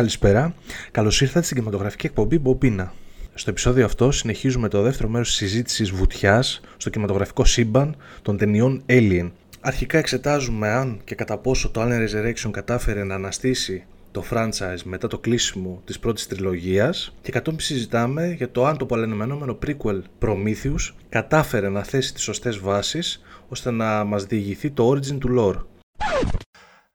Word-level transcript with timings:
Καλησπέρα. 0.00 0.54
Καλώς 0.90 1.20
ήρθατε 1.20 1.44
στην 1.44 1.56
κινηματογραφική 1.56 2.06
εκπομπή 2.06 2.38
Μπομπίνα. 2.38 2.92
Στο 3.34 3.50
επεισόδιο 3.50 3.84
αυτό 3.84 4.10
συνεχίζουμε 4.10 4.68
το 4.68 4.82
δεύτερο 4.82 5.08
μέρος 5.08 5.28
της 5.28 5.36
συζήτησης 5.36 5.90
βουτιάς 5.90 6.60
στο 6.76 6.90
κινηματογραφικό 6.90 7.44
σύμπαν 7.44 7.96
των 8.22 8.36
ταινιών 8.36 8.82
Alien. 8.86 9.30
Αρχικά 9.60 9.98
εξετάζουμε 9.98 10.68
αν 10.68 11.00
και 11.04 11.14
κατά 11.14 11.38
πόσο 11.38 11.70
το 11.70 11.82
Alien 11.82 12.08
Resurrection 12.08 12.50
κατάφερε 12.50 13.04
να 13.04 13.14
αναστήσει 13.14 13.84
το 14.10 14.24
franchise 14.30 14.82
μετά 14.84 15.06
το 15.06 15.18
κλείσιμο 15.18 15.82
της 15.84 15.98
πρώτης 15.98 16.26
τριλογίας 16.26 17.14
και 17.22 17.32
κατόπιν 17.32 17.60
συζητάμε 17.60 18.32
για 18.36 18.50
το 18.50 18.66
αν 18.66 18.76
το 18.76 18.86
πολεμενόμενο 18.86 19.58
prequel 19.66 20.00
Prometheus 20.20 20.94
κατάφερε 21.08 21.68
να 21.68 21.82
θέσει 21.82 22.14
τις 22.14 22.22
σωστές 22.22 22.58
βάσεις 22.58 23.22
ώστε 23.48 23.70
να 23.70 24.04
μας 24.04 24.24
διηγηθεί 24.24 24.70
το 24.70 24.90
origin 24.90 25.18
του 25.18 25.34
lore. 25.38 25.64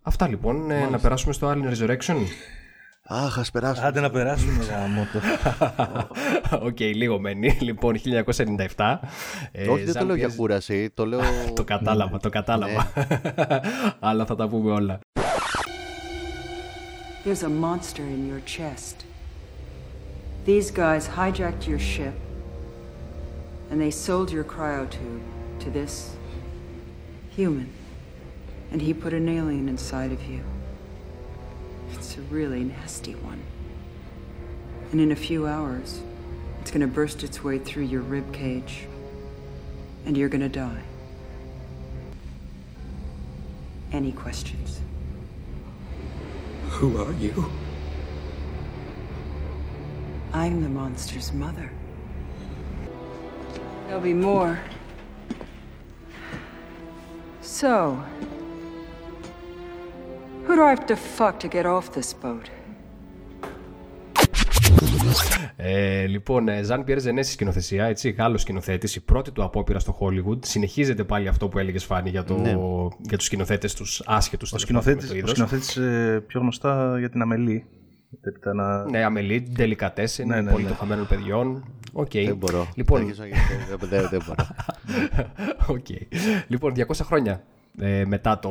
Αυτά 0.01 0.27
λοιπόν, 0.27 0.71
ε, 0.71 0.87
να 0.89 0.99
περάσουμε 0.99 1.33
στο 1.33 1.51
Alien 1.51 1.73
Resurrection. 1.73 2.15
Α 3.07 3.27
ας 3.37 3.51
περάσουμε. 3.51 3.87
Άντε 3.87 3.99
να 3.99 4.09
περάσουμε, 4.09 4.63
γαμώτο. 4.63 5.19
Οκ, 6.65 6.79
λίγο 6.79 7.19
μένει. 7.19 7.57
Λοιπόν, 7.61 7.95
1997. 8.75 8.99
Ε, 9.51 9.67
Όχι, 9.67 9.83
δεν 9.83 9.93
το 9.93 10.05
λέω 10.05 10.15
για 10.15 10.31
κούραση, 10.35 10.89
το. 10.93 11.05
Το 11.55 11.63
κατάλαβα, 11.63 12.19
το 12.19 12.29
κατάλαβα. 12.29 12.91
Ναι. 12.95 13.05
Αλλά 13.99 14.25
θα 14.25 14.35
τα 14.35 14.47
πούμε 14.47 14.71
όλα. 14.71 14.99
It's 31.93 32.17
a 32.17 32.21
really 32.21 32.63
nasty 32.63 33.15
one. 33.15 33.41
And 34.91 35.01
in 35.01 35.11
a 35.11 35.15
few 35.15 35.47
hours, 35.47 36.01
it's 36.61 36.71
gonna 36.71 36.87
burst 36.87 37.23
its 37.23 37.43
way 37.43 37.59
through 37.59 37.83
your 37.83 38.01
rib 38.01 38.33
cage, 38.33 38.87
and 40.05 40.17
you're 40.17 40.29
gonna 40.29 40.49
die. 40.49 40.83
Any 43.91 44.11
questions? 44.11 44.81
Who 46.69 47.01
are 47.01 47.13
you? 47.13 47.51
I'm 50.33 50.61
the 50.61 50.69
monster's 50.69 51.31
mother. 51.31 51.71
There'll 53.87 54.01
be 54.01 54.13
more. 54.13 54.59
So, 57.41 58.03
who 60.47 60.55
do 60.55 60.61
I 60.63 60.71
have 60.75 60.85
to 60.91 60.95
fuck 61.17 61.39
to 61.43 61.47
get 61.55 61.65
off 61.65 61.85
this 61.97 62.09
boat? 62.23 62.45
Ε, 65.55 66.05
λοιπόν, 66.05 66.45
Ζαν 66.63 66.83
Πιέρ 66.83 66.99
Ζενέ 66.99 67.21
στη 67.21 67.31
σκηνοθεσία, 67.31 67.85
έτσι, 67.85 68.09
Γάλλος 68.09 68.41
σκηνοθέτης, 68.41 68.95
η 68.95 69.01
πρώτη 69.03 69.31
του 69.31 69.43
απόπειρα 69.43 69.79
στο 69.79 69.97
Hollywood. 69.99 70.45
Συνεχίζεται 70.45 71.03
πάλι 71.03 71.27
αυτό 71.27 71.47
που 71.47 71.59
έλεγες 71.59 71.83
Φάνη 71.85 72.09
για, 72.09 72.23
το, 72.23 72.37
Ναι. 72.37 72.55
για 73.01 73.17
τους 73.17 73.25
σκηνοθέτες 73.25 73.73
τους 73.73 74.01
άσχετους. 74.05 74.53
Ο 74.53 74.57
σκηνοθέτης, 74.57 75.11
ο 75.23 75.27
σκηνοθέτης 75.27 75.77
ε, 75.77 76.23
πιο 76.27 76.39
γνωστός 76.39 76.99
για 76.99 77.09
την 77.09 77.21
Αμελή. 77.21 77.65
Έπειτα 78.21 78.53
να... 78.53 78.89
Ναι, 78.89 79.03
Αμελή, 79.03 79.47
Ντελικατέσεν, 79.51 80.27
Ναι, 80.27 80.41
ναι, 80.41 80.51
πολύ 80.51 80.63
ναι. 80.63 80.69
των 80.69 80.77
χαμένων 80.77 81.07
παιδιών. 81.07 81.65
Οκ. 81.93 82.11
Δεν 82.11 82.35
μπορώ. 82.35 82.67
Λοιπόν, 82.75 82.99
Θα 82.99 83.05
αρχίσω 83.05 83.23
να- 83.69 83.75
δεν- 83.77 83.89
δεν- 83.89 84.07
Δεν 84.09 84.21
μπορώ. 84.25 84.47
Οκ. 85.77 85.85
Λοιπόν, 86.47 86.73
200 86.75 86.83
χρόνια 87.03 87.43
ε, 87.79 88.05
μετά 88.05 88.39
το, 88.39 88.49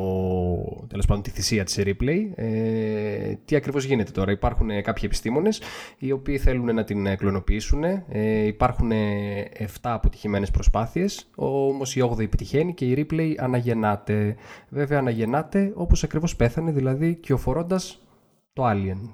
τέλος 0.88 1.06
πάντων, 1.06 1.22
τη 1.22 1.30
θυσία 1.30 1.64
της 1.64 1.78
Ripley, 1.78 2.18
ε, 2.34 3.34
τι 3.44 3.56
ακριβώς 3.56 3.84
γίνεται 3.84 4.10
τώρα; 4.10 4.30
Υπάρχουν 4.30 4.70
ε, 4.70 4.80
κάποιοι 4.80 5.02
επιστήμονες 5.06 5.60
οι 5.98 6.12
οποίοι 6.12 6.38
θέλουν 6.38 6.74
να 6.74 6.84
την 6.84 7.06
ε, 7.06 7.16
κλωνοποιήσουν. 7.16 7.84
Ε, 8.08 8.46
υπάρχουν 8.46 8.90
7 8.92 9.66
αποτυχημένες 9.82 10.50
προσπάθειες, 10.50 11.30
όμως 11.34 11.96
η 11.96 12.08
8η 12.10 12.22
επιτυχαίνει 12.22 12.74
και 12.74 12.84
η 12.84 13.06
Ripley 13.10 13.34
αναγεννάται. 13.38 14.36
Βέβαια 14.68 14.98
αναγεννάται 14.98 15.72
όπως 15.74 16.04
ακριβώς 16.04 16.36
πέθανε, 16.36 16.72
δηλαδή 16.72 17.14
κυοφορώντας 17.14 18.06
το 18.52 18.62
Alien. 18.66 19.10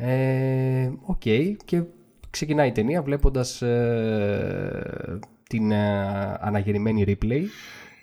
Ε, 0.00 0.90
Οκ, 1.02 1.22
και 1.64 1.82
ξεκινάει 2.30 2.68
η 2.68 2.72
ταινία 2.72 3.02
βλέποντας 3.02 3.62
ε, 3.62 5.18
την 5.48 5.70
ε, 5.70 6.36
αναγεννημένη 6.40 7.04
Ripley 7.06 7.42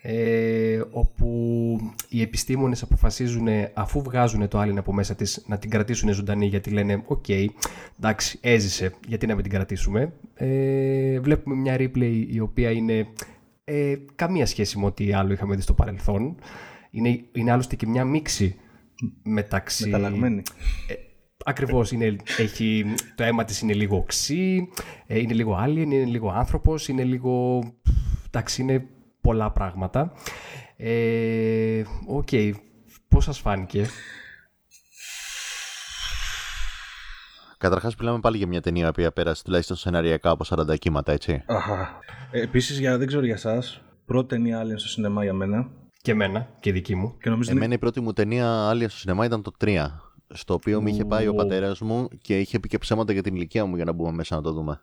ε, 0.08 0.82
όπου 0.92 1.80
οι 2.10 2.22
επιστήμονες 2.22 2.82
αποφασίζουν 2.82 3.48
αφού 3.74 4.02
βγάζουν 4.02 4.48
το 4.48 4.62
Alien 4.62 4.78
από 4.78 4.94
μέσα 4.94 5.16
της 5.16 5.44
να 5.48 5.58
την 5.58 5.70
κρατήσουν 5.70 6.14
ζωντανή 6.14 6.46
γιατί 6.46 6.70
λένε 6.70 7.04
οκ, 7.06 7.26
εντάξει 8.00 8.40
έζησε 8.42 8.94
γιατί 9.08 9.28
να 9.28 9.34
μην 9.34 9.44
την 9.44 9.52
κρατήσουμε 9.52 10.14
ε, 10.34 11.20
βλέπουμε 11.20 11.56
μια 11.56 11.76
Ripley 11.80 12.26
η 12.30 12.40
οποία 12.40 12.72
είναι 12.72 13.08
ε, 13.64 13.96
καμία 14.16 14.46
σχέση 14.46 14.80
με 14.80 14.86
ό,τι 14.86 15.14
άλλο 15.14 15.34
είχαμε 15.34 15.56
δει 15.56 15.62
στο 15.62 15.74
παρελθόν 15.74 16.36
είναι, 16.92 17.24
είναι 17.32 17.52
άλλωστε 17.52 17.76
και 17.76 17.88
μια 17.88 18.06
μίξη 18.06 18.56
μεταξύ 19.24 19.86
Μεταλλαγμένη. 19.86 20.42
Ακριβώς. 21.46 21.92
Έχει, 22.38 22.86
το 23.16 23.24
αίμα 23.24 23.44
της 23.44 23.62
είναι 23.62 23.74
λίγο 23.74 23.98
οξύ, 23.98 24.70
ε, 25.08 25.20
είναι 25.20 25.34
λίγο 25.34 25.60
alien, 25.66 25.78
είναι 25.78 26.04
λίγο 26.04 26.30
άνθρωπος, 26.30 26.88
είναι 26.88 27.04
λίγο. 27.04 27.64
Εντάξει, 28.28 28.62
είναι 28.62 28.88
πολλά 29.25 29.52
πράγματα. 29.52 30.12
Ε, 30.78 31.84
Οκ. 32.08 32.28
Πώς 33.08 33.24
σας 33.24 33.40
φάνηκε; 33.40 33.86
Καταρχάς, 37.58 37.96
μιλάμε 37.96 38.19
πάλι 38.19 38.38
για 38.38 38.47
μια 38.47 38.62
ταινία 38.62 38.91
που 38.91 39.08
πέρασε 39.14 39.44
τουλάχιστον 39.44 39.75
σεναριακά 39.75 40.30
από 40.30 40.44
40 40.47 40.78
κύματα, 40.78 41.12
έτσι. 41.12 41.44
Αχα. 41.46 42.00
Ε, 42.31 42.41
επίσης, 42.41 42.80
για, 42.80 42.97
δεν 42.97 43.08
ξέρω 43.08 43.25
για 43.25 43.34
εσάς, 43.34 43.81
πρώτη 44.06 44.28
ταινία 44.28 44.64
Alien 44.64 44.75
στο 44.75 44.88
σινεμά 44.88 45.24
για 45.24 45.34
μένα. 45.34 45.69
Και 46.02 46.12
εμένα 46.12 46.47
και 46.59 46.72
δική 46.72 46.96
μου. 46.96 47.18
Και 47.22 47.30
νομίζω 47.30 47.52
Εμένα 47.52 47.74
η 47.74 47.78
πρώτη 47.78 48.02
μου 48.02 48.14
ταινία 48.14 48.69
Alien 48.70 48.90
στο 48.90 48.97
σινεμά 48.97 49.25
ήταν 49.25 49.41
το 49.41 49.52
3. 49.59 49.88
Στο 50.34 50.53
οποίο 50.53 50.81
με 50.81 50.90
είχε 50.90 51.06
πάει 51.06 51.28
ο 51.28 51.31
Ου. 51.31 51.35
πατέρας 51.35 51.80
μου 51.81 52.08
και 52.22 52.40
είχε 52.40 52.59
πει 52.59 52.68
και 52.68 52.78
ψέματα 52.78 53.14
για 53.14 53.24
την 53.24 53.35
ηλικία 53.35 53.66
μου 53.66 53.75
για 53.75 53.85
να 53.85 53.91
μπούμε 53.91 54.12
μέσα 54.12 54.35
να 54.35 54.41
το 54.41 54.52
δούμε. 54.52 54.81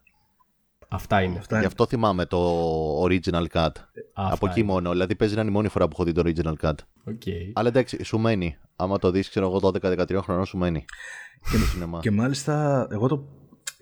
Αυτά 0.93 1.23
είναι. 1.23 1.39
Αυτά 1.39 1.59
Γι' 1.61 1.67
αυτό 1.67 1.87
θυμάμαι 1.87 2.27
το 2.27 3.03
original 3.03 3.47
cut. 3.53 3.69
Από 4.13 4.47
εκεί 4.47 4.61
είναι. 4.61 4.73
μόνο. 4.73 4.91
Δηλαδή 4.91 5.15
παίζει 5.17 5.35
να 5.35 5.41
είναι 5.41 5.51
η 5.51 5.53
μόνη 5.53 5.69
φορά 5.69 5.89
που 5.89 5.91
έχω 5.93 6.05
δει 6.05 6.13
το 6.13 6.23
original 6.25 6.69
cut. 6.69 6.75
OK. 7.05 7.23
Αλλά 7.53 7.69
εντάξει, 7.69 8.05
σου 8.05 8.19
μένει. 8.19 8.57
Άμα 8.77 8.99
το 8.99 9.11
δεις, 9.11 9.29
ξέρω 9.29 9.47
εγώ, 9.47 9.71
12-13 9.83 10.19
χρονών 10.23 10.45
σου 10.45 10.57
μένει. 10.57 10.85
Και 11.51 11.59
το 11.59 11.65
σινεμά. 11.65 12.01
Και 12.01 12.11
μάλιστα, 12.11 12.87
εγώ 12.91 13.09
το. 13.09 13.25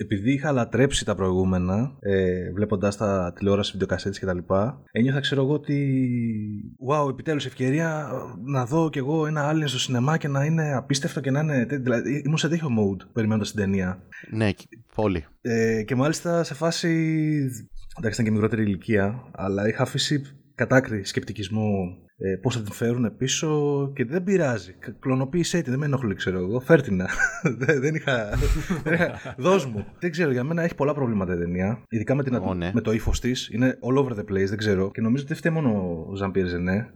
Επειδή 0.03 0.33
είχα 0.33 0.53
λατρέψει 0.53 1.05
τα 1.05 1.15
προηγούμενα, 1.15 1.97
ε, 2.01 2.53
βλέποντάς 2.53 2.89
τα 2.89 3.33
τηλεόραση, 3.37 3.71
βιντεοκασέτες 3.73 4.19
και 4.19 4.27
τα 4.27 4.35
λοιπά, 4.35 4.83
ένιωθα, 4.93 5.21
ξέρω 5.21 5.43
εγώ, 5.43 5.53
ότι. 5.53 5.77
Wow, 6.89 7.09
επιτέλους 7.11 7.47
ευκαιρία 7.47 8.09
να 8.45 8.65
δω 8.67 8.91
κι 8.91 8.99
εγώ 8.99 9.27
ένα 9.27 9.53
Alien 9.53 9.65
στο 9.69 9.79
σινεμά 9.79 10.17
και 10.17 10.29
να 10.29 10.45
είναι 10.45 10.75
απίστευτο 10.75 11.21
και 11.21 11.31
να 11.31 11.41
είναι. 11.41 11.67
τέ- 11.67 11.83
Δηλαδή, 11.83 12.23
ήμουν 12.27 12.39
σε 12.39 12.49
τέτοιο 12.49 12.69
mode 12.69 13.07
περιμένοντας 13.13 13.53
την 13.53 13.61
ταινία. 13.61 14.03
ναι, 14.31 14.51
πολύ. 14.95 15.25
Ε, 15.41 15.83
και 15.83 15.95
μάλιστα 15.95 16.45
σε 16.45 16.55
φάση. 16.55 16.89
Εντάξει, 17.99 18.21
ήταν 18.21 18.25
και 18.25 18.31
μικρότερη 18.31 18.63
ηλικία, 18.63 19.23
αλλά 19.33 19.69
είχα 19.69 19.83
αφήσει 19.83 20.23
κατάκρι 20.55 21.05
σκεπτικισμό 21.05 21.69
ε, 22.23 22.37
πώς 22.37 22.55
θα 22.57 22.63
την 22.63 22.73
φέρουν 22.73 23.17
πίσω 23.17 23.91
και 23.95 24.05
δεν 24.05 24.23
πειράζει. 24.25 24.73
Κα- 24.73 24.97
Κλωνοποίησέ 25.01 25.61
τη, 25.63 25.71
δεν 25.71 25.79
με 25.79 25.85
ενοχλεί, 25.85 26.15
ξέρω 26.15 26.39
εγώ. 26.39 26.61
Φέρτηνα. 26.61 27.09
δεν, 27.59 27.81
δεν 27.81 27.95
είχα. 27.95 28.29
δεν 28.85 28.93
είχα- 28.93 29.35
Δώσ' 29.39 29.67
μου. 29.67 29.87
Δεν 29.99 30.11
ξέρω, 30.11 30.31
για 30.31 30.45
μένα 30.45 30.63
έχει 30.63 30.75
πολλά 30.75 30.95
προβλήματα 30.95 31.35
η 31.35 31.39
ταινία. 31.39 31.83
Ειδικά 31.89 32.15
με, 32.15 32.23
την, 32.23 32.35
Ω, 32.35 32.55
ναι. 32.55 32.71
με 32.75 32.81
το 32.81 32.93
ύφος 32.93 33.21
της. 33.21 33.49
Είναι 33.49 33.79
all 33.89 33.99
over 34.05 34.13
the 34.13 34.21
place, 34.33 34.47
δεν 34.49 34.57
ξέρω. 34.57 34.91
Και 34.91 35.01
νομίζω 35.01 35.23
ότι 35.23 35.33
δεν 35.33 35.37
φταίει 35.43 35.53
μόνο 35.53 36.05
ο 36.11 36.15
Ζαμπιέρ 36.17 36.47
Ζενέ. 36.47 36.91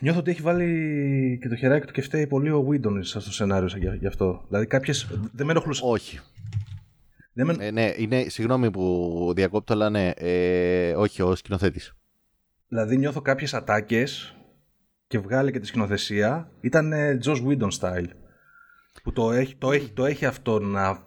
Νιώθω 0.00 0.18
ότι 0.18 0.30
έχει 0.30 0.42
βάλει 0.42 1.38
και 1.42 1.48
το 1.48 1.56
χεράκι 1.56 1.86
του 1.86 1.92
και 1.92 2.02
φταίει 2.02 2.26
πολύ 2.26 2.50
ο 2.50 2.62
Βίντον 2.62 3.02
στο 3.04 3.20
σενάριο 3.32 3.68
σαν 3.68 3.80
γι' 3.80 3.96
γι' 3.98 4.06
αυτό. 4.06 4.44
Δηλαδή 4.48 4.66
κάποιε. 4.66 4.94
Δεν 5.32 5.46
με 5.46 5.52
ενοχλούσαν. 5.52 5.88
Όχι. 5.90 6.18
Δεν 7.32 7.46
με... 7.46 7.56
Ε, 7.58 7.70
ναι, 7.70 7.92
είναι, 7.96 8.24
συγγνώμη 8.28 8.70
που 8.70 9.32
διακόπτω, 9.36 9.72
αλλά 9.72 9.90
ναι. 9.90 10.10
Ε, 10.16 10.92
όχι, 10.96 11.22
ο 11.22 11.34
σκηνοθέτης. 11.34 11.92
Δηλαδή 12.68 12.96
νιώθω 12.96 13.20
κάποιες 13.20 13.54
ατάκες 13.54 14.37
και 15.08 15.18
βγάλει 15.18 15.52
και 15.52 15.58
τη 15.60 15.66
σκηνοθεσία 15.66 16.50
ήταν 16.60 16.92
ε, 16.92 17.18
Joss 17.24 17.46
Whedon 17.46 17.68
style. 17.80 18.06
Που 19.02 19.12
το 19.12 19.32
έχει, 19.32 19.54
το, 19.56 19.72
έχει, 19.72 19.88
το 19.90 20.04
έχει 20.04 20.26
αυτό 20.26 20.58
να 20.58 21.02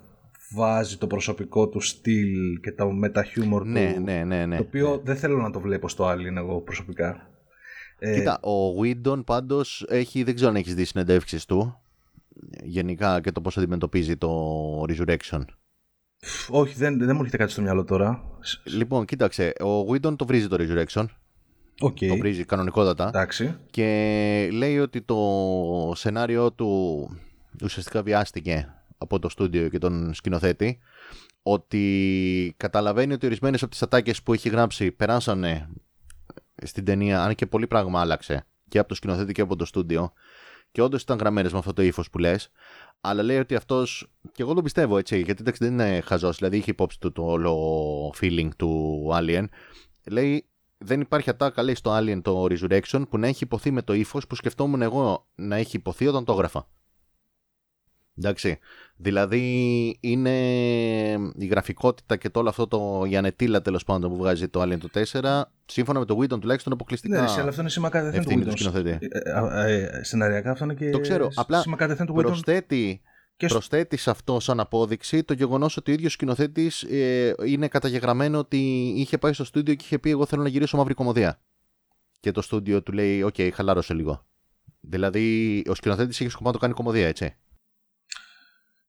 βάζει 0.54 0.98
το 0.98 1.08
προσωπικό 1.08 1.70
του 1.70 1.80
στυλ 1.80 2.60
και 2.62 2.72
το 2.72 2.92
μεταχιούμορ 2.92 3.66
Ναι, 3.66 3.94
του. 3.94 4.02
ναι, 4.02 4.24
ναι, 4.24 4.46
ναι. 4.46 4.58
Το 4.58 4.64
οποίο 4.64 5.02
δεν 5.04 5.16
θέλω 5.18 5.38
να 5.42 5.52
το 5.52 5.60
βλέπω 5.60 5.90
στο 5.90 6.10
Alien 6.12 6.36
εγώ 6.36 6.62
προσωπικά. 6.62 7.30
Ε, 8.00 8.14
Κοίτα, 8.14 8.40
ο 8.42 8.80
Whedon 8.82 9.24
πάντως 9.24 9.86
έχει, 9.90 10.24
δεν 10.24 10.36
ξέρω 10.36 10.50
αν 10.50 10.56
έχεις 10.56 10.76
δει 10.76 10.86
συνεντεύξεις 10.86 11.46
του. 11.46 11.82
Γενικά 12.64 13.22
και 13.22 13.32
το 13.32 13.42
πώς 13.42 13.58
αντιμετωπίζει 13.58 14.18
το 14.18 14.84
Resurrection. 14.90 15.42
φ, 16.18 16.50
όχι, 16.52 16.76
δεν, 16.76 16.98
δεν 16.98 17.10
μου 17.16 17.20
έρχεται 17.20 17.38
κάτι 17.38 17.52
στο 17.52 17.62
μυαλό 17.62 17.84
τώρα. 17.84 18.24
Λοιπόν, 18.64 19.06
κοίταξε, 19.06 19.54
ο 19.60 19.86
Whedon 19.86 20.16
το 20.16 20.26
βρίζει 20.26 20.48
το 20.48 20.56
Resurrection. 20.60 21.06
OK. 21.82 21.98
Το 21.98 22.18
βρίζει 22.18 22.46
κανονικότατα. 22.46 23.08
Εντάξει. 23.08 23.56
Και 23.72 24.50
λέει 24.52 24.80
ότι 24.80 25.02
το 25.02 25.18
σενάριο 25.96 26.52
του 26.52 27.10
ουσιαστικά 27.64 28.04
βιάστηκε 28.04 28.74
από 28.98 29.20
το 29.20 29.30
στούντιο 29.30 29.70
και 29.70 29.78
τον 29.78 30.14
σκηνοθέτη 30.14 30.80
ότι 31.44 32.54
καταλαβαίνει 32.58 33.14
ότι 33.14 33.26
ορισμένες 33.26 33.62
από 33.62 33.72
τις 33.72 33.82
ατάκες 33.82 34.24
που 34.24 34.34
έχει 34.34 34.50
γράψει 34.50 34.92
περάσανε 34.92 35.70
στην 36.64 36.86
ταινία, 36.86 37.24
αν 37.24 37.36
και 37.36 37.46
πολύ 37.46 37.68
πράγμα 37.68 38.00
άλλαξε 38.00 38.46
και 38.68 38.80
από 38.80 38.88
το 38.88 38.96
σκηνοθέτη 38.96 39.32
και 39.32 39.42
από 39.42 39.56
το 39.56 39.66
στούντιο 39.66 40.14
και 40.72 40.82
όντως 40.82 41.02
ήταν 41.02 41.18
γραμμένες 41.18 41.52
με 41.52 41.58
αυτό 41.58 41.74
το 41.74 41.82
ύφος 41.82 42.10
που 42.10 42.18
λες. 42.18 42.50
Αλλά 43.02 43.24
λέει 43.24 43.38
ότι 43.38 43.56
αυτός. 43.56 44.12
και 44.32 44.42
εγώ 44.42 44.54
το 44.54 44.62
πιστεύω 44.62 44.98
έτσι, 44.98 45.22
γιατί 45.22 45.42
εντάξει, 45.42 45.64
δεν 45.64 45.74
είναι 45.74 46.02
χαζός. 46.02 46.38
Δηλαδή 46.38 46.58
είχε 46.58 46.72
υπόψη 46.72 47.00
του 47.00 47.12
το 47.12 47.24
όλο 47.24 48.14
feeling 48.22 48.50
του 48.58 49.10
Alien. 49.14 49.46
Λέει 50.10 50.46
δεν 50.84 51.02
υπάρχει 51.02 51.30
ατάκα 51.30 51.64
λέει 51.64 51.76
στο 51.76 51.98
Alien 51.98 52.22
το 52.22 52.46
Resurrection 52.50 53.02
που 53.10 53.18
να 53.18 53.28
έχει 53.28 53.44
υποθεί 53.44 53.72
με 53.72 53.82
το 53.82 53.94
ύφος 53.94 54.28
που 54.28 54.36
σκεφτόμουν 54.36 54.82
εγώ 54.82 55.28
να 55.36 55.56
έχει 55.56 55.76
υποθεί 55.76 56.08
όταν 56.08 56.26
το 56.26 56.34
έγραφα. 56.34 56.68
Εντάξει. 58.18 58.60
Δηλαδή 58.96 59.98
είναι 60.00 60.30
η 61.36 61.46
γραφικότητα 61.46 62.16
και 62.16 62.30
το 62.30 62.40
όλο 62.40 62.50
αυτό 62.50 62.68
το 62.68 63.06
Ζενετίλα 63.06 63.62
τέλος 63.62 63.84
πάντων 63.84 64.12
που 64.12 64.18
βγάζει 64.18 64.48
το 64.48 64.62
Alien 64.62 64.78
το 64.78 64.90
4, 65.12 65.42
σύμφωνα 65.66 66.00
με 66.00 66.06
το 66.06 66.18
Whedon 66.22 66.40
τουλάχιστον 66.40 66.74
αποκλειστικά. 66.74 67.22
Ναι, 67.22 67.32
αλλά 67.32 67.50
αυτό 67.50 67.62
είναι 67.62 67.70
σήμα 67.70 67.90
κατευθείαν 67.90 68.44
του 68.44 68.52
σκηνοθέτη. 68.52 68.90
Ε, 68.90 68.98
ε, 69.66 69.82
ε, 69.82 70.04
σεναριακά 70.04 70.52
αυτό 70.52 70.64
είναι 70.64 70.74
και 70.74 70.90
το 70.90 71.00
ξέρω. 71.00 71.30
Απλά 71.36 71.62
σήμα 71.62 71.76
κατευθείαν 71.76 72.08
του 72.08 72.14
Προσθέτει, 72.14 73.02
και... 73.48 73.54
προσθέτεις 73.54 74.02
σε 74.02 74.10
αυτό 74.10 74.40
σαν 74.40 74.60
απόδειξη 74.60 75.24
το 75.24 75.34
γεγονός 75.34 75.78
ότι 75.78 75.92
ο 75.92 75.94
ίδιος 75.94 76.14
σκηνοθέτης 76.14 76.84
ε, 76.84 77.34
είναι 77.46 77.68
καταγεγραμμένο 77.68 78.38
ότι 78.38 78.58
είχε 78.96 79.18
πάει 79.18 79.34
στο 79.34 79.44
στούντιο 79.44 79.74
και 79.74 79.84
είχε 79.86 80.00
πει: 80.00 80.10
Εγώ 80.10 80.26
θέλω 80.26 80.42
να 80.42 80.50
γυρίσω 80.50 80.78
μαύρη 80.78 80.94
κωμωδία. 80.94 81.40
Και 82.20 82.32
το 82.32 82.42
στούντιο 82.42 82.84
του 82.84 82.92
λέει: 82.92 83.22
OK, 83.22 83.36
okay, 83.38 83.50
χαλάρωσε 83.54 83.94
λίγο. 83.94 84.26
Δηλαδή, 84.82 85.64
ο 85.70 85.76
σκηνοθέτης 85.76 86.20
είχε 86.20 86.30
σκοπό 86.30 86.48
να 86.48 86.54
το 86.54 86.60
κάνει 86.60 86.74
κομμωδία, 86.74 87.08
έτσι. 87.08 87.36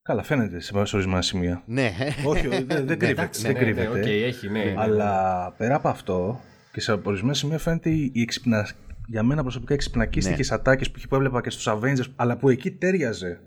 Καλά, 0.02 0.22
φαίνεται 0.22 0.60
σε 0.60 0.78
ορισμένα 0.78 1.22
σημεία. 1.22 1.62
Ναι. 1.66 1.94
Όχι, 2.26 2.48
δεν, 2.48 2.66
δεν 2.66 2.84
ναι, 2.84 2.96
κρύβεται. 2.96 3.38
δεν 3.38 3.54
κρύβεται. 3.54 4.00
Okay, 4.00 4.22
έχει, 4.22 4.48
ναι. 4.48 4.74
Αλλά 4.76 5.52
πέρα 5.56 5.74
από 5.74 5.88
αυτό, 5.88 6.40
και 6.72 6.80
σε 6.80 6.92
ορισμένα 6.92 7.34
σημεία 7.34 7.58
φαίνεται 7.58 7.90
η 7.90 8.12
εξυπνα... 8.14 8.68
για 9.06 9.22
μένα 9.22 9.42
προσωπικά 9.42 9.74
εξυπνακίστηκε 9.74 10.44
ναι. 10.48 10.54
ατάκες 10.54 10.90
που 10.90 11.14
έβλεπα 11.14 11.40
και 11.40 11.50
στους 11.50 11.66
Avengers, 11.68 12.12
αλλά 12.16 12.36
που 12.36 12.48
εκεί 12.48 12.70
τέριαζε. 12.70 13.40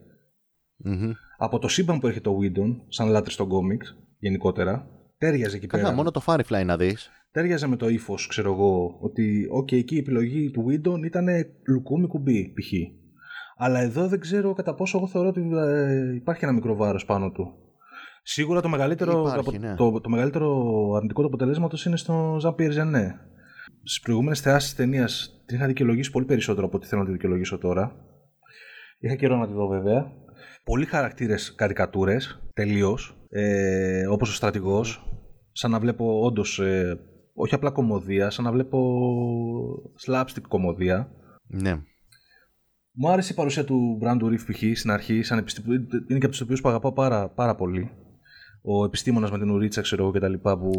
Mm-hmm. 0.86 1.12
Από 1.38 1.60
το 1.60 1.68
σύμπαν 1.68 2.00
που 2.00 2.08
έρχεται 2.08 2.30
ο 2.30 2.38
Whedon, 2.42 2.76
σαν 2.88 3.10
λάτρης 3.10 3.34
στον 3.34 3.48
κόμιξ, 3.48 3.98
γενικότερα, 4.20 4.88
τέριαζε 5.18 5.56
εκεί 5.56 5.68
Καλά, 5.68 5.84
πέρα. 5.84 5.96
μόνο 5.96 6.12
το 6.12 6.22
Firefly 6.26 6.66
να 6.66 6.78
δεις. 6.78 7.10
Τέριαζε 7.32 7.68
με 7.68 7.76
το 7.76 7.90
ύφος, 7.90 8.28
ξέρω 8.28 8.52
εγώ, 8.52 8.98
ότι 9.02 9.48
okay, 9.60 9.76
εκεί 9.76 9.96
η 9.96 10.00
επιλογή 10.00 10.52
του 10.52 10.66
Whedon 10.68 11.04
ήταν 11.06 11.28
λουκούμι 11.68 12.08
κουμπί, 12.08 12.54
π.χ. 12.54 12.72
Αλλά 13.58 13.80
εδώ 13.80 14.08
δεν 14.08 14.20
ξέρω 14.20 14.54
κατά 14.54 14.76
πόσο 14.76 14.98
εγώ 14.98 15.08
θεωρώ 15.08 15.28
ότι 15.28 15.50
ε, 15.54 16.16
υπάρχει 16.16 16.44
ένα 16.44 16.54
μικρό 16.54 16.76
βάρος 16.76 17.06
πάνω 17.06 17.32
του. 17.32 17.54
Σίγουρα 18.24 18.62
το 18.62 18.70
μεγαλύτερο, 18.70 19.22
υπάρχει, 19.22 19.60
ναι. 19.60 19.76
το, 19.76 20.02
το, 20.02 20.10
μεγαλύτερο 20.10 20.50
αρνητικό 20.96 21.22
του 21.22 21.28
αποτελέσματος 21.28 21.86
είναι 21.86 21.98
στο 21.98 22.38
Ζαν 22.40 22.56
Πιερζενέ. 22.56 23.20
Στις 23.84 24.00
προηγούμενες 24.00 24.40
θεάσεις 24.42 24.76
ταινίας 24.76 25.44
την 25.46 25.56
είχα 25.56 25.68
δικαιολογήσει 25.68 26.12
πολύ 26.12 26.26
περισσότερο 26.26 26.66
από 26.68 26.78
ό,τι 26.78 26.88
θέλω 26.88 27.02
να 27.02 27.08
τη 27.08 27.14
δικαιολογήσω 27.14 27.58
τώρα. 27.58 27.96
Είχα 29.00 29.16
καιρό 29.16 29.38
να 29.38 29.48
τη 29.48 29.54
δω 29.54 29.68
βέβαια. 29.68 30.12
Πολλοί 30.66 30.86
χαρακτήρες 30.86 31.56
καρικατούρες, 31.56 32.50
τελείως. 32.54 33.26
Ε, 33.30 34.08
Όπως 34.08 34.30
ο 34.30 34.34
στρατηγός. 34.34 35.10
Σαν 35.52 35.72
να 35.72 35.80
βλέπω 35.80 36.22
όντως. 36.22 36.60
Ε, 36.60 37.00
όχι 37.34 37.56
απλά 37.56 37.72
κομμωδία, 37.72 38.30
σαν 38.30 38.44
να 38.46 38.52
βλέπω 38.52 38.80
slapstick 40.06 40.42
κομμωδία. 40.48 41.12
Ναι. 41.48 41.82
Μου 42.92 43.10
άρεσε 43.10 43.32
η 43.32 43.36
παρουσία 43.36 43.64
του 43.64 43.98
Μπράντου 44.00 44.30
Ρίφ 44.30 44.44
π.χ. 44.46 44.78
στην 44.78 44.92
αρχή, 44.92 45.24
σαν 45.24 45.38
επιστημο... 45.38 45.74
είναι 45.74 46.20
και 46.20 46.26
από 46.26 46.30
τους 46.30 46.42
οποίους 46.42 46.62
που 46.62 46.70
αγαπάω 46.70 46.94
πάρα, 46.94 47.30
πάρα 47.30 47.56
πολύ. 47.56 47.92
Ο 48.68 48.84
επιστήμονας 48.84 49.32
με 49.32 49.38
την 49.38 49.50
ουρίτσα, 49.50 49.82
ξέρω 49.82 50.04
εγώ 50.04 50.12
κτλ. 50.12 50.34
Που... 50.34 50.72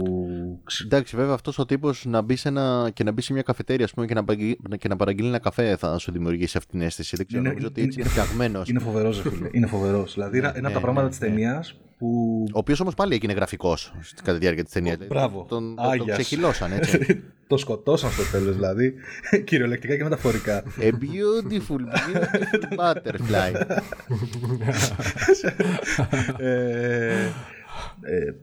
Εντάξει, 0.85 1.17
βέβαια 1.17 1.35
αυτός 1.35 1.59
ο 1.59 1.67
τύπος 1.67 2.05
να 2.05 2.23
μπει 2.23 2.37
σε 2.37 2.49
ένα... 2.49 2.91
και 2.95 3.05
να 3.05 3.13
μπει 3.13 3.23
σε 3.23 3.33
μια 3.33 3.43
καφετέρια 3.43 3.85
ας 3.85 3.93
πούμε, 3.93 4.07
και, 4.07 4.15
να 4.15 4.25
παραγγείλει... 4.25 4.59
και 4.79 4.89
να 4.89 4.97
παραγγείλει 4.97 5.29
ένα 5.29 5.39
καφέ 5.39 5.77
θα 5.77 5.99
σου 5.99 6.13
δημιουργήσει 6.13 6.57
αυτή 6.57 6.71
την 6.71 6.81
αίσθηση. 6.81 7.17
Δεν 7.17 7.27
ξέρω, 7.27 7.41
είναι, 7.41 7.49
νομίζω 7.49 7.67
ότι 7.67 7.83
έτσι 7.83 8.01
είναι 8.01 8.09
φτιαγμένος. 8.09 8.69
Είναι 8.69 8.79
φοβερός, 8.79 9.21
φίλε. 9.21 9.49
Είναι 9.53 9.67
φοβερός. 9.67 10.15
δηλαδή, 10.15 10.39
ένα 10.39 10.49
από 10.49 10.63
τα 10.63 10.69
ναι, 10.69 10.81
πράγματα 10.81 11.03
ναι, 11.03 11.09
της 11.09 11.19
ταινίας 11.19 11.81
που. 11.99 12.45
Ο 12.49 12.59
οποίος 12.59 12.81
όμως 12.81 12.95
πάλι 12.95 13.15
έγινε 13.15 13.33
γραφικός 13.33 13.95
κατά 14.17 14.33
τη 14.33 14.39
διάρκεια 14.39 14.65
της 14.65 14.73
ταινίας. 14.73 14.97
Μπράβο. 15.09 15.47
Τον, 15.49 15.75
τον 15.99 16.07
ξεχυλώσαν 16.07 16.73
έτσι. 16.73 17.23
το 17.47 17.57
σκοτώσαν 17.57 18.11
στο 18.11 18.23
τέλος, 18.31 18.55
δηλαδή. 18.55 18.95
Κυριολεκτικά 19.47 19.97
και 19.97 20.03
μεταφορικά. 20.03 20.63
A 20.81 20.91
beautiful, 20.91 21.81
beautiful 21.81 22.79
butterfly. 22.79 23.53
ε, 26.37 27.29
ε, 28.01 28.35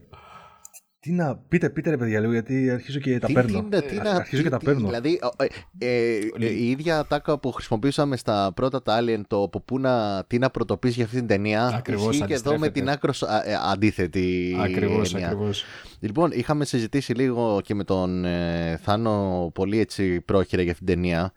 τι 1.03 1.11
να 1.11 1.35
πείτε, 1.35 1.69
πείτε 1.69 1.89
ρε 1.89 1.97
παιδιά 1.97 2.19
λίγο, 2.19 2.31
γιατί 2.31 2.69
αρχίζω 2.69 2.99
και 2.99 3.19
τα 3.19 3.31
παίρνω. 3.33 3.63
Τι, 3.63 3.81
τι, 3.81 3.99
αρχίζω 4.05 4.41
και 4.41 4.49
τα 4.49 4.57
παίρνω. 4.57 4.87
Δηλαδή, 4.87 5.19
ε, 5.37 5.45
ε, 5.85 6.19
ε, 6.39 6.49
η 6.49 6.69
ίδια 6.69 6.99
ατάκα 6.99 7.37
που 7.37 7.51
χρησιμοποιήσαμε 7.51 8.17
στα 8.17 8.51
πρώτα 8.55 8.81
τα 8.81 8.99
Alien, 9.01 9.21
το 9.27 9.43
από 9.43 9.59
πού 9.59 9.79
να, 9.79 10.23
τι 10.27 10.37
να 10.37 10.49
πρωτοποιήσει 10.49 10.95
για 10.95 11.05
αυτή 11.05 11.17
την 11.17 11.27
ταινία, 11.27 11.65
ακριβώς 11.65 12.23
και 12.25 12.33
εδώ 12.33 12.57
με 12.57 12.69
την 12.69 12.89
άκρος 12.89 13.21
ε, 13.21 13.27
αντίθετη 13.71 14.55
ακριβώς, 14.59 15.13
έννοια. 15.13 15.27
Ακριβώς. 15.27 15.65
Λοιπόν, 15.99 16.31
είχαμε 16.33 16.65
συζητήσει 16.65 17.13
λίγο 17.13 17.61
και 17.63 17.73
με 17.73 17.83
τον 17.83 18.25
ε, 18.25 18.79
Θάνο 18.83 19.51
πολύ 19.53 19.79
έτσι 19.79 20.21
πρόχειρα 20.21 20.61
για 20.61 20.71
αυτή 20.71 20.85
την 20.85 20.93
ταινία. 20.93 21.33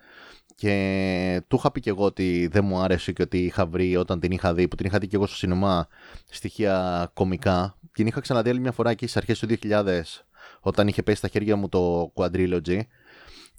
Και 0.56 1.42
του 1.48 1.56
είχα 1.56 1.72
πει 1.72 1.80
και 1.80 1.90
εγώ 1.90 2.04
ότι 2.04 2.48
δεν 2.52 2.64
μου 2.64 2.78
άρεσε 2.78 3.12
και 3.12 3.22
ότι 3.22 3.38
είχα 3.38 3.66
βρει 3.66 3.96
όταν 3.96 4.20
την 4.20 4.30
είχα 4.30 4.54
δει, 4.54 4.68
που 4.68 4.76
την 4.76 4.86
είχα 4.86 4.98
δει 4.98 5.06
και 5.06 5.16
εγώ 5.16 5.26
στο 5.26 5.36
σινεμά, 5.36 5.88
στοιχεία 6.30 7.10
κομικά. 7.14 7.78
Την 7.92 8.06
είχα 8.06 8.20
ξαναδεί 8.20 8.50
άλλη 8.50 8.60
μια 8.60 8.72
φορά 8.72 8.90
εκεί 8.90 9.06
στις 9.06 9.16
αρχές 9.16 9.38
του 9.38 9.46
2000, 9.70 10.02
όταν 10.60 10.88
είχε 10.88 11.02
πέσει 11.02 11.16
στα 11.16 11.28
χέρια 11.28 11.56
μου 11.56 11.68
το 11.68 12.12
Quadrilogy. 12.14 12.80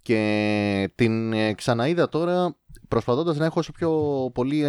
Και 0.01 0.91
την 0.95 1.33
ε, 1.33 1.53
ξαναείδα 1.53 2.09
τώρα 2.09 2.55
προσπαθώντας 2.87 3.37
να 3.37 3.45
έχω 3.45 3.59
όσο 3.59 3.71
πιο 3.71 3.91
πολύ 4.33 4.65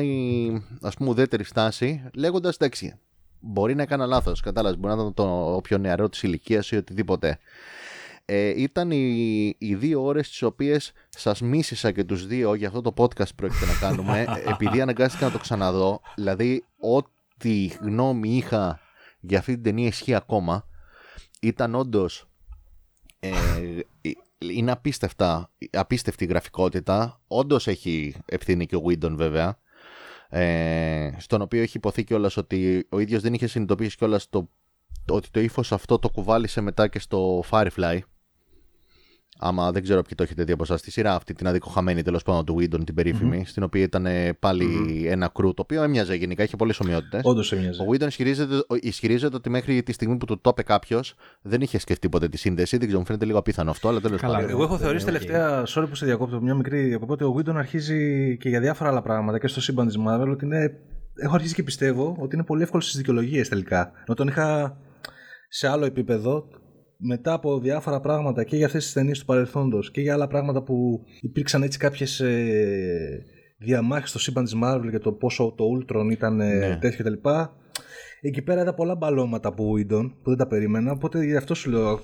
ας 0.80 0.94
πούμε 0.94 1.10
ουδέτερη 1.10 1.44
στάση, 1.44 2.10
λέγοντας 2.14 2.54
εντάξει, 2.54 2.98
μπορεί 3.40 3.74
να 3.74 3.82
έκανα 3.82 4.06
λάθος. 4.06 4.40
Κατάλαβες, 4.40 4.78
μπορεί 4.78 4.94
να 4.94 5.00
ήταν 5.00 5.14
το 5.14 5.54
όποιο 5.54 5.78
νεαρό 5.78 6.08
της 6.08 6.22
ηλικίας 6.22 6.70
ή 6.70 6.76
οτιδήποτε 6.76 7.38
ε, 8.30 8.62
ήταν 8.62 8.90
οι, 8.90 9.54
οι 9.58 9.74
δύο 9.74 10.02
ώρες 10.02 10.28
τις 10.28 10.42
οποίες 10.42 10.92
σας 11.08 11.40
μίσησα 11.40 11.92
και 11.92 12.04
τους 12.04 12.26
δύο 12.26 12.54
για 12.54 12.68
αυτό 12.68 12.80
το 12.80 12.92
podcast 12.96 13.28
που 13.28 13.34
πρόκειται 13.34 13.66
να 13.66 13.78
κάνουμε 13.80 14.26
επειδή 14.52 14.80
αναγκάστηκα 14.80 15.26
να 15.26 15.32
το 15.32 15.38
ξαναδώ 15.38 16.00
δηλαδή 16.16 16.64
ό,τι 16.78 17.66
γνώμη 17.80 18.36
είχα 18.36 18.80
για 19.20 19.38
αυτή 19.38 19.52
την 19.54 19.62
ταινία 19.62 19.86
ισχύει 19.86 20.14
ακόμα 20.14 20.68
ήταν 21.40 21.74
όντως. 21.74 22.28
Ε, 23.20 23.30
είναι 24.38 24.70
απίστευτα, 24.70 25.50
απίστευτη 25.70 26.24
η 26.24 26.26
γραφικότητα. 26.26 27.20
Όντως 27.26 27.66
έχει 27.66 28.14
ευθύνη 28.24 28.66
και 28.66 28.76
ο 28.76 28.82
Windon 28.88 29.12
βέβαια. 29.14 29.58
Ε, 30.28 31.10
στον 31.18 31.40
οποίο 31.42 31.62
έχει 31.62 31.76
υποθεί 31.76 32.04
κιόλας 32.04 32.36
ότι 32.36 32.86
ο 32.88 32.98
ίδιος 32.98 33.22
δεν 33.22 33.34
είχε 33.34 33.46
συνειδητοποιήσει 33.46 33.96
κιόλας 33.96 34.28
το, 34.28 34.48
ότι 35.08 35.30
το 35.30 35.40
ύφος 35.40 35.72
αυτό 35.72 35.98
το 35.98 36.10
κουβάλισε 36.10 36.60
μετά 36.60 36.88
και 36.88 36.98
στο 36.98 37.44
Firefly. 37.50 37.98
Άμα 39.40 39.72
δεν 39.72 39.82
ξέρω 39.82 40.02
ποιοι 40.02 40.12
το 40.16 40.22
έχετε 40.22 40.44
δει 40.44 40.52
από 40.52 40.62
εσάς, 40.62 40.80
στη 40.80 40.90
σειρά 40.90 41.14
αυτή 41.14 41.34
την 41.34 41.46
αδικοχαμένη 41.46 42.02
τέλος 42.02 42.22
πάντων 42.22 42.44
του 42.44 42.56
Windon, 42.58 42.84
την 42.84 42.94
περιφημη 42.94 43.44
στην 43.46 43.62
οποία 43.62 43.82
ήταν 43.82 44.06
πάλι 44.38 44.66
mm-hmm. 44.66 45.10
ένα 45.10 45.30
κρού 45.34 45.54
το 45.54 45.62
οποίο 45.62 45.82
έμοιαζε 45.82 46.14
γενικά, 46.14 46.42
είχε 46.42 46.56
πολλές 46.56 46.80
ομοιότητες. 46.80 47.20
Όντως 47.24 47.52
έμοιαζε. 47.52 47.82
Ο 47.82 47.86
Windon 47.92 48.06
ισχυρίζεται, 48.06 48.54
ισχυρίζεται 48.80 49.36
ότι 49.36 49.50
μέχρι 49.50 49.82
τη 49.82 49.92
στιγμή 49.92 50.16
που 50.16 50.26
του 50.26 50.40
το 50.40 50.50
είπε 50.50 50.62
κάποιος 50.62 51.14
δεν 51.42 51.60
είχε 51.60 51.78
σκεφτεί 51.78 52.08
ποτέ 52.08 52.28
τη 52.28 52.36
σύνδεση. 52.36 52.76
Δεν 52.76 52.86
ξέρω, 52.86 53.00
μου 53.00 53.06
φαίνεται 53.06 53.24
λίγο 53.24 53.38
απίθανο 53.38 53.70
αυτό, 53.70 53.88
αλλά 53.88 54.00
τέλος 54.00 54.20
πάντων. 54.20 54.50
Εγώ 54.50 54.62
έχω 54.62 54.78
θεωρήσει 54.78 55.04
okay. 55.04 55.12
τελευταία, 55.12 55.62
sorry 55.66 55.86
που 55.88 55.94
σε 55.94 56.06
διακόπτω, 56.06 56.40
μια 56.40 56.54
μικρή 56.54 56.82
διακοπή, 56.82 57.12
ότι 57.12 57.24
ο 57.24 57.34
Windon 57.38 57.54
αρχίζει 57.56 58.36
και 58.36 58.48
για 58.48 58.60
διάφορα 58.60 58.90
άλλα 58.90 59.02
πράγματα 59.02 59.38
και 59.38 59.46
στο 59.46 59.60
σύμπαν 59.60 59.86
της 59.86 59.96
Marvel 60.08 60.28
ότι 60.30 60.44
είναι. 60.44 60.80
Έχω 61.20 61.34
αρχίσει 61.34 61.54
και 61.54 61.62
πιστεύω 61.62 62.16
ότι 62.18 62.34
είναι 62.34 62.44
πολύ 62.44 62.62
εύκολο 62.62 62.82
στις 62.82 62.96
δικαιολογίες 62.96 63.48
τελικά. 63.48 63.92
Ενώ 64.06 64.14
τον 64.16 64.28
είχα 64.28 64.76
σε 65.48 65.68
άλλο 65.68 65.84
επίπεδο 65.84 66.48
μετά 66.98 67.32
από 67.32 67.58
διάφορα 67.58 68.00
πράγματα 68.00 68.44
και 68.44 68.56
για 68.56 68.66
αυτές 68.66 68.84
τις 68.84 68.92
ταινίες 68.92 69.18
του 69.18 69.24
παρελθόντος 69.24 69.90
και 69.90 70.00
για 70.00 70.14
άλλα 70.14 70.26
πράγματα 70.26 70.62
που 70.62 71.04
υπήρξαν 71.20 71.62
έτσι 71.62 71.78
κάποιες 71.78 72.20
ε, 72.20 73.24
διαμάχες 73.58 74.08
στο 74.08 74.18
σύμπαν 74.18 74.44
της 74.44 74.54
Marvel 74.62 74.86
για 74.90 75.00
το 75.00 75.12
πόσο 75.12 75.54
το 75.56 75.64
Ultron 75.76 76.10
ήταν 76.10 76.40
ε, 76.40 76.68
ναι. 76.68 76.76
τέτοιο 76.76 77.04
κτλ. 77.04 77.28
Εκεί 78.20 78.42
πέρα 78.42 78.60
είδα 78.60 78.74
πολλά 78.74 78.94
μπαλώματα 78.94 79.48
από 79.48 79.72
Whedon 79.76 80.10
που 80.22 80.28
δεν 80.28 80.36
τα 80.36 80.46
περίμενα, 80.46 80.92
οπότε 80.92 81.24
γι' 81.24 81.36
αυτό 81.36 81.54
σου 81.54 81.70
λέω 81.70 82.00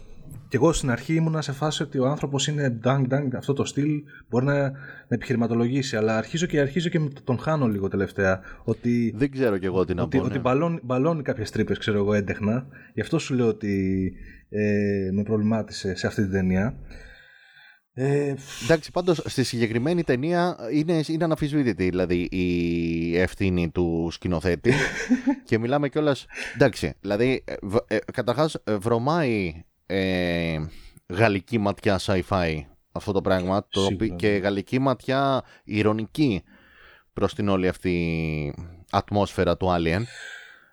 και 0.48 0.56
εγώ 0.56 0.72
στην 0.72 0.90
αρχή 0.90 1.14
ήμουνα 1.14 1.42
σε 1.42 1.52
φάση 1.52 1.82
ότι 1.82 1.98
ο 1.98 2.06
άνθρωπος 2.06 2.46
είναι 2.46 2.78
dang 2.84 3.02
dang, 3.12 3.28
αυτό 3.36 3.52
το 3.52 3.64
στυλ 3.64 4.02
μπορεί 4.28 4.44
να, 4.44 4.70
να 4.70 4.76
επιχειρηματολογήσει. 5.08 5.96
Αλλά 5.96 6.16
αρχίζω 6.16 6.46
και 6.46 6.60
αρχίζω 6.60 6.88
και 6.88 7.00
τον 7.24 7.38
χάνω 7.38 7.66
λίγο 7.66 7.88
τελευταία. 7.88 8.40
Ότι, 8.64 9.14
Δεν 9.16 9.30
ξέρω 9.30 9.58
κι 9.58 9.66
εγώ 9.66 9.84
τι 9.84 9.94
να 9.94 10.02
ότι, 10.02 10.18
πω. 10.18 10.24
Ότι 10.24 10.32
ναι. 10.32 10.40
μπαλώνει, 10.40 10.78
μπαλώνει 10.82 11.22
κάποιες 11.22 11.50
τρύπες, 11.50 11.78
ξέρω 11.78 11.98
εγώ, 11.98 12.14
έντεχνα. 12.14 12.66
Γι' 12.94 13.00
αυτό 13.00 13.18
σου 13.18 13.34
λέω 13.34 13.46
ότι 13.46 14.12
ε, 14.48 15.10
με 15.12 15.22
προβλημάτισε 15.22 15.94
σε 15.94 16.06
αυτή 16.06 16.22
την 16.22 16.30
ταινία. 16.30 16.76
Ε, 17.96 18.34
Εντάξει, 18.64 18.90
πάντως 18.90 19.22
στη 19.24 19.44
συγκεκριμένη 19.44 20.04
ταινία 20.04 20.56
είναι, 20.72 21.00
είναι 21.06 21.24
αναφυσβήτητη 21.24 21.88
δηλαδή 21.88 22.20
η 22.30 23.18
ευθύνη 23.18 23.70
του 23.70 24.08
σκηνοθέτη. 24.12 24.72
και 25.48 25.58
μιλάμε 25.58 25.88
κιόλα. 25.88 26.16
Εντάξει, 26.54 26.92
δηλαδή, 27.00 27.42
ε, 27.46 27.54
β- 27.62 27.92
ε, 27.92 27.98
καταρχάς 28.12 28.62
βρωμάει 28.78 29.64
ε, 29.86 30.58
γαλλική 31.08 31.58
ματιά 31.58 32.00
sci-fi 32.02 32.60
αυτό 32.92 33.12
το 33.12 33.20
πράγμα. 33.20 33.66
Το, 33.70 33.80
Σίγουρα, 33.80 33.94
οποίο- 33.94 34.16
και 34.16 34.28
ναι. 34.28 34.36
γαλλική 34.36 34.78
ματιά 34.78 35.42
ηρωνική 35.64 36.42
προς 37.12 37.34
την 37.34 37.48
όλη 37.48 37.68
αυτή 37.68 38.54
ατμόσφαιρα 38.90 39.56
του 39.56 39.66
Alien. 39.70 40.02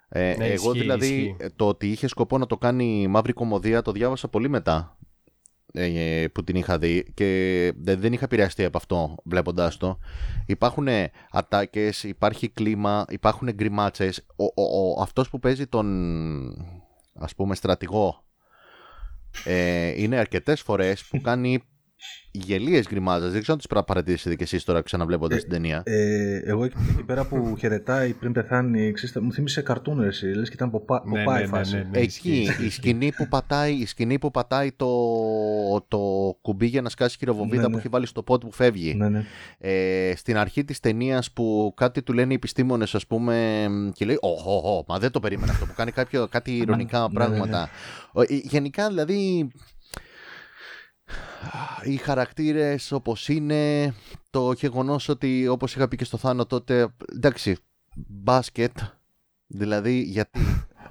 Ε, 0.09 0.35
Ναι, 0.37 0.45
εγώ 0.45 0.53
ισχύει, 0.69 0.79
δηλαδή 0.79 1.05
ισχύει. 1.07 1.35
ε, 1.39 1.47
το 1.55 1.67
ότι 1.67 1.89
είχε 1.91 2.07
σκοπό 2.07 2.37
να 2.37 2.45
το 2.45 2.57
κάνει 2.57 3.07
μαύρη 3.07 3.33
κομμωδία 3.33 3.81
το 3.81 3.91
διάβασα 3.91 4.27
πολύ 4.27 4.49
μετά 4.49 4.97
ε, 5.73 6.25
που 6.33 6.43
την 6.43 6.55
είχα 6.55 6.77
δει 6.77 7.11
και 7.13 7.27
δεν, 7.77 7.99
δεν 7.99 8.13
είχα 8.13 8.23
επηρεαστεί 8.25 8.63
από 8.63 8.77
αυτό 8.77 9.15
βλέποντάς 9.23 9.77
το. 9.77 9.99
Υπάρχουν 10.45 10.87
ατάκες, 11.31 12.03
υπάρχει 12.03 12.49
κλίμα, 12.49 13.05
υπάρχουν 13.09 13.49
γκριμάτσες. 13.53 14.25
Ο, 14.35 14.43
ο, 14.43 14.89
ο, 14.97 15.01
αυτός 15.01 15.29
που 15.29 15.39
παίζει 15.39 15.67
τον 15.67 15.87
ας 17.13 17.35
πούμε 17.35 17.55
στρατηγό 17.55 18.23
ε, 19.43 20.01
είναι 20.01 20.17
αρκετές 20.17 20.61
φορές 20.61 21.03
που 21.03 21.21
κάνει 21.21 21.63
γελίες 22.31 22.87
γκριμάζες. 22.87 23.31
Δεν 23.31 23.39
ξέρω 23.41 23.53
αν 23.53 23.57
τις 23.57 23.67
πρέπει 23.67 23.85
να 23.87 23.93
παρατηρήσετε 23.93 24.35
και 24.35 24.43
εσείς 24.43 24.63
τώρα 24.63 24.81
ξαναβλέποντας 24.81 25.39
την 25.41 25.49
ταινία. 25.49 25.81
ε, 25.85 26.37
εγώ 26.43 26.63
εκεί, 26.63 26.75
εκεί 26.91 27.03
πέρα 27.03 27.25
που 27.25 27.55
χαιρετάει 27.59 28.13
πριν 28.13 28.31
πεθάνει, 28.31 28.91
ξέρεις, 28.91 29.15
μου 29.21 29.33
θύμισε 29.33 29.61
καρτούν 29.61 30.01
ρε 30.01 30.07
εσύ, 30.07 30.25
λες 30.25 30.47
και 30.49 30.53
ήταν 30.55 30.69
Ποπά- 30.71 31.05
Ναι, 31.05 31.23
Ποπάι 31.23 31.35
ναι, 31.35 31.41
ναι, 31.41 31.47
φάση. 31.57 31.75
ναι, 31.75 31.87
ναι. 31.91 31.99
ισχύει, 31.99 32.29
Εκεί 32.29 32.41
ισχύει, 32.41 32.65
η 32.65 32.69
σκηνή 32.69 33.11
που 33.11 33.27
πατάει, 33.27 33.73
η 33.73 33.85
σκηνή 33.85 34.19
που 34.19 34.31
πατάει 34.31 34.71
το, 34.71 34.87
το 35.87 35.99
κουμπί 36.41 36.65
για 36.65 36.81
να 36.81 36.89
σκάσει 36.89 37.17
χειροβομβίδα 37.17 37.61
Ναι, 37.61 37.67
που 37.67 37.73
ναι. 37.73 37.77
έχει 37.79 37.87
βάλει 37.87 38.05
στο 38.05 38.23
πόντ 38.23 38.41
που 38.41 38.51
φεύγει. 38.51 38.93
Ναι, 38.95 39.09
ναι. 39.09 39.23
Ε, 39.57 40.13
στην 40.15 40.37
αρχή 40.37 40.63
της 40.65 40.79
ταινίας 40.79 41.31
που 41.31 41.73
κάτι 41.75 42.01
του 42.03 42.13
λένε 42.13 42.31
οι 42.31 42.35
επιστήμονες 42.35 42.95
ας 42.95 43.07
πούμε 43.07 43.65
και 43.93 44.05
λέει 44.05 44.17
«Ω, 44.21 44.51
ω, 44.51 44.77
ω, 44.77 44.83
μα 44.87 44.99
δεν 44.99 45.11
το 45.11 45.19
περίμενα 45.19 45.51
αυτό» 45.51 45.65
που 45.65 45.73
κάνει 45.75 45.91
κάποιο, 45.91 46.27
κάτι 46.27 46.57
ηρωνικά 46.57 46.99
ναι, 46.99 47.07
ναι, 47.07 47.13
πράγματα. 47.13 47.69
Ο- 48.13 48.21
ε, 48.21 48.25
Γενικά 48.29 48.87
δηλαδή 48.87 49.47
οι 51.83 51.95
χαρακτήρες 51.95 52.91
όπως 52.91 53.29
είναι 53.29 53.93
το 54.29 54.51
γεγονός 54.51 55.09
ότι 55.09 55.47
όπως 55.47 55.75
είχα 55.75 55.87
πει 55.87 55.95
και 55.95 56.05
στο 56.05 56.17
Θάνο 56.17 56.45
τότε 56.45 56.87
εντάξει 57.15 57.57
μπάσκετ 57.95 58.77
δηλαδή 59.47 60.01
γιατί 60.01 60.39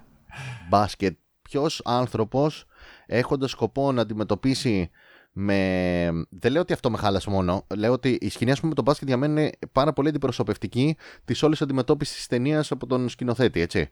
μπάσκετ 0.68 1.16
ποιος 1.42 1.80
άνθρωπος 1.84 2.64
έχοντας 3.06 3.50
σκοπό 3.50 3.92
να 3.92 4.02
αντιμετωπίσει 4.02 4.90
με... 5.32 6.26
Δεν 6.30 6.52
λέω 6.52 6.60
ότι 6.60 6.72
αυτό 6.72 6.90
με 6.90 6.96
χάλασε 6.96 7.30
μόνο. 7.30 7.66
Λέω 7.76 7.92
ότι 7.92 8.18
η 8.20 8.28
σκηνή, 8.28 8.50
ας 8.50 8.56
πούμε, 8.56 8.68
με 8.68 8.74
τον 8.74 8.84
μπάσκετ 8.84 9.08
για 9.08 9.16
μένα 9.16 9.40
είναι 9.40 9.50
πάρα 9.72 9.92
πολύ 9.92 10.08
αντιπροσωπευτική 10.08 10.96
της 11.24 11.42
όλης 11.42 11.62
αντιμετώπισης 11.62 12.16
της 12.16 12.26
ταινίας 12.26 12.70
από 12.70 12.86
τον 12.86 13.08
σκηνοθέτη, 13.08 13.60
έτσι. 13.60 13.90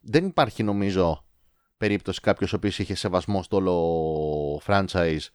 Δεν 0.00 0.26
υπάρχει, 0.26 0.62
νομίζω, 0.62 1.24
περίπτωση 1.76 2.20
κάποιος 2.20 2.52
ο 2.52 2.56
οποίος 2.56 2.78
είχε 2.78 2.94
σεβασμό 2.94 3.42
στο 3.42 3.56
όλο 3.56 4.62
franchise 4.66 5.28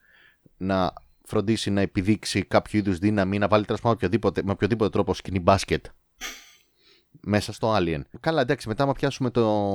να 0.57 0.93
φροντίσει 1.24 1.69
να 1.69 1.81
επιδείξει 1.81 2.43
κάποιο 2.43 2.79
είδους 2.79 2.97
δύναμη, 2.97 3.38
να 3.38 3.47
βάλει 3.47 3.65
τέλος 3.65 3.81
πάντων 3.81 3.97
οποιοδήποτε- 3.97 4.45
με 4.45 4.51
οποιοδήποτε 4.51 4.89
τρόπο 4.89 5.13
σκηνή 5.13 5.39
μπάσκετ 5.39 5.85
μέσα 7.27 7.53
στο 7.53 7.75
Alien. 7.77 8.01
Καλά, 8.19 8.41
εντάξει, 8.41 8.67
μετά, 8.67 8.83
άμα 8.83 8.93
πιάσουμε 8.93 9.29
το, 9.29 9.69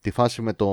τη 0.00 0.10
φάση 0.10 0.42
με 0.42 0.52
το 0.52 0.66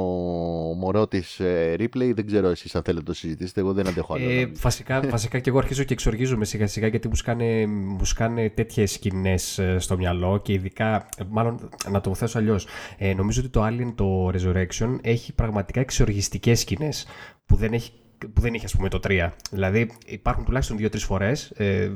μωρό 0.78 1.08
της 1.08 1.38
replay, 1.80 2.12
δεν 2.16 2.26
ξέρω 2.26 2.48
εσείς 2.48 2.76
αν 2.76 2.82
θέλετε 2.84 3.04
να 3.06 3.12
το 3.12 3.14
συζητήσετε. 3.20 3.60
Εγώ 3.60 3.74
δεν 3.74 3.88
αντέχω 3.88 4.14
άλλο. 4.14 4.30
Ε, 4.30 4.46
να- 4.46 4.52
βασικά, 4.54 5.02
βασικά 5.02 5.40
και 5.40 5.50
εγώ 5.50 5.58
αρχίζω 5.58 5.84
και 5.84 5.94
εξοργίζομαι 5.94 6.46
σιγά 6.46 6.68
σιγά 6.68 6.88
γιατί 6.88 7.08
μου 7.08 7.16
σκάνε, 7.16 7.66
μου 7.68 8.06
σκάνε 8.06 8.50
τέτοιες 8.50 8.92
σκηνές 8.92 9.58
ε, 9.60 9.80
στο 9.80 9.98
μυαλό 9.98 10.38
και 10.44 10.54
ειδικά, 10.54 10.96
ε, 11.18 11.24
μάλλον 11.30 11.70
να 11.92 12.02
το 12.02 12.14
θέσω 12.16 12.38
αλλιώς. 12.38 12.68
Ε, 12.98 13.14
νομίζω 13.14 13.42
ότι 13.42 13.50
το 13.50 13.66
Alien, 13.66 13.94
το 13.96 14.28
Resurrection, 14.30 14.98
έχει 15.02 15.34
πραγματικά 15.34 15.80
εξοργιστικές 15.80 16.60
σκηνές 16.60 17.06
που 17.46 17.56
δεν 17.56 17.74
έχει 17.74 17.92
που 18.34 18.42
δεν 18.42 18.54
είχε, 18.54 18.66
ας 18.66 18.76
πούμε, 18.76 18.90
το 18.90 19.00
3. 19.00 19.34
Δηλαδή, 19.52 19.92
υπάρχουν 20.06 20.46
τουλάχιστον 20.46 20.78
δύο-τρεις 20.78 21.04
φορές, 21.04 21.52
ε, 21.56 21.92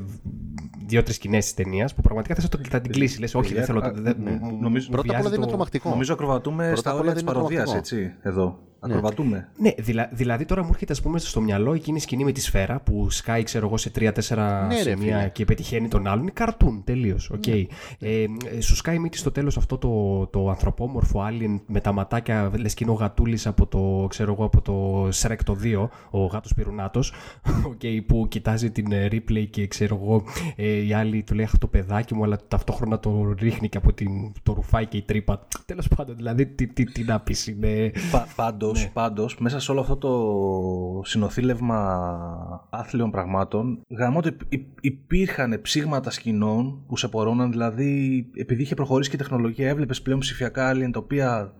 δύο-τρεις 0.85 1.15
σκηνές 1.15 1.43
της 1.45 1.53
ταινίας 1.53 1.95
που 1.95 2.01
πραγματικά 2.01 2.35
θες 2.35 2.43
να 2.43 2.49
το- 2.49 2.59
θα 2.69 2.81
την 2.81 2.91
κλείσει. 2.91 3.19
Λες, 3.19 3.35
Όχι, 3.35 3.53
δεν 3.53 3.63
θέλω. 3.65 3.79
α, 3.79 3.91
δεν- 3.95 4.15
ναι. 4.23 4.31
μου- 4.31 4.37
μου- 4.41 4.57
Νομίζω- 4.61 4.85
μου 4.89 4.91
Πρώτα 4.91 5.01
απ' 5.01 5.09
όλα 5.09 5.11
βιάζει 5.11 5.23
δεν 5.23 5.33
είναι 5.33 5.41
το- 5.41 5.47
τρομακτικό. 5.47 5.89
Νομίζω 5.89 6.13
ακροβατούμε 6.13 6.63
Πρώτα 6.65 6.79
στα 6.79 6.89
απ' 6.91 6.99
όλα 6.99 7.09
όρια 7.09 7.13
δεν 7.13 7.23
της 7.25 7.33
είναι 7.33 7.41
παροδίας, 7.41 7.63
τρομακτικό. 7.63 8.01
έτσι, 8.01 8.15
εδώ. 8.21 8.59
Ακροβατούμε. 8.83 9.49
Ναι, 9.57 9.71
δηλα, 9.77 10.09
δηλαδή 10.11 10.45
τώρα 10.45 10.63
μου 10.63 10.69
έρχεται 10.71 10.93
ας 10.93 11.01
πούμε, 11.01 11.19
στο 11.19 11.41
μυαλό 11.41 11.73
εκείνη 11.73 11.97
η 11.97 11.99
σκηνή 11.99 12.23
με 12.23 12.31
τη 12.31 12.41
σφαίρα 12.41 12.79
που 12.79 13.09
σκάει 13.09 13.43
ξέρω 13.43 13.65
εγώ 13.65 13.77
σε 13.77 13.89
τρία-τέσσερα 13.89 14.65
Ναι, 14.65 14.75
ρε, 14.75 14.81
σημεία 14.81 15.17
φίλε. 15.17 15.29
και 15.29 15.45
πετυχαίνει 15.45 15.87
τον 15.87 16.07
άλλον. 16.07 16.21
Είναι 16.21 16.31
καρτούν 16.31 16.83
τελείως. 16.83 17.31
Okay. 17.35 17.65
Ε, 17.99 18.23
ε, 18.55 18.61
σου 18.61 18.75
σκάει 18.75 18.99
μύτη 18.99 19.17
στο 19.17 19.31
τέλος 19.31 19.57
αυτό 19.57 19.77
το, 19.77 20.25
το 20.27 20.49
ανθρωπόμορφο 20.49 21.27
alien 21.29 21.59
με 21.67 21.79
τα 21.79 21.91
ματάκια, 21.91 22.51
λες 22.59 22.73
και 22.73 22.83
είναι 22.83 22.93
ο 22.93 22.95
γατούλης 22.95 23.47
από 23.47 23.67
το, 23.67 24.05
ξέρω 24.09 24.31
εγώ, 24.31 24.45
από 24.45 24.61
το 24.61 25.07
Shrek 25.07 25.39
το 25.45 25.57
2, 25.63 25.87
ο 26.09 26.25
γάτος 26.25 26.53
πυρουνάτο, 26.53 27.01
okay, 27.45 27.99
που 28.07 28.27
κοιτάζει 28.27 28.71
την 28.71 28.91
ε, 28.91 29.07
replay 29.11 29.47
και 29.49 29.67
ξέρω 29.67 29.99
εγώ, 30.03 30.23
ε, 30.55 30.85
η 30.85 30.93
άλλη 30.93 31.23
του 31.23 31.33
λέει 31.35 31.45
Αχ 31.45 31.57
το 31.57 31.67
παιδάκι 31.67 32.15
μου, 32.15 32.23
αλλά 32.23 32.37
ταυτόχρονα 32.47 32.99
το 32.99 33.35
ρίχνει 33.39 33.69
και 33.69 33.77
από 33.77 33.93
την, 33.93 34.09
το 34.43 34.53
ρουφάει 34.53 34.85
και 34.85 34.97
η 34.97 35.01
τρύπα. 35.01 35.47
Τέλος 35.65 35.87
πάντων, 35.95 36.15
δηλαδή 36.15 36.45
τι, 36.45 36.67
τι, 36.67 36.83
τι 36.83 37.03
να 37.03 37.19
πεις, 37.19 37.47
είναι. 37.47 37.91
Πα, 38.35 38.53
πάντως, 38.71 38.83
Ναι. 38.83 38.91
πάντως, 38.93 39.37
μέσα 39.39 39.59
σε 39.59 39.71
όλο 39.71 39.79
αυτό 39.81 39.97
το 39.97 41.01
συνοθήλευμα 41.03 42.67
άθλιων 42.69 43.11
πραγμάτων, 43.11 43.81
γραμμό 43.89 44.17
ότι 44.17 44.37
υπήρχαν 44.81 45.59
ψήγματα 45.61 46.09
σκηνών 46.09 46.85
που 46.87 46.97
σε 46.97 47.07
πορώναν, 47.07 47.51
δηλαδή 47.51 48.25
επειδή 48.35 48.61
είχε 48.61 48.75
προχωρήσει 48.75 49.09
και 49.09 49.15
η 49.15 49.19
τεχνολογία, 49.19 49.69
έβλεπες 49.69 50.01
πλέον 50.01 50.19
ψηφιακά 50.19 50.71
alien 50.73 50.89
τα 50.91 50.99
οποία. 50.99 51.53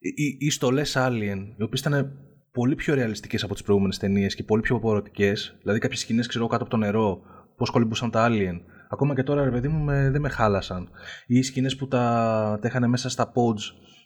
ή, 0.00 0.08
ή, 0.24 0.36
ή 0.40 0.50
στολές 0.50 0.96
alien, 0.98 1.38
οι 1.58 1.62
οποίες 1.62 1.80
ήταν 1.80 2.12
πολύ 2.52 2.74
πιο 2.74 2.94
ρεαλιστικές 2.94 3.42
από 3.44 3.52
τις 3.52 3.62
προηγούμενες 3.62 3.98
ταινίες 3.98 4.34
και 4.34 4.42
πολύ 4.44 4.62
πιο 4.62 4.78
πορωτικές. 4.78 5.56
Δηλαδή 5.60 5.78
κάποιες 5.80 6.00
σκηνές, 6.00 6.26
ξέρω 6.26 6.46
κάτω 6.46 6.62
από 6.62 6.70
το 6.70 6.76
νερό, 6.76 7.20
πώς 7.56 7.70
κολυμπούσαν 7.70 8.10
τα 8.10 8.26
alien. 8.30 8.60
Ακόμα 8.90 9.14
και 9.14 9.22
τώρα, 9.22 9.44
ρε 9.44 9.50
παιδί 9.50 9.68
μου, 9.68 9.84
με, 9.84 10.10
δεν 10.10 10.20
με 10.20 10.28
χάλασαν. 10.28 10.88
Ή 11.26 11.38
οι 11.38 11.42
σκηνές 11.42 11.76
που 11.76 11.88
τα, 11.88 12.58
τα 12.60 12.68
είχαν 12.68 12.88
μέσα 12.90 13.08
στα 13.08 13.32
pods 13.34 13.60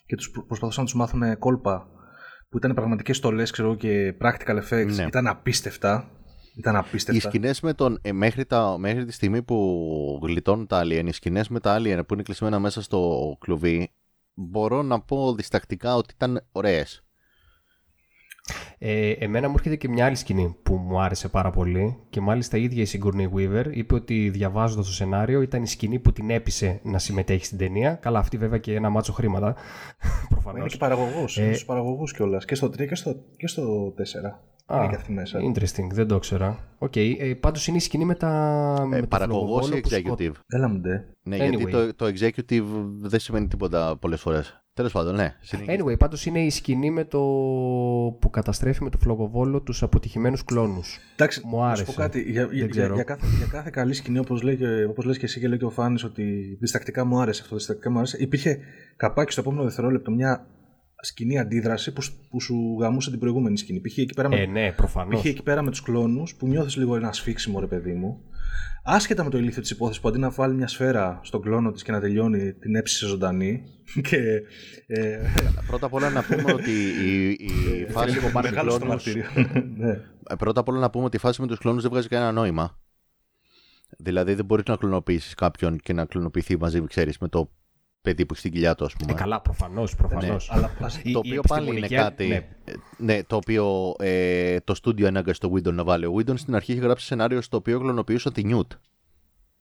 και 0.06 0.16
τους 0.16 0.30
προ- 0.30 0.46
προσπαθούσαν 0.46 0.84
να 0.84 0.90
τους 0.90 0.98
μάθουν 0.98 1.38
κόλπα 1.38 1.88
που 2.50 2.56
ήταν 2.56 2.74
πραγματικές 2.74 3.16
στολές 3.16 3.50
ξέρω, 3.50 3.74
και 3.74 4.14
practical 4.20 4.62
effects. 4.62 4.92
Ναι. 4.94 5.02
Ήταν 5.06 5.26
απίστευτα. 5.26 6.10
Ήταν 6.56 6.74
Οι 6.74 6.78
απίστευτα. 6.78 7.28
σκηνές 7.28 7.60
με 7.60 7.74
τον. 7.74 7.98
Ε, 8.02 8.12
μέχρι, 8.12 8.44
τα, 8.44 8.78
μέχρι 8.78 9.04
τη 9.04 9.12
στιγμή 9.12 9.42
που 9.42 10.18
γλιτώνουν 10.22 10.66
τα 10.66 10.80
alien, 10.84 11.04
οι 11.06 11.12
σκηνές 11.12 11.48
με 11.48 11.60
τα 11.60 11.76
alien 11.78 12.00
που 12.06 12.14
είναι 12.14 12.22
κλεισμένα 12.22 12.58
μέσα 12.58 12.82
στο 12.82 13.36
κλουβί, 13.40 13.92
μπορώ 14.34 14.82
να 14.82 15.00
πω 15.00 15.34
διστακτικά 15.34 15.94
ότι 15.96 16.14
ήταν 16.14 16.46
ωραίες. 16.52 17.04
Ε, 18.78 19.10
εμένα 19.10 19.48
μου 19.48 19.54
έρχεται 19.56 19.76
και 19.76 19.88
μια 19.88 20.06
άλλη 20.06 20.16
σκηνή 20.16 20.56
που 20.62 20.74
μου 20.74 21.00
άρεσε 21.00 21.28
πάρα 21.28 21.50
πολύ 21.50 21.96
και 22.10 22.20
μάλιστα 22.20 22.56
η 22.56 22.62
ίδια 22.62 22.82
η 22.82 22.86
Sigourney 22.92 23.28
Weaver 23.36 23.64
είπε 23.70 23.94
ότι 23.94 24.28
διαβάζοντας 24.30 24.86
το 24.86 24.92
σενάριο 24.92 25.40
ήταν 25.42 25.62
η 25.62 25.66
σκηνή 25.66 25.98
που 25.98 26.12
την 26.12 26.30
έπεισε 26.30 26.80
να 26.82 26.98
συμμετέχει 26.98 27.44
στην 27.44 27.58
ταινία. 27.58 27.94
Καλά, 27.94 28.18
αυτή 28.18 28.36
βέβαια 28.36 28.58
και 28.58 28.74
ένα 28.74 28.88
μάτσο 28.90 29.12
χρήματα, 29.12 29.46
Είναι 30.04 30.26
προφανώς. 30.28 30.72
και 30.72 30.78
παραγωγός. 30.78 31.38
Ε, 31.38 31.42
είναι 31.42 31.52
στους 31.52 31.64
παραγωγούς 31.64 32.12
κιόλας. 32.12 32.44
Και 32.44 32.54
στο 32.54 32.66
3 32.66 32.86
και 32.86 32.94
στο, 32.94 33.16
και 33.36 33.46
στο 33.46 33.94
4. 33.96 34.76
είναι 34.76 34.88
και 34.88 34.94
αυτή 34.94 35.12
μέσα. 35.12 35.38
interesting, 35.40 35.86
δεν 35.92 36.06
το 36.08 36.14
ήξερα. 36.14 36.58
Οκ, 36.78 36.96
ε, 36.96 37.34
πάντως 37.40 37.66
είναι 37.66 37.76
η 37.76 37.80
σκηνή 37.80 38.04
με 38.04 38.14
τα... 38.14 38.28
με 38.88 38.96
Ε, 38.96 39.00
το 39.00 39.06
Παραγωγός 39.06 39.66
φλογοβόλο 39.66 39.76
ή 39.76 39.80
που 39.80 39.88
σκοτ- 39.88 40.20
executive. 40.20 40.32
Έλα 40.46 40.68
μου 40.68 40.78
ντε. 40.80 41.04
Ναι, 41.22 41.36
Anyway. 41.36 41.48
γιατί 41.48 41.70
το, 41.70 41.94
το 41.94 42.06
executive 42.06 42.64
δεν 43.00 43.20
σημαίνει 43.20 43.46
τίποτα 43.48 43.96
πολλές 44.00 44.20
φορές. 44.20 44.62
Τέλος 44.80 44.92
πάντων, 44.94 45.14
ναι. 45.14 45.34
συνεχίστε. 45.40 45.82
Anyway, 45.84 45.98
πάντως 45.98 46.26
είναι 46.26 46.40
η 46.44 46.50
σκηνή 46.50 46.90
με 46.90 47.04
το... 47.04 47.18
που 48.20 48.30
καταστρέφει 48.30 48.82
με 48.82 48.90
το 48.90 48.98
φλογοβόλο 48.98 49.60
τους 49.62 49.82
αποτυχημένους 49.82 50.44
κλώνους. 50.44 50.98
Εντάξει, 51.14 51.42
Μου 51.44 51.58
να 51.58 51.66
άρεσε. 51.66 51.84
σου 51.84 51.92
πω 51.92 52.00
κάτι. 52.00 52.20
Για, 52.20 52.30
για, 52.32 52.48
για, 52.52 52.66
ξέρω. 52.66 52.94
για 52.94 53.02
κάθε, 53.02 53.26
για 53.36 53.46
κάθε 53.50 53.70
καλή 53.72 53.94
σκηνή, 53.94 54.18
όπως 54.18 54.42
λέει, 54.42 54.56
και- 54.56 54.84
όπως 54.84 55.04
λες 55.04 55.18
και 55.18 55.24
εσύ 55.24 55.40
και 55.40 55.48
λέει 55.48 55.58
και 55.58 55.64
ο 55.64 55.70
Φάνης, 55.70 56.04
ότι 56.04 56.56
διστακτικά 56.60 57.04
μου 57.04 57.20
άρεσε 57.20 57.40
αυτό, 57.42 57.56
διστακτικά 57.56 57.90
μου 57.90 57.96
άρεσε. 57.98 58.16
Υπήρχε 58.20 58.58
καπάκι 58.96 59.32
στο 59.32 59.40
επόμενο 59.40 59.62
δευτερόλεπτο 59.64 60.10
μια 60.10 60.46
σκηνή 61.02 61.38
αντίδραση 61.38 61.92
που, 61.92 62.02
σ- 62.02 62.12
που 62.30 62.40
σου 62.40 62.76
γαμούσε 62.80 63.10
την 63.10 63.18
προηγούμενη 63.18 63.58
σκηνή. 63.58 63.80
Π.χ. 63.80 63.98
εκεί 63.98 64.14
πέρα 64.14 64.28
με, 64.28 64.36
Ε, 64.40 64.46
ναι, 64.46 64.72
προφανώς. 64.72 65.20
π.χ. 65.20 65.26
εκεί 65.26 65.42
πέρα 65.42 65.62
με 65.62 65.70
τους 65.70 65.82
κλόνους 65.82 66.34
που 66.34 66.46
νιώθεις 66.46 66.76
λίγο 66.76 66.96
ένα 66.96 67.12
σφίξιμο, 67.12 67.60
ρε 67.60 67.66
παιδί 67.66 67.92
μου. 67.92 68.20
Άσχετα 68.84 69.24
με 69.24 69.30
το 69.30 69.38
ηλίθιο 69.38 69.62
της 69.62 69.70
υπόθεσης 69.70 70.00
που 70.02 70.08
αντί 70.08 70.18
να 70.18 70.30
βάλει 70.30 70.54
μια 70.54 70.66
σφαίρα 70.68 71.20
στον 71.22 71.42
κλόνο 71.42 71.70
της 71.70 71.82
και 71.82 71.92
να 71.92 72.00
τελειώνει, 72.00 72.52
την 72.52 72.74
έψησε 72.74 73.06
ζωντανή. 73.06 73.62
Και. 74.08 74.16
Ε, 74.86 75.18
Πρώτα 75.66 75.86
απ' 75.86 75.92
όλα 75.94 76.10
να 76.10 76.22
πούμε 76.22 76.52
ότι 76.58 76.70
η, 77.04 77.28
η 77.30 77.86
φάση 77.90 78.14
λίγο 78.14 78.26
με 78.34 78.40
τους 78.40 78.50
μεγάλο 78.50 78.70
στο 78.70 78.80
κλόνους- 78.80 79.04
μαρτύριο. 79.06 79.44
ναι. 79.76 79.90
Ε, 80.30 80.34
Πρώτα 80.38 80.60
απ' 80.60 80.68
όλα 80.68 80.78
να 80.78 80.90
πούμε 80.90 81.04
ότι 81.04 81.16
η 81.16 81.20
φάση 81.20 81.40
με 81.40 81.46
τους 81.46 81.58
κλόνους 81.58 81.82
δεν 81.82 81.90
βγάζει 81.90 82.08
κανένα 82.08 82.32
νόημα. 82.32 82.78
Δηλαδή 83.98 84.34
δεν 84.34 84.44
μπορείς 84.44 84.64
να 84.68 84.76
κλωνοποιήσεις 84.76 85.34
κάποιον 85.34 85.78
και 85.78 85.92
να 85.92 86.04
κλωνοποιηθεί 86.04 86.58
μαζί, 86.58 86.86
ξέρεις, 86.86 87.18
με 87.18 87.28
το 87.28 87.50
παιδί 88.02 88.26
που 88.26 88.32
έχει 88.32 88.40
στην 88.40 88.52
κοιλιά 88.52 88.74
του, 88.74 88.84
ας 88.84 88.92
πούμε. 88.92 89.12
Ε, 89.12 89.14
καλά, 89.14 89.40
προφανώς. 89.40 89.94
Προφανώς. 89.94 90.50
Αλλά 90.52 90.70
Η- 91.02 91.12
το 91.12 91.20
η 91.24 91.28
οποίο 91.28 91.40
πάλι 91.48 91.66
είναι 91.68 91.76
επιστημονική- 91.78 91.94
κάτι. 91.94 92.26
ναι. 92.28 92.34
ε, 92.64 92.72
Ναι, 92.96 93.22
το 93.24 93.36
οποίο 93.36 93.94
ε, 93.98 94.60
το 94.60 94.74
στούντιο 94.74 95.06
ανάγκασε 95.06 95.40
το 95.40 95.52
Whedon 95.54 95.72
να 95.72 95.84
βάλει. 95.84 96.06
Ο 96.06 96.12
Whedon 96.16 96.38
στην 96.38 96.54
αρχή 96.54 96.72
είχε 96.72 96.80
γράψει 96.80 97.06
σενάριο 97.06 97.40
στο 97.40 97.56
οποίο 97.56 97.78
κλωνοποιούσε 97.80 98.30
τη 98.30 98.42
Newt. 98.44 98.76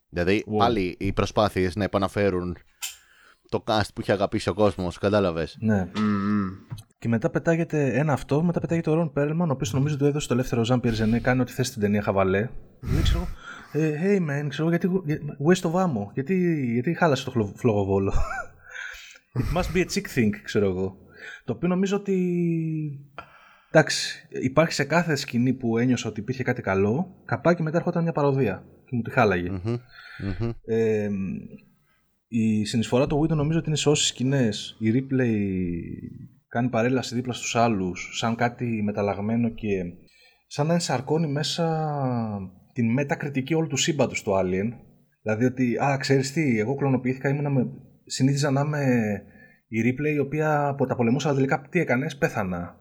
Δηλαδή 0.10 0.44
Wow. 0.48 0.58
πάλι 0.58 0.96
οι 1.00 1.14
προσπάθειες 1.14 1.76
να 1.76 1.84
επαναφέρουν 1.84 2.58
το 3.50 3.64
cast 3.68 3.88
που 3.96 4.02
είχε 4.02 4.12
αγαπήσει 4.12 4.50
ο 4.50 4.54
κόσμος, 4.54 4.98
κατάλαβες. 4.98 5.58
Ναι. 5.60 5.88
Και 6.98 7.08
μετά 7.08 7.30
πετάγεται 7.30 7.98
ένα 8.00 8.14
αυτό, 8.14 8.44
μετά 8.44 8.60
πετάγεται 8.60 8.90
ο 8.90 8.94
Ρον 8.94 9.12
Πέρλμαν, 9.14 9.50
ο 9.50 9.54
οποίος 9.54 9.74
νομίζω 9.74 9.98
του 9.98 10.06
έδωσε 10.06 10.28
το 10.28 10.34
ελεύθερο 10.34 10.64
Ζαν 10.66 10.80
Πιερζενέ, 10.80 11.20
κάνει 11.20 11.42
ό,τι 11.42 11.52
θες 11.52 11.68
στην 11.68 11.82
ταινία 11.82 12.02
χαβαλέ. 12.02 12.50
Δεν 12.80 13.04
ξέρω. 13.04 13.28
Ε, 13.72 13.94
hey 14.04 14.30
man, 14.30 14.48
ξέρω 14.50 14.70
γιατί. 14.70 14.90
Waste 15.48 15.72
of 15.72 15.74
ammo. 15.74 16.12
Γιατί, 16.14 16.64
γιατί 16.74 16.94
χάλασε 16.94 17.24
το 17.26 17.32
χλω- 17.32 17.54
φλογοβόλο. 17.56 18.14
It 19.34 19.58
must 19.58 19.76
be 19.76 19.80
a 19.80 19.86
chick 19.86 20.18
thing, 20.18 20.30
ξέρω 20.44 20.66
εγώ. 20.70 20.98
Το 21.46 21.54
οποίο 21.54 21.68
νομίζω 21.68 21.96
ότι. 21.98 22.40
Εντάξει, 23.72 24.28
υπάρχει 24.42 24.74
σε 24.74 24.84
κάθε 24.84 25.16
σκηνή 25.16 25.54
που 25.54 25.78
ένιωσα 25.78 26.10
ότι 26.10 26.20
υπήρχε 26.20 26.44
κάτι 26.44 26.62
καλό, 26.62 27.22
καπάκι 27.26 27.62
μετά 27.62 27.78
έρχονταν 27.78 28.04
μια 28.04 28.12
παροδία 28.12 28.64
και 28.86 28.96
μου 28.96 29.02
τη 29.02 29.12
χάλαγε. 29.12 29.50
Μμμ, 29.50 29.78
μμμ. 30.40 30.52
Ε, 30.66 31.10
η 32.28 32.66
συνεισφορά 32.66 33.08
του 33.08 33.22
Whedon 33.24 33.36
νομίζω 33.36 33.58
ότι 33.60 33.68
είναι 33.68 33.78
σε 33.78 33.90
όσες 33.90 34.08
σκηνές 34.08 34.78
η 34.80 34.92
replay 34.94 35.36
κάνει 36.48 36.70
παρέλαση 36.70 37.16
δίπλα 37.16 37.34
στους 37.34 37.56
άλλους 37.56 38.18
σαν 38.18 38.36
κάτι 38.36 38.82
μεταλλαγμένο 38.84 39.50
και 39.50 39.84
σαν 40.48 40.68
να 40.68 40.74
ενσαρκώνει 40.74 41.28
μέσα 41.28 41.66
την 42.80 42.92
μετακριτική 42.92 43.54
όλου 43.54 43.68
του 43.68 43.78
σύμπαντος 43.78 44.24
του 44.24 44.32
Alien. 44.32 44.74
Δηλαδή 45.22 45.46
ότι 45.46 45.78
α 45.78 45.98
ξέρεις 46.00 46.34
τι 46.34 46.60
εγώ 46.60 46.76
κλωνοποιήθηκα 46.76 47.30
ήμουνα 47.30 47.50
με, 47.50 47.68
συνήθιζα 48.06 48.52
να 48.52 48.62
είμαι 48.62 48.84
η 49.68 49.82
replay 49.82 50.14
η 50.14 50.20
οποία 50.20 50.68
από 50.68 50.86
τα 50.86 50.96
πολεμούσα 50.96 51.28
αλλά 51.28 51.38
τελικά 51.38 51.68
τι 51.70 51.80
έκανες 51.80 52.18
πέθανα 52.18 52.76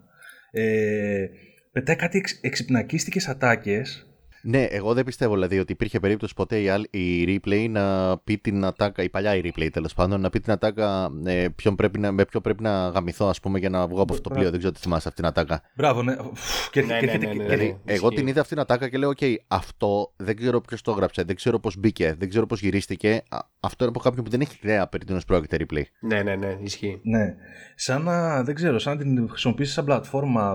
ε, 0.50 1.26
πετάει 1.72 1.96
κάτι 1.96 2.18
εξ, 2.18 2.38
εξυπνακίστικες 2.42 3.28
ατάκες 3.28 4.07
Ναι, 4.50 4.62
εγώ 4.62 4.94
δεν 4.94 5.04
πιστεύω 5.04 5.34
δηλαδή 5.34 5.58
ότι 5.58 5.72
υπήρχε 5.72 6.00
περίπτωση 6.00 6.34
ποτέ 6.34 6.60
η, 6.60 6.68
άλλη- 6.68 6.88
η 6.90 7.24
replay 7.44 7.66
να 7.70 8.18
πει 8.18 8.38
την 8.38 8.64
ατάκα, 8.64 9.02
η 9.02 9.08
παλιά 9.08 9.34
η 9.36 9.40
replay 9.44 9.68
τέλος 9.72 9.94
πάντων, 9.94 10.20
να 10.20 10.30
πει 10.30 10.40
την 10.40 10.52
ατάκα 10.52 11.10
ε, 11.24 11.46
ποιον 11.56 11.74
πρέπει 11.76 11.98
να, 11.98 12.12
με 12.12 12.24
ποιον 12.24 12.42
πρέπει 12.42 12.62
να 12.62 12.88
γαμηθώ, 12.88 13.26
ας 13.28 13.40
πούμε, 13.40 13.58
για 13.58 13.68
να 13.70 13.86
βγω 13.86 14.02
από 14.02 14.12
αυτό 14.14 14.28
το 14.28 14.34
πλοίο. 14.34 14.50
Δεν 14.50 14.58
ξέρω 14.58 14.72
τι 14.74 14.80
θυμάσαι 14.80 15.08
αυτή 15.08 15.20
την 15.20 15.30
ατάκα. 15.30 15.62
Μπράβο, 15.76 16.02
ναι. 16.02 16.16
Φου, 16.16 16.70
Και, 16.70 16.80
Ναι, 16.80 16.86
και 16.86 16.92
ναι, 16.92 17.12
έρχεται- 17.12 17.18
ναι, 17.18 17.26
ναι, 17.26 17.32
και- 17.32 17.38
ναι. 17.38 17.44
Δηλαδή, 17.56 17.80
εγώ 17.84 18.06
ισχύει. 18.06 18.16
την 18.18 18.26
είδα 18.26 18.40
αυτήν 18.40 18.56
την 18.56 18.64
ατάκα 18.64 18.88
και 18.88 18.98
λέω: 18.98 19.08
Οκ, 19.08 19.18
αυτό 19.48 20.12
δεν 20.16 20.36
ξέρω 20.36 20.60
ποιος 20.60 20.82
το 20.82 20.90
έγραψε, 20.90 21.22
δεν 21.22 21.36
ξέρω 21.36 21.58
πώς 21.60 21.76
μπήκε, 21.76 22.14
δεν 22.18 22.28
ξέρω 22.28 22.46
πώς 22.46 22.60
γυρίστηκε. 22.60 23.22
Α, 23.28 23.38
Αυτό 23.60 23.84
είναι 23.84 23.92
από 23.96 24.04
κάποιον 24.08 24.24
που 24.24 24.30
δεν 24.30 24.40
έχει 24.40 24.58
ιδέα 24.62 24.86
περί 24.88 25.04
τίνος 25.04 25.24
πρόκειται 25.24 25.56
Ripley. 25.60 25.82
Ναι, 26.00 26.22
ναι, 26.22 26.36
ναι, 26.36 26.56
ισχύει. 26.62 27.00
Ναι. 27.02 27.34
Σαν 27.74 28.02
να, 28.02 28.42
δεν 28.42 28.54
ξέρω, 28.54 28.78
σαν 28.78 28.96
να 28.96 29.02
την 29.02 29.28
χρησιμοποιήσει 29.28 29.72
σαν 29.72 29.84
πλατφόρμα 29.84 30.52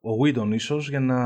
ο 0.00 0.10
Whedon 0.24 0.48
ίσως 0.54 0.88
για 0.88 1.00
να 1.00 1.16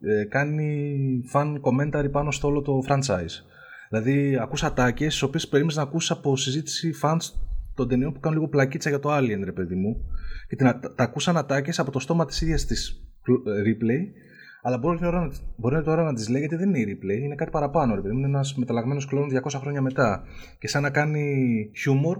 ε, 0.00 0.24
κάνει 0.24 1.22
fan 1.32 1.54
commentary 1.60 2.10
πάνω 2.10 2.30
στο 2.30 2.48
όλο 2.48 2.62
το 2.62 2.82
franchise. 2.88 3.44
Δηλαδή, 3.90 4.38
ακούς 4.40 4.62
ατάκες, 4.62 5.12
τις 5.12 5.22
οποίες 5.22 5.48
περίμενες 5.48 5.76
να 5.76 5.82
ακούσεις 5.82 6.10
από 6.10 6.36
συζήτηση 6.36 6.94
fans 7.02 7.32
των 7.74 7.88
ταινιών 7.88 8.12
που 8.12 8.20
κάνουν 8.20 8.38
λίγο 8.38 8.50
πλακίτσα 8.50 8.88
για 8.88 8.98
το 8.98 9.16
Alien, 9.16 9.40
ρε 9.44 9.52
παιδί 9.52 9.74
μου. 9.74 10.04
Και 10.48 10.56
την, 10.56 10.66
τα, 10.66 10.80
τα 10.94 11.04
ακούσαν 11.04 11.36
ατάκες 11.36 11.78
από 11.78 11.90
το 11.90 11.98
στόμα 11.98 12.24
της 12.24 12.40
ίδιας 12.40 12.64
της 12.64 12.88
ε, 13.46 13.62
replay, 13.62 14.12
αλλά 14.62 14.78
μπορεί 14.78 14.98
τώρα, 14.98 15.20
να, 15.20 15.32
μπορεί 15.56 15.82
τώρα 15.82 16.02
να 16.02 16.14
τις 16.14 16.28
λέει 16.28 16.40
γιατί 16.40 16.56
δεν 16.56 16.74
είναι 16.74 16.78
η 16.78 16.98
replay, 16.98 17.22
είναι 17.22 17.34
κάτι 17.34 17.50
παραπάνω, 17.50 17.94
ρε 17.94 18.00
παιδί 18.00 18.12
μου. 18.12 18.18
Είναι 18.18 18.28
ένας 18.28 18.54
μεταλλαγμένος 18.54 19.06
κλόνος 19.06 19.32
200 19.56 19.58
χρόνια 19.60 19.82
μετά. 19.82 20.22
Και 20.58 20.68
σαν 20.68 20.82
να 20.82 20.90
κάνει 20.90 21.70
χιούμορ 21.76 22.18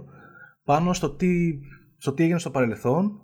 πάνω 0.63 0.93
στο 0.93 1.09
τι, 1.09 1.59
στο 1.97 2.13
τι 2.13 2.23
έγινε 2.23 2.39
στο 2.39 2.49
παρελθόν 2.49 3.21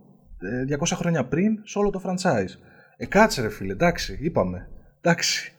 ε, 0.69 0.77
200 0.79 0.85
χρόνια 0.93 1.25
πριν 1.25 1.59
σε 1.63 1.79
όλο 1.79 1.89
το 1.89 2.01
franchise. 2.05 2.59
Ε, 2.97 3.05
κάτσε 3.05 3.41
ρε 3.41 3.49
φίλε, 3.49 3.71
εντάξει, 3.71 4.17
είπαμε. 4.21 4.69
Εντάξει. 5.01 5.49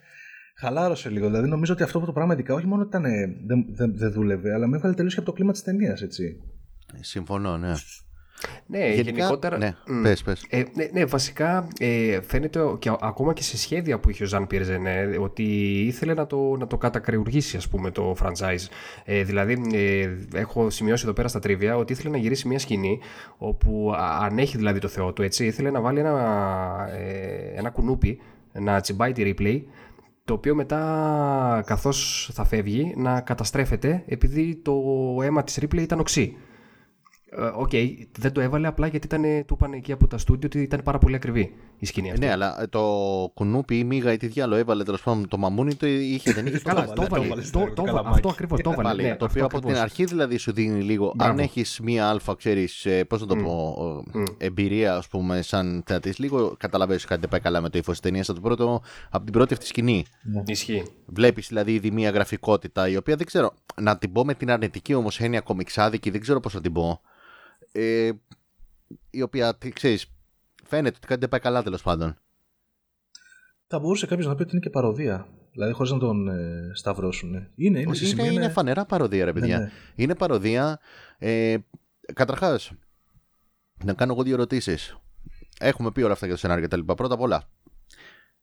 Χαλάρωσε 0.59 1.09
λίγο. 1.09 1.27
Δηλαδή 1.27 1.49
νομίζω 1.49 1.73
ότι 1.73 1.83
αυτό 1.83 2.01
το 2.01 2.13
πράγμα 2.13 2.33
ειδικά 2.33 2.55
όχι 2.55 2.67
μόνο 2.67 2.83
ήταν, 2.83 3.05
ε, 3.05 3.27
δεν, 3.47 3.67
δεν, 3.69 3.97
δεν 3.97 4.13
δούλευε, 4.13 4.55
αλλά 4.55 4.67
με 4.67 4.77
έβγαλε 4.77 4.95
τελείως 4.95 5.15
και 5.15 5.21
από 5.21 5.29
το 5.29 5.35
κλίμα 5.35 5.53
της 5.53 5.63
ταινίας, 5.63 6.03
έτσι. 6.03 6.41
Ε, 6.95 7.03
Συμφωνώ, 7.03 7.59
ναι. 7.59 7.73
Ναι, 8.67 8.87
γενικότερα. 8.89 9.57
Ναι, 9.59 9.75
Μμ. 9.87 10.03
πες, 10.03 10.23
πες. 10.23 10.45
Ε, 10.49 10.63
ναι, 10.75 10.89
ναι, 10.93 11.05
βασικά 11.05 11.69
ε, 11.79 12.21
φαίνεται 12.21 12.61
και 12.79 12.89
α- 12.89 12.99
ακόμα 13.01 13.33
και 13.33 13.43
σε 13.43 13.59
σχέδια 13.59 13.99
που 13.99 14.11
είχε 14.11 14.23
ο 14.23 14.27
Ζαν 14.27 14.47
Πιερζενέ 14.47 15.17
ότι 15.21 15.43
ήθελε 15.87 16.15
να 16.15 16.27
το, 16.27 16.57
να 16.59 16.67
το 16.67 16.77
κατακρεουργήσει 16.77 17.57
ας 17.57 17.69
πούμε 17.69 17.91
το 17.91 18.17
franchise. 18.23 18.67
Ε, 19.05 19.23
δηλαδή 19.23 19.63
ε, 19.73 20.09
έχω 20.39 20.71
σημειώσει 20.71 21.05
εδώ 21.05 21.13
πέρα 21.13 21.29
στα 21.29 21.39
τρίβια 21.39 21.77
ότι 21.77 21.93
ήθελε 21.93 22.11
να 22.11 22.17
γυρίσει 22.19 22.49
μια 22.49 22.59
σκηνή 22.59 22.99
όπου 23.39 23.93
α- 23.97 24.19
αν 24.25 24.39
έχει 24.39 24.57
δηλαδή 24.57 24.79
το 24.79 24.89
θεό 24.89 25.13
του 25.13 25.23
έτσι 25.23 25.47
ήθελε 25.47 25.71
να 25.71 25.81
βάλει 25.81 25.99
ένα, 25.99 26.89
ε, 26.93 27.59
ένα 27.59 27.71
κουνούπι 27.71 28.19
να 28.53 28.81
τσιμπάει 28.81 29.13
τη 29.13 29.35
replay 29.39 29.61
το 30.25 30.35
οποίο 30.35 30.55
μετά 30.55 31.63
καθώς 31.67 32.31
θα 32.33 32.45
φεύγει 32.45 32.95
να 32.97 33.21
καταστρέφεται 33.21 34.03
επειδή 34.07 34.61
το 34.65 34.75
αίμα 35.23 35.45
της 35.45 35.59
Ripley 35.63 35.79
ήταν 35.81 36.01
οξύ. 36.01 36.37
Ε, 37.31 37.43
Οκ, 37.55 37.71
δεν 38.19 38.33
το 38.33 38.41
έβαλε 38.41 38.67
απλά 38.67 38.87
γιατί 38.87 39.07
ήταν, 39.07 39.23
του 39.47 39.55
είπαν 39.55 39.73
εκεί 39.73 39.93
από 39.93 40.07
τα 40.07 40.19
στούντιο 40.19 40.49
ότι 40.53 40.63
ήταν 40.63 40.81
πάρα 40.83 40.99
πολύ 40.99 41.15
ακριβή 41.15 41.53
η 41.79 41.87
σκηνή 41.87 42.11
αυτή. 42.11 42.25
Ναι, 42.25 42.31
αλλά 42.33 42.63
ε, 42.63 42.67
το 42.67 42.83
κουνούπι 43.35 43.79
ή 43.79 43.85
μίγα 43.85 44.13
ή 44.13 44.17
τι 44.17 44.27
διάολο 44.27 44.61
έβαλε 44.61 44.85
τέλος 44.85 45.03
πάντων 45.03 45.29
το 45.29 45.37
μαμούνι 45.39 45.75
το 45.75 45.87
είχε, 45.87 46.33
δεν 46.33 46.47
είχε 46.47 46.59
στο 46.59 46.69
Καλά, 46.69 46.81
κάτω. 46.81 46.93
το 46.95 47.03
έβαλε. 47.03 47.25
έβαλε 47.25 47.41
το- 47.41 47.47
στο 47.47 47.59
το- 47.59 47.73
το- 47.73 47.83
καλαμάκι. 47.83 48.15
Αυτό 48.15 48.29
ακριβώς 48.29 48.61
το 48.61 48.71
έβαλε. 48.71 48.89
Πάλι, 48.89 49.03
ναι, 49.03 49.09
το 49.09 49.13
αυτό 49.15 49.25
οποίο 49.25 49.45
από 49.45 49.57
ακριβώς. 49.57 49.75
την 49.77 49.85
αρχή 49.85 50.05
δηλαδή 50.05 50.37
σου 50.37 50.53
δίνει 50.53 50.83
λίγο. 50.83 51.13
Μπράβο. 51.17 51.33
Αν 51.33 51.39
έχεις 51.39 51.81
μία 51.83 52.09
άλφα, 52.09 52.35
ξέρεις, 52.37 52.87
πώς 53.09 53.21
να 53.21 53.27
το 53.27 53.37
πω, 53.37 53.75
ε, 54.39 54.47
εμπειρία, 54.47 54.97
ας 54.97 55.09
πούμε, 55.09 55.43
σαν 55.43 55.83
θεατής, 55.87 56.19
λίγο 56.19 56.55
καταλαβαίνεις 56.59 57.05
κάτι 57.05 57.21
δεν 57.21 57.31
πάει 57.31 57.41
καλά 57.41 57.61
με 57.61 57.69
το 57.69 57.79
ύφος 57.79 57.93
της 57.93 58.01
ταινίας 58.01 58.29
από, 58.29 58.41
το 58.41 58.47
πρώτο- 58.47 58.83
από 59.11 59.25
την 59.25 59.33
πρώτη 59.33 59.53
αυτή 59.55 59.67
σκηνή. 59.67 60.05
Ισχύει. 60.47 60.83
Βλέπεις 61.07 61.49
δηλαδή 61.49 61.75
ήδη 61.75 61.91
μία 61.91 62.11
γραφικότητα, 62.11 62.89
η 62.89 62.97
οποία 62.97 63.17
δεν 63.17 63.27
ξέρω. 63.27 63.53
Να 63.81 63.99
την 63.99 64.13
πω 64.13 64.25
με 64.25 64.35
την 64.35 64.51
αρνητική 64.51 64.95
όμως 64.95 65.21
έννοια 65.21 65.41
κομιξάδικη, 65.41 66.11
δεν 66.11 66.21
ξέρω 66.21 66.41
πώς 66.41 66.55
να 66.55 66.61
την 66.61 66.73
πω. 66.73 67.01
Ε, 67.79 68.11
η 69.11 69.23
οποία, 69.23 69.59
ξέρεις, 69.73 70.07
φαίνεται 70.65 70.97
ότι 70.97 71.07
κάτι 71.07 71.21
δεν 71.21 71.29
πάει 71.29 71.41
καλά 71.41 71.63
τέλος 71.63 71.83
πάντων. 71.83 72.17
Θα 73.67 73.79
μπορούσε 73.79 74.07
κάποιος 74.07 74.27
να 74.27 74.35
πει 74.35 74.43
ότι 74.43 74.51
είναι 74.51 74.61
και 74.61 74.71
παροδία. 74.71 75.29
Δηλαδή, 75.53 75.73
χωρίς 75.73 75.93
να 75.93 75.99
τον 75.99 76.29
ε, 76.29 76.71
σταυρώσουν. 76.75 77.35
Είναι, 77.35 77.81
είναι, 77.81 77.95
σε 77.95 78.05
είναι, 78.05 78.15
σημείο, 78.15 78.33
είναι 78.33 78.49
φανερά 78.49 78.85
παροδία, 78.87 79.25
ρε 79.25 79.33
παιδιά. 79.33 79.59
ναι. 79.59 79.71
Είναι 79.95 80.15
παροδία. 80.15 80.81
Ε, 81.19 81.57
Καταρχάς, 82.15 82.73
να 83.85 83.95
κάνω 83.95 84.13
εγώ 84.13 84.23
δύο 84.23 84.35
ερωτήσεις. 84.35 84.97
Έχουμε 85.61 85.91
πει 85.93 86.03
όλα 86.03 86.13
αυτά 86.13 86.27
για 86.27 86.35
το 86.35 86.41
σενάριο 86.41 86.67
κτλ. 86.67 86.81
Πρώτα 86.81 87.15
απ' 87.15 87.21
όλα, 87.21 87.51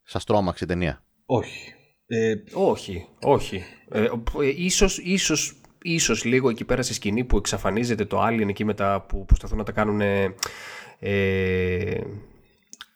σας 0.03 0.23
τρόμαξε 0.23 0.63
η 0.63 0.67
ταινία; 0.67 1.03
Όχι. 1.25 1.73
Ε, 2.05 2.35
Όχι, 2.53 3.07
όχι. 3.21 3.63
Ε, 3.89 4.03
ε, 4.03 4.09
ίσως, 4.55 4.97
ίσως, 4.97 5.61
ίσως 5.83 6.23
λίγο 6.23 6.49
εκεί 6.49 6.65
πέρα 6.65 6.81
στη 6.81 6.93
σκηνή 6.93 7.23
που 7.23 7.37
εξαφανίζεται 7.37 8.05
το 8.05 8.25
Alien 8.27 8.47
εκεί 8.47 8.63
μετά 8.65 9.01
που 9.07 9.25
προσπαθούν 9.25 9.57
να 9.57 9.63
τα 9.63 9.71
κάνουν 9.71 10.01
ε, 10.01 11.97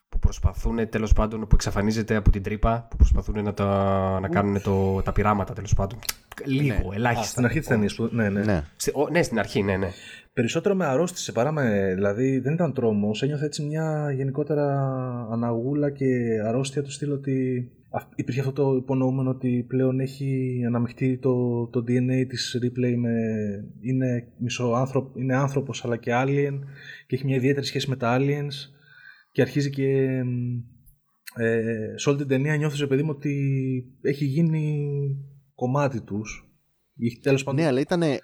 που 0.10 0.19
προσπαθούν 0.19 0.89
τέλος 0.89 1.13
πάντων 1.13 1.39
που 1.41 1.47
εξαφανίζεται 1.54 2.15
από 2.15 2.30
την 2.32 2.43
τρύπα 2.43 2.88
που 2.89 2.95
προσπαθούν 2.95 3.43
να, 3.43 3.54
τα, 3.54 4.19
να 4.21 4.28
κάνουν 4.28 4.62
το, 4.62 5.02
τα 5.02 5.12
πειράματα 5.12 5.54
τέλος 5.54 5.73
πάντων 5.73 6.00
λίγο, 6.45 6.89
α, 6.91 6.95
ελάχιστα 6.95 7.26
στην 7.28 7.45
αρχή 7.45 7.60
της 7.60 7.67
ταινίας. 7.67 7.97
Ναι, 8.12 8.30
ναι. 8.30 8.41
Ναι. 8.41 8.63
Στη- 8.76 8.91
ο- 8.95 9.10
ναι, 9.10 9.23
στην 9.23 9.39
αρχή, 9.39 9.63
ναι, 9.63 9.78
ναι. 9.78 9.88
Περισσότερο 10.34 10.76
με 10.76 10.86
αρρώστησε 10.86 11.32
παρά 11.32 11.52
με. 11.52 11.91
Δηλαδή 11.93 12.39
δεν 12.39 12.54
ήταν 12.54 12.73
τρόμος. 12.73 13.21
Ένιωθε 13.23 13.45
έτσι 13.45 13.63
μια 13.63 14.12
γενικότερα 14.15 14.65
αναγούλα 15.32 15.89
και 15.89 16.06
αρρώστια 16.47 16.84
του 16.84 16.91
στυλ 16.91 17.12
ότι 17.12 17.67
αυ- 17.87 17.87
υπήρχε 18.16 18.40
αυτό 18.40 18.52
το 18.52 18.76
υπονοούμενο 18.76 19.30
ότι 19.30 19.66
πλέον 19.68 20.00
έχει 20.00 20.62
αναμειχτεί 20.68 21.18
το, 21.18 21.68
το 21.68 21.80
DNA 21.80 22.26
της 22.28 22.60
Replay 22.64 22.96
με. 22.96 23.12
είναι, 23.82 24.28
μισοάνθρωπ, 24.38 25.18
είναι 25.18 25.36
άνθρωπος 25.36 25.86
αλλά 25.86 25.98
και 25.98 26.12
alien 26.14 26.60
και 27.08 27.16
έχει 27.16 27.26
μια 27.26 27.36
ιδιαίτερη 27.36 27.66
σχέση 27.66 27.90
με 27.90 27.96
τα 27.96 28.18
aliens 28.20 28.54
και 29.32 29.42
αρχίζει 29.42 29.70
και. 29.70 30.22
Ε, 31.36 31.94
σε 31.96 32.10
όλη 32.10 32.18
την 32.18 32.28
ταινία 32.28 32.56
νιώθεις 32.56 32.80
ρε 32.80 32.88
παιδί 32.88 33.04
μου 33.04 33.14
ότι 33.16 33.36
έχει 34.02 34.26
γίνει 34.26 34.88
κομμάτι 35.56 36.02
τους. 36.02 36.48
Ή 37.00 37.20
Τέλος 37.22 37.44
πάντων, 37.44 37.62
Ναι, 37.62 37.68
αλλά 37.68 37.80
ήταν. 37.80 38.02
Ε, 38.02 38.20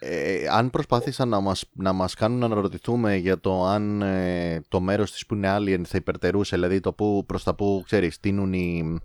αν 0.51 0.69
προσπάθησαν 0.69 1.29
να 1.29 1.39
μας, 1.39 1.65
να 1.73 1.93
μας 1.93 2.13
κάνουν 2.13 2.39
να 2.39 2.45
αναρωτηθούμε 2.45 3.15
για 3.15 3.39
το 3.39 3.65
αν 3.65 4.01
ε, 4.01 4.61
το 4.67 4.79
μέρος 4.79 5.11
της 5.11 5.25
που 5.25 5.35
είναι 5.35 5.55
alien 5.57 5.81
θα 5.85 5.97
υπερτερούσε, 5.97 6.55
δηλαδή 6.55 6.79
το 6.79 6.93
που 6.93 7.23
προς 7.25 7.43
τα 7.43 7.55
που, 7.55 7.81
ξέρεις, 7.85 8.19
τίνουν 8.19 8.53
οι. 8.53 8.99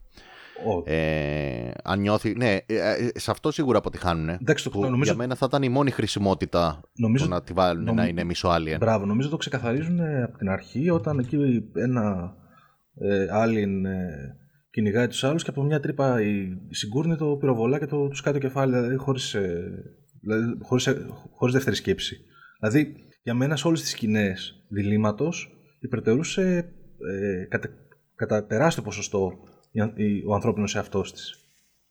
Ο- 0.67 0.83
Ε, 0.93 1.71
αν 1.85 2.01
νιώθει. 2.01 2.35
Ναι, 2.37 2.55
ε, 2.55 2.61
ε, 2.67 3.19
σε 3.19 3.31
αυτό 3.31 3.51
σίγουρα 3.51 3.79
αποτυχάνουν. 3.79 4.29
Εντάξει, 4.29 4.65
το 4.65 4.71
που 4.71 4.81
νομίζω- 4.81 5.03
Για 5.05 5.15
μένα 5.15 5.35
θα 5.35 5.47
ήταν 5.49 5.63
η 5.63 5.69
μόνη 5.69 5.91
χρησιμότητα 5.91 6.81
Νομίζω- 6.99 7.25
το 7.25 7.31
να 7.31 7.43
τη 7.43 7.53
βάλουν 7.53 7.85
νομ- 7.85 7.97
να 7.97 8.07
είναι 8.07 8.25
μισό 8.25 8.49
alien. 8.53 8.77
Μπράβο, 8.79 9.07
νομίζω 9.07 9.29
το 9.29 9.37
ξεκαθαρίζουν 9.37 9.99
ε, 9.99 10.23
από 10.23 10.39
την 10.39 10.49
αρχή 10.49 10.91
όταν 10.91 11.19
εκεί 11.19 11.37
ένα 11.75 12.35
ε, 13.01 13.27
alien 13.33 13.85
ε, 13.85 14.09
κυνηγάει 14.71 15.07
τους 15.09 15.25
άλλους 15.25 15.43
και 15.45 15.51
από 15.51 15.63
μια 15.63 15.81
τρύπα 15.81 16.23
η 16.23 16.49
συγκούρνη 16.71 17.17
το 17.17 17.37
πυροβολά 17.37 17.79
και 17.79 17.87
το, 17.87 18.09
τους 18.09 18.21
κάτω 18.21 18.39
κεφάλι 18.39 18.73
δηλαδή 18.73 18.97
χωρίς, 18.97 19.35
ε, 19.35 19.71
δηλαδή, 20.21 20.59
χωρίς, 20.63 20.87
ε, 20.87 21.07
χωρίς 21.37 21.55
δεύτερη 21.55 21.77
σκέψη. 21.77 22.17
Δηλαδή, 22.61 22.95
για 23.23 23.35
μένα 23.35 23.57
σε 23.57 23.67
όλες 23.67 23.81
τις 23.81 23.91
σκηνές 23.91 24.55
διλήμματος 24.69 25.51
υπερτερούσε 25.81 26.73
ε, 27.11 27.45
κατα, 27.49 27.69
κατά 28.15 28.47
τεράστιο 28.47 28.83
ποσοστό 28.83 29.33
ο 30.27 30.35
ανθρώπινος 30.35 30.75
εαυτός 30.75 31.13
της. 31.13 31.43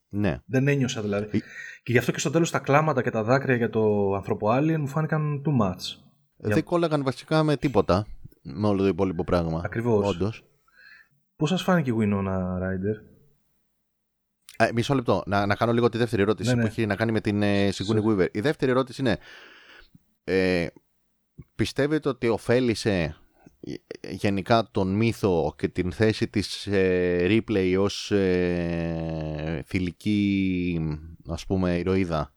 Ναι. 0.10 0.40
Δεν 0.46 0.68
ένιωσα 0.68 1.02
δηλαδή. 1.02 1.42
Και 1.84 1.92
γι' 1.92 1.98
αυτό 1.98 2.12
και 2.12 2.20
στο 2.20 2.30
τέλος 2.30 2.52
τα 2.52 2.60
κλάματα 2.60 3.02
και 3.02 3.10
τα 3.10 3.24
δάκρυα 3.24 3.56
για 3.56 3.70
το 3.70 4.14
άνθρωπο 4.14 4.48
Alien 4.52 4.78
μου 4.80 4.88
φάνηκαν 4.88 5.42
too 5.46 5.66
much. 5.66 6.06
Δεν 6.38 6.52
για... 6.52 6.62
κόλλαγαν 6.62 7.04
βασικά 7.04 7.44
με 7.44 7.58
τίποτα 7.58 8.06
με 8.42 8.68
όλο 8.68 8.82
το 8.82 8.88
υπόλοιπο 8.88 9.24
πράγμα. 9.24 9.62
Ακριβώς. 9.66 10.08
Όντως. 10.08 10.44
Πώς 11.36 11.50
σας 11.50 11.64
φάνηκε 11.64 11.90
η 11.90 11.94
Winona 11.98 12.38
Ryder; 12.62 12.98
Ε, 14.58 14.70
μισό 14.74 14.94
λεπτό. 14.94 15.24
Να, 15.26 15.46
να 15.46 15.56
κάνω 15.56 15.74
λίγο 15.74 15.90
τη 15.90 15.98
δεύτερη 15.98 16.22
ερώτηση 16.22 16.50
ναι, 16.50 16.56
ναι. 16.56 16.62
που 16.62 16.68
έχει 16.68 16.86
να 16.86 16.96
κάνει 16.96 17.12
με 17.12 17.22
την 17.22 17.42
ε, 17.42 17.70
Sigourney 17.70 18.04
Weaver. 18.04 18.28
Η 18.32 18.40
δεύτερη 18.40 18.72
ερώτηση 18.72 19.02
είναι. 19.02 19.18
Ε, 20.24 20.68
πιστεύετε 21.56 22.10
ότι 22.10 22.28
ωφέλησε 22.28 23.16
γενικά 24.10 24.70
τον 24.72 24.96
μύθο 24.96 25.54
και 25.58 25.68
την 25.68 25.92
θέση 25.92 26.28
της 26.28 26.68
ε, 26.68 27.26
Ripley 27.30 27.76
ως 27.80 28.12
ε, 28.12 29.64
θηλυκή 29.66 30.80
ας 31.28 31.46
πούμε 31.46 31.78
ηρωίδα. 31.78 32.34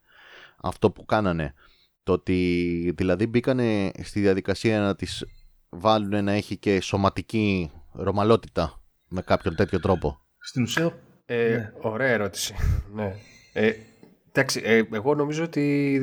Αυτό 0.61 0.91
που 0.91 1.05
κάνανε. 1.05 1.55
Το 2.03 2.13
ότι 2.13 2.95
δηλαδή 2.97 3.27
μπήκανε 3.27 3.91
στη 4.03 4.21
διαδικασία 4.21 4.81
να 4.81 4.95
τις 4.95 5.27
βάλουν 5.69 6.25
να 6.25 6.33
έχει 6.33 6.57
και 6.57 6.81
σωματική 6.81 7.71
ρωμαλότητα 7.93 8.83
με 9.09 9.23
κάποιον 9.23 9.55
τέτοιο 9.55 9.81
τρόπο. 9.81 10.21
Στην 10.39 10.63
ουσία 10.63 10.99
ε, 11.27 11.49
ναι. 11.49 11.73
ωραία 11.81 12.09
ερώτηση. 12.09 12.55
Ναι. 12.95 13.15
ε, 13.53 13.73
εντάξει, 14.29 14.61
ε, 14.65 14.83
εγώ 14.93 15.15
νομίζω 15.15 15.45
ότι, 15.45 15.99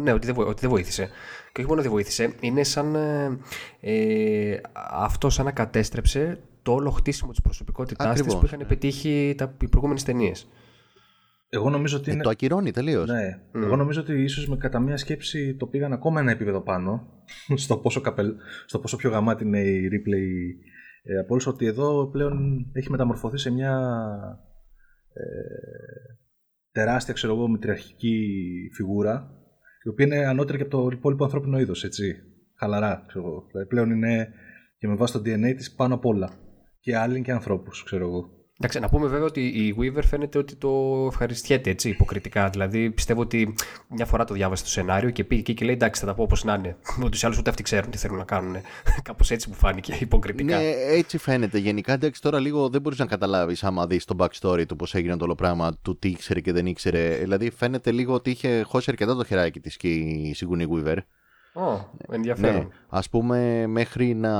ναι, 0.00 0.12
ότι, 0.12 0.26
δεν, 0.26 0.36
ότι 0.38 0.60
δεν 0.60 0.70
βοήθησε 0.70 1.10
και 1.52 1.60
όχι 1.60 1.68
μόνο 1.68 1.82
δεν 1.82 1.90
βοήθησε, 1.90 2.34
είναι 2.40 2.62
σαν 2.62 2.94
ε, 2.94 3.38
ε, 3.80 4.60
αυτός 4.90 5.34
σαν 5.34 5.44
να 5.44 5.52
κατέστρεψε 5.52 6.38
το 6.62 6.72
όλο 6.72 6.90
χτίσιμο 6.90 7.30
της 7.30 7.40
προσωπικότητάς 7.40 8.22
της 8.22 8.36
που 8.36 8.44
είχαν 8.44 8.64
πετύχει 8.68 9.34
τα, 9.36 9.54
οι 9.62 9.68
προηγούμενες 9.68 10.02
ταινίες. 10.02 10.48
Εγώ 11.48 11.70
νομίζω 11.70 11.96
ότι. 11.96 12.10
Ε, 12.10 12.12
είναι... 12.12 12.22
το 12.22 12.30
ακυρώνει 12.30 12.70
τελείως. 12.70 13.08
Ναι. 13.08 13.40
Εγώ 13.54 13.76
νομίζω 13.76 14.00
ότι 14.00 14.22
ίσως 14.22 14.48
με 14.48 14.56
κατά 14.56 14.80
μία 14.80 14.96
σκέψη 14.96 15.54
το 15.54 15.66
πήγαν 15.66 15.92
ακόμα 15.92 16.20
ένα 16.20 16.30
επίπεδο 16.30 16.60
πάνω. 16.60 17.08
στο, 17.54 17.76
πόσο 17.76 18.00
καπελ... 18.00 18.34
στο 18.66 18.78
πόσο 18.78 18.96
πιο 18.96 19.10
γαμάτι 19.10 19.44
είναι 19.44 19.60
η 19.60 19.88
replay 19.92 20.28
ε, 21.02 21.18
από 21.18 21.32
όλους, 21.32 21.46
ότι 21.46 21.66
εδώ 21.66 22.10
πλέον 22.10 22.66
έχει 22.72 22.90
μεταμορφωθεί 22.90 23.38
σε 23.38 23.50
μια 23.50 23.78
ε, 25.12 25.22
τεράστια, 26.72 27.14
ξέρω 27.14 27.34
εγώ, 27.34 27.48
μητριαρχική 27.48 28.28
φιγούρα 28.74 29.41
η 29.84 29.88
οποία 29.88 30.06
είναι 30.06 30.26
ανώτερη 30.26 30.58
και 30.58 30.64
από 30.64 30.76
το 30.76 30.88
υπόλοιπο 30.92 31.24
ανθρώπινο 31.24 31.58
είδος, 31.58 31.84
έτσι. 31.84 32.22
Χαλαρά, 32.54 33.04
ξέρω 33.08 33.26
εγώ. 33.26 33.46
Δηλαδή 33.50 33.68
πλέον 33.68 33.90
είναι 33.90 34.28
και 34.78 34.88
με 34.88 34.94
βάση 34.94 35.12
το 35.12 35.18
DNA 35.18 35.54
της 35.56 35.74
πάνω 35.74 35.94
απ' 35.94 36.06
όλα. 36.06 36.30
Και 36.80 36.96
άλλοι 36.96 37.22
και 37.22 37.32
ανθρώπους, 37.32 37.82
ξέρω 37.82 38.06
εγώ. 38.06 38.30
Εντάξει, 38.62 38.80
να 38.80 38.88
πούμε 38.88 39.06
βέβαια 39.06 39.26
ότι 39.26 39.46
η 39.46 39.76
Weaver 39.78 40.02
φαίνεται 40.04 40.38
ότι 40.38 40.54
το 40.54 40.70
ευχαριστιέται 41.08 41.70
έτσι 41.70 41.88
υποκριτικά. 41.88 42.48
Δηλαδή 42.48 42.90
πιστεύω 42.90 43.20
ότι 43.20 43.54
μια 43.88 44.06
φορά 44.06 44.24
το 44.24 44.34
διάβασε 44.34 44.62
το 44.62 44.68
σενάριο 44.68 45.10
και 45.10 45.24
πήγε 45.24 45.40
εκεί 45.40 45.54
και 45.54 45.64
λέει 45.64 45.74
εντάξει, 45.74 46.00
θα 46.00 46.06
τα 46.06 46.14
πω 46.14 46.22
όπως 46.22 46.44
να 46.44 46.54
είναι. 46.54 46.76
Ούτω 46.98 47.16
ή 47.16 47.20
άλλω 47.22 47.36
ούτε 47.38 47.50
αυτοί 47.50 47.62
ξέρουν 47.62 47.90
τι 47.90 47.98
θέλουν 47.98 48.16
να 48.18 48.24
κάνουν. 48.24 48.56
Κάπως 49.02 49.30
έτσι 49.30 49.48
μου 49.48 49.54
φάνηκε 49.54 49.96
υποκριτικά. 50.00 50.56
Ναι, 50.56 50.64
έτσι 50.88 51.18
φαίνεται. 51.18 51.58
Γενικά 51.58 51.92
εντάξει, 51.92 52.22
τώρα 52.22 52.40
λίγο 52.40 52.68
δεν 52.68 52.80
μπορείς 52.80 52.98
να 52.98 53.06
καταλάβεις 53.06 53.64
άμα 53.64 53.86
δεις 53.86 54.04
το 54.04 54.16
backstory 54.18 54.66
του 54.66 54.76
πώς 54.76 54.94
έγινε 54.94 55.16
το 55.16 55.24
όλο 55.24 55.34
πράγμα, 55.34 55.76
του 55.82 55.98
τι 55.98 56.08
ήξερε 56.08 56.40
και 56.40 56.52
δεν 56.52 56.66
ήξερε. 56.66 57.16
Δηλαδή 57.20 57.50
φαίνεται 57.50 57.90
λίγο 57.90 58.14
ότι 58.14 58.30
είχε 58.30 58.62
χώσει 58.62 58.86
αρκετά 58.90 59.16
το 59.16 59.24
χεράκι 59.24 59.60
της 59.60 59.76
και 59.76 59.88
η 59.88 60.36
Sigourney 60.38 60.66
Weaver. 60.68 60.96
Oh, 61.54 61.84
ενδιαφέρον. 62.08 62.54
Ναι, 62.54 62.66
ας 62.88 63.08
πούμε 63.08 63.66
μέχρι 63.66 64.14
να 64.14 64.32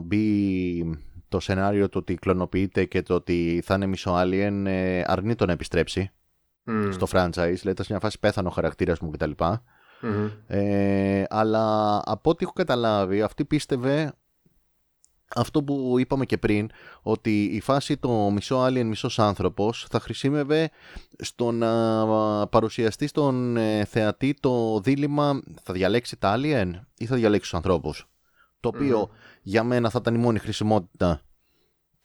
μπει 0.00 1.00
το 1.30 1.40
σενάριο 1.40 1.88
του 1.88 1.98
ότι 2.00 2.14
κλωνοποιείται 2.14 2.84
και 2.84 3.02
το 3.02 3.14
ότι 3.14 3.62
θα 3.64 3.74
είναι 3.74 3.86
μισό 3.86 4.14
alien 4.16 4.62
ε, 4.66 5.02
αρνεί 5.06 5.34
το 5.34 5.46
να 5.46 5.52
επιστρέψει 5.52 6.10
στο 6.90 7.06
franchise. 7.10 7.30
Δηλαδή 7.30 7.70
ήταν 7.70 7.84
σε 7.84 7.92
μια 7.92 8.00
φάση 8.00 8.18
πέθανε 8.18 8.48
ο 8.48 8.50
χαρακτήρας 8.50 8.98
μου 8.98 9.10
κτλ. 9.10 9.30
Mm-hmm. 9.38 10.30
Ε, 10.46 11.24
αλλά 11.28 11.96
από 12.04 12.30
ό,τι 12.30 12.44
έχω 12.44 12.52
καταλάβει, 12.52 13.22
αυτή 13.22 13.44
πίστευε 13.44 14.12
αυτό 15.34 15.62
που 15.62 15.94
είπαμε 15.98 16.24
και 16.24 16.38
πριν, 16.38 16.70
ότι 17.02 17.44
η 17.44 17.60
φάση 17.60 17.96
το 17.96 18.30
μισό 18.30 18.66
alien, 18.66 18.84
μισός 18.84 19.18
άνθρωπος 19.18 19.86
θα 19.90 20.00
χρησιμεύε 20.00 20.70
στο 21.18 21.52
να 21.52 22.46
παρουσιαστεί 22.46 23.06
στον 23.06 23.56
ε, 23.56 23.84
θεατή 23.84 24.34
το 24.40 24.80
δίλημα 24.80 25.42
θα 25.62 25.72
διαλέξει 25.72 26.16
τα 26.16 26.34
alien 26.36 26.70
ή 26.96 27.06
θα 27.06 27.16
διαλέξει 27.16 27.50
τους 27.50 27.58
ανθρώπους. 27.58 28.08
Το 28.60 28.68
οποιο 28.68 29.10
για 29.42 29.62
μένα 29.64 29.90
θα 29.90 29.98
ήταν 30.00 30.14
η 30.14 30.18
μόνη 30.18 30.38
χρησιμότητα 30.38 31.20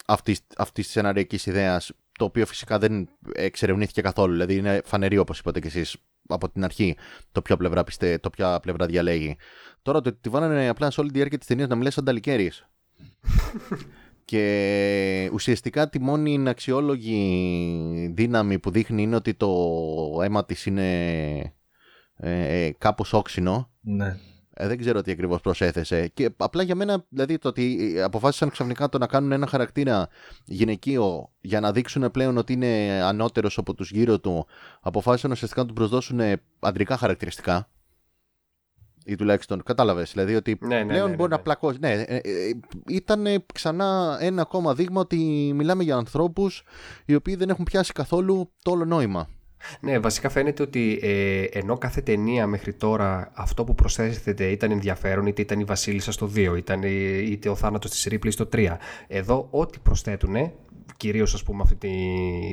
αυτής 0.05 0.41
της 0.73 0.89
σεναριακή 0.89 1.49
ιδέας, 1.49 1.91
το 2.11 2.25
οποίο 2.25 2.45
φυσικά 2.45 2.79
δεν 2.79 3.09
εξερευνήθηκε 3.33 4.01
καθόλου. 4.01 4.31
Δηλαδή 4.31 4.55
είναι 4.55 4.81
φανερή, 4.85 5.17
όπως 5.17 5.39
είπατε 5.39 5.59
κι 5.59 5.67
εσείς 5.67 5.97
από 6.27 6.49
την 6.49 6.63
αρχή, 6.63 6.95
το 7.31 7.41
ποια 7.41 7.57
πλευρά, 7.57 7.83
πιστε, 7.83 8.17
το 8.17 8.29
ποια 8.29 8.59
πλευρά 8.59 8.85
διαλέγει. 8.85 9.37
Τώρα 9.81 10.01
το 10.01 10.09
ότι 10.09 10.17
τη 10.21 10.29
βάλανε 10.29 10.67
απλά 10.67 10.91
σε 10.91 10.99
όλη 10.99 11.09
τη 11.09 11.15
διάρκεια 11.15 11.37
της 11.37 11.47
ταινίας 11.47 11.67
να 11.67 11.75
μιλάει 11.75 11.91
σαν 11.91 12.05
ταλικέρι. 12.05 12.51
και 14.25 15.29
ουσιαστικά 15.33 15.89
τη 15.89 15.99
μόνη 15.99 16.49
αξιόλογη 16.49 18.13
δύναμη 18.15 18.59
που 18.59 18.71
δείχνει 18.71 19.01
είναι 19.01 19.15
ότι 19.15 19.33
το 19.33 19.49
αίμα 20.23 20.45
της 20.45 20.65
είναι 20.65 21.37
ε, 22.15 22.65
ε 22.65 22.71
κάπως 22.71 23.13
όξινο. 23.13 23.69
Ναι. 23.81 24.17
Ε, 24.57 24.67
δεν 24.67 24.77
ξέρω 24.77 25.01
τι 25.01 25.11
ακριβώς 25.11 25.41
προσέθεσε. 25.41 26.07
Και 26.07 26.29
απλά 26.37 26.63
για 26.63 26.75
μένα, 26.75 27.05
δηλαδή 27.09 27.37
το 27.37 27.47
ότι 27.47 27.95
αποφάσισαν 28.03 28.49
ξαφνικά 28.49 28.89
το 28.89 28.97
να 28.97 29.07
κάνουν 29.07 29.31
ένα 29.31 29.47
χαρακτήρα 29.47 30.07
γυναικείο 30.45 31.29
για 31.41 31.59
να 31.59 31.71
δείξουν 31.71 32.11
πλέον 32.11 32.37
ότι 32.37 32.53
είναι 32.53 33.01
ανώτερος 33.03 33.57
από 33.57 33.73
τους 33.73 33.91
γύρω 33.91 34.19
του, 34.19 34.47
αποφάσισαν 34.81 35.31
ουσιαστικά 35.31 35.61
να 35.61 35.67
του 35.67 35.73
προσδώσουν 35.73 36.19
αντρικά 36.59 36.97
χαρακτηριστικά. 36.97 37.69
Ή 39.05 39.15
τουλάχιστον 39.15 39.63
κατάλαβες. 39.63 40.11
Δηλαδή 40.11 40.35
ότι 40.35 40.57
ναι, 40.61 40.83
ναι, 40.83 40.85
πλέον 40.85 41.09
ναι, 41.09 41.15
μπορεί 41.15 41.29
να 41.29 41.39
πλακώσει. 41.39 41.77
Ναι, 41.79 41.91
ε, 41.91 42.15
ε, 42.15 42.59
ήταν 42.87 43.45
ξανά 43.53 44.17
ένα 44.19 44.41
ακόμα 44.41 44.73
δείγμα 44.73 45.01
ότι 45.01 45.51
μιλάμε 45.55 45.83
για 45.83 45.95
ανθρώπους 45.95 46.63
οι 47.05 47.15
οποίοι 47.15 47.35
δεν 47.35 47.49
έχουν 47.49 47.65
πιάσει 47.65 47.91
καθόλου 47.93 48.51
το 48.61 48.71
όλο 48.71 48.85
νόημα. 48.85 49.27
Ναι, 49.79 49.99
βασικά 49.99 50.29
φαίνεται 50.29 50.63
ότι 50.63 50.99
ε, 51.01 51.41
ενώ 51.41 51.77
κάθε 51.77 52.01
ταινία 52.01 52.47
μέχρι 52.47 52.73
τώρα 52.73 53.31
αυτό 53.35 53.63
που 53.63 53.75
προσθέσετε 53.75 54.45
ήταν 54.45 54.71
ενδιαφέρον, 54.71 55.25
είτε 55.25 55.41
ήταν 55.41 55.59
η 55.59 55.63
Βασίλισσα 55.63 56.11
στο 56.11 56.31
2, 56.35 56.53
ήταν, 56.57 56.81
είτε 56.83 57.49
ο 57.49 57.55
θάνατος 57.55 57.91
της 57.91 58.03
Ρίπλης 58.03 58.33
στο 58.33 58.49
3. 58.53 58.75
Εδώ 59.07 59.47
ό,τι 59.51 59.79
προσθέτουν, 59.79 60.51
κυρίως 60.97 61.33
ας 61.33 61.43
πούμε 61.43 61.61
αυτή 61.61 61.75
τη, 61.75 61.89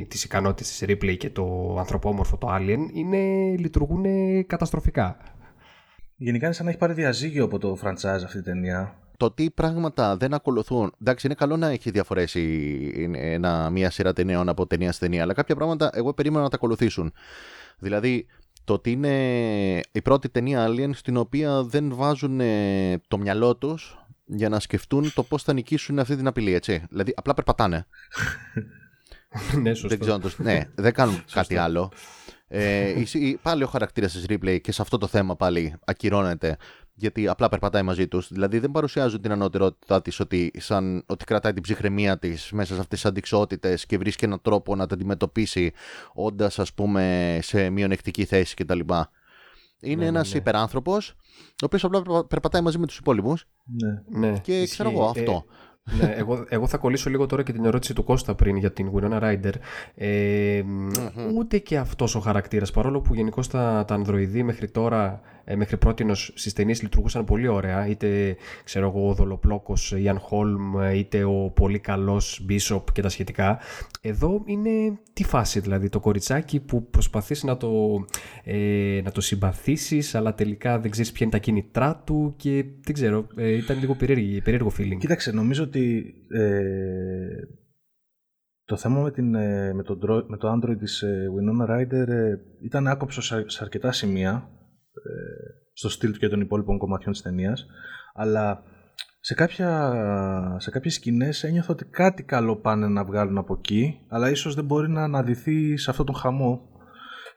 τις 0.09 0.25
ικανότητες 0.25 0.77
της 0.77 0.89
Ripley 0.89 1.17
και 1.17 1.31
το 1.31 1.77
ανθρωπόμορφο 1.79 2.37
το 2.37 2.49
Alien, 2.51 2.87
είναι, 2.93 3.19
λειτουργούν 3.59 4.05
καταστροφικά. 4.47 5.17
Γενικά 6.17 6.45
είναι 6.45 6.55
σαν 6.55 6.65
να 6.65 6.71
έχει 6.71 6.81
πάρει 6.81 6.93
διαζύγιο 6.93 7.45
από 7.45 7.59
το 7.59 7.79
franchise 7.83 8.23
αυτή 8.25 8.39
η 8.39 8.43
ταινία 8.43 9.02
το 9.23 9.31
τι 9.31 9.51
πράγματα 9.51 10.17
δεν 10.17 10.35
ακολουθούν. 10.35 10.95
Εντάξει, 11.01 11.27
είναι 11.27 11.35
καλό 11.35 11.57
να 11.57 11.69
έχει 11.69 11.91
διαφορές 11.91 12.37
μια 13.71 13.91
σειρά 13.91 14.13
ταινιών 14.13 14.49
από 14.49 14.67
ταινία 14.67 14.93
σε 14.93 14.99
ταινία, 14.99 15.23
αλλά 15.23 15.33
κάποια 15.33 15.55
πράγματα 15.55 15.91
εγώ 15.95 16.15
περίμενα 16.15 16.43
να 16.43 16.49
τα 16.49 16.57
ακολουθήσουν. 16.57 17.13
Δηλαδή, 17.79 18.27
το 18.65 18.73
ότι 18.73 18.91
είναι 18.91 19.81
η 19.93 20.03
πρώτη 20.03 20.29
ταινία 20.29 20.67
Alien 20.69 20.91
στην 20.95 21.17
οποία 21.17 21.63
δεν 21.63 21.95
βάζουν 21.95 22.41
ε, 22.41 23.01
το 23.09 23.19
μυαλό 23.19 23.57
τους 23.57 23.99
για 24.25 24.49
να 24.49 24.61
σκεφτούν 24.61 25.13
το 25.15 25.23
πώς 25.23 25.43
θα 25.43 25.53
νικήσουν 25.53 25.99
αυτή 25.99 26.17
την 26.17 26.27
απειλή, 26.27 26.55
έτσι. 26.55 26.85
Δηλαδή, 26.91 27.13
απλά 27.17 27.35
περπατάνε. 27.35 27.87
ναι, 29.63 29.75
σωστό. 29.75 29.89
Δεν, 29.89 29.99
ξέρω, 29.99 30.21
ναι, 30.37 30.69
δεν 30.75 30.93
κάνουν 30.93 31.25
κάτι 31.33 31.57
άλλο. 31.57 31.93
Ε, 32.55 32.95
πάλι 33.43 33.63
ο 33.63 33.67
χαρακτήρας 33.67 34.13
της 34.13 34.25
Ripley 34.29 34.61
και 34.61 34.73
σε 34.73 34.83
αυτό 34.83 34.99
το 34.99 35.07
θέμα 35.07 35.37
πάλι 35.37 35.75
ακυρώνεται 35.85 36.57
γιατί 36.95 37.29
απλά 37.29 37.49
περπατάει 37.49 37.83
μαζί 37.83 38.09
τους. 38.09 38.29
Δηλαδή 38.33 38.59
δεν 38.59 38.71
παρουσιάζουν 38.71 39.21
την 39.21 39.33
ανωτερότητά 39.33 40.03
της 40.03 40.21
ότι, 40.21 40.51
σαν, 40.57 41.05
ότι 41.07 41.25
κρατάει 41.25 41.53
την 41.53 41.63
ψυχραιμία 41.63 42.19
της 42.19 42.53
μέσα 42.53 42.75
σε 42.75 42.81
αυτές 42.81 43.01
τις 43.01 43.11
αντικσότητες 43.11 43.87
και 43.87 43.99
βρίσκει 43.99 44.25
έναν 44.25 44.41
τρόπο 44.43 44.77
να 44.77 44.87
τα 44.87 44.95
αντιμετωπίσει 44.95 45.73
όντας, 46.13 46.59
ας 46.59 46.73
πούμε, 46.73 47.39
σε 47.43 47.71
μειονεκτική 47.71 48.25
θέση 48.25 48.55
κτλ. 48.55 48.81
Είναι 49.81 50.03
ναι, 50.03 50.07
ένας 50.07 50.33
ναι. 50.33 50.39
υπεράνθρωπος, 50.39 51.15
ο 51.51 51.65
οποίος 51.65 51.85
απλά 51.85 52.27
περπατάει 52.27 52.63
μαζί 52.63 52.79
με 52.79 52.87
τους 52.87 52.99
υπόλοιπους. 52.99 53.49
Ναι. 53.65 54.29
ναι. 54.29 54.39
Και 54.39 54.65
ξέρω 54.65 54.91
εγώ 54.91 55.05
αυτό. 55.05 55.45
Ε, 55.91 56.05
ναι, 56.05 56.13
εγώ, 56.17 56.45
εγώ 56.49 56.67
θα 56.67 56.77
κολλήσω 56.77 57.11
λίγο 57.11 57.27
τώρα 57.27 57.43
και 57.43 57.53
την 57.53 57.65
ερώτηση 57.65 57.95
του 57.95 58.05
Κώστα 58.05 58.35
πριν 58.35 58.57
για 58.57 58.73
την 58.73 58.91
Winona 58.95 59.21
Ryder. 59.23 59.53
Ε, 59.95 60.63
ούτε 61.37 61.59
και 61.59 61.79
αυτός 61.79 62.15
ο 62.15 62.21
χαρακτήρας, 62.21 62.71
παρόλο 62.71 63.01
που 63.01 63.15
γενικώς 63.15 63.49
τα, 63.49 63.85
τα 63.87 63.95
ανδροειδή 63.95 64.43
μέχρι 64.43 64.71
τώρα, 64.71 65.21
ε, 65.42 65.42
μέχρι 65.57 65.77
πρώτη 65.77 66.07
στις 66.15 66.53
ταινίες 66.53 66.83
λειτουργούσαν 66.83 67.25
πολύ 67.25 67.49
ωραία, 67.49 67.87
είτε 67.87 68.37
ξέρω 68.65 68.87
εγώ 68.89 69.09
ο 69.09 69.15
δολοπλόκος 69.15 69.93
Ιαν 69.93 70.19
Χόλμ, 70.19 70.81
είτε 70.95 71.25
ο 71.25 71.53
πολύ 71.55 71.79
καλός 71.79 72.41
Μπίσοπ 72.45 72.93
και 72.93 73.03
τα 73.03 73.09
σχετικά. 73.09 73.59
Εδώ 74.01 74.43
είναι 74.47 74.71
τι 75.13 75.25
φάση 75.25 75.61
δηλαδή, 75.61 75.89
το 75.89 76.01
κοριτσάκι 76.01 76.61
που 76.61 76.91
προσπαθείς 76.91 77.43
να 77.43 77.57
το, 77.57 77.71
ε, 78.45 79.01
να 79.05 79.11
το 79.11 79.21
συμπαθήσεις, 79.21 80.15
αλλά 80.15 80.35
τελικά 80.35 80.79
δεν 80.79 80.91
ξέρεις 80.91 81.13
ποια 81.13 81.27
είναι 81.27 81.35
τα 81.35 81.43
κίνητρά 81.43 82.03
του 82.07 82.35
και 82.37 82.65
δεν 82.85 82.95
ξέρω, 82.95 83.27
ε, 83.37 83.57
ήταν 83.57 83.79
λίγο 83.79 83.95
περίεργο 84.45 84.73
feeling. 84.79 84.97
Κοίταξε, 84.99 85.33
νομίζω 85.33 85.63
ότι 85.65 86.15
ε, 86.29 86.73
το 88.65 88.77
θέμα 88.77 89.01
με, 89.01 89.11
την, 89.11 89.35
ε, 89.35 89.73
με, 89.73 89.83
το, 89.83 90.25
με 90.27 90.37
το 90.37 90.53
Android 90.53 90.79
της 90.79 91.03
ε, 91.03 91.27
Winona 91.35 91.71
Ryder 91.71 92.09
ε, 92.09 92.35
ήταν 92.63 92.87
άκοψο 92.87 93.21
σε 93.47 93.63
αρκετά 93.63 93.93
σημεία 93.93 94.51
στο 95.73 95.89
στυλ 95.89 96.13
του 96.13 96.19
και 96.19 96.29
των 96.29 96.41
υπόλοιπων 96.41 96.79
κομματιών 96.79 97.13
της 97.13 97.23
ταινίας, 97.23 97.67
αλλά 98.15 98.63
σε, 99.21 99.35
κάποια, 99.35 100.57
σε 100.59 100.71
κάποιες 100.71 100.95
σκηνές 100.95 101.45
ένιωθω 101.45 101.73
ότι 101.73 101.85
κάτι 101.85 102.23
καλό 102.23 102.57
πάνε 102.57 102.89
να 102.89 103.05
βγάλουν 103.05 103.39
από 103.39 103.55
εκεί, 103.59 104.01
αλλά 104.09 104.31
ίσως 104.31 104.55
δεν 104.55 104.65
μπορεί 104.65 104.91
να 104.91 105.03
αναδυθεί 105.03 105.77
σε 105.77 105.91
αυτόν 105.91 106.07
τον 106.07 106.15
χαμό. 106.15 106.69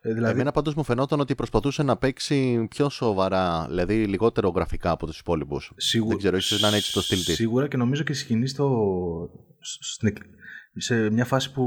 δηλαδή... 0.01 0.33
Εμένα 0.33 0.51
πάντως 0.51 0.73
μου 0.73 0.83
φαινόταν 0.83 1.19
ότι 1.19 1.35
προσπαθούσε 1.35 1.83
να 1.83 1.97
παίξει 1.97 2.67
πιο 2.69 2.89
σοβαρά, 2.89 3.65
δηλαδή 3.67 4.05
λιγότερο 4.05 4.49
γραφικά 4.49 4.91
από 4.91 5.05
τους 5.05 5.19
υπόλοιπους. 5.19 5.71
Σίγουρα, 5.75 6.09
δεν 6.09 6.17
ξέρω, 6.17 6.37
ίσως 6.37 6.61
να 6.61 6.67
είναι 6.67 6.77
έτσι 6.77 6.93
το 6.93 7.01
στυλ 7.01 7.23
της. 7.23 7.35
Σίγουρα 7.35 7.67
και 7.67 7.77
νομίζω 7.77 8.03
και 8.03 8.11
η 8.11 8.15
σκηνή 8.15 8.47
στο, 8.47 8.69
σε 10.75 11.09
μια 11.09 11.25
φάση 11.25 11.53
που 11.53 11.63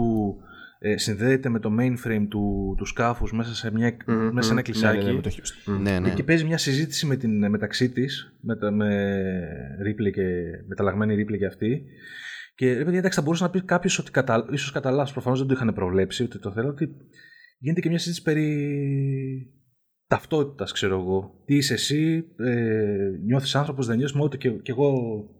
ε, 0.78 0.96
συνδέεται 0.96 1.48
με 1.48 1.58
το 1.58 1.70
mainframe 1.80 2.26
του, 2.28 2.74
του 2.76 2.84
σκάφους 2.84 3.32
μέσα 3.32 3.54
σε, 3.54 3.72
μια, 3.72 3.96
mm-hmm, 3.96 4.30
μέσα 4.32 4.46
σε 4.46 4.52
ένα 4.52 4.62
κλεισάκι 4.62 5.04
ναι, 5.04 5.12
ναι, 5.78 5.90
ναι, 5.90 5.98
ναι, 5.98 6.14
και 6.14 6.24
παίζει 6.24 6.44
μια 6.44 6.58
συζήτηση 6.58 7.06
με 7.06 7.16
την, 7.16 7.48
μεταξύ 7.48 7.90
της 7.90 8.38
με, 8.40 8.70
με 8.70 9.20
Ripley 9.86 10.12
και 10.12 10.24
μεταλλαγμένη 10.68 11.14
Ripley 11.14 11.38
και 11.38 11.46
αυτή. 11.46 11.84
Και 12.54 12.72
ρε 12.72 12.84
παιδιά, 12.84 12.98
εντάξει, 12.98 13.18
θα 13.18 13.24
μπορούσε 13.24 13.42
να 13.42 13.50
πει 13.50 13.64
κάποιος 13.64 13.98
ότι 13.98 14.10
κατα... 14.10 14.48
ίσως 14.50 14.72
κατά 14.72 14.90
λάθο 14.90 15.12
προφανώς 15.12 15.38
δεν 15.38 15.48
το 15.48 15.54
είχαν 15.54 15.74
προβλέψει, 15.74 16.22
ότι 16.22 16.38
το 16.38 16.52
θέλω, 16.52 16.68
ότι 16.68 16.88
γίνεται 17.58 17.80
και 17.80 17.88
μια 17.88 17.98
συζήτηση 17.98 18.22
περί 18.22 18.48
ταυτότητας, 20.06 20.72
ξέρω 20.72 21.00
εγώ. 21.00 21.42
Τι 21.44 21.56
είσαι 21.56 21.74
εσύ, 21.74 22.24
ε, 22.36 23.10
νιώθεις 23.24 23.54
άνθρωπος, 23.54 23.86
δεν 23.86 23.96
νιώθεις, 23.96 24.20
ότι 24.20 24.38
και, 24.38 24.50
και 24.50 24.70
εγώ 24.70 24.92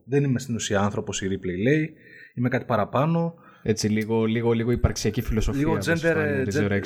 δεν 0.07 0.25
είμαι 0.25 0.39
στην 0.39 0.55
ουσία 0.55 0.81
άνθρωπος, 0.81 1.23
η 1.23 1.27
Ripley 1.27 1.63
λέει, 1.63 1.95
είμαι 2.35 2.49
κάτι 2.49 2.65
παραπάνω. 2.65 3.35
Έτσι, 3.63 3.89
λίγο, 3.89 4.25
λίγο, 4.25 4.53
λίγο 4.53 4.71
υπαρξιακή 4.71 5.23
φιλοσοφία. 5.23 5.61
Λίγο 5.61 5.79
gender, 5.85 6.17
gender, 6.53 6.81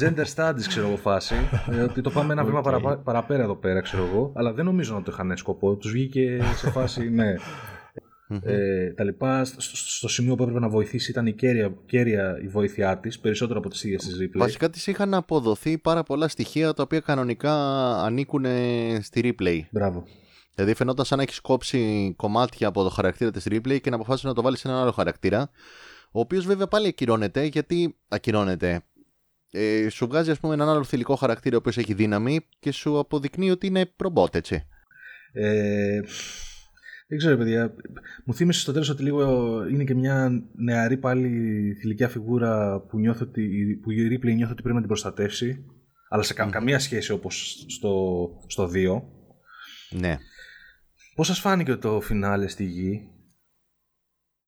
gender 0.00 0.24
studies, 0.34 0.64
ξέρω 0.68 0.86
εγώ, 0.86 0.96
φάση. 0.96 1.34
Ε, 1.70 1.80
ότι 1.80 2.00
το 2.00 2.10
πάμε 2.10 2.32
ένα 2.32 2.44
βήμα 2.44 2.60
παραπέρα 3.04 3.42
εδώ 3.42 3.56
πέρα, 3.56 3.80
ξέρω 3.80 4.04
εγώ. 4.04 4.32
Αλλά 4.34 4.52
δεν 4.52 4.64
νομίζω 4.64 4.94
να 4.94 5.02
το 5.02 5.10
είχαν 5.14 5.36
σκοπό. 5.36 5.76
Τους 5.76 5.90
βγήκε 5.90 6.40
σε 6.56 6.70
φάση, 6.70 7.10
ναι. 7.10 7.34
ε, 8.42 8.92
τα 8.92 9.04
λοιπά. 9.04 9.44
Στο, 9.44 10.08
σημείο 10.08 10.34
που 10.34 10.42
έπρεπε 10.42 10.60
να 10.60 10.68
βοηθήσει 10.68 11.10
ήταν 11.10 11.26
η 11.26 11.32
κέρια, 11.32 11.74
κέρια 11.86 12.38
η 12.42 12.48
βοήθειά 12.48 12.98
της, 12.98 13.18
περισσότερο 13.18 13.58
από 13.58 13.68
τις 13.68 13.84
ίδιες 13.84 14.04
τη 14.04 14.12
Ripley. 14.20 14.38
Βασικά 14.38 14.70
της 14.70 14.86
είχαν 14.86 15.14
αποδοθεί 15.14 15.78
πάρα 15.78 16.02
πολλά 16.02 16.28
στοιχεία 16.28 16.72
τα 16.72 16.82
οποία 16.82 17.00
κανονικά 17.00 17.54
ανήκουν 18.02 18.44
στη 19.00 19.34
Replay. 19.38 19.60
Μπράβο. 19.70 20.04
Δηλαδή 20.54 20.74
φαινόταν 20.74 21.04
σαν 21.04 21.16
να 21.16 21.22
έχεις 21.22 21.40
κόψει 21.40 22.14
κομμάτια 22.16 22.68
από 22.68 22.82
το 22.82 22.88
χαρακτήρα 22.88 23.30
της 23.30 23.46
Replay 23.50 23.80
και 23.80 23.90
να 23.90 23.96
αποφάσισες 23.96 24.28
να 24.28 24.34
το 24.34 24.42
βάλεις 24.42 24.60
σε 24.60 24.68
έναν 24.68 24.80
άλλο 24.80 24.92
χαρακτήρα. 24.92 25.50
Ο 26.16 26.20
οποίος 26.20 26.46
βέβαια 26.46 26.66
πάλι 26.66 26.86
ακυρώνεται 26.86 27.44
γιατί 27.44 27.96
ακυρώνεται. 28.08 28.80
Ε, 29.50 29.88
σου 29.88 30.06
βγάζει 30.06 30.30
ας 30.30 30.40
πούμε 30.40 30.54
έναν 30.54 30.68
άλλο 30.68 30.84
θηλυκό 30.84 31.14
χαρακτήρα 31.14 31.56
ο 31.56 31.58
οποίος 31.58 31.78
έχει 31.78 31.94
δύναμη 31.94 32.40
και 32.58 32.72
σου 32.72 32.98
αποδεικνύει 32.98 33.50
ότι 33.50 33.66
είναι 33.66 33.86
προμπότ 33.86 34.34
έτσι. 34.34 34.66
Ε, 35.32 36.00
δεν 37.08 37.18
ξέρω 37.18 37.36
παιδιά, 37.36 37.74
μου 38.24 38.34
θύμισε 38.34 38.60
στο 38.60 38.72
τέλος 38.72 38.88
ότι 38.88 39.02
λίγο 39.02 39.62
είναι 39.68 39.84
και 39.84 39.94
μια 39.94 40.42
νεαρή 40.54 40.96
πάλι 40.96 41.28
θηλυκιά 41.80 42.08
φιγούρα 42.08 42.80
που, 42.80 42.98
νιώθω 42.98 43.24
ότι, 43.28 43.78
που 43.82 43.90
η 43.90 44.08
Ripley 44.10 44.34
νιώθω 44.34 44.52
ότι 44.52 44.62
πρέπει 44.62 44.74
να 44.74 44.80
την 44.80 44.88
προστατεύσει 44.88 45.64
αλλά 46.08 46.22
σε 46.22 46.34
καμία 46.34 46.78
σχέση 46.78 47.12
όπως 47.12 47.64
στο, 47.68 48.28
στο 48.46 48.70
2. 48.74 49.02
Ναι. 49.90 50.18
Πώς 51.14 51.26
σας 51.26 51.40
φάνηκε 51.40 51.76
το 51.76 52.00
φινάλε 52.00 52.46
στη 52.46 52.64
γη; 52.64 53.08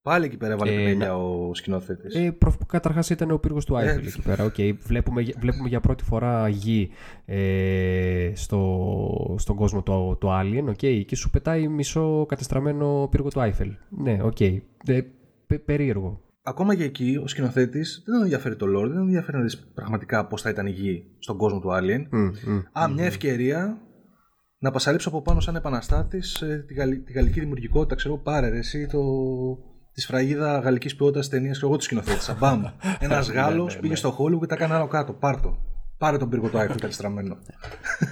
Πάλι 0.03 0.25
εκεί 0.25 0.37
πέρα 0.37 0.53
έβαλε 0.53 0.91
ε, 0.91 1.09
ο 1.09 1.55
σκηνοθέτης. 1.55 2.15
Ε, 2.15 2.37
Καταρχάς 2.67 3.11
ήταν 3.11 3.31
ο 3.31 3.39
πύργος 3.39 3.65
του 3.65 3.77
Άιφελ 3.77 4.07
εκεί 4.07 4.23
πέρα. 4.23 4.45
Okay. 4.45 4.75
Βλέπουμε, 4.79 5.23
βλέπουμε 5.39 5.69
για 5.69 5.81
πρώτη 5.81 6.05
φορά 6.05 6.49
γη 6.49 6.91
ε, 7.25 8.33
στο, 8.35 9.35
στον 9.39 9.57
κόσμο 9.57 9.83
το, 9.83 10.17
το 10.17 10.39
Alien 10.39 10.69
okay. 10.69 11.05
και 11.07 11.17
σου 11.17 11.31
πετάει 11.31 11.69
μισό 11.69 12.27
κατεστραμμένο 12.29 13.09
πύργο 13.11 13.29
του 13.29 13.41
Άιφελ. 13.41 13.73
Ναι, 13.89 14.19
OK. 14.23 14.37
Okay. 14.39 14.59
Ε, 14.87 15.01
περίεργο. 15.65 16.21
Ακόμα 16.43 16.75
και 16.75 16.85
εκεί 16.85 17.21
ο 17.23 17.27
σκηνοθέτης 17.27 18.03
δεν 18.05 18.15
τον 18.15 18.23
ενδιαφέρει 18.23 18.57
το 18.57 18.67
lore, 18.67 18.87
δεν 18.87 18.95
τον 18.95 19.03
ενδιαφέρει 19.03 19.37
να 19.37 19.43
δεις 19.43 19.59
πραγματικά 19.75 20.27
πώς 20.27 20.43
θα 20.43 20.51
ήταν 20.51 20.67
η 20.67 20.71
γη 20.71 21.05
στον 21.19 21.37
κόσμο 21.37 21.61
του 21.61 21.69
Alien. 21.73 22.15
Mm, 22.15 22.31
mm, 22.51 22.63
Α, 22.73 22.89
μια 22.89 23.05
ευκαιρία 23.05 23.79
να 24.59 24.71
πασαλείψω 24.71 25.09
από 25.09 25.23
πάνω 25.23 25.41
σαν 25.41 25.57
επαναστάτης 25.57 26.43
ε, 26.43 26.65
τη, 26.67 26.75
τη, 27.03 27.13
γαλλική 27.13 27.41
δημιουργικότητα. 27.41 27.95
Ξέρω, 27.95 28.19
πάρε 28.19 28.49
ρε, 28.49 28.59
εσύ 28.59 28.87
το, 28.87 29.01
τη 29.99 30.05
σφραγίδα 30.05 30.59
γαλλικής 30.59 30.97
ποιότητας 30.97 31.29
ταινίας 31.29 31.59
και 31.59 31.65
εγώ 31.65 31.77
τη 31.77 31.85
σκηνοθέτησα. 31.85 32.35
Μπαμ. 32.35 32.65
Ένας 32.99 33.29
ναι, 33.29 33.35
Γάλλος 33.35 33.75
ναι, 33.75 33.81
πήγε 33.81 33.93
ναι. 33.93 33.99
στο 33.99 34.11
Χόλου 34.11 34.41
και 34.41 34.47
τα 34.47 34.55
έκανε 34.55 34.75
άλλο 34.75 34.87
κάτω. 34.87 35.13
Πάρτο. 35.13 35.59
Πάρε 35.99 36.17
τον 36.17 36.29
πύργο 36.29 36.49
του 36.49 36.59
Άιφελ 36.59 36.81
κατεστραμμένο. 36.81 37.39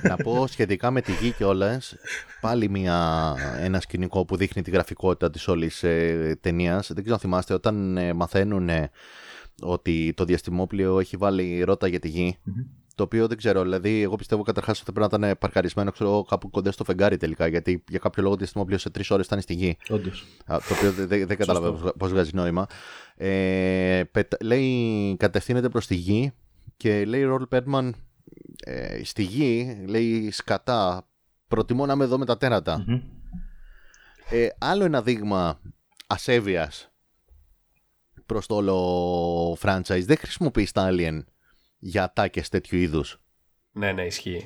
Να 0.02 0.16
πω 0.16 0.46
σχετικά 0.46 0.90
με 0.90 1.00
τη 1.00 1.12
γη 1.12 1.30
κιόλας, 1.30 1.94
πάλι 2.40 2.68
μια, 2.68 3.34
ένα 3.60 3.80
σκηνικό 3.80 4.24
που 4.24 4.36
δείχνει 4.36 4.62
τη 4.62 4.70
γραφικότητα 4.70 5.30
της 5.30 5.48
όλης 5.48 5.82
ε, 5.82 6.38
ταινίας. 6.40 6.86
Δεν 6.86 7.02
ξέρω 7.02 7.14
αν 7.14 7.20
θυμάστε, 7.20 7.54
όταν 7.54 7.96
ε, 7.96 8.12
μαθαίνουν 8.12 8.70
ότι 9.60 10.12
το 10.16 10.24
διαστημόπλαιο 10.24 11.00
έχει 11.00 11.16
βάλει 11.16 11.62
ρότα 11.62 11.86
για 11.86 11.98
τη 11.98 12.08
γη. 12.08 12.38
Το 12.96 13.02
οποίο 13.02 13.26
δεν 13.26 13.36
ξέρω. 13.36 13.62
Δηλαδή, 13.62 14.02
εγώ 14.02 14.16
πιστεύω 14.16 14.42
καταρχάς 14.42 14.80
ότι 14.80 14.92
πρέπει 14.92 15.10
να 15.10 15.26
ήταν 15.26 15.38
παρκαρισμένο 15.38 15.90
ξέρω, 15.90 16.24
κάπου 16.28 16.50
κοντά 16.50 16.72
στο 16.72 16.84
φεγγάρι 16.84 17.16
τελικά. 17.16 17.46
Γιατί 17.46 17.84
για 17.88 17.98
κάποιο 17.98 18.22
λόγο 18.22 18.34
το 18.34 18.40
διαστημόπλαιο 18.40 18.78
σε 18.78 18.90
τρεις 18.90 19.10
ώρες 19.10 19.26
ήταν 19.26 19.40
στη 19.40 19.54
γη. 19.54 19.76
Όντως. 19.88 20.26
Το 20.46 20.60
οποίο 20.76 20.92
δεν, 20.92 21.26
δεν 21.26 21.36
καταλαβαίνω 21.36 21.92
πώς 21.98 22.10
βγάζει 22.10 22.30
νόημα. 22.34 22.66
Ε, 23.16 24.02
λέει, 24.40 25.16
κατευθύνεται 25.18 25.68
προς 25.68 25.86
τη 25.86 25.94
γη 25.94 26.32
και 26.76 27.04
λέει 27.04 27.22
Ρολ 27.22 27.46
Πέρμαν 27.46 27.94
ε, 28.64 29.04
στη 29.04 29.22
γη, 29.22 29.82
λέει 29.86 30.30
σκατά. 30.30 31.08
Προτιμώ 31.48 31.86
να 31.86 31.92
είμαι 31.92 32.04
εδώ 32.04 32.18
με 32.18 32.24
τα 32.24 32.36
τερατα 32.36 32.84
Ε, 34.30 34.48
άλλο 34.58 34.84
ένα 34.84 35.02
δείγμα 35.02 35.60
ασέβειας 36.06 36.90
προς 38.26 38.46
το 38.46 38.54
όλο 38.54 39.56
franchise. 39.60 40.04
Δεν 40.04 40.16
χρησιμοποιείς 40.16 40.72
τα 40.72 40.88
Alien 40.90 41.24
για 41.86 42.02
ατάκε 42.02 42.42
τέτοιου 42.50 42.78
είδους. 42.78 43.20
Ναι, 43.72 43.92
ναι, 43.92 44.02
ισχύει. 44.02 44.42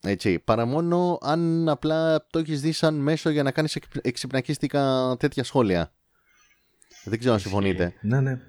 Έτσι, 0.00 0.38
παρά 0.38 0.64
μόνο 0.64 1.18
αν 1.20 1.68
απλά 1.68 2.26
το 2.30 2.38
έχεις 2.38 2.60
δει 2.60 2.72
σαν 2.72 2.94
μέσο 2.94 3.30
για 3.30 3.42
να 3.42 3.50
κάνεις 3.50 3.78
εξυπνακίστικα 4.02 5.16
τέτοια 5.18 5.44
σχόλια. 5.44 5.92
Δεν 7.04 7.18
ξέρω 7.18 7.34
αν 7.34 7.40
συμφωνείτε. 7.40 7.94
Ναι, 8.00 8.20
ναι. 8.20 8.40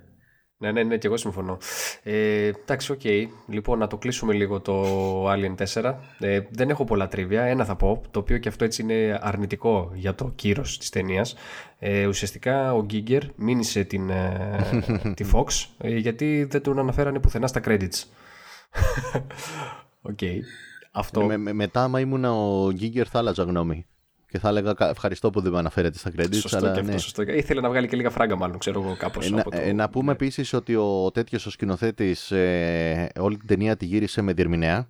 Ναι, 0.58 0.71
ναι, 0.71 0.84
ναι, 0.84 0.98
και 0.98 1.08
εγώ 1.08 1.17
συμφωνώ. 1.17 1.58
Ε, 2.04 2.45
εντάξει, 2.45 2.91
OK. 2.91 3.00
Okay. 3.04 3.26
Λοιπόν, 3.48 3.80
να 3.80 3.88
το 3.88 3.98
κλείσουμε 3.98 4.34
λίγο 4.34 4.62
το 4.62 4.84
Alien 5.32 5.56
4. 5.74 5.95
Ε, 6.19 6.39
δεν 6.50 6.69
έχω 6.69 6.84
πολλά 6.84 7.08
trivia. 7.08 7.43
Ένα 7.43 7.65
θα 7.65 7.76
πω, 7.76 8.02
το 8.12 8.19
οποίο 8.19 8.38
και 8.38 8.50
αυτό 8.50 8.63
έτσι 8.63 8.82
είναι 8.82 9.19
αρνητικό 9.21 9.91
για 9.93 10.15
το 10.15 10.32
κύρος 10.36 10.78
της 10.78 10.89
ταινίας. 10.89 11.36
Ε, 11.80 12.06
ουσιαστικά 12.06 12.74
ο 12.74 12.84
Γκίγκερ 12.84 13.24
μήνυσε 13.36 13.84
την, 13.84 14.10
ε, 14.10 15.12
τη 15.15 15.26
Fox 15.34 15.67
ε, 15.78 15.95
γιατί 15.95 16.43
δεν 16.43 16.62
τον 16.62 16.80
αναφέρανε 16.80 17.19
πουθενά 17.19 17.48
στα 17.48 17.62
credits. 17.65 18.04
OK. 20.02 20.17
Okay. 20.22 20.40
Αυτό... 20.92 21.26
Με, 21.26 21.38
με, 21.38 21.54
μετά, 21.54 21.84
άμα 21.84 22.00
ήμουν 22.00 22.26
ο 22.26 22.72
Γκίγκερ, 22.72 23.08
θα 23.10 23.20
άλλαζα 23.20 23.44
γνώμη. 23.44 23.86
Και 24.30 24.40
θα 24.40 24.50
έλεγα 24.50 24.76
ευχαριστώ 24.80 25.30
που 25.30 25.42
δεν 25.42 25.52
με 25.52 25.58
αναφέρετε 25.58 25.98
στα 25.98 26.12
credits. 26.18 26.36
Σωστό 26.36 26.58
αλλά, 26.58 26.72
και 26.72 26.80
αυτό, 26.80 26.92
ναι. 26.92 26.98
σωστό. 26.98 27.22
Ήθελε 27.22 27.62
να 27.62 27.70
βγάλει 27.70 27.88
και 27.88 27.96
λίγα 27.96 28.10
φράγκα, 28.10 28.36
μάλλον, 28.36 28.58
ξέρω 28.58 28.82
εγώ 28.82 28.96
κάπως. 28.98 29.32
Ε, 29.32 29.42
το... 29.42 29.50
ε, 29.52 29.74
να 29.74 29.90
πούμε 29.90 30.06
ναι. 30.06 30.12
επίσης 30.12 30.54
ότι 30.54 30.76
ο 30.76 31.12
τέτοιος 31.14 31.46
ο 31.46 31.50
σκηνοθέτης 31.50 32.32
ε, 32.32 33.10
όλη 33.20 33.38
την 33.38 33.48
ταινία 33.48 33.78
τη 33.78 33.86
γύρισε 33.86 34.22
με 34.22 34.34
διερμηνέα. 34.34 34.90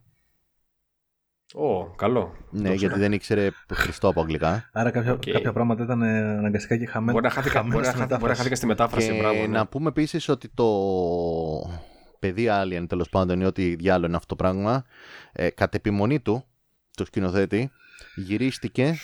Ω, 1.53 1.85
καλό. 1.85 2.35
Ναι, 2.49 2.73
γιατί 2.73 2.99
δεν 2.99 3.11
ήξερε 3.11 3.49
Χριστό 3.73 4.07
από 4.07 4.21
αγγλικά. 4.21 4.69
Άρα 4.73 4.91
κάποια, 4.91 5.13
okay. 5.13 5.31
κάποια 5.31 5.53
πράγματα 5.53 5.83
ήταν 5.83 6.03
αναγκαστικά 6.03 6.77
και 6.77 6.85
χαμένα. 6.85 7.11
Μπορεί 7.11 7.23
να 7.23 7.29
χάθηκα, 7.29 7.63
μπορεί 7.63 8.27
να 8.27 8.35
χάθηκα 8.35 8.55
στη 8.55 8.65
μετάφραση. 8.65 9.11
Και 9.11 9.17
μπράβο, 9.17 9.41
ναι. 9.41 9.47
Να 9.47 9.67
πούμε 9.67 9.89
επίσης 9.89 10.29
ότι 10.29 10.49
το 10.53 10.65
παιδί 12.25 12.47
Alien 12.49 12.85
τέλος 12.87 13.09
πάντων 13.09 13.41
ή 13.41 13.45
ό,τι 13.45 13.75
διάλογο 13.75 14.07
είναι 14.07 14.15
αυτό 14.15 14.35
το 14.35 14.43
πράγμα, 14.43 14.85
ε, 15.31 15.49
κατ' 15.49 15.75
επιμονή 15.75 16.19
του, 16.19 16.45
του 16.97 17.05
σκηνοθέτη, 17.05 17.71
γυρίστηκε 18.15 18.95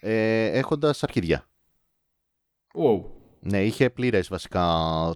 ε, 0.00 0.46
έχοντας 0.46 1.02
αρχίδια. 1.02 1.46
Wow. 2.74 3.04
Ναι, 3.40 3.64
είχε 3.64 3.90
πλήρες 3.90 4.28
βασικά 4.28 4.60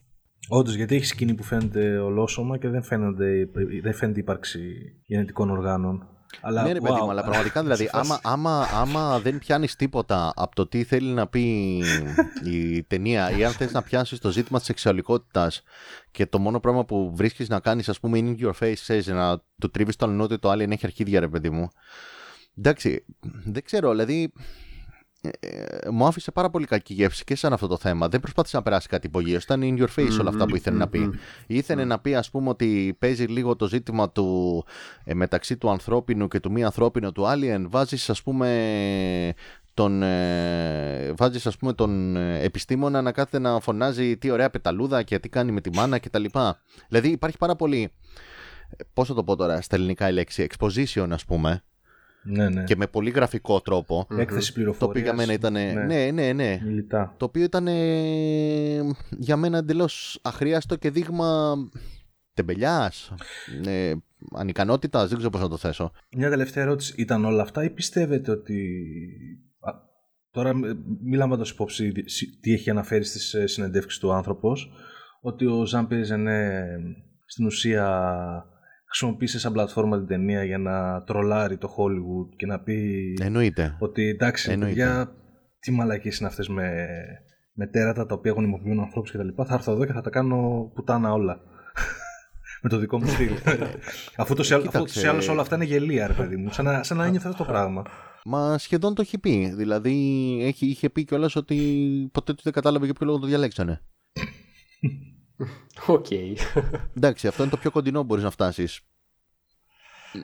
Όντως, 0.50 0.76
γιατί 0.76 0.96
έχει 0.96 1.06
σκηνή 1.06 1.34
που 1.34 1.44
φαίνεται 1.44 1.98
ολόσωμα 1.98 2.58
και 2.58 2.70
δεν, 2.70 2.84
φαίνονται, 2.84 3.50
δεν 3.82 3.94
φαίνεται 3.94 4.20
ύπαρξη 4.20 4.60
γενετικών 5.06 5.50
οργάνων. 5.50 6.08
Αλλά, 6.42 6.64
ναι, 6.64 6.72
ρε 6.72 6.80
παιδί 6.80 6.96
wow. 7.00 7.04
μου, 7.04 7.10
αλλά 7.10 7.24
πραγματικά 7.24 7.62
δηλαδή, 7.66 7.84
Σε 7.84 7.90
φάση- 7.90 8.12
άμα, 8.12 8.20
άμα, 8.24 8.68
άμα 8.74 9.20
δεν 9.20 9.40
πιάνεις 9.40 9.76
τίποτα 9.76 10.34
από 10.36 10.56
το 10.56 10.68
τι 10.68 10.84
θέλει 10.84 11.10
να 11.10 11.28
πει 11.28 11.78
η 12.46 12.84
ταινία 12.84 13.38
ή 13.38 13.46
αν 13.46 13.52
θες 13.52 13.72
να 13.72 13.82
πιάσεις 13.82 14.20
το 14.20 14.30
ζήτημα 14.32 14.58
της 14.58 14.68
σεξουαλικότητας 14.68 15.64
και 16.12 16.26
το 16.26 16.40
μόνο 16.40 16.60
πράγμα 16.60 16.86
που 16.86 17.12
βρίσκεις 17.16 17.50
να 17.50 17.60
κάνεις 17.60 17.90
ας 17.90 18.00
πούμε 18.00 18.18
είναι 18.18 18.36
in 18.40 18.46
your 18.46 18.54
face, 18.60 18.74
ξέρεις, 18.74 19.08
να 19.08 19.42
του 19.60 19.72
τρίβεις 19.72 19.96
το 19.96 20.06
αλνό 20.06 20.24
ότι 20.24 20.40
το 20.40 20.50
άλλο 20.50 20.64
έχει 20.64 20.86
αρχίδια 20.86 21.20
ρε 21.20 21.28
παιδί 21.28 21.50
μου. 21.50 21.68
Εντάξει, 22.58 23.06
δεν 23.46 23.64
ξέρω, 23.64 23.90
δηλαδή 23.90 24.34
ε, 25.22 25.30
ε, 25.40 25.90
μου 25.90 26.06
άφησε 26.06 26.32
πάρα 26.32 26.50
πολύ 26.50 26.66
κακή 26.66 26.94
γεύση 26.94 27.24
και 27.24 27.36
σαν 27.36 27.54
αυτό 27.54 27.68
το 27.68 27.78
θέμα. 27.78 28.08
Δεν 28.08 28.20
προσπάθησε 28.20 28.58
να 28.58 28.64
περάσει 28.64 28.88
κάτι 28.88 29.08
υπογείω. 29.08 29.40
Ήταν 29.44 29.62
in 29.64 29.82
your 29.82 29.88
face 29.96 30.20
όλα 30.20 30.30
αυτά 30.30 30.46
που 30.46 30.56
ήθελε 30.56 30.78
να 30.78 30.88
πει. 30.88 31.10
Ήθελε 31.48 31.86
να 31.86 32.00
πει, 32.00 32.16
ας 32.16 32.30
πούμε, 32.30 32.50
ότι 32.50 32.96
παίζει 33.00 33.26
λίγο 33.26 33.56
το 33.56 33.68
ζήτημα 33.68 34.10
του 34.10 34.66
ε, 35.04 35.14
μεταξύ 35.14 35.58
του 35.58 35.70
ανθρώπινου 35.70 36.28
και 36.28 36.40
του 36.40 36.52
μη 36.52 36.64
ανθρώπινου 36.64 37.12
του 37.12 37.26
Alien. 37.28 37.66
Βάζεις, 37.70 38.10
ας 38.10 38.24
πούμε, 38.24 39.34
τον, 39.74 40.04
ε, 40.04 41.14
βάζεις 41.18 41.48
ας 41.48 41.58
πούμε 41.58 41.74
τον 41.74 42.16
ε, 42.16 42.40
επιστήμονα 42.42 43.02
να 43.02 43.12
κάθεται 43.12 43.40
να 43.40 43.60
φωνάζει 43.60 44.18
τι 44.18 44.30
ωραία 44.30 44.50
πεταλούδα 44.50 45.04
και 45.04 45.20
τι 45.20 45.30
κάνει 45.30 45.52
με 45.52 45.62
τη 45.62 45.70
μάνα 45.74 46.00
κτλ. 46.00 46.26
Δηλαδή 46.88 47.10
υπάρχει 47.10 47.38
πάρα 47.38 47.56
πολύ, 47.56 47.92
ε, 48.78 48.84
πώς 48.94 49.08
θα 49.08 49.14
το 49.14 49.24
πω 49.24 49.36
τώρα 49.36 49.62
στα 49.62 49.76
ελληνικά 49.76 50.10
η 50.10 50.14
λέξη, 50.14 50.48
exposition 50.50 51.08
ας 51.10 51.26
πούμε 51.26 51.64
Ναι, 52.24 52.50
ναι. 52.50 52.64
και 52.64 52.76
με 52.76 52.88
πολύ 52.88 53.10
γραφικό 53.10 53.62
τρόπο. 53.62 54.08
Έκθεση 54.18 54.48
Το 54.48 54.54
πληροφορίας. 54.54 54.90
οποίο 54.90 55.02
για 55.02 55.14
μένα 55.14 55.34
ήταν. 55.34 55.54
Ναι, 55.88 56.12
ναι, 56.12 56.34
ναι. 56.34 56.60
Μιλητά. 56.64 57.14
Το 57.18 57.26
οποίο 57.26 57.44
ήταν 57.44 57.68
για 59.10 59.38
μένα 59.38 59.58
εντελώς 59.58 60.20
αχρίαστο 60.22 60.76
και 60.76 60.92
δείγμα 60.92 61.56
τεμπελιάς, 62.34 63.14
ε, 63.66 63.94
ανικανότητας, 64.36 65.08
δεν 65.08 65.18
ξέρω 65.18 65.30
πώς 65.30 65.42
να 65.42 65.50
το 65.50 65.58
θέσω. 65.58 65.92
Μια 66.16 66.30
τελευταία 66.30 66.64
ερώτηση. 66.64 66.94
Ήταν 66.98 67.26
όλα 67.26 67.42
αυτά 67.42 67.64
ή 67.64 67.70
πιστεύετε 67.70 68.32
ότι. 68.32 68.78
Α, 69.60 69.72
τώρα 70.32 70.50
ε, 70.50 70.54
μη 71.04 71.16
λαμβάνοντα 71.16 71.50
υπόψη 71.54 71.92
τι 72.42 72.54
έχει 72.54 72.70
αναφέρει 72.70 73.04
στις 73.04 73.36
συνεντεύξεις 73.46 74.00
του 74.00 74.14
άνθρωπος, 74.14 74.72
ότι 75.22 75.46
ο 75.46 75.66
Ζαν 75.66 75.88
Πιεζενέ 75.88 76.68
στην 77.26 77.46
ουσία 77.46 77.86
χρησιμοποίησε 78.92 79.40
σαν 79.40 79.54
πλατφόρμα 79.54 79.98
την 79.98 80.08
ταινία 80.08 80.44
για 80.44 80.58
να 80.58 81.04
τρολάρει 81.04 81.58
το 81.58 81.76
Hollywood 81.78 82.36
και 82.36 82.46
να 82.46 82.60
πει 82.60 83.14
Εννοείται. 83.22 83.76
ότι 83.80 84.08
εντάξει, 84.08 84.52
Εννοείται. 84.52 84.76
παιδιά, 84.76 85.12
τι 85.60 85.72
μαλακίες 85.72 86.18
είναι 86.20 86.28
αυτές 86.28 86.48
με, 86.48 86.88
με 87.54 87.68
τέρατα 87.68 88.06
τα 88.06 88.16
οποία 88.16 88.32
γονιμοποιούν 88.32 88.80
ανθρώπους 88.80 89.12
κτλ. 89.12 89.28
Θα 89.46 89.54
έρθω 89.54 89.72
εδώ 89.72 89.86
και 89.86 89.94
θα 89.94 90.02
τα 90.02 90.10
κάνω 90.10 90.72
πουτάνα 90.74 91.14
όλα. 91.14 91.40
με 92.62 92.70
το 92.70 92.78
δικό 92.78 93.00
μου 93.00 93.08
στυλ. 93.08 93.32
αφού 94.18 94.36
το 94.36 94.42
Κοίταξε. 94.44 95.06
ή 95.06 95.10
άλλως 95.10 95.28
όλα 95.28 95.42
αυτά 95.42 95.56
είναι 95.56 95.66
γελία, 95.66 96.08
ρε 96.08 96.14
παιδί 96.14 96.36
μου. 96.38 96.52
Σαν 96.52 96.66
να, 96.66 96.84
σαν 96.84 96.98
να 96.98 97.06
ένιωθε 97.06 97.28
αυτό 97.28 97.44
το 97.44 97.52
πράγμα. 97.52 97.84
Μα 98.26 98.58
σχεδόν 98.58 98.96
το 98.96 99.02
έχει 99.02 99.18
πει. 99.20 99.54
Δηλαδή 99.56 99.94
έχει, 100.42 100.66
είχε 100.66 100.90
πει 100.90 101.06
κιόλας 101.06 101.36
ότι 101.36 101.56
ποτέ 102.12 102.34
τους 102.34 102.44
δεν 102.44 102.54
κατάλαβε 102.54 102.86
για 102.86 102.94
ποιο 102.94 103.06
λόγο 103.06 103.20
το 103.20 103.28
διαλέξανε. 103.28 103.82
Οκ. 105.88 106.06
Εντάξει, 106.98 107.28
αυτό 107.28 107.42
είναι 107.42 107.52
το 107.52 107.58
πιο 107.58 107.72
κοντινό 107.72 108.00
που 108.00 108.06
μπορείς 108.06 108.24
να 108.24 108.30
φτάσεις. 108.32 108.80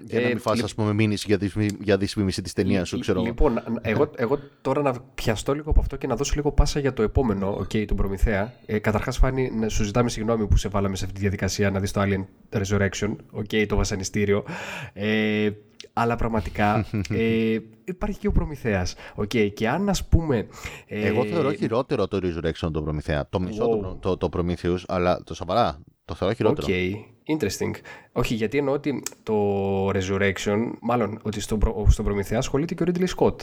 Για 0.06 0.20
να 0.20 0.26
Ε, 0.26 0.30
μην 0.30 0.40
φας, 0.40 0.56
λι- 0.56 0.64
ας 0.64 0.76
πούμε, 0.76 0.94
μήνυση 0.94 1.24
για, 1.28 1.38
δυσμη- 1.38 1.82
για 1.84 1.98
δυσφήμιση 1.98 2.42
της 2.42 2.54
ταινίας 2.54 2.88
σου, 2.88 2.96
Λι- 2.96 3.02
ξέρω. 3.02 3.20
εγώ. 3.20 3.28
Λοιπόν, 3.28 3.64
εγώ, 3.82 4.12
εγώ 4.16 4.40
τώρα 4.62 4.82
να 4.82 4.94
πιαστώ 5.16 5.54
λίγο 5.54 5.70
από 5.70 5.80
αυτό 5.80 5.96
και 5.96 6.08
να 6.08 6.16
δώσω 6.16 6.34
λίγο 6.36 6.52
πάσα 6.52 6.80
για 6.80 6.94
το 6.94 7.02
επόμενο, 7.04 7.58
okay, 7.58 7.86
τον 7.88 7.98
Προμηθέα. 7.98 8.54
Ε, 8.66 8.80
Καταρχάς, 8.80 9.18
Φάνη, 9.18 9.52
να 9.52 9.70
σου 9.70 9.84
ζητάμε 9.84 10.10
συγγνώμη 10.10 10.48
που 10.48 10.58
σε 10.58 10.68
βάλαμε 10.70 10.96
σε 10.96 11.04
αυτή 11.04 11.16
τη 11.16 11.22
διαδικασία 11.22 11.72
να 11.72 11.80
δεις 11.80 11.92
το 11.92 12.02
Alien 12.04 12.26
Resurrection, 12.60 13.16
okay, 13.40 13.66
το 13.68 13.76
βασανιστήριο. 13.76 14.46
Ε, 14.94 15.50
αλλά 16.00 16.16
πραγματικά 16.16 16.86
ε, 17.10 17.58
υπάρχει 17.84 18.20
και 18.20 18.28
ο 18.28 18.32
Προμηθέας. 18.32 18.96
Okay, 19.16 19.50
και 19.54 19.70
αν 19.70 19.90
ας 19.90 20.08
πούμε. 20.08 20.48
Ε, 20.88 21.08
Εγώ 21.08 21.26
θεωρώ 21.26 21.54
χειρότερο 21.54 22.08
το 22.08 22.20
Resurrection 22.24 22.70
το 22.72 22.82
Προμηθέα. 22.82 23.28
Το 23.30 23.40
μισό 23.40 23.68
το, 23.68 23.90
Wow. 23.90 23.98
το, 24.02 24.18
το 24.18 24.30
Prometheus, 24.38 24.78
αλλά 24.88 25.24
το 25.24 25.34
σοβαρά. 25.34 25.80
Το 26.06 26.16
θεωρώ 26.16 26.34
χειρότερο. 26.34 26.68
OK, 26.68 26.74
interesting. 27.40 27.72
Όχι, 28.12 28.34
γιατί 28.34 28.58
εννοώ 28.58 28.74
ότι 28.74 29.04
το 29.24 29.34
Resurrection, 29.90 30.72
μάλλον 30.82 31.20
ότι 31.24 31.40
στον, 31.42 31.60
προ, 31.60 31.86
στον 31.90 32.06
Προμηθέα 32.06 32.38
ασχολείται 32.38 32.74
και 32.74 32.84
ο 32.84 32.86
Ridley 32.90 33.08
Scott. 33.18 33.36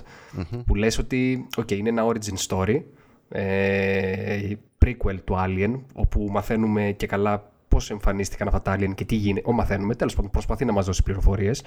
Που 0.66 0.74
λες 0.74 0.98
ότι, 0.98 1.46
οκ, 1.56 1.70
είναι 1.70 1.88
ένα 1.88 2.04
origin 2.06 2.46
story, 2.48 2.82
ε, 3.28 4.52
prequel 4.84 5.16
του 5.24 5.34
Alien, 5.38 5.80
όπου 5.94 6.26
μαθαίνουμε 6.30 6.94
και 6.96 7.06
καλά 7.06 7.52
πώς 7.74 7.90
εμφανίστηκαν 7.90 8.46
αυτά 8.48 8.62
τα 8.62 8.76
Alien 8.76 8.94
και 8.94 9.04
τι 9.04 9.14
γίνεται. 9.14 9.48
Ο 9.48 9.52
μαθαίνουμε, 9.52 9.94
τέλος 9.94 10.14
πάντων, 10.14 10.30
προσπαθεί 10.30 10.64
να 10.64 10.72
μας 10.72 10.86
δώσει 10.86 11.02
πληροφορίες 11.02 11.62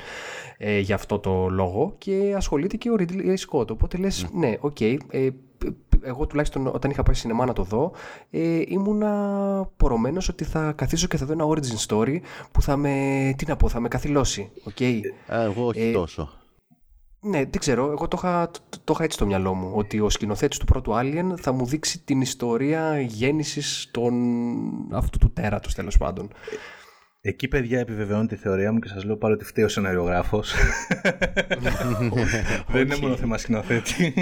ε, 0.58 0.80
για 0.80 0.96
αυτό 0.96 1.20
το 1.20 1.50
λόγο 1.50 1.96
και 1.98 2.34
ασχολείται 2.38 2.78
και 2.78 2.89
ο 2.89 2.96
Ridley 3.00 3.36
Scott. 3.50 3.70
Οπότε 3.72 3.98
λες, 3.98 4.28
ναι, 4.34 4.58
οκ, 4.60 4.82
ε, 4.82 4.98
εγώ 6.02 6.28
τουλάχιστον 6.28 6.67
όταν 6.67 6.91
είχα 6.91 7.04
πάει 7.04 7.15
σινεμά 7.15 7.46
να 7.46 7.54
το 7.54 7.63
δω, 7.63 7.91
ε, 8.30 8.62
ήμουνα 8.67 9.12
πορωμένος 9.78 10.30
ότι 10.30 10.43
θα 10.43 10.72
καθίσω 10.72 11.08
και 11.08 11.17
θα 11.17 11.26
δω 11.26 11.32
ένα 11.34 11.46
origin 11.48 11.88
story 11.88 12.20
που 12.52 12.62
θα 12.62 12.78
με, 12.78 13.34
τι 13.38 13.46
να 13.48 13.56
πω, 13.56 13.70
θα 13.70 13.80
με 13.80 13.88
καθυλώσει. 13.88 14.50
Okay. 14.70 15.00
Α, 15.34 15.41
εγώ 15.43 15.65
όχι 15.65 15.82
Ε, 15.82 15.91
τόσο. 15.91 16.30
Ναι, 17.21 17.38
δεν 17.38 17.60
ξέρω. 17.60 17.91
Εγώ 17.91 18.08
το 18.08 18.17
είχα, 18.19 18.51
το, 18.51 18.60
το 18.84 18.93
είχα 18.95 19.03
έτσι 19.03 19.17
στο 19.17 19.25
μυαλό 19.25 19.53
μου. 19.53 19.71
Ότι 19.73 19.99
ο 19.99 20.10
σκηνοθέτης 20.10 20.58
του 20.58 20.65
πρώτου 20.65 20.91
Alien 20.95 21.34
θα 21.38 21.51
μου 21.51 21.65
δείξει 21.65 22.03
την 22.03 22.21
ιστορία 22.21 23.01
γέννησης 23.01 23.89
των, 23.91 24.13
αυτού 24.91 25.17
του 25.17 25.34
τέρατος 25.34 25.73
τέλος 25.73 25.97
πάντων. 25.97 26.32
Εκεί, 27.21 27.47
παιδιά, 27.47 27.80
επιβεβαιώνει 27.80 28.27
τη 28.27 28.36
θεωρία 28.36 28.71
μου 28.71 28.80
και 28.80 28.88
σας 28.88 29.03
λέω 29.03 29.17
πάλι 29.17 29.34
ότι 29.34 29.45
φταίει 29.45 29.65
ο 29.65 29.67
σεναριογράφος. 29.67 30.53
δεν 32.71 32.82
είναι 32.82 32.97
μόνο 33.01 33.15
θέμα 33.15 33.38
σκηνοθέτη. 33.38 34.13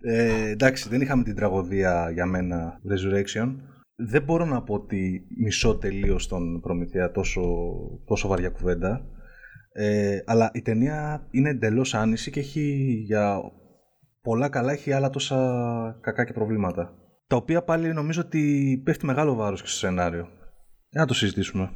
ε, 0.00 0.48
εντάξει, 0.50 0.88
δεν 0.88 1.00
είχαμε 1.00 1.22
την 1.22 1.34
τραγωδία 1.34 2.10
για 2.12 2.26
μένα 2.26 2.80
Resurrection. 2.90 3.54
Δεν 3.96 4.22
μπορώ 4.22 4.44
να 4.44 4.62
πω 4.62 4.74
ότι 4.74 5.26
μισώ 5.38 5.76
τελείως 5.76 6.28
τον 6.28 6.60
Προμηθέα 6.60 7.10
τόσο, 7.10 7.42
τόσο 8.04 8.28
βαριά 8.28 8.48
κουβέντα. 8.48 9.06
Ε, 9.78 10.22
αλλά 10.26 10.50
η 10.52 10.62
ταινία 10.62 11.26
είναι 11.30 11.48
εντελώς 11.48 11.94
άνηση 11.94 12.30
και 12.30 12.40
έχει 12.40 12.60
για 13.06 13.40
πολλά 14.22 14.48
καλά, 14.48 14.72
έχει 14.72 14.92
άλλα 14.92 15.10
τόσα 15.10 15.36
κακά 16.00 16.24
και 16.24 16.32
προβλήματα. 16.32 16.92
Τα 17.26 17.36
οποία 17.36 17.62
πάλι 17.62 17.92
νομίζω 17.92 18.20
ότι 18.20 18.82
πέφτει 18.84 19.06
μεγάλο 19.06 19.34
βάρος 19.34 19.62
και 19.62 19.68
στο 19.68 19.76
σενάριο. 19.76 20.28
Για 20.88 21.00
να 21.00 21.06
το 21.06 21.14
συζητήσουμε. 21.14 21.70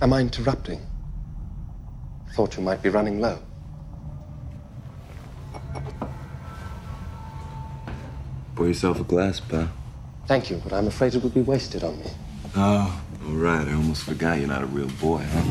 Am 0.00 0.12
I 0.12 0.20
interrupting? 0.28 0.80
Thought 2.36 2.50
you 2.56 2.62
might 2.68 2.82
be 2.82 2.90
running 2.90 3.18
low. 3.20 3.38
Pour 8.54 8.66
yourself 8.66 8.96
a 9.00 9.06
glass, 9.12 9.40
pal. 9.50 9.68
Thank 10.30 10.42
you, 10.50 10.56
but 10.64 10.72
I'm 10.76 10.88
afraid 10.94 11.10
it 11.14 11.22
would 11.24 11.36
be 11.42 11.46
wasted 11.52 11.82
on 11.88 11.94
me. 12.02 12.10
Oh, 12.56 13.03
all 13.26 13.32
right. 13.32 13.66
I 13.66 13.72
almost 13.72 14.04
forgot 14.04 14.38
you're 14.38 14.48
not 14.48 14.62
a 14.62 14.66
real 14.66 14.88
boy, 15.00 15.24
huh? 15.32 15.42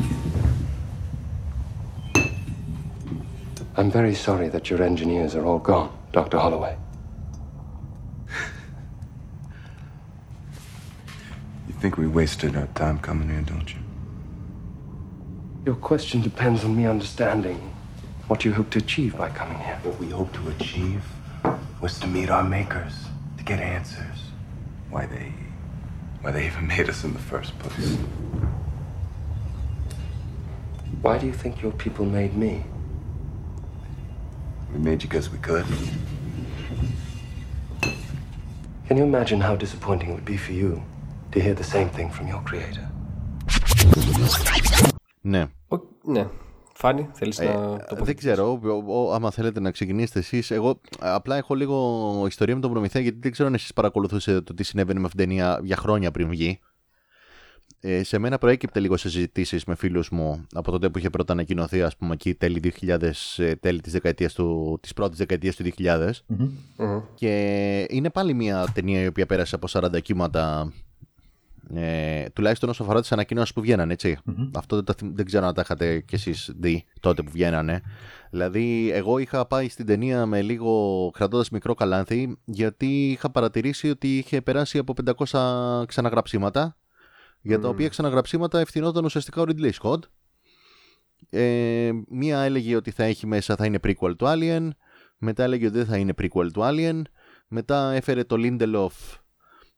I'm 3.75 3.89
very 3.89 4.13
sorry 4.13 4.49
that 4.49 4.69
your 4.69 4.83
engineers 4.83 5.35
are 5.35 5.45
all 5.45 5.59
gone, 5.59 5.91
Dr. 6.11 6.37
Holloway. 6.37 6.77
You 11.67 11.73
think 11.83 11.97
we 11.97 12.07
wasted 12.07 12.55
our 12.55 12.67
time 12.67 12.99
coming 12.99 13.29
here, 13.29 13.41
don't 13.41 13.73
you? 13.73 13.79
Your 15.65 15.75
question 15.75 16.21
depends 16.21 16.63
on 16.63 16.75
me 16.75 16.85
understanding 16.85 17.73
what 18.27 18.45
you 18.45 18.53
hope 18.53 18.69
to 18.71 18.79
achieve 18.79 19.17
by 19.17 19.29
coming 19.29 19.57
here. 19.59 19.79
What 19.83 19.99
we 19.99 20.09
hope 20.09 20.31
to 20.33 20.49
achieve 20.49 21.03
was 21.81 21.99
to 21.99 22.07
meet 22.07 22.29
our 22.29 22.43
makers, 22.43 22.93
to 23.37 23.43
get 23.43 23.59
answers. 23.59 24.31
Why 24.89 25.05
they, 25.07 25.32
why 26.23 26.31
they 26.31 26.45
even 26.45 26.65
made 26.65 26.89
us 26.89 27.03
in 27.03 27.11
the 27.11 27.19
first 27.19 27.57
place. 27.59 27.97
Why 31.01 31.17
do 31.17 31.27
you 31.27 31.33
think 31.33 31.61
your 31.61 31.73
people 31.73 32.05
made 32.05 32.33
me? 32.33 32.63
We 34.71 34.79
made 34.79 35.03
you 35.03 35.09
because 35.09 35.29
we 35.29 35.37
could. 35.39 35.65
Can 38.87 38.95
you 38.95 39.03
imagine 39.03 39.41
how 39.41 39.57
disappointing 39.57 40.11
it 40.11 40.13
would 40.13 40.23
be 40.23 40.37
for 40.37 40.53
you 40.53 40.81
to 41.33 41.41
hear 41.41 41.53
the 41.53 41.63
same 41.63 41.89
thing 41.89 42.09
from 42.09 42.27
your 42.29 42.41
creator? 42.41 42.87
No. 45.25 45.49
Well, 45.69 45.85
no. 46.05 46.31
Φάνη, 46.73 47.09
θέλεις 47.13 47.39
Ε, 47.39 47.45
να 47.45 47.77
το 47.77 47.95
δεν 47.95 48.05
πω. 48.05 48.13
ξέρω, 48.13 48.59
ο- 48.63 48.93
ο- 49.05 49.13
άμα 49.13 49.31
θέλετε 49.31 49.59
να 49.59 49.71
ξεκινήσετε 49.71 50.19
εσείς. 50.19 50.51
Εγώ 50.51 50.81
απλά 50.99 51.35
έχω 51.37 51.53
λίγο 51.55 52.25
ιστορία 52.27 52.55
με 52.55 52.61
τον 52.61 52.71
Προμηθέα 52.71 53.01
γιατί 53.01 53.17
δεν 53.21 53.31
ξέρω 53.31 53.47
αν 53.47 53.53
εσείς 53.53 53.73
παρακολουθούσατε 53.73 54.41
το 54.41 54.53
τι 54.53 54.63
συνέβαινε 54.63 54.99
με 54.99 55.05
αυτήν 55.05 55.19
την 55.19 55.29
ταινία 55.29 55.59
για 55.63 55.75
χρόνια 55.77 56.11
πριν 56.11 56.29
βγει. 56.29 56.59
Ε, 57.85 58.03
σε 58.03 58.17
μένα 58.17 58.37
προέκυπτε 58.37 58.79
λίγο 58.79 58.97
σε 58.97 59.09
συζητήσεις 59.09 59.65
με 59.65 59.75
φίλους 59.75 60.09
μου 60.09 60.45
από 60.53 60.71
τότε 60.71 60.89
που 60.89 60.97
είχε 60.97 61.09
πρώτα 61.09 61.33
ανακοινωθεί, 61.33 61.81
ας 61.81 61.97
πούμε, 61.97 62.13
εκεί 62.13 62.33
τέλη, 62.35 62.59
2000, 62.59 63.37
ε, 63.37 63.55
τέλη 63.55 63.81
της, 63.81 63.91
δεκαετίας 63.91 64.33
του, 64.33 64.77
της 64.81 64.93
πρώτης 64.93 65.17
δεκαετίας 65.17 65.55
του 65.55 65.63
2000. 65.63 66.23
Και 67.15 67.85
είναι 67.89 68.09
πάλι 68.09 68.33
μια 68.33 68.67
ταινία 68.73 69.01
η 69.01 69.07
οποία 69.07 69.25
πέρασε 69.25 69.55
από 69.55 69.67
40 69.67 69.99
κύματα 69.99 70.73
ε, 71.69 72.29
τουλάχιστον 72.29 72.69
όσο 72.69 72.83
αφορά 72.83 73.01
τις 73.01 73.11
ανακοινώσεις 73.11 73.53
που 73.53 73.61
βγαίνανε, 73.61 73.95
Αυτό 74.53 74.81
δεν, 74.81 74.95
δεν 75.13 75.25
ξέρω 75.25 75.45
αν 75.45 75.53
τα 75.53 75.61
είχατε 75.61 75.99
κι 75.99 76.15
εσείς 76.15 76.51
δει 76.55 76.85
τότε 76.99 77.23
που 77.23 77.31
βγαίνανε. 77.31 77.81
Δηλαδή, 78.29 78.91
εγώ 78.91 79.17
είχα 79.17 79.45
πάει 79.45 79.69
στην 79.69 79.85
ταινία 79.85 80.25
με 80.25 80.41
λίγο 80.41 81.09
κρατώντας 81.13 81.49
μικρό 81.49 81.73
καλάνθι, 81.73 82.37
γιατί 82.45 83.11
είχα 83.11 83.31
παρατηρήσει 83.31 83.89
ότι 83.89 84.17
είχε 84.17 84.41
περάσει 84.41 84.77
από 84.77 84.93
500 85.31 85.83
ξαναγραψίματα 85.87 86.77
για 87.41 87.59
τα 87.59 87.67
οποία 87.67 87.89
ξαναγραψίματα 87.89 88.59
ευθυνόταν 88.59 89.05
ουσιαστικά 89.05 89.41
ο 89.41 89.45
Ridley 89.47 89.71
Scott. 89.81 89.99
Ε, 91.29 91.91
μία 92.09 92.39
έλεγε 92.39 92.75
ότι 92.75 92.91
θα 92.91 93.03
έχει 93.03 93.27
μέσα, 93.27 93.55
θα 93.55 93.65
είναι 93.65 93.79
prequel 93.83 94.15
του 94.17 94.25
Alien, 94.25 94.67
μετά 95.17 95.43
έλεγε 95.43 95.65
ότι 95.65 95.77
δεν 95.77 95.85
θα 95.85 95.97
είναι 95.97 96.13
prequel 96.21 96.47
του 96.53 96.61
Alien, 96.63 97.01
μετά 97.47 97.91
έφερε 97.91 98.23
το 98.23 98.35
Lindelof 98.39 99.17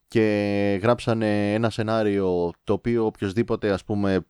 και 0.08 0.80
γράψανε 0.82 1.54
ένα 1.54 1.70
σενάριο 1.70 2.52
το 2.64 2.74
οποίο 2.74 3.06
οποιοδήποτε 3.06 3.72
ας 3.72 3.84
πούμε 3.84 4.26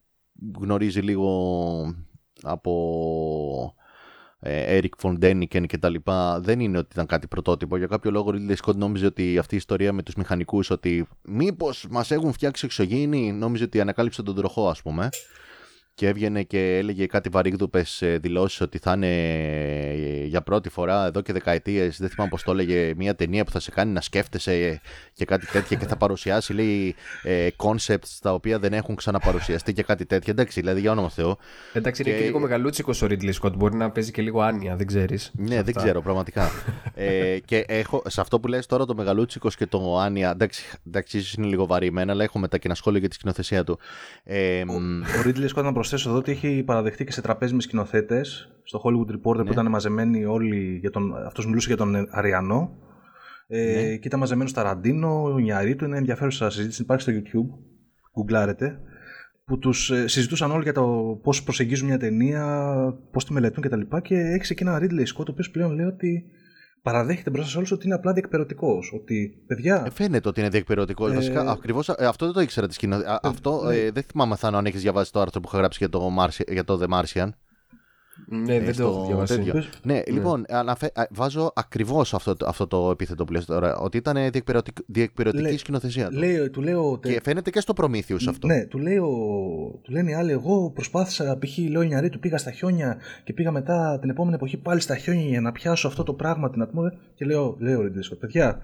γνωρίζει 0.60 1.00
λίγο 1.00 1.96
από 2.42 3.76
ε, 4.40 4.80
Eric 4.80 5.02
von 5.02 5.18
Däniken 5.20 5.66
και 5.68 5.78
τα 5.78 5.90
λοιπά 5.90 6.40
δεν 6.40 6.60
είναι 6.60 6.78
ότι 6.78 6.88
ήταν 6.92 7.06
κάτι 7.06 7.28
πρωτότυπο. 7.28 7.78
Για 7.78 7.88
κάποιο 7.88 8.12
λόγο 8.12 8.30
ο 8.30 8.34
Ridley 8.36 8.56
Scott 8.56 8.76
νόμιζε 8.76 9.06
ότι 9.06 9.38
αυτή 9.38 9.54
η 9.54 9.58
ιστορία 9.58 9.94
με 9.94 10.04
τους 10.04 10.16
μηχανικούς 10.16 10.70
ότι 10.70 11.08
μήπως 11.24 11.88
μας 11.90 12.12
έχουν 12.12 12.32
φτιάξει 12.32 12.66
εξωγήινοι 12.66 13.32
νόμιζε 13.32 13.64
ότι 13.64 13.82
ανακάλυψε 13.82 14.24
τον 14.24 14.36
τροχό 14.36 14.70
ας 14.70 14.82
πούμε 14.82 15.10
και 15.96 16.08
έβγαινε 16.08 16.44
και 16.44 16.78
έλεγε 16.78 17.06
κάτι 17.06 17.30
βαρύγδουπες 17.30 18.04
δηλώσεις 18.20 18.62
ότι 18.62 18.78
θα 18.78 18.94
είναι 18.94 19.08
ε, 20.22 20.26
για 20.26 20.42
πρώτη 20.42 20.70
φορά 20.70 21.06
εδώ 21.06 21.22
και 21.22 21.34
δεκαετίες, 21.34 21.98
δεν 22.00 22.10
θυμάμαι 22.10 22.30
πώς 22.30 22.44
το 22.44 22.52
έλεγε, 22.52 22.94
μια 22.98 23.16
ταινία 23.16 23.44
που 23.44 23.52
θα 23.52 23.60
σε 23.60 23.72
κάνει 23.72 23.92
να 23.92 24.02
σκέφτεσαι 24.02 24.82
και 25.14 25.26
κάτι 25.26 25.46
τέτοια 25.46 25.78
και 25.78 25.86
θα 25.86 25.96
παρουσιάσει 25.96 26.54
λέει 26.54 26.96
ε, 27.24 27.48
concepts 27.58 28.18
τα 28.22 28.34
οποία 28.34 28.60
δεν 28.60 28.74
έχουν 28.74 28.96
ξαναπαρουσιαστεί 28.96 29.74
και 29.74 29.84
κάτι 29.84 30.06
τέτοιο. 30.06 30.32
Εντάξει, 30.32 30.60
δηλαδή 30.60 30.80
για 30.80 30.92
όνομα 30.92 31.10
Θεό. 31.10 31.38
Εντάξει, 31.74 32.02
είναι 32.02 32.12
και, 32.12 32.18
και 32.18 32.26
λίγο 32.26 32.40
μεγαλούτσικο 32.40 32.92
ο 33.04 33.06
Ridley 33.10 33.34
Scott, 33.42 33.54
μπορεί 33.56 33.76
να 33.76 33.92
παίζει 33.92 34.12
και 34.12 34.22
λίγο 34.22 34.42
άνοια, 34.42 34.76
δεν 34.76 34.88
ξέρεις. 34.88 35.32
Ναι, 35.36 35.62
δεν 35.62 35.74
ξέρω 35.74 36.02
πραγματικά. 36.02 36.52
ε, 36.94 37.40
και 37.46 37.66
έχω, 37.68 38.02
σε 38.08 38.22
αυτό 38.22 38.40
που 38.40 38.48
λες 38.48 38.66
τώρα 38.66 38.86
το 38.86 38.96
μεγαλούτσικος 38.96 39.56
και 39.56 39.66
το 39.66 40.00
άνοια, 40.00 40.30
εντάξει, 40.30 40.66
εντάξει 40.88 41.18
ίσως 41.18 41.34
είναι 41.34 41.48
λίγο 41.48 41.66
βαρύμενα, 41.66 42.12
αλλά 42.12 42.24
έχω 42.24 42.40
μετά 42.40 42.58
και 42.58 42.68
ένα 42.68 42.76
σχόλιο 42.76 43.00
για 43.00 43.10
τη 43.10 43.16
σκηνοθεσία 43.16 43.64
του. 43.64 43.80
Ε, 44.24 44.62
ο, 44.62 44.74
ο 45.20 45.24
Ridley 45.26 45.48
Scott 45.56 45.64
προσθέσω 45.90 46.10
εδώ 46.10 46.20
ότι 46.20 46.32
έχει 46.32 46.64
παραδεχτεί 46.64 47.04
και 47.06 47.12
σε 47.12 47.22
τραπέζι 47.22 47.54
με 47.54 47.62
σκηνοθέτες 47.62 48.52
στο 48.64 48.82
Hollywood 48.84 49.12
Reporter 49.12 49.38
ναι. 49.38 49.44
που 49.44 49.52
ήταν 49.52 49.70
μαζεμένοι 49.70 50.26
όλοι. 50.26 50.78
Για 50.80 50.90
τον, 50.90 51.16
αυτός 51.26 51.46
μιλούσε 51.46 51.68
για 51.68 51.78
τον 51.78 52.08
Αριανό. 52.10 52.78
Ε, 53.48 53.64
ναι. 53.64 53.96
Και 53.96 54.08
ήταν 54.08 54.20
μαζεμένος 54.20 54.52
στα 54.52 54.64
Ραντίνο, 54.64 55.24
ο 55.24 55.38
Νιαρίτου. 55.38 55.86
Είναι 55.86 55.98
ενδιαφέρουσα 55.98 56.50
συζήτηση. 56.50 56.82
Υπάρχει 56.82 57.02
στο 57.02 57.12
YouTube. 57.12 57.58
Γκουγκλάρετε. 58.14 58.80
Που 59.46 59.60
τους 59.60 59.92
ε, 59.92 60.08
συζητούσαν 60.08 60.52
όλοι 60.52 60.64
για 60.64 60.74
το 60.74 61.20
πώς 61.24 61.44
προσεγγίζουν 61.44 61.88
μια 61.88 61.98
ταινία, 61.98 62.76
πώς 63.12 63.26
τη 63.26 63.34
μελετούν 63.34 63.64
κτλ. 63.64 63.80
Και, 63.80 64.00
και 64.02 64.16
έχει 64.16 64.52
εκεί 64.52 64.64
ένα 64.64 64.80
Ridley 64.82 65.06
Scott, 65.16 65.26
ο 65.28 65.32
οποίος 65.32 65.52
πλέον 65.52 65.76
λέει 65.76 65.86
ότι 65.86 66.26
παραδέχεται 66.86 67.30
μπροστά 67.30 67.50
σε 67.50 67.58
όλους 67.58 67.72
ότι 67.72 67.86
είναι 67.86 67.96
απλά 67.96 68.14
διεκπαιρεωτικός. 68.14 68.92
Ότι 68.96 69.44
παιδιά. 69.48 69.84
Ε, 69.86 69.90
φαίνεται 69.90 70.30
ότι 70.30 70.40
είναι 70.40 70.50
διεκπαιρεωτικός. 70.50 71.12
Ε... 71.12 71.16
Βασικά, 71.16 71.52
ακριβώς 71.52 71.90
ε, 71.90 72.06
αυτό 72.06 72.26
δεν 72.26 72.34
το 72.34 72.42
ήξερα 72.42 72.68
της 72.68 72.76
σκηνή. 72.76 72.96
Ε, 72.96 73.00
αυτό 73.22 73.64
ναι. 73.64 73.76
ε, 73.76 73.92
δεν 73.92 74.04
θυμάμαι 74.04 74.36
θα 74.36 74.48
αν 74.48 74.66
έχεις 74.66 74.82
διαβάσει 74.82 75.12
το 75.12 75.20
άρθρο 75.20 75.40
που 75.40 75.48
είχα 75.48 75.58
γράψει 75.58 75.78
για 75.80 75.90
το, 75.90 76.14
για 76.48 76.64
το 76.64 76.80
The 76.82 76.94
Martian. 76.94 77.30
Ναι, 78.28 78.60
δεν 78.60 78.76
το 78.76 78.84
έχω 78.84 79.06
διαβάσει. 79.06 79.40
Ναι, 79.84 79.94
ναι, 79.94 80.02
λοιπόν, 80.08 80.46
αναφε... 80.50 80.92
βάζω 81.10 81.52
ακριβώς 81.56 82.14
αυτό, 82.14 82.36
αυτό 82.46 82.68
το 82.68 82.90
επίθετο 82.90 83.26
που 83.26 83.34
λες 83.34 83.46
τώρα. 83.46 83.78
Ότι 83.78 83.98
ήταν 83.98 84.16
διεκπαιρεωτική, 84.32 84.84
διεκπαιρεωτική 84.88 85.58
σκηνοθεσία 85.58 86.10
του. 86.10 86.18
Λέει, 86.18 86.50
του 86.50 86.62
λέω, 86.62 87.00
και 87.00 87.22
φαίνεται 87.24 87.50
και 87.50 87.60
στο 87.60 87.74
προμήθειους 87.74 88.28
αυτό. 88.28 88.48
Ναι, 88.48 88.66
του, 88.66 88.78
λέω, 88.78 89.08
του 89.82 89.92
λένε 89.92 90.12
οι 90.12 90.14
άλλοι, 90.14 90.32
εγώ 90.32 90.72
προσπάθησα, 90.72 91.38
π.χ. 91.38 91.58
λέω 91.58 91.82
νιαρή 91.82 92.10
του, 92.10 92.20
πήγα 92.20 92.38
στα 92.38 92.52
χιόνια 92.52 92.98
και 93.24 93.34
πήγα 93.34 93.52
μετά 93.52 94.00
την 94.02 94.10
επόμενη 94.10 94.36
εποχή 94.36 94.58
πάλι 94.58 94.80
στα 94.80 94.96
χιόνια 94.96 95.28
για 95.28 95.42
να 95.42 95.52
πιάσω 95.52 95.88
αυτό 95.88 96.04
το 96.04 96.14
πράγμα, 96.14 96.50
την 96.50 96.62
ατμόσφαιρα. 96.62 97.02
Και 97.16 97.26
λέω, 97.26 97.56
λέω, 97.60 97.82
Ριντρίσκο, 97.82 98.16
παιδιά, 98.16 98.62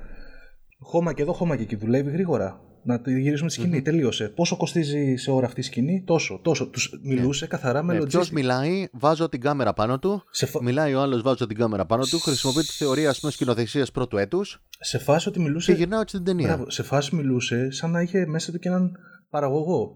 χώμα 0.80 1.14
και 1.14 1.22
εδώ, 1.22 1.34
χώμα 1.34 1.56
και 1.56 1.64
εκεί 1.64 1.76
δουλεύει 1.76 2.12
γρήγορα 2.12 2.62
να 2.84 3.02
γυρίσουμε 3.06 3.48
τη 3.48 3.54
σκηνή. 3.54 3.78
Mm-hmm. 3.78 3.84
Τελείωσε. 3.84 4.28
Πόσο 4.28 4.58
κοστίζει 4.58 5.16
σε 5.16 5.32
ώρα 5.32 5.46
αυτή 5.46 5.60
η 5.60 5.64
σκηνή, 5.64 6.04
τόσο. 6.06 6.40
τόσο. 6.44 6.68
Τους 6.68 7.00
μιλούσε 7.04 7.48
καθαρά 7.48 7.84
με 7.84 7.94
ναι, 7.94 8.06
Ποιος 8.06 8.32
μιλάει, 8.32 8.88
βάζω 8.92 9.30
την 9.30 9.42
κάμερα 9.42 9.74
πάνω 9.74 10.00
του. 10.00 10.24
Φα... 10.32 10.64
Μιλάει 10.64 10.94
ο 10.94 11.02
άλλος, 11.02 11.22
βάζω 11.22 11.48
την 11.48 11.58
κάμερα 11.58 11.86
πάνω 11.86 12.04
του. 12.04 12.20
Χρησιμοποιεί 12.20 12.62
τη 12.62 12.74
θεωρία 12.74 13.14
σκηνοθεσίας 13.14 13.92
πρώτου 13.92 14.18
έτους. 14.18 14.62
Σε 14.80 14.98
φάση 14.98 15.30
ότι 15.30 15.40
μιλούσε. 15.40 15.72
Και 15.72 15.78
γυρνάω 15.78 16.02
έτσι 16.02 16.16
την 16.16 16.26
ταινία. 16.26 16.48
Μπράβο, 16.48 16.70
σε 16.70 16.84
φάση 16.84 17.16
μιλούσε 17.16 17.72
σαν 17.72 17.92
να 17.92 18.02
είχε 18.02 18.26
μέσα 18.26 18.52
του 18.52 18.60
και 18.60 18.68
έναν 18.68 18.92
παραγωγό 19.30 19.96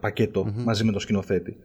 πακέτο 0.00 0.46
mm-hmm. 0.46 0.62
μαζί 0.64 0.84
με 0.84 0.92
τον 0.92 1.00
σκηνοθέτη. 1.00 1.56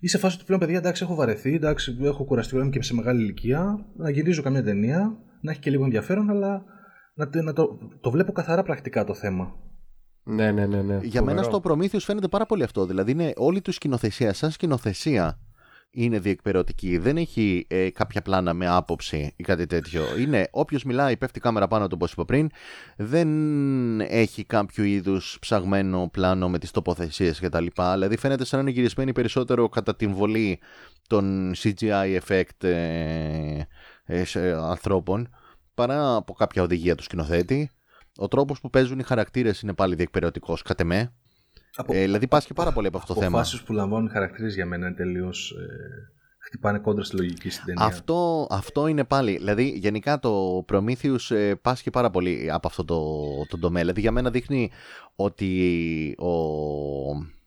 Ή 0.00 0.08
σε 0.08 0.18
φάση 0.18 0.38
του 0.38 0.44
πλέον 0.44 0.60
παιδιά, 0.60 0.76
εντάξει, 0.76 1.02
έχω 1.04 1.14
βαρεθεί, 1.14 1.54
εντάξει, 1.54 1.96
έχω 2.02 2.24
κουραστεί, 2.24 2.56
είμαι 2.56 2.68
και 2.68 2.82
σε 2.82 2.94
μεγάλη 2.94 3.22
ηλικία. 3.22 3.86
Να 3.96 4.10
γυρίζω 4.10 4.42
καμιά 4.42 4.62
ταινία, 4.62 5.16
να 5.40 5.50
έχει 5.50 5.60
και 5.60 5.70
λίγο 5.70 5.84
ενδιαφέρον, 5.84 6.30
αλλά 6.30 6.62
να, 7.14 7.42
να 7.42 7.52
το, 7.52 7.78
το 8.00 8.10
βλέπω 8.10 8.32
καθαρά 8.32 8.62
πρακτικά 8.62 9.04
το 9.04 9.14
θέμα. 9.14 9.54
Ναι, 10.28 10.52
ναι, 10.52 10.66
ναι. 10.66 10.82
ναι. 10.82 10.98
Για 11.02 11.22
μένα 11.22 11.42
στο 11.42 11.60
Προμήθειος 11.60 12.04
φαίνεται 12.04 12.28
πάρα 12.28 12.46
πολύ 12.46 12.62
αυτό. 12.62 12.86
Δηλαδή 12.86 13.10
είναι 13.10 13.32
όλη 13.36 13.60
τους 13.60 13.74
σκηνοθεσία, 13.74 14.32
σαν 14.32 14.50
σκηνοθεσία 14.50 15.38
είναι 15.90 16.18
διεκπαιρεωτική. 16.18 16.98
Δεν 16.98 17.16
έχει 17.16 17.66
ε, 17.68 17.90
κάποια 17.90 18.22
πλάνα 18.22 18.54
με 18.54 18.66
άποψη 18.68 19.32
ή 19.36 19.42
κάτι 19.42 19.66
τέτοιο. 19.66 20.02
Είναι 20.18 20.48
όποιος 20.50 20.84
μιλάει, 20.84 21.16
πέφτει 21.16 21.40
κάμερα 21.40 21.68
πάνω 21.68 21.86
του, 21.86 21.98
όπω 22.00 22.10
είπα 22.12 22.24
πριν. 22.24 22.50
Δεν 22.96 24.00
έχει 24.00 24.44
κάποιο 24.44 24.84
είδους 24.84 25.36
ψαγμένο 25.40 26.08
πλάνο 26.12 26.48
με 26.48 26.58
τις 26.58 26.70
τοποθεσίες 26.70 27.40
κτλ. 27.40 27.66
Δηλαδή 27.92 28.16
φαίνεται 28.16 28.44
σαν 28.44 28.58
να 28.58 28.64
είναι 28.64 28.78
γυρισμένη 28.78 29.12
περισσότερο 29.12 29.68
κατά 29.68 29.96
την 29.96 30.12
βολή 30.14 30.58
των 31.06 31.52
CGI 31.56 32.18
effect 32.20 32.64
ε, 32.64 33.62
ε, 34.06 34.52
ανθρώπων 34.52 35.28
παρά 35.74 36.14
από 36.14 36.32
κάποια 36.32 36.62
οδηγία 36.62 36.94
του 36.94 37.02
σκηνοθέτη. 37.02 37.70
Ο 38.16 38.28
τρόπος 38.28 38.60
που 38.60 38.70
παίζουν 38.70 38.98
οι 38.98 39.02
χαρακτήρες 39.02 39.60
είναι 39.60 39.74
πάλι 39.74 39.94
διεκπαιρεωτικός, 39.94 40.62
κατ' 40.62 40.80
εμέ. 40.80 41.12
Από... 41.76 41.94
Ε, 41.94 42.00
δηλαδή 42.00 42.26
πάσχει 42.26 42.54
πάρα 42.54 42.72
πολύ 42.72 42.86
από 42.86 42.98
αυτό 42.98 43.14
το 43.14 43.20
θέμα. 43.20 43.36
Οι 43.36 43.40
αποφάσεις 43.40 43.62
που 43.62 43.72
λαμβάνουν 43.72 44.06
οι 44.06 44.10
χαρακτήρες 44.10 44.54
για 44.54 44.66
μένα 44.66 44.86
είναι 44.86 44.96
τελείως. 44.96 45.50
Ε, 45.50 46.10
χτυπάνε 46.38 46.78
κόντρα 46.78 47.04
στη 47.04 47.16
λογική 47.16 47.50
στην 47.50 47.64
ταινία. 47.64 47.84
Αυτό, 47.84 48.46
αυτό 48.50 48.86
είναι 48.86 49.04
πάλι. 49.04 49.36
Δηλαδή, 49.36 49.68
γενικά 49.68 50.18
το 50.18 50.64
Prometheus 50.72 51.30
ε, 51.30 51.54
πάσχει 51.54 51.90
πάρα 51.90 52.10
πολύ 52.10 52.50
από 52.52 52.66
αυτό 52.66 52.84
το, 52.84 53.00
το 53.48 53.58
τομέα. 53.58 53.80
Δηλαδή, 53.80 54.00
για 54.00 54.12
μένα 54.12 54.30
δείχνει 54.30 54.70
ότι 55.16 56.14
ο, 56.18 56.30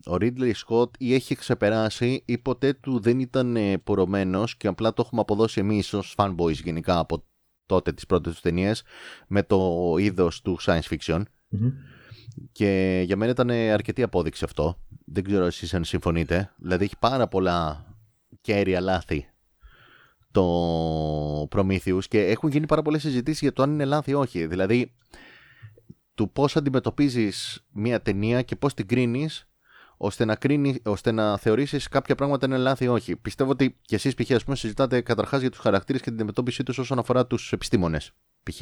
ο 0.06 0.18
Ridley 0.20 0.52
Scott 0.68 0.90
ή 0.98 1.14
έχει 1.14 1.36
ξεπεράσει 1.36 2.24
ή 2.26 2.38
ποτέ 2.38 2.74
του 2.74 3.00
δεν 3.00 3.20
ήταν 3.20 3.56
ε, 3.56 3.78
πορωμένος 3.78 4.58
και 4.58 4.68
απλά 4.68 4.94
το 4.94 5.04
έχουμε 5.06 5.22
αποδώσει 5.22 5.60
εμείς 5.60 5.94
ως 5.94 6.16
fanboys 6.18 6.62
γενικά 6.64 7.00
από 7.00 7.24
τότε 7.70 7.94
τις 7.94 8.06
πρώτες 8.06 8.32
τους 8.32 8.42
ταινίες 8.42 8.84
με 9.28 9.44
το 9.44 9.96
είδος 10.00 10.42
του 10.42 10.58
science 10.62 10.88
fiction. 10.90 11.22
Και 12.52 13.02
για 13.06 13.16
μένα 13.16 13.32
ήταν 13.32 13.50
αρκετή 13.50 14.04
απόδειξη 14.04 14.44
αυτό. 14.44 14.78
Δεν 15.06 15.24
ξέρω 15.24 15.46
εσείς 15.46 15.74
αν 15.74 15.84
συμφωνείτε. 15.84 16.54
Δηλαδή 16.58 16.84
έχει 16.84 16.96
πάρα 17.00 17.28
πολλά 17.28 17.86
κέρια 18.42 18.82
λάθη 18.82 19.30
το 20.32 21.48
Prometheus 21.52 22.04
και 22.08 22.26
έχουν 22.26 22.50
γίνει 22.50 22.66
πάρα 22.66 22.82
πολλές 22.82 23.02
συζητήσεις 23.02 23.42
για 23.42 23.54
το 23.54 23.64
αν 23.64 23.72
είναι 23.72 23.86
λάθη 23.86 24.12
ή 24.12 24.14
όχι. 24.14 24.48
Δηλαδή 24.48 24.94
του 26.14 26.32
πώς 26.32 26.56
αντιμετωπίζεις 26.56 27.66
μια 27.72 28.02
ταινία 28.02 28.42
και 28.42 28.56
πώς 28.56 28.74
την 28.74 28.88
κρίνεις 28.88 29.49
ώστε 30.02 30.26
να, 30.26 30.36
κρίνει, 30.36 30.82
ώστε 30.84 31.12
να 31.12 31.38
θεωρήσεις 31.38 31.88
κάποια 31.88 32.16
πράγματα 32.16 32.46
είναι 32.46 32.58
λάθη 32.58 32.84
ή 32.84 32.88
όχι. 32.88 33.16
Πιστεύω 33.16 33.52
ότι 33.52 33.78
και 33.82 33.96
εσείς 33.96 34.14
π.χ. 34.16 34.32
Ας 34.32 34.44
πούμε, 34.44 34.56
συζητάτε 34.56 35.02
καταρχάς 35.02 35.42
για 35.42 35.50
τους 35.50 35.60
χαρακτήρες 35.60 36.02
και 36.02 36.08
την 36.08 36.16
αντιμετώπιση 36.16 36.64
τους 36.64 36.78
όσον 36.78 37.00
αφορά 37.00 37.26
τους 37.26 37.52
επιστήμονες 37.52 38.14
π.χ. 38.44 38.62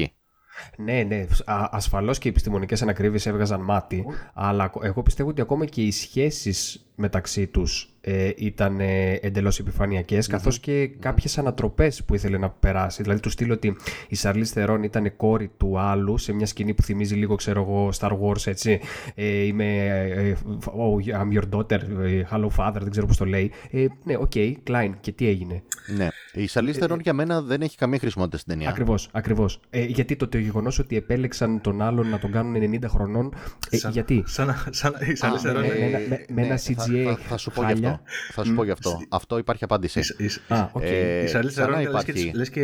Ναι, 0.78 1.04
ναι. 1.04 1.26
Ασφαλώς 1.46 2.18
και 2.18 2.28
οι 2.28 2.32
επιστημονικές 2.32 2.82
ανακρίβειες 2.82 3.26
έβγαζαν 3.26 3.62
μάτι. 3.62 4.06
Αλλά 4.34 4.72
εγώ 4.82 5.02
πιστεύω 5.02 5.30
ότι 5.30 5.42
ακόμα 5.42 5.66
και 5.66 5.82
οι 5.82 5.92
σχέσεις 5.92 6.87
μεταξύ 7.00 7.48
τους 7.48 7.89
ε, 8.02 8.32
ήταν 8.36 8.80
ε, 8.80 9.14
εντελώς 9.22 9.60
επιφανειακές, 9.60 10.28
καθώς 10.28 10.60
και 10.60 10.88
κάποιες 11.00 11.38
ανατροπές 11.38 12.04
που 12.04 12.16
ήθελε 12.16 12.38
να 12.38 12.50
περάσει. 12.50 13.02
Δηλαδή 13.04 13.20
του 13.20 13.30
στυλ 13.30 13.53
ότι 13.54 13.76
η 14.08 14.16
Charlize 14.16 14.51
Theron 14.51 14.84
ήταν 14.84 15.16
κόρη 15.16 15.52
του 15.58 15.80
άλλου 15.80 16.18
σε 16.18 16.34
μια 16.34 16.45
σκηνή 16.45 16.74
που 16.74 16.82
θυμίζει 16.84 17.16
λίγο, 17.16 17.36
ξέρω 17.36 17.62
εγώ, 17.62 17.89
Star 18.00 18.12
Wars, 18.22 18.48
έτσι. 18.48 18.80
Ε, 19.16 19.26
είμαι 19.26 19.86
ε, 19.86 20.36
oh, 20.66 21.22
I'm 21.22 21.39
your 21.39 21.50
daughter, 21.56 21.80
ε, 22.04 22.24
hello 22.32 22.48
father, 22.58 22.78
δεν 22.80 22.89
ξέρω 22.89 23.06
πώς 23.06 23.18
το 23.18 23.26
λέει. 23.26 23.52
Ε, 23.72 23.86
ναι, 24.04 24.16
OK, 24.18 24.32
okay, 24.36 24.54
κλάιν. 24.68 24.91
Και 25.02 25.12
τι 25.12 25.28
έγινε; 25.28 25.64
Ναι. 25.98 26.08
Η 26.34 26.48
Charlize 26.47 26.78
Theron 26.78 26.99
για 27.00 27.14
μένα 27.14 27.41
δεν 27.41 27.62
έχει 27.62 27.78
καμία 27.78 28.00
χρησιμότητα 28.00 28.38
στην 28.38 28.54
ταινία. 28.54 28.70
Ακριβώς, 28.70 29.10
ακριβώς. 29.12 29.60
Ε, 29.70 29.84
γιατί 29.84 30.16
το, 30.16 30.28
το 30.28 30.38
γεγονός 30.38 30.80
ότι 30.80 30.95
επέλεξαν 30.95 31.62
τον 31.62 31.82
άλλον 31.82 32.10
να 32.10 32.20
τον 32.20 32.32
κάνουν 32.32 32.80
90 32.82 32.86
χρονών, 32.88 33.34
ε, 33.70 33.78
Σαν- 33.78 33.91
γιατί; 33.91 34.24
Σαν, 34.26 34.56
σαν, 34.70 34.93
η 35.12 35.16
Charlize 35.16 35.43
με- 35.43 35.50
Theron 35.49 35.62
με- 35.66 35.76
είναι- 35.78 35.89
με- 35.89 36.06
με- 36.10 36.26
με 36.30 36.41
ένα 36.41 36.50
Ναι, 36.52 36.58
θα- 36.88 37.14
CGI 37.14 37.18
Θα, 37.18 37.28
θα 37.28 37.38
σου 37.38 37.52
πω 37.52 37.62
γι' 37.62 37.68
χάλια. 37.68 37.90
αυτό. 37.90 38.04
Θα 38.34 38.44
σου 38.44 38.54
πω 38.54 38.64
γι' 38.64 38.72
αυτό. 38.72 39.00
Αυτό 39.10 39.38
υπάρχει 39.38 39.64
απάντηση. 39.64 40.00
η- 40.00 40.24
η- 40.26 40.54
Α, 40.54 40.70
οκ. 40.74 40.82
Ε, 40.84 41.24
Η 41.24 41.28
Charlize 41.28 41.51
ξανά 41.54 41.68
Theron 41.68 41.82
είναι, 41.82 41.90
λες 41.92 42.04
και, 42.04 42.12
υπάρχει. 42.12 42.38
λες 42.38 42.50
και 42.50 42.62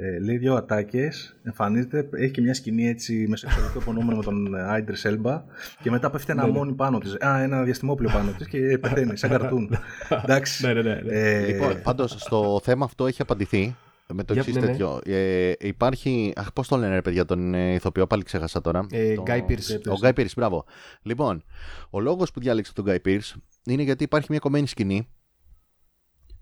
ε, 0.00 0.18
λέει 0.24 0.36
δύο 0.36 0.54
ατάκες, 0.54 1.36
εμφανίζεται, 1.42 2.08
έχει 2.12 2.30
και 2.30 2.40
μια 2.40 2.54
σκηνή 2.54 2.88
έτσι 2.88 3.26
με 3.28 3.36
σεξουαλικό 3.36 3.78
υπονοούμενο 3.80 4.16
με 4.16 4.22
τον 4.24 4.54
Ίντρις 4.54 4.96
Έλμπα 4.96 5.44
και 5.82 5.90
μετά 5.90 6.10
πέφτει 6.10 6.32
ένα 6.32 6.46
μόνι 6.46 6.72
πάνω 6.72 6.98
της, 6.98 7.16
α, 7.20 7.42
ένα 7.42 7.62
διαστημόπλοιο 7.62 8.10
πάνω 8.12 8.30
της 8.38 8.48
και 8.48 8.78
πεθαίνει 8.80 9.16
σαν 9.16 9.30
καρτούν. 9.30 9.78
Εντάξει. 10.24 10.66
Ναι, 10.66 10.72
ναι, 10.72 10.82
ναι, 10.82 10.94
ναι. 10.94 11.12
Ε, 11.12 11.46
Λοιπόν, 11.46 11.80
πάντως 11.82 12.10
στο 12.18 12.60
θέμα 12.62 12.84
αυτό 12.84 13.06
έχει 13.06 13.22
απαντηθεί 13.22 13.76
με 14.14 14.24
το 14.24 14.32
Για- 14.32 14.42
εξής 14.42 14.54
ναι, 14.56 14.60
ναι. 14.66 14.66
τέτοιο. 14.66 15.00
Ε, 15.04 15.52
υπάρχει. 15.58 16.32
Αχ, 16.36 16.52
πώς 16.52 16.68
το 16.68 16.76
λένε, 16.76 16.94
ρε 16.94 17.02
παιδιά, 17.02 17.24
τον 17.24 17.54
ε, 17.54 17.72
ηθοποιό, 17.74 18.06
πάλι 18.06 18.22
ξέχασα 18.22 18.60
τώρα. 18.60 18.86
Ε, 18.90 19.14
Το- 19.14 19.22
Guy 19.26 19.38
Pearce. 19.38 19.80
Ο 19.88 19.98
Guy 20.02 20.08
Pearce, 20.18 20.26
μπράβο. 20.36 20.64
Λοιπόν, 21.02 21.44
ο 21.90 22.00
λόγος 22.00 22.30
που 22.30 22.40
διάλεξε 22.40 22.72
τον 22.72 22.84
Guy 22.88 22.96
Pearce 23.06 23.32
είναι 23.66 23.82
γιατί 23.82 24.04
υπάρχει 24.04 24.26
μια 24.30 24.38
κομμένη 24.38 24.66
σκηνή 24.66 25.08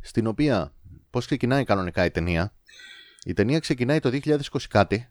στην 0.01 0.27
οποία. 0.27 0.75
Πώς 1.11 1.27
ξεκινάει 1.27 1.65
κανονικά 1.65 2.05
η 2.05 2.11
ταινία. 2.11 2.55
Η 3.25 3.33
ταινία 3.33 3.59
ξεκινάει 3.59 3.99
το 4.01 4.11
2020 4.25 4.39
κάτι 4.69 5.09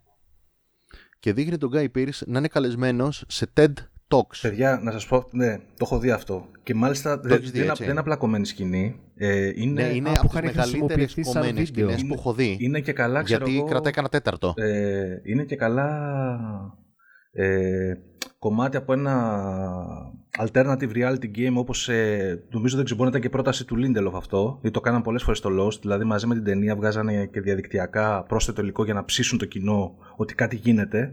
και 1.20 1.34
δείχνει 1.34 1.58
τον 1.58 1.72
Guy 1.74 1.88
Pearce 1.96 2.20
να 2.26 2.38
είναι 2.38 2.48
καλεσμένος 2.48 3.24
σε 3.28 3.52
TED 3.58 3.74
Talks. 4.08 4.38
Παιδιά, 4.42 4.80
να 4.84 4.92
σας 4.92 5.08
πω, 5.08 5.28
ναι, 5.32 5.58
το 5.58 5.64
έχω 5.82 6.00
δει 6.00 6.12
αυτό. 6.12 6.48
Και 6.64 6.74
μάλιστα 6.76 7.18
δεν, 7.20 7.32
έχεις 7.38 7.52
δει, 7.52 7.60
δεν, 7.60 7.70
έτσι. 7.70 7.82
δεν 7.82 7.92
είναι 7.92 8.00
απλά 8.00 8.16
κομμένη 8.16 8.46
σκηνή. 8.46 9.00
Ε, 9.16 9.52
είναι, 9.56 9.82
Ναι, 9.82 9.90
είναι 9.96 10.10
Α, 10.10 10.14
που 10.14 10.20
από 10.20 10.28
τις 10.30 10.32
είχαν 10.40 10.44
μεγαλύτερες 10.46 10.70
χρησιμοποιηθεί 10.70 11.24
σαν 11.24 11.34
κομμένες 11.34 11.72
βίντεο. 11.72 11.90
σκηνές 11.90 12.08
που 12.08 12.14
έχω 12.20 12.34
δει. 12.34 12.58
είναι 12.60 12.80
και 12.82 12.94
καλά, 12.94 13.22
ξέρω 13.24 13.44
Γιατί 13.46 13.60
εγώ, 13.60 13.68
κρατάει 13.70 13.92
κανένα 13.92 14.12
τέταρτο. 14.14 14.54
ε, 14.58 15.20
είναι 15.24 15.44
και 15.44 15.56
καλά 15.56 16.10
ε, 17.32 17.94
κομμάτι 18.40 18.78
από 18.78 18.94
ένα 18.94 19.34
alternative 20.40 20.92
reality 20.96 21.26
game 21.38 21.54
όπως 21.56 21.90
ε, 21.90 22.44
νομίζω 22.52 22.76
δεν 22.76 22.86
ξέρω 22.86 23.00
μπορεί 23.00 23.12
να 23.12 23.18
ήταν 23.18 23.22
και 23.22 23.30
πρόταση 23.30 23.66
του 23.66 23.76
Lindelof 23.80 24.14
αυτό 24.16 24.58
γιατί 24.62 24.72
το 24.76 24.82
κάναν 24.82 25.02
πολλές 25.02 25.24
φορές 25.24 25.38
στο 25.38 25.50
Lost 25.60 25.80
δηλαδή 25.82 26.04
μαζί 26.04 26.28
με 26.28 26.34
την 26.36 26.44
ταινία 26.44 26.76
βγάζανε 26.76 27.26
και 27.26 27.42
διαδικτυακά 27.42 28.24
πρόσθετο 28.28 28.62
υλικό 28.62 28.84
για 28.86 28.94
να 28.94 29.06
ψήσουν 29.06 29.38
το 29.38 29.46
κοινό 29.46 29.96
ότι 30.16 30.36
κάτι 30.36 30.56
γίνεται 30.56 31.12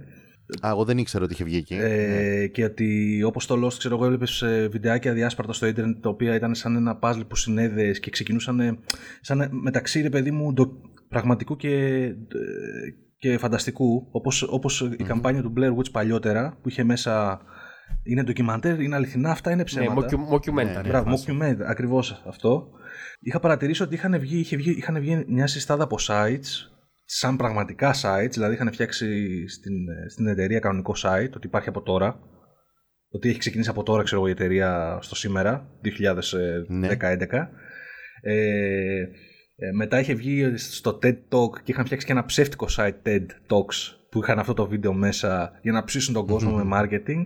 Α, 0.67 0.69
εγώ 0.71 0.85
δεν 0.85 0.99
ήξερα 0.99 1.25
ότι 1.25 1.33
είχε 1.33 1.45
βγει 1.45 1.57
εκεί. 1.57 1.75
ε, 1.81 2.47
και 2.47 2.65
ότι 2.65 3.23
όπως 3.23 3.47
το 3.47 3.67
Lost 3.67 3.73
ξέρω 3.79 3.95
εγώ 3.95 4.05
έβλεπες 4.05 4.43
ε, 4.43 4.69
βιντεάκια 4.71 5.13
διάσπαρτα 5.13 5.53
στο 5.53 5.67
ίντερνετ 5.67 5.97
τα 6.03 6.09
οποία 6.09 6.35
ήταν 6.35 6.55
σαν 6.55 6.77
ένα 6.77 6.99
puzzle 7.03 7.23
που 7.29 7.37
συνέδεες 7.37 8.01
και 8.01 8.11
ξεκινούσαν 8.11 8.61
ε, 8.61 8.79
σαν 9.21 9.49
μεταξύ 9.63 10.01
ρε 10.01 10.09
παιδί 10.09 10.31
μου 10.31 10.53
ντο- 10.53 10.81
πραγματικού 11.09 11.57
και, 11.57 11.71
ε, 12.03 12.15
και 13.31 13.39
φανταστικού 13.39 14.09
όπως, 14.11 14.43
όπως 14.43 14.81
η 14.99 15.03
καμπάνια 15.05 15.43
του 15.43 15.53
Blair 15.57 15.77
Witch 15.77 15.91
παλιότερα 15.93 16.59
που 16.63 16.69
είχε 16.69 16.85
μέσα 16.85 17.41
είναι 18.03 18.23
ντοκιμαντέρ, 18.23 18.81
είναι 18.81 18.95
αληθινά 18.95 19.31
αυτά, 19.31 19.51
είναι 19.51 19.59
Ναι, 19.59 19.65
ψέματα. 19.65 20.09
mocku- 20.09 20.35
mockumentary. 20.35 20.83
Ναι, 20.83 20.89
Μπράβο, 20.89 21.11
φάση. 21.11 21.27
mockumentary, 21.41 21.63
ακριβώς 21.67 22.23
αυτό. 22.27 22.69
Είχα 23.21 23.41
παρατηρήσει 23.41 23.83
ότι 23.83 23.95
είχαν 23.95 24.19
βγει, 24.19 24.39
είχε 24.39 24.57
βγει, 24.57 24.71
είχαν 24.71 25.01
βγει 25.01 25.25
μια 25.29 25.47
συστάδα 25.47 25.85
από 25.85 25.97
sites, 26.01 26.71
σαν 27.05 27.37
πραγματικά 27.37 27.95
sites, 28.03 28.31
δηλαδή 28.31 28.55
είχαν 28.55 28.73
φτιάξει 28.73 29.07
στην, 29.49 29.75
στην 30.11 30.27
εταιρεία 30.27 30.59
κανονικό 30.59 30.95
site, 31.03 31.31
ότι 31.37 31.47
υπάρχει 31.47 31.69
από 31.69 31.83
τώρα. 31.83 32.19
Ότι 33.09 33.29
έχει 33.29 33.39
ξεκινήσει 33.39 33.71
από 33.71 33.83
τώρα, 33.83 34.03
ξέρω 34.03 34.21
εγώ, 34.21 34.29
η 34.29 34.33
εταιρεία 34.33 34.99
στο 35.03 35.15
σήμερα, 35.15 35.69
2010-2011. 35.85 36.69
Ναι. 36.69 36.89
Ε, 38.23 39.07
ε, 39.57 39.71
μετά 39.73 40.01
είχε 40.01 40.15
βγει 40.15 40.57
στο 40.57 40.99
TED 41.03 41.17
Talk 41.29 41.61
και 41.63 41.73
είχαν 41.73 41.85
φτιάξει 41.85 42.07
και 42.07 42.13
ένα 42.13 42.25
ψεύτικο 42.25 42.67
site 42.71 42.95
TED 43.07 43.27
Talks 43.49 43.97
που 44.11 44.23
είχαν 44.23 44.39
αυτό 44.39 44.55
το 44.55 44.67
βίντεο 44.67 44.93
μέσα 44.93 45.59
για 45.63 45.73
να 45.73 45.85
ψήσουν 45.85 46.15
τον 46.15 46.27
κόσμο 46.27 46.57
με 46.57 46.79
marketing. 46.81 47.23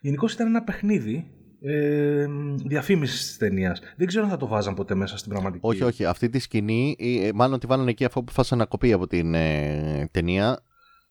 Γενικώς 0.00 0.32
ήταν 0.32 0.46
ένα 0.46 0.62
παιχνίδι 0.62 1.30
ε, 1.60 2.26
διαφήμισης 2.64 3.26
της 3.26 3.36
ταινίας. 3.36 3.80
Δεν 3.96 4.06
ξέρω 4.06 4.24
αν 4.24 4.30
θα 4.30 4.36
το 4.36 4.46
βάζαν 4.46 4.74
ποτέ 4.74 4.94
μέσα 4.94 5.16
στην 5.16 5.30
πραγματική. 5.30 5.66
Όχι, 5.66 5.82
όχι. 5.82 6.04
Αυτή 6.04 6.28
τη 6.28 6.38
σκηνή, 6.38 6.96
ε, 6.98 7.30
μάλλον 7.34 7.58
τη 7.58 7.66
βάλανε 7.66 7.90
εκεί 7.90 8.04
αφού 8.04 8.20
αποφάσισαν 8.20 8.58
να 8.58 8.64
κοπεί 8.64 8.92
από 8.92 9.06
την 9.06 9.34
ε, 9.34 10.08
ταινία. 10.10 10.64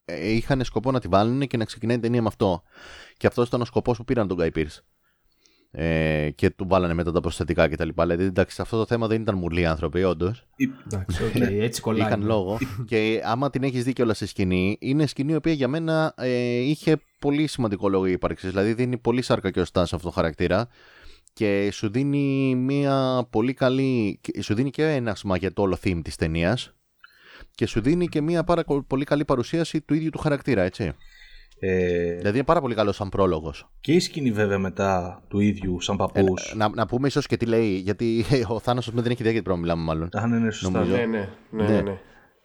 Ε, 0.06 0.32
είχαν 0.32 0.64
σκοπό 0.64 0.92
να 0.92 1.00
τη 1.00 1.08
βάλουν 1.08 1.48
και 1.48 1.58
να 1.58 1.66
ξεκινάει 1.66 1.96
η 1.98 2.00
ταινία 2.00 2.22
με 2.22 2.28
αυτό. 2.28 2.64
Και 3.18 3.28
αυτός 3.28 3.48
ήταν 3.48 3.62
ο 3.62 3.66
σκοπός 3.66 3.98
που 3.98 4.04
πήραν 4.04 4.28
τον 4.28 4.38
Guy 4.42 4.58
Pearce. 4.58 4.80
Ε, 5.74 6.30
και 6.36 6.50
του 6.50 6.66
βάλανε 6.68 6.94
μετά 6.94 7.12
τα 7.12 7.20
προσθετικά 7.20 7.68
κτλ. 7.68 7.90
Δηλαδή, 7.98 8.24
εντάξει, 8.24 8.56
σε 8.56 8.62
αυτό 8.62 8.78
το 8.78 8.86
θέμα 8.86 9.08
δεν 9.08 9.22
ήταν 9.22 9.36
μουρλοί 9.36 9.66
άνθρωποι, 9.66 10.04
όντως. 10.04 10.46
Εντάξει, 10.86 11.24
οκ, 11.24 11.36
έτσι 11.36 11.82
κολλάει. 11.82 12.08
Είχαν 12.08 12.24
λόγο. 12.26 12.58
και 12.86 13.22
άμα 13.26 13.50
την 13.50 13.64
έχεις 13.64 13.84
δει 13.84 13.94
κιόλας 13.94 14.18
σε 14.18 14.26
σκηνή, 14.28 14.78
είναι 14.80 15.06
σκηνή 15.06 15.32
η 15.32 15.36
οποία 15.36 15.54
για 15.54 15.68
μένα 15.68 16.14
ε, 16.18 16.30
είχε 16.60 16.98
πολύ 17.20 17.48
σημαντικό 17.48 17.90
λόγο 17.90 18.06
ύπαρξης. 18.06 18.48
Δηλαδή, 18.48 18.74
δίνει 18.74 18.98
πολύ 18.98 19.22
σάρκα 19.22 19.52
και 19.52 19.60
οστά 19.60 19.86
σε 19.86 19.96
αυτό 19.96 20.08
το 20.08 20.14
χαρακτήρα 20.14 20.68
και 21.34 21.70
σου 21.72 21.90
δίνει 21.92 22.56
μια 22.56 23.28
πολύ 23.30 23.54
καλή. 23.54 24.18
και- 24.22 24.42
Σου 24.42 24.54
δίνει 24.54 24.70
και 24.70 24.84
ένασμα 24.94 25.38
για 25.38 25.54
το 25.54 25.62
όλο 25.62 25.78
theme 25.84 26.00
της 26.04 26.16
ταινίας 26.16 26.74
και 27.56 27.66
σου 27.66 27.82
δίνει 27.82 28.08
και 28.08 28.22
μια 28.22 28.44
πάρα 28.44 28.64
κο- 28.64 28.84
πολύ 28.88 29.04
καλή 29.06 29.26
παρουσίαση 29.26 29.82
του 29.82 29.94
ίδιου 29.94 30.10
του 30.10 30.18
χαρακτήρα, 30.18 30.62
έτσι. 30.62 30.92
Ε, 31.64 32.16
Δηλαδή 32.16 32.36
είναι 32.36 32.45
πάρα 32.45 32.62
πολύ 32.62 32.76
καλός 32.76 32.95
σαν 32.95 33.09
πρόλογος. 33.09 33.70
και 33.82 33.93
η 33.93 33.99
σκηνή 33.99 34.32
βέβαια 34.32 34.57
μετά 34.57 35.22
του 35.28 35.39
ίδιου 35.39 35.82
σαν 35.82 35.97
παππούς. 35.97 36.53
να, 36.55 36.70
να 36.70 36.86
πούμε 36.86 37.07
ίσως 37.07 37.26
και 37.28 37.38
τι 37.38 37.45
λέει, 37.45 37.74
γιατί 37.76 38.26
ο 38.47 38.59
Θάνο 38.59 38.82
δεν 38.93 39.05
έχει 39.12 39.22
ιδέα 39.22 39.32
γιατί 39.32 39.41
πρέπει 39.41 39.49
να 39.49 39.55
μιλάμε, 39.57 39.84
μάλλον. 39.84 40.09
Αν 40.12 40.34
είναι 40.34 40.51
σωστά. 40.51 40.80
νομίζω. 40.80 40.95
Ναι, 40.95 41.05
ναι, 41.05 41.30
ναι, 41.51 41.64
Ναι. 41.64 41.70
ναι, 41.70 41.82
ναι. 41.82 41.99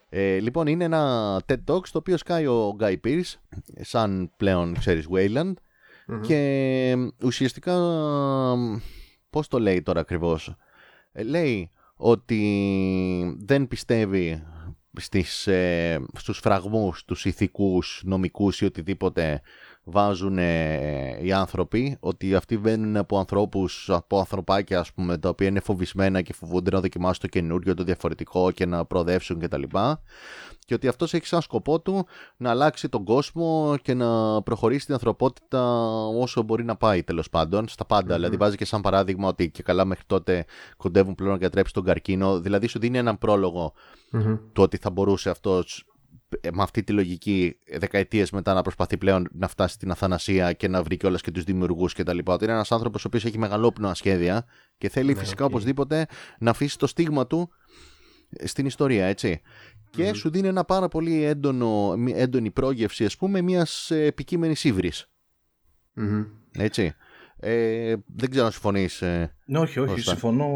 Ε, 0.08 0.38
λοιπόν, 0.38 0.66
είναι 0.66 0.84
ένα 0.84 1.36
TED 1.46 1.56
Talk 1.74 1.86
στο 1.86 1.98
οποίο 1.98 2.16
σκάει 2.16 2.46
ο 2.46 2.76
Guy 2.80 2.94
Pearce, 3.04 3.34
σαν 3.80 4.30
πλέον 4.36 4.74
ξέρεις 4.78 5.06
Wayland 5.12 5.52
και 6.22 6.36
ε, 6.96 7.26
ουσιαστικά 7.26 7.74
πώς 9.30 9.48
το 9.48 9.58
λέει 9.58 9.82
τώρα 9.82 10.00
ακριβώς. 10.00 10.56
Ε, 11.12 11.22
λέει 11.22 11.70
ότι 11.96 13.36
δεν 13.38 13.68
πιστεύει 13.68 14.42
στις, 14.99 15.47
ε, 15.47 16.01
στους 16.16 16.38
φραγμούς, 16.38 17.05
τους 17.05 17.24
ηθικούς, 17.24 18.03
νομικούς 18.05 18.61
ή 18.61 18.64
οτιδήποτε 18.64 19.40
βάζουν 19.89 20.39
ε, 20.39 21.18
οι 21.22 21.32
άνθρωποι, 21.32 21.97
ότι 22.01 22.34
αυτοί 22.34 22.57
βαίνουν 22.57 22.97
από 22.97 23.18
ανθρώπους, 23.18 23.91
από 23.91 24.18
ανθρωπάκια 24.18 24.78
ας 24.80 24.93
πούμε, 24.93 25.18
τα 25.18 25.28
οποία 25.28 25.47
είναι 25.47 25.61
φοβισμένα 25.61 26.22
και 26.22 26.32
φοβούνται 26.32 26.70
να 26.70 26.80
δοκιμάσουν 26.80 27.22
το 27.22 27.28
καινούριο, 27.28 27.74
το 27.74 27.84
διαφορετικό 27.84 28.51
και 28.51 28.66
να 28.66 28.84
προοδεύσουν 28.84 29.39
κτλ. 29.39 29.62
Και 30.64 30.74
ότι 30.74 30.89
αυτός 30.89 31.14
έχει 31.14 31.26
σαν 31.26 31.41
σκοπό 31.41 31.80
του 31.80 32.07
να 32.37 32.51
αλλάξει 32.51 32.89
τον 32.89 33.05
κόσμο 33.05 33.76
και 33.82 33.95
να 33.95 34.43
προχωρήσει 34.43 34.84
την 34.84 34.95
ανθρωπότητα 34.95 35.62
όσο 36.07 36.43
μπορεί 36.43 36.64
να 36.64 36.76
πάει 36.76 37.03
τέλος 37.03 37.30
πάντων, 37.30 37.68
στα 37.68 37.84
πάντα. 37.84 38.14
Δηλαδή 38.14 38.37
βάζει 38.37 38.57
και 38.57 38.64
σαν 38.64 38.80
παράδειγμα 38.80 39.28
ότι 39.28 39.51
και 39.51 39.62
καλά 39.62 39.84
μέχρι 39.84 40.05
τότε 40.07 40.45
κοντεύουν 40.76 41.14
πλέον 41.14 41.32
να 41.32 41.39
διατρέψει 41.39 41.72
τον 41.72 41.84
καρκίνο. 41.84 42.41
Δηλαδή 42.41 42.66
σου 42.66 42.78
δίνει 42.78 42.99
έναν 42.99 43.18
πρόλογο 43.18 43.72
του 44.53 44.62
ότι 44.62 44.76
θα 44.76 44.91
μπορούσε 44.91 45.30
αυτός 45.30 45.78
ε, 45.78 45.95
με 46.43 46.62
αυτή 46.62 46.83
τη 46.83 46.93
λογική 46.93 47.59
δεκαετίες 47.79 48.31
μετά 48.31 48.55
να 48.55 48.62
προσπαθεί 48.62 48.99
πλέον 48.99 49.29
να 49.33 49.49
φτάσει 49.49 49.74
στην 49.74 49.91
αθανασία 49.91 50.53
και 50.53 50.68
να 50.68 50.83
βρει 50.83 50.97
κιόλας 50.97 51.20
και 51.22 51.31
τους 51.31 51.45
δημιουργούς 51.45 51.93
και 51.93 52.03
τα 52.03 52.12
λοιπά. 52.14 52.33
Ότι 52.35 52.45
είναι 52.45 52.53
ένας 52.53 52.72
άνθρωπος 52.72 53.05
ο 53.05 53.09
οποίος 53.09 53.24
έχει 53.24 53.39
μεγαλόπνοα 53.39 53.95
σχέδια 53.95 54.45
και 54.79 54.89
θέλει 54.89 55.14
φυσικά 55.14 55.45
οπωσδήποτε 55.45 56.07
να 56.39 56.51
αφήσει 56.51 56.79
το 56.79 56.87
στίγμα 56.87 57.27
του 57.27 57.51
στην 58.45 58.66
ιστορία, 58.66 59.07
έτσι. 59.07 59.41
Και 59.91 60.12
σου 60.12 60.31
δίνει 60.31 60.49
ένα 60.49 60.64
πάρα 60.64 60.89
πολύ 60.89 61.22
έντονο, 61.22 61.97
μη- 61.97 62.14
έντονη 62.16 62.51
πρόγευση, 62.51 63.05
ας 63.05 63.16
πούμε, 63.16 63.41
μιας 63.41 63.91
ε, 63.91 64.05
επικείμενης 64.05 64.64
ύβρης. 64.64 65.11
Μμμ. 65.93 66.24
Έτσι. 66.59 66.95
Ε, 67.41 67.95
δεν 68.16 68.30
ξέρω 68.30 68.45
αν 68.47 68.53
συμφωνείς. 68.53 69.03
Ε, 69.03 69.30
Ναι, 69.47 69.59
όχι, 69.59 69.78
όχι. 69.80 69.93
Ώστα. 69.93 70.11
Συμφωνώ 70.11 70.47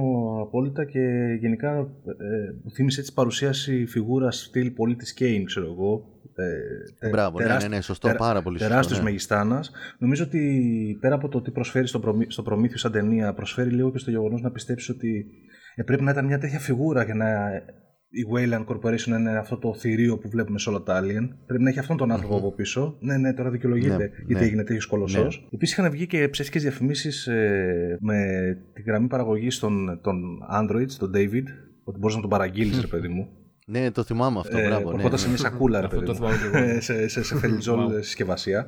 απόλυτα 0.42 0.84
και 0.84 1.00
γενικά 1.40 1.70
ε, 1.78 2.52
μου 2.62 2.70
θύμισε 2.74 3.00
έτσι 3.00 3.12
παρουσίαση 3.12 3.86
φιγούρας 3.86 4.40
στυλ 4.42 4.70
πολίτης 4.70 5.12
Κέιν, 5.14 5.44
ξέρω 5.44 5.66
εγώ. 5.66 6.04
Ε, 6.34 6.44
τε- 7.00 7.10
Μπράβο, 7.10 7.38
ναι, 7.38 7.44
τεράστι- 7.44 7.70
ναι, 7.70 7.76
ναι, 7.76 7.82
σωστό, 7.82 8.14
πάρα 8.16 8.42
πολύ 8.42 8.56
σωστό, 8.58 8.70
Τεράστιος 8.72 8.98
ναι. 8.98 9.04
μεγιστάνας. 9.04 9.70
Νομίζω 9.98 10.24
ότι 10.24 10.98
πέρα 11.00 11.14
από 11.14 11.28
το 11.28 11.42
τι 11.42 11.50
προσφέρει 11.50 11.86
στο, 11.86 12.00
προμη... 12.00 12.26
στο 12.28 12.42
Προμήθειο 12.42 12.78
σαν 12.78 12.92
ταινία, 12.92 13.34
προσφέρει 13.34 13.70
λίγο 13.70 13.90
και 13.92 13.98
στο 13.98 14.10
γεγονός 14.10 14.40
να 14.42 14.50
πιστέψεις 14.50 14.88
ότι 14.88 15.26
ε, 15.74 15.82
πρέπει 15.82 16.02
να 16.02 16.10
ήταν 16.10 16.26
μια 16.26 16.38
τέτοια 16.38 16.58
φιγούρα 16.58 17.04
για 17.04 17.14
να 17.14 17.26
η 18.10 18.26
Wayland 18.34 18.64
Corporation 18.64 19.06
είναι 19.06 19.38
αυτό 19.38 19.56
το 19.58 19.74
θηρίο 19.74 20.18
που 20.18 20.28
βλέπουμε 20.28 20.58
σε 20.58 20.68
όλα 20.68 20.82
τα 20.82 21.00
Alien. 21.00 21.28
Πρέπει 21.46 21.62
να 21.62 21.68
έχει 21.68 21.78
αυτόν 21.78 21.96
τον 21.96 22.10
άνθρωπο 22.12 22.36
από 22.36 22.52
πίσω. 22.52 22.96
Ναι, 23.00 23.16
ναι, 23.16 23.34
τώρα 23.34 23.50
δικαιολογείται 23.50 23.96
Ναι, 23.96 24.04
γιατί 24.04 24.34
ναι. 24.34 24.40
έγινε 24.40 24.64
τέτοιος 24.64 24.86
κολοσσός. 24.86 25.40
Ναι. 25.40 25.48
Επίσης 25.52 25.76
είχαν 25.76 25.90
βγει 25.90 26.06
και 26.06 26.28
ψεύτικες 26.28 26.62
διαφημίσεις 26.62 27.26
ε, 27.26 27.96
με 28.00 28.24
τη 28.72 28.82
γραμμή 28.82 29.06
παραγωγής 29.06 29.58
των, 29.58 30.00
των 30.02 30.38
Androids, 30.52 30.92
τον 30.98 31.10
David, 31.14 31.44
ότι 31.84 31.98
μπορεί 31.98 32.14
να 32.14 32.20
τον 32.20 32.30
παραγγείλεις, 32.30 32.80
ρε 32.80 32.86
παιδί 32.86 33.08
μου. 33.08 33.28
Ναι, 33.66 33.90
το 33.90 34.02
θυμάμαι 34.02 34.38
αυτό. 34.38 34.58
Ε, 34.58 34.66
μπράβο. 34.66 34.76
Ναι, 34.76 34.82
Προχωρώντα 34.82 35.10
ναι. 35.10 35.16
σε 35.16 35.28
μια 35.28 35.36
σακούλα, 35.36 35.80
ρε 35.80 35.86
Αυτό 35.86 35.98
παιδί 35.98 36.12
το 36.12 36.12
μου. 36.12 36.18
θυμάμαι 36.18 36.50
και 36.50 36.58
εγώ. 36.58 36.66
Ε, 36.76 36.80
σε, 36.80 37.08
σε, 37.08 37.22
σε 37.22 37.36
φελιτζόλ 37.38 38.02
συσκευασία. 38.02 38.66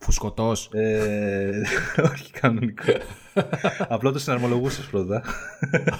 Φουσκωτός. 0.00 0.70
Ε, 0.72 1.62
όχι 2.12 2.32
κανονικό. 2.32 2.92
Απλά 3.88 4.12
το 4.12 4.18
συναρμολογούσες 4.18 4.86
πρώτα. 4.86 5.22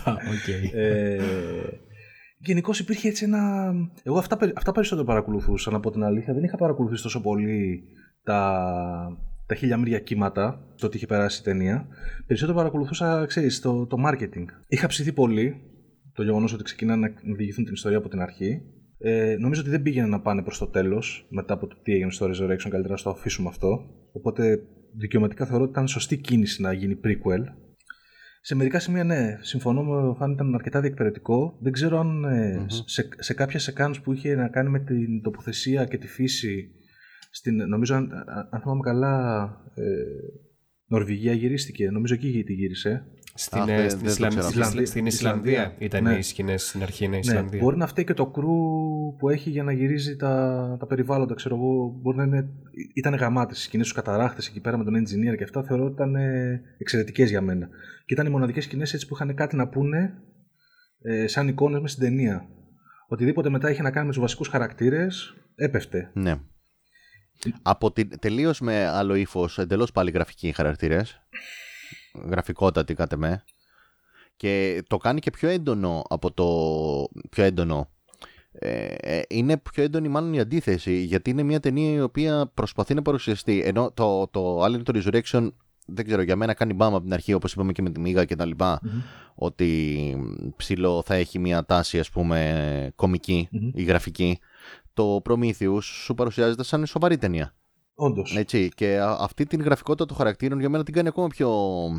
Οκ. 0.05 0.73
Ε, 0.75 1.19
Γενικώς 2.45 2.79
υπήρχε 2.79 3.09
έτσι 3.09 3.25
ένα. 3.25 3.73
Εγώ 4.03 4.19
αυτά, 4.19 4.37
περι- 4.37 4.57
αυτά 4.57 4.73
περισσότερο 4.73 5.07
παρακολουθούσα, 5.07 5.71
να 5.71 5.81
πω 5.81 5.91
την 5.91 6.03
αλήθεια. 6.03 6.35
Δεν 6.35 6.45
είχα 6.45 6.57
παρακολουθήσει 6.57 7.03
τόσο 7.03 7.21
πολύ 7.21 7.83
τα, 8.23 9.19
τα 9.47 9.55
χίλια 9.55 9.77
μύρια 9.77 9.99
κύματα, 9.99 10.65
το 10.79 10.87
ότι 10.87 10.97
είχε 10.97 11.07
περάσει 11.07 11.41
η 11.41 11.45
ταινία. 11.45 11.87
Περισσότερο 12.27 12.57
παρακολουθούσα, 12.59 13.25
ξέρεις, 13.27 13.61
το, 13.61 13.87
το 13.87 13.97
marketing. 14.07 14.45
Είχα 14.69 14.87
ψηθεί 14.87 15.13
πολύ 15.13 15.61
το 16.13 16.23
γεγονός 16.23 16.53
ότι 16.53 16.63
ξεκινάνε 16.63 17.15
να 17.23 17.35
διηγηθούν 17.35 17.65
την 17.65 17.73
ιστορία 17.73 17.99
από 17.99 18.09
την 18.09 18.21
αρχή. 18.21 18.63
Ε, 18.99 19.37
νομίζω 19.39 19.61
ότι 19.61 19.71
δεν 19.71 19.83
πήγαινε 19.83 20.07
να 20.07 20.21
πάνε 20.21 20.43
προς 20.43 20.59
το 20.59 20.67
τέλος 20.67 21.27
μετά 21.31 21.55
από 21.55 21.67
το 21.67 21.77
τι 21.83 21.93
έγινε 21.93 22.11
στο 22.11 22.27
Resurrection. 22.27 22.69
Καλύτερα 22.69 22.95
να 22.95 23.03
το 23.03 23.11
αφήσουμε 23.11 23.49
αυτό. 23.49 23.87
Οπότε 24.13 24.61
δικαιωματικά 24.97 25.47
θεωρώ 25.47 25.63
ότι 25.63 25.73
ήταν 25.73 25.89
σωστή 25.89 26.17
κίνηση 26.17 26.63
να 26.63 26.73
γίνει 26.73 27.01
prequel. 27.05 27.43
Σε 28.47 28.55
μερικά 28.55 28.79
σημεία, 28.79 29.05
ναι, 29.05 29.39
συμφωνώ 29.41 29.83
με 29.83 30.09
ο 30.09 30.15
Φαν, 30.15 30.33
ήταν 30.33 30.55
αρκετά 30.55 30.81
διεκπαιρετικό. 30.81 31.59
Δεν 31.61 31.73
ξέρω 31.73 31.99
αν 31.99 32.25
ε, 32.25 32.67
σε, 32.69 33.09
σε 33.19 33.35
κάποια 33.35 33.59
σεκάνς 33.59 34.01
που 34.01 34.13
είχε 34.13 34.35
να 34.35 34.49
κάνει 34.49 34.69
με 34.69 34.81
την 34.81 35.23
τοποθεσία 35.23 35.85
και 35.85 35.99
τη 35.99 36.07
φύση. 36.07 36.71
Στην, 37.31 37.69
νομίζω, 37.69 37.95
αν, 37.95 38.11
αν 38.51 38.61
θυμάμαι 38.61 38.81
καλά, 38.81 39.43
ε, 39.75 39.85
Νορβηγία 40.87 41.33
γυρίστηκε. 41.33 41.91
Νομίζω 41.91 42.15
εκεί 42.15 42.45
τη 42.45 42.53
γύρισε. 42.53 43.05
Στην, 43.37 43.61
Αχ, 43.61 43.69
ε, 43.69 43.77
δεν- 43.77 43.91
στην, 43.91 43.99
δεν 43.99 44.07
το 44.07 44.11
Ισλανδία, 44.13 44.41
ξέρω. 44.41 44.51
στην, 44.51 44.61
Ισλανδία. 44.63 44.87
στην 44.87 45.07
Ισλανδία 45.07 45.53
Ισλανδία. 45.53 45.75
ήταν 45.87 46.03
Ναι. 46.03 46.15
οι 46.17 46.23
σκηνές 46.23 46.69
στην 46.69 46.83
αρχή, 46.83 47.05
ναι, 47.05 47.11
Ναι, 47.11 47.19
Ισλανδία. 47.19 47.61
μπορεί 47.63 47.77
να 47.77 47.87
φταίει 47.87 48.05
και 48.05 48.15
το 48.15 48.27
κρού 48.27 48.57
που 49.19 49.29
έχει 49.29 49.51
για 49.51 49.63
να 49.63 49.73
γυρίζει 49.73 50.17
τα, 50.17 50.77
τα 50.81 50.87
περιβάλλοντα. 50.87 51.35
Ξέρω 51.35 51.55
εγώ, 51.57 51.99
μπορεί 52.03 52.17
να 52.17 52.23
είναι. 52.23 52.49
ήταν 52.95 53.15
γαμάτες. 53.15 53.59
Οι 53.59 53.63
σκηνές 53.63 53.87
τους 53.87 53.95
καταράχτες 53.95 54.47
εκεί 54.49 54.61
πέρα 54.61 54.77
με 54.77 54.85
τον 54.85 54.95
engineer 54.97 55.37
και 55.37 55.45
αυτά 55.45 55.63
θεωρώ 55.63 55.85
ότι 55.85 55.93
ήταν 55.93 56.15
εξαιρετικές 56.79 57.31
για 57.31 57.41
μένα. 57.41 57.69
Και 58.07 58.15
ήταν 58.15 58.27
οι 58.27 58.31
μοναδικές 58.31 58.65
σκηνές 58.65 58.95
έτσι 58.95 59.07
που 59.07 59.15
είχαν 59.15 59.35
κάτι 59.35 59.57
να 59.57 59.69
πούνε 59.69 60.15
ε, 61.03 61.27
σαν 61.27 61.49
εικόνες 61.49 61.81
μες 61.81 61.91
στην 61.93 62.05
ταινία. 62.05 62.49
Οτιδήποτε 63.09 63.49
μετά 63.49 63.71
είχε 63.71 63.83
να 63.83 63.91
κάνει 63.91 64.07
με 64.07 64.13
τους 64.13 64.21
βασικούς 64.21 64.49
χαρακτήρες, 64.49 65.35
έπεφτε. 65.55 66.11
Ναι. 66.15 66.35
Από 67.63 67.93
την, 67.93 68.09
τελείως 68.19 68.61
με 68.61 68.87
άλλο 68.87 69.15
ύφος, 69.15 69.59
εντελώς 69.59 69.93
πάλι 69.93 70.11
γραφικοί 70.11 70.53
χαρακτήρες. 70.53 71.21
Γραφικότατοι 72.15 72.95
κάτε 72.95 73.17
με. 73.17 73.45
Και 74.37 74.83
το 74.87 74.97
κάνει 74.97 75.21
και 75.21 75.31
πιο 75.31 75.49
έντονο 75.49 76.03
από 76.09 76.33
το. 76.33 76.47
Πιο 77.31 77.45
έντονο. 77.45 77.89
Ε, 78.59 78.95
ε, 79.01 79.23
είναι 79.29 79.57
πιο 79.57 79.83
έντονη 79.83 80.09
μάλλον 80.09 80.33
η 80.33 80.41
αντίθεση 80.41 80.97
γιατί 80.97 81.31
είναι 81.31 81.43
μια 81.43 81.61
ταινία 81.61 81.93
η 81.93 82.01
οποία 82.01 82.51
προσπαθεί 82.55 82.95
να 82.95 83.03
παρουσιαστεί 83.03 83.63
ενώ 83.65 83.91
το, 83.95 84.29
το 84.31 84.65
Alien 84.65 84.83
το 84.83 85.01
Resurrection 85.01 85.53
δεν 85.87 86.05
ξέρω 86.05 86.23
για 86.23 86.37
μένα 86.37 86.55
κάνει 86.55 86.73
μπάμα 86.73 86.97
από 86.97 87.05
την 87.05 87.13
αρχή 87.13 87.33
όπως 87.33 87.53
είπαμε 87.53 87.73
και 87.73 87.83
με 87.83 87.91
τη 87.91 88.01
Μίγα 88.01 88.25
και 88.25 88.37
τα 88.37 88.45
λοιπα 88.45 88.81
ότι 89.35 90.17
ψηλό 90.57 91.03
θα 91.07 91.15
έχει 91.15 91.39
μια 91.39 91.65
τάση 91.65 91.99
ας 91.99 92.11
πούμε 92.11 92.93
κομική 92.97 93.49
ή 93.75 93.83
γραφική 93.83 94.39
το 94.95 95.23
Prometheus 95.25 95.83
σου 95.83 96.15
παρουσιάζεται 96.15 96.65
σαν 96.65 96.87
σοβαρή 96.87 97.19
ταινία 97.19 97.55
Όντως. 97.95 98.37
έτσι, 98.37 98.69
και 98.75 98.99
α- 98.99 99.17
αυτή 99.21 99.47
την 99.47 99.61
γραφικότητα 99.63 100.07
των 100.07 100.17
χαρακτήρων 100.17 100.61
για 100.61 100.69
μένα 100.69 100.85
την 100.85 100.95
κάνει 100.95 101.09
ακόμα 101.09 101.27
πιο 101.27 101.49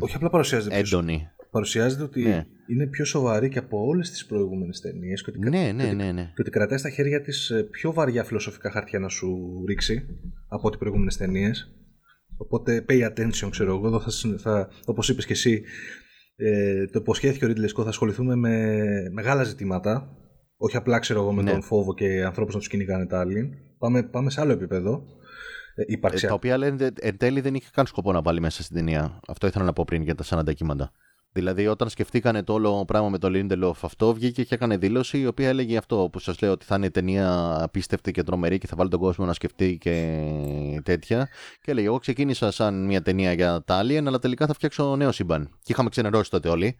Όχι 0.00 0.16
απλά 0.16 0.30
παρουσιάζεται 0.30 0.80
πιο 0.82 0.98
έντονη. 0.98 1.26
Παρουσιάζεται 1.50 2.02
ότι 2.02 2.22
Ναι. 2.22 2.46
είναι 2.66 2.86
πιο 2.86 3.04
σοβαρή 3.04 3.48
και 3.48 3.58
από 3.58 3.78
όλες 3.86 4.10
τις 4.10 4.26
προηγούμενες 4.26 4.80
ταινίες 4.80 5.22
και, 5.24 5.30
ότι 5.30 5.38
κα- 5.38 5.48
Ναι, 5.50 5.66
και 5.66 5.72
ναι, 5.72 5.84
ότι- 5.84 5.94
ναι, 5.94 6.12
ναι. 6.12 6.22
και 6.22 6.40
ότι 6.40 6.50
κρατάει 6.50 6.78
στα 6.78 6.90
χέρια 6.90 7.20
της 7.22 7.52
πιο 7.70 7.92
βαριά 7.92 8.24
φιλοσοφικά 8.24 8.70
χαρτιά 8.70 8.98
να 8.98 9.08
σου 9.08 9.28
ρίξει 9.68 10.06
από 10.48 10.66
ό,τι 10.68 10.76
προηγούμενες 10.76 11.16
ταινίες. 11.16 11.70
Οπότε 12.36 12.84
pay 12.88 13.06
attention, 13.10 13.48
ξέρω 13.50 13.74
εγώ. 13.76 13.86
Εδώ 13.86 14.00
θα, 14.00 14.10
συν- 14.10 14.40
θα, 14.40 14.68
όπως 14.86 15.08
είπες 15.08 15.26
και 15.26 15.32
εσύ, 15.32 15.62
ε, 16.36 16.86
το 16.86 16.98
υποσχέθηκε 16.98 17.44
ο 17.44 17.48
Ridley 17.48 17.68
Scott, 17.78 17.82
θα 17.82 17.88
ασχοληθούμε 17.88 18.34
με 18.36 18.74
μεγάλα 19.12 19.42
ζητήματα. 19.44 20.16
Όχι 20.56 20.76
απλά, 20.76 20.98
ξέρω 20.98 21.20
εγώ, 21.20 21.32
με 21.32 21.42
Ναι. 21.42 21.50
τον 21.50 21.62
φόβο 21.62 21.94
και 21.94 22.24
ανθρώπους 22.24 22.54
να 22.54 22.58
τους 22.60 22.68
κυνηγάνε 22.68 23.06
τα 23.06 23.24
Alien. 23.26 23.48
Πάμε, 23.78 24.02
πάμε 24.02 24.30
σε 24.30 24.40
άλλο 24.40 24.52
επίπεδο. 24.52 25.04
Ε, 25.78 25.82
Ε, 25.82 25.84
υπαρξιακό. 25.88 26.26
τα 26.28 26.34
οποία 26.34 26.56
λένε 26.56 26.76
δε- 26.76 26.90
εν 27.08 27.16
τέλει 27.16 27.40
δεν 27.40 27.54
είχε 27.54 27.68
καν 27.72 27.86
σκοπό 27.86 28.12
να 28.12 28.22
βάλει 28.22 28.40
μέσα 28.40 28.62
στην 28.62 28.76
ταινία. 28.76 29.20
Αυτό 29.28 29.46
ήθελα 29.46 29.64
να 29.64 29.72
πω 29.72 29.84
πριν 29.84 30.02
για 30.02 30.14
τα 30.14 30.24
40 30.24 30.52
κύματα. 30.54 30.90
Δηλαδή, 31.32 31.66
όταν 31.66 31.88
σκεφτήκανε 31.88 32.42
το 32.42 32.52
όλο 32.52 32.84
πράγμα 32.84 33.08
με 33.08 33.18
το 33.18 33.28
Lindelof 33.32 33.72
αυτό, 33.80 34.14
βγήκε 34.14 34.44
και 34.44 34.54
έκανε 34.54 34.76
δήλωση 34.76 35.18
η 35.20 35.26
οποία 35.26 35.48
έλεγε 35.48 35.76
αυτό 35.76 36.08
που 36.12 36.18
σας 36.18 36.40
λέω 36.40 36.52
ότι 36.52 36.64
θα 36.64 36.74
είναι 36.76 36.90
ταινία 36.90 37.56
απίστευτη 37.62 38.10
και 38.12 38.22
τρομερή 38.22 38.58
και 38.58 38.66
θα 38.66 38.76
βάλει 38.76 38.90
τον 38.90 39.00
κόσμο 39.00 39.24
να 39.24 39.32
σκεφτεί 39.32 39.78
και 39.80 40.80
τέτοια. 40.82 41.28
Και 41.62 41.70
έλεγε: 41.70 41.86
Εγώ 41.86 41.98
ξεκίνησα 41.98 42.50
σαν 42.50 42.84
μια 42.86 43.02
ταινία 43.02 43.32
για 43.32 43.62
τα 43.64 43.80
Alien, 43.82 44.04
αλλά 44.06 44.18
τελικά 44.18 44.46
θα 44.46 44.54
φτιάξω 44.54 44.96
νέο 44.96 45.12
σύμπαν. 45.12 45.48
Και 45.62 45.72
είχαμε 45.72 45.88
ξενερώσει 45.88 46.30
τότε 46.30 46.48
όλοι. 46.48 46.76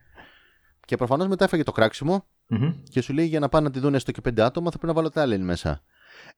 Και 0.85 0.97
προφανώς 0.97 1.27
μετά 1.29 1.45
έφαγε 1.45 1.63
το 1.63 1.73
κράξιμο 1.73 2.27
Μμμ. 2.47 2.73
και 2.91 3.01
σου 3.01 3.13
λέει 3.13 3.27
για 3.27 3.41
να 3.41 3.49
πάνε 3.49 3.67
να 3.67 3.73
τη 3.73 3.79
δουν 3.79 3.95
έστω 3.95 4.13
και 4.13 4.21
πέντε 4.21 4.43
άτομα 4.43 4.71
θα 4.71 4.79
πρέπει 4.79 4.87
να 4.95 5.01
βάλω 5.03 5.11
τα 5.11 5.25
Alien 5.27 5.41
μέσα. 5.45 5.83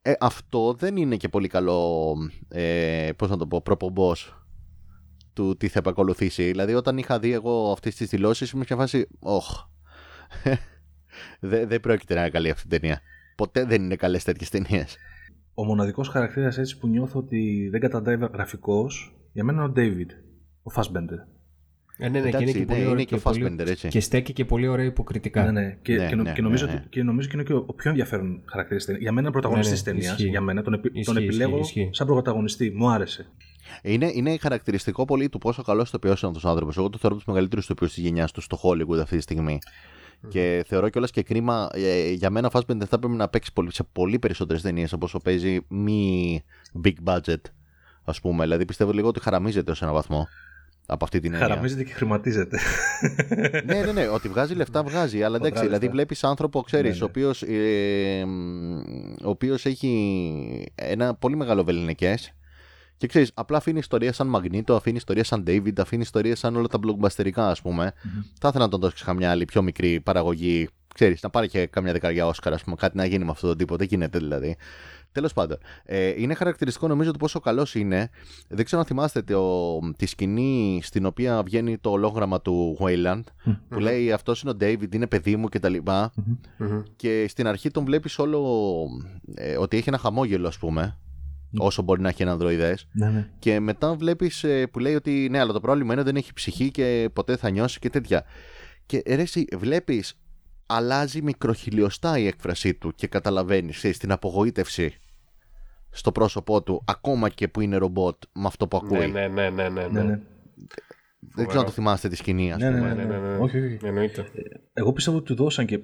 Ε, 0.01 0.13
αυτό 0.19 0.73
δεν 0.73 0.97
είναι 0.97 1.15
και 1.15 1.29
πολύ 1.29 1.47
καλό, 1.47 2.13
ε, 2.47 3.09
πώς 3.15 3.29
να 3.29 3.37
το 3.37 3.47
πω, 3.47 3.61
προπομπός 3.61 4.43
του 5.33 5.57
τι 5.57 5.67
θα 5.67 5.79
επακολουθήσει. 5.79 6.43
Δηλαδή 6.43 6.73
όταν 6.73 6.97
είχα 6.97 7.19
δει 7.19 7.31
εγώ 7.31 7.71
αυτές 7.71 7.95
τις 7.95 8.09
δηλώσεις 8.09 8.51
ήμουν 8.51 8.65
σε 8.65 8.75
φάση, 8.75 9.07
όχ, 9.19 9.45
δεν 11.39 11.67
δεν 11.67 11.79
πρόκειται 11.79 12.13
να 12.13 12.19
είναι 12.19 12.29
καλή 12.29 12.49
αυτή 12.49 12.67
η 12.67 12.79
ταινία. 12.79 13.01
Ποτέ 13.35 13.65
δεν 13.65 13.83
είναι 13.83 13.95
καλές 13.95 14.23
τέτοιες 14.23 14.49
ταινίες. 14.49 14.97
Ο 15.53 15.65
μοναδικός 15.65 16.07
χαρακτήρας 16.07 16.57
έτσι 16.57 16.77
που 16.77 16.87
νιώθω 16.87 17.19
ότι 17.19 17.69
δεν 17.71 17.79
καταντάει 17.79 18.15
γραφικός, 18.15 19.15
για 19.33 19.43
μένα 19.43 19.63
είναι 19.63 19.69
ο 19.69 19.73
David, 19.75 20.09
ο 20.63 20.71
Fassbender. 20.75 21.38
Ε, 22.01 22.09
ναι, 22.09 22.19
ναι, 22.19 22.29
και 22.29 22.37
Εντάξει, 22.37 22.43
είναι 22.43 22.51
και 22.51 22.59
ναι, 22.59 22.65
πολύ 22.65 22.79
είναι 22.79 22.89
ωραίο 22.89 23.03
και 23.05 23.15
ο 23.15 23.19
πολύ- 23.19 23.45
Fassbender, 23.47 23.67
έτσι. 23.67 23.87
Και 23.87 23.99
στέκει 23.99 24.33
και 24.33 24.45
πολύ 24.45 24.67
ωραία 24.67 24.85
υποκριτικά. 24.85 25.43
Ναι, 25.43 25.51
ναι. 25.51 25.77
Και, 25.81 25.95
Ναι, 25.95 26.07
και, 26.07 26.15
νο- 26.15 26.23
ναι, 26.23 26.31
και 26.33 26.41
νομίζω, 26.41 26.65
ναι, 26.65 26.71
ναι. 26.71 26.77
ότι- 26.77 26.87
και 26.89 27.03
νομίζω 27.03 27.27
και 27.27 27.33
είναι 27.35 27.43
και 27.45 27.53
ο, 27.53 27.63
ο 27.67 27.73
πιο 27.73 27.89
ενδιαφέρον 27.89 28.41
χαρακτήρας 28.45 28.83
της 28.85 28.85
ταινίας. 28.85 29.01
Για 29.03 29.11
μένα 29.11 29.21
είναι 29.21 29.31
πρωταγωνιστής 29.31 29.71
Ναι, 29.71 29.83
της 29.83 29.93
ναι, 29.93 29.99
ταινίας. 29.99 30.17
ισχύει. 30.19 30.29
Για 30.29 30.41
μένα 30.41 30.61
τον, 30.61 30.73
επι- 30.73 30.91
τον 31.05 31.15
Ισχύει, 31.15 31.23
επιλέγω 31.27 31.57
ισχύει, 31.59 31.79
ισχύει. 31.79 31.93
σαν 31.95 32.07
πρωταγωνιστή. 32.07 32.71
Μου 32.75 32.89
άρεσε. 32.89 33.25
Είναι, 33.81 34.11
είναι 34.13 34.37
χαρακτηριστικό 34.37 35.05
πολύ 35.05 35.29
του 35.29 35.37
πόσο 35.37 35.61
καλός 35.63 35.87
ηθοποιό 35.87 36.09
είναι 36.09 36.19
αυτός 36.27 36.43
ο 36.43 36.49
άνθρωπος. 36.49 36.77
Εγώ 36.77 36.89
το 36.89 36.97
θεωρώ 36.97 37.15
από 37.15 37.23
τους 37.25 37.33
μεγαλύτερους 37.33 37.63
ηθοποιού 37.65 37.87
της 37.87 37.97
γενιάς 37.97 38.31
του 38.31 38.41
στο 38.41 38.59
Hollywood 38.63 38.99
αυτή 39.01 39.15
τη 39.15 39.21
στιγμή. 39.21 39.59
Και 40.27 40.63
θεωρώ 40.67 40.89
κιόλας 40.89 41.11
και 41.11 41.23
κρίμα, 41.23 41.69
ε, 41.73 42.11
για 42.11 42.29
μένα 42.29 42.49
ο 42.53 42.59
Fassbender 42.59 42.85
θα 42.87 42.99
πρέπει 42.99 43.15
να 43.15 43.27
παίξει 43.27 43.53
πολύ, 43.53 43.73
σε 43.73 43.83
πολύ 43.91 44.19
περισσότερες 44.19 44.61
ταινίες 44.61 44.93
από 44.93 45.05
όσο 45.05 45.17
παίζει 45.19 45.59
μη 45.67 46.41
big 46.83 46.93
budget, 47.13 47.41
ας 48.03 48.19
πούμε. 48.21 48.43
Δηλαδή 48.43 48.65
πιστεύω 48.65 48.91
λίγο 48.91 49.07
ότι 49.07 49.19
χαραμίζεται 49.21 49.71
ως 49.71 49.81
έναν 49.81 49.93
βαθμό 49.93 50.27
από 50.89 51.03
αυτή 51.03 51.19
την 51.19 51.33
έννοια. 51.33 51.47
Χαραμίζεται 51.47 51.83
και 51.83 51.93
χρηματίζεται. 51.93 52.57
ναι, 53.65 53.81
ναι, 53.81 53.91
ναι, 53.91 54.07
ότι 54.07 54.27
βγάζει 54.27 54.53
λεφτά 54.53 54.83
βγάζει. 54.83 55.23
Αλλά 55.23 55.35
εντάξει, 55.35 55.51
Βγάζει 55.53 55.65
δηλαδή 55.65 55.83
λεφτά. 55.85 55.95
βλέπεις 55.95 56.23
άνθρωπο, 56.23 56.61
ξέρεις, 56.61 56.91
Ναι, 56.91 56.97
ναι. 56.97 57.03
ο 57.03 57.07
οποίος 57.07 57.41
ε, 57.41 58.23
μ, 58.25 58.77
ο 59.25 59.29
οποίος 59.29 59.65
έχει 59.65 60.71
ένα 60.75 61.13
πολύ 61.15 61.35
μεγάλο 61.35 61.63
βεληνικές. 61.63 62.33
Και 62.97 63.07
ξέρεις, 63.07 63.31
απλά 63.33 63.57
αφήνει 63.57 63.79
ιστορία 63.79 64.13
σαν 64.13 64.27
Μαγνήτο, 64.27 64.75
αφήνει 64.75 64.97
ιστορία 64.97 65.23
σαν 65.23 65.43
David, 65.47 65.79
αφήνει 65.79 66.01
ιστορία 66.01 66.35
σαν 66.35 66.55
όλα 66.55 66.67
τα 66.67 66.79
blockbusterικά, 66.81 67.31
ας 67.49 67.61
πούμε. 67.61 67.93
Θα 68.39 68.47
ήθελα 68.47 68.63
να 68.63 68.69
τον 68.69 68.79
δώσεις 68.79 69.01
καμιά 69.03 69.31
άλλη 69.31 69.45
πιο 69.45 69.61
μικρή 69.61 69.99
παραγωγή. 69.99 70.69
Ξέρεις, 70.93 71.21
να 71.21 71.29
πάρει 71.29 71.47
και 71.47 71.65
καμιά 71.65 71.91
δεκαριά 71.91 72.27
Όσκαρ, 72.27 72.53
ας 72.53 72.63
πούμε, 72.63 72.75
κάτι 72.75 72.97
να 72.97 73.05
γίνει 73.05 73.23
με 73.25 73.31
αυτόν 73.31 73.49
τον 73.49 73.57
τύπο. 73.57 73.75
Δεν 73.75 73.87
γίνεται 73.89 74.17
δηλαδή. 74.19 74.55
Τέλος 75.11 75.33
πάντων, 75.33 75.57
ε, 75.83 76.13
είναι 76.21 76.33
χαρακτηριστικό 76.33 76.87
νομίζω 76.87 77.11
του 77.11 77.19
πόσο 77.19 77.39
καλός 77.39 77.75
είναι. 77.75 78.09
Δεν 78.47 78.65
ξέρω 78.65 78.81
αν 78.81 78.87
θυμάστε 78.87 79.21
το, 79.21 79.79
τη 79.97 80.05
σκηνή 80.05 80.79
στην 80.83 81.05
οποία 81.05 81.43
βγαίνει 81.43 81.77
το 81.77 81.89
ολόγραμμα 81.89 82.41
του 82.41 82.77
Wayland 82.81 83.23
που 83.69 83.79
λέει 83.79 84.11
αυτός 84.11 84.41
είναι 84.41 84.51
ο 84.51 84.55
David, 84.59 84.95
είναι 84.95 85.07
παιδί 85.07 85.35
μου 85.35 85.47
κτλ. 85.49 85.75
Μμμ. 86.57 86.81
Και 86.95 87.25
στην 87.29 87.47
αρχή 87.47 87.71
τον 87.71 87.85
βλέπεις 87.85 88.19
όλο 88.19 88.65
ε, 89.33 89.57
ότι 89.57 89.77
έχει 89.77 89.89
ένα 89.89 89.97
χαμόγελο, 89.97 90.47
ας 90.47 90.57
πούμε. 90.57 90.97
Όσο 91.57 91.81
μπορεί 91.81 92.01
να 92.01 92.09
έχει 92.09 92.21
ένα 92.21 92.31
ανδροειδές. 92.31 92.87
ναι, 92.91 93.09
ναι. 93.09 93.29
Και 93.39 93.59
μετά 93.59 93.95
βλέπεις 93.95 94.45
που 94.71 94.79
λέει 94.79 94.95
ότι 94.95 95.27
ναι, 95.31 95.39
αλλά 95.39 95.53
το 95.53 95.59
πρόβλημα 95.59 95.91
είναι 95.91 96.01
ότι 96.01 96.09
δεν 96.11 96.19
έχει 96.19 96.33
ψυχή 96.33 96.71
και 96.71 97.09
ποτέ 97.13 97.35
θα 97.37 97.49
νιώσει 97.49 97.79
και 97.79 97.89
τέτοια. 97.89 98.23
Και 98.85 99.03
ρε, 99.07 99.21
εσύ 99.21 99.45
βλέπεις, 99.57 100.19
αλλάζει 100.71 101.21
μικροχιλιοστά 101.21 102.17
η 102.17 102.27
έκφρασή 102.27 102.73
του 102.73 102.91
και 102.95 103.07
καταλαβαίνεις 103.07 103.97
την 103.97 104.11
απογοήτευση 104.11 104.93
στο 105.89 106.11
πρόσωπό 106.11 106.63
του, 106.63 106.83
ακόμα 106.87 107.29
και 107.29 107.47
που 107.47 107.61
είναι 107.61 107.77
ρομπότ 107.77 108.15
με 108.33 108.45
αυτό 108.45 108.67
που 108.67 108.77
ακούει. 108.77 109.11
Ναι, 109.11 109.27
ναι, 109.27 109.49
ναι, 109.49 109.49
ναι, 109.49 109.69
ναι, 109.69 109.87
ναι, 109.87 110.03
ναι. 110.03 110.19
Δεν 111.35 111.45
ξέρω 111.47 111.59
αν 111.59 111.65
το 111.65 111.71
θυμάστε 111.71 112.07
τη 112.09 112.15
σκηνή, 112.15 112.53
ας 112.53 112.61
Ναι, 112.61 112.69
ναι, 112.69 112.77
πούμε. 112.77 112.93
ναι, 112.93 113.03
ναι, 113.03 113.17
ναι, 113.17 113.27
ναι. 113.27 113.37
Όχι, 113.37 113.59
όχι. 113.59 113.77
Εννοείται. 113.83 114.25
Εγώ 114.73 114.93
πιστεύω 114.93 115.17
ότι 115.17 115.25
του 115.25 115.35
δώσαν 115.43 115.65
και 115.65 115.79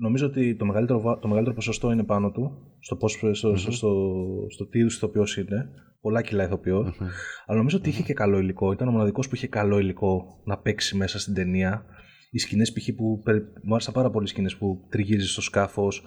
νομίζω 0.00 0.26
ότι 0.26 0.56
το 0.56 0.64
μεγαλύτερο, 0.64 1.00
βα- 1.00 1.18
το 1.18 1.26
μεγαλύτερο 1.28 1.56
ποσοστό 1.56 1.90
είναι 1.90 2.04
πάνω 2.04 2.30
του, 2.30 2.72
στο, 2.80 2.96
πώς, 2.96 3.12
στο, 3.12 3.34
στο, 3.34 3.56
στο, 3.56 3.90
στο 4.50 4.66
τι 4.66 4.78
είδους 4.78 4.96
ηθοποιός 4.96 5.36
είναι. 5.36 5.68
Πολλά 6.00 6.22
κιλά 6.22 6.44
ηθοποιός. 6.44 6.96
Αλλά 7.46 7.58
νομίζω 7.58 7.76
ότι 7.76 7.88
είχε 7.88 8.02
και 8.02 8.12
καλό 8.14 8.38
υλικό. 8.38 8.72
Ήταν 8.72 8.88
ο 8.88 8.90
μοναδικός 8.90 9.28
που 9.28 9.34
είχε 9.34 9.46
καλό 9.46 9.78
υλικό 9.78 10.40
να 10.44 10.58
παίξει 10.58 10.96
μέσα 10.96 11.18
στην 11.18 11.34
ταινία. 11.34 11.84
Οι 12.34 12.38
σκηνές 12.38 12.72
π.χ. 12.72 12.88
που 12.96 13.20
περι- 13.24 13.44
μου 13.62 13.74
άρεσαν 13.74 13.92
πάρα 13.94 14.10
πολύ 14.10 14.24
οι 14.24 14.28
σκηνές 14.28 14.56
που 14.56 14.86
τριγύριζε 14.88 15.28
στο 15.28 15.40
σκάφος, 15.40 16.02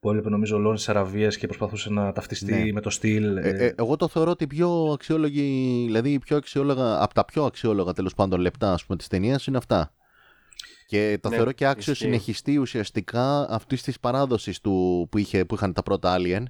που 0.00 0.08
έβλεπε 0.08 0.28
νομίζω 0.28 0.56
ο 0.56 0.58
Λόρενς 0.58 0.88
Αραβίας 0.88 1.36
και 1.36 1.46
προσπαθούσε 1.46 1.90
να 1.90 2.12
ταυτιστεί 2.12 2.52
Ναι. 2.54 2.72
με 2.72 2.80
το 2.80 2.90
στυλ. 2.90 3.36
Ε, 3.36 3.48
ε, 3.48 3.74
εγώ 3.76 3.96
το 3.96 4.08
θεωρώ 4.08 4.30
ότι 4.30 4.46
πιο 4.46 4.90
αξιόλογη, 4.92 5.82
δηλαδή 5.86 6.12
η 6.12 6.18
πιο 6.18 6.36
αξιόλογα, 6.36 7.02
από 7.02 7.14
τα 7.14 7.24
πιο 7.24 7.44
αξιόλογα 7.44 7.92
τέλος 7.92 8.14
πάντων 8.14 8.40
λεπτά 8.40 8.72
ας 8.72 8.84
πούμε, 8.84 8.98
της 8.98 9.06
ταινίας 9.08 9.46
είναι 9.46 9.56
αυτά. 9.56 9.92
Και 10.92 11.18
το 11.22 11.28
Ναι, 11.28 11.34
θεωρώ 11.36 11.52
και 11.52 11.66
άξιο 11.66 11.92
ισχύει. 11.92 12.04
συνεχιστή 12.04 12.56
ουσιαστικά 12.58 13.50
αυτής 13.50 13.82
της 13.82 14.00
παράδοσης 14.00 14.60
του 14.60 15.06
που, 15.10 15.18
είχε, 15.18 15.44
που 15.44 15.54
είχαν 15.54 15.72
τα 15.72 15.82
πρώτα 15.82 16.16
Alien. 16.18 16.42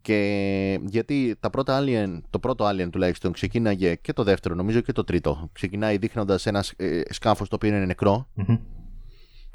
και 0.00 0.80
γιατί 0.84 1.36
τα 1.40 1.50
πρώτα 1.50 1.80
Alien, 1.82 2.20
το 2.30 2.38
πρώτο 2.38 2.68
Alien 2.68 2.88
τουλάχιστον 2.90 3.32
ξεκίναγε 3.32 3.94
και 3.94 4.12
το 4.12 4.22
δεύτερο, 4.22 4.54
νομίζω 4.54 4.80
και 4.80 4.92
το 4.92 5.04
τρίτο. 5.04 5.48
Ξεκινάει 5.52 5.96
δείχνοντας 5.96 6.46
ένα 6.46 6.64
ε, 6.76 7.00
σκάφος 7.08 7.48
το 7.48 7.54
οποίο 7.54 7.68
είναι 7.68 7.84
νεκρό 7.84 8.28
Μμμ. 8.34 8.56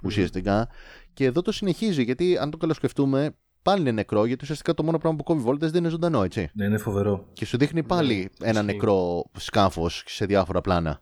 ουσιαστικά. 0.04 0.68
Και 1.14 1.26
εδώ 1.26 1.42
το 1.42 1.52
συνεχίζει 1.52 2.04
γιατί 2.04 2.38
αν 2.38 2.52
το 2.52 2.58
καλοσκεφτούμε 2.58 3.36
πάλι 3.62 3.82
είναι 3.82 3.92
νεκρό 3.92 4.26
γιατί 4.26 4.44
ουσιαστικά 4.44 4.74
το 4.74 4.84
μόνο 4.84 4.98
πράγμα 4.98 5.18
που 5.18 5.24
κόβει 5.24 5.42
βόλτες 5.42 5.72
δεν 5.72 5.80
είναι 5.80 5.90
ζωντανό 5.90 6.24
έτσι. 6.24 6.50
Ναι, 6.54 6.66
είναι 6.66 6.78
φοβερό. 6.78 7.28
Και 7.34 7.46
σου 7.46 7.58
δείχνει 7.58 7.84
πάλι 7.84 8.30
ένα 8.42 8.52
ισχύει. 8.52 8.66
νεκρό 8.66 9.24
σκάφος 9.38 10.04
σε 10.08 10.26
διάφορα 10.26 10.62
πλάνα. 10.62 11.02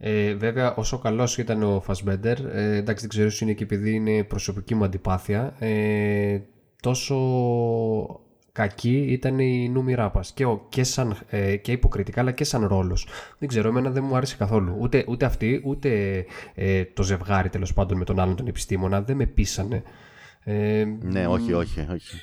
Ε, 0.00 0.34
βέβαια, 0.34 0.74
όσο 0.74 0.98
καλός 0.98 1.38
ήταν 1.38 1.62
ο 1.62 1.80
Φασμπέντερ, 1.80 2.38
ε, 2.44 2.76
εντάξει, 2.76 3.00
δεν 3.00 3.08
ξέρω, 3.08 3.26
ίσως 3.26 3.40
είναι 3.40 3.52
και 3.52 3.64
επειδή 3.64 3.94
είναι 3.94 4.24
προσωπική 4.24 4.74
μου 4.74 4.84
αντιπάθεια, 4.84 5.54
ε, 5.58 6.38
τόσο 6.82 7.16
κακή 8.52 9.06
ήταν 9.08 9.38
η 9.38 9.68
Νούμι 9.68 9.94
Ράπας 9.94 10.32
και, 10.32 10.44
ο- 10.44 10.66
και, 10.68 10.84
σαν, 10.84 11.16
ε, 11.28 11.56
και 11.56 11.72
υποκριτικά 11.72 12.20
αλλά 12.20 12.32
και 12.32 12.44
σαν 12.44 12.66
ρόλος. 12.66 13.06
Δεν 13.38 13.48
ξέρω, 13.48 13.68
εμένα 13.68 13.90
δεν 13.90 14.04
μου 14.06 14.16
άρεσε 14.16 14.36
καθόλου. 14.36 14.76
Ούτε, 14.80 15.04
ούτε 15.08 15.24
αυτή, 15.24 15.62
ούτε 15.64 16.24
ε, 16.54 16.84
το 16.84 17.02
ζευγάρι 17.02 17.48
τέλος 17.48 17.72
πάντων 17.74 17.98
με 17.98 18.04
τον 18.04 18.20
άλλον 18.20 18.36
τον 18.36 18.46
επιστήμονα 18.46 19.02
δεν 19.02 19.16
με 19.16 19.26
πείσανε. 19.26 19.82
Ε, 20.44 20.84
Ναι, 21.02 21.26
όχι, 21.26 21.52
όχι, 21.52 21.80
όχι. 21.80 22.16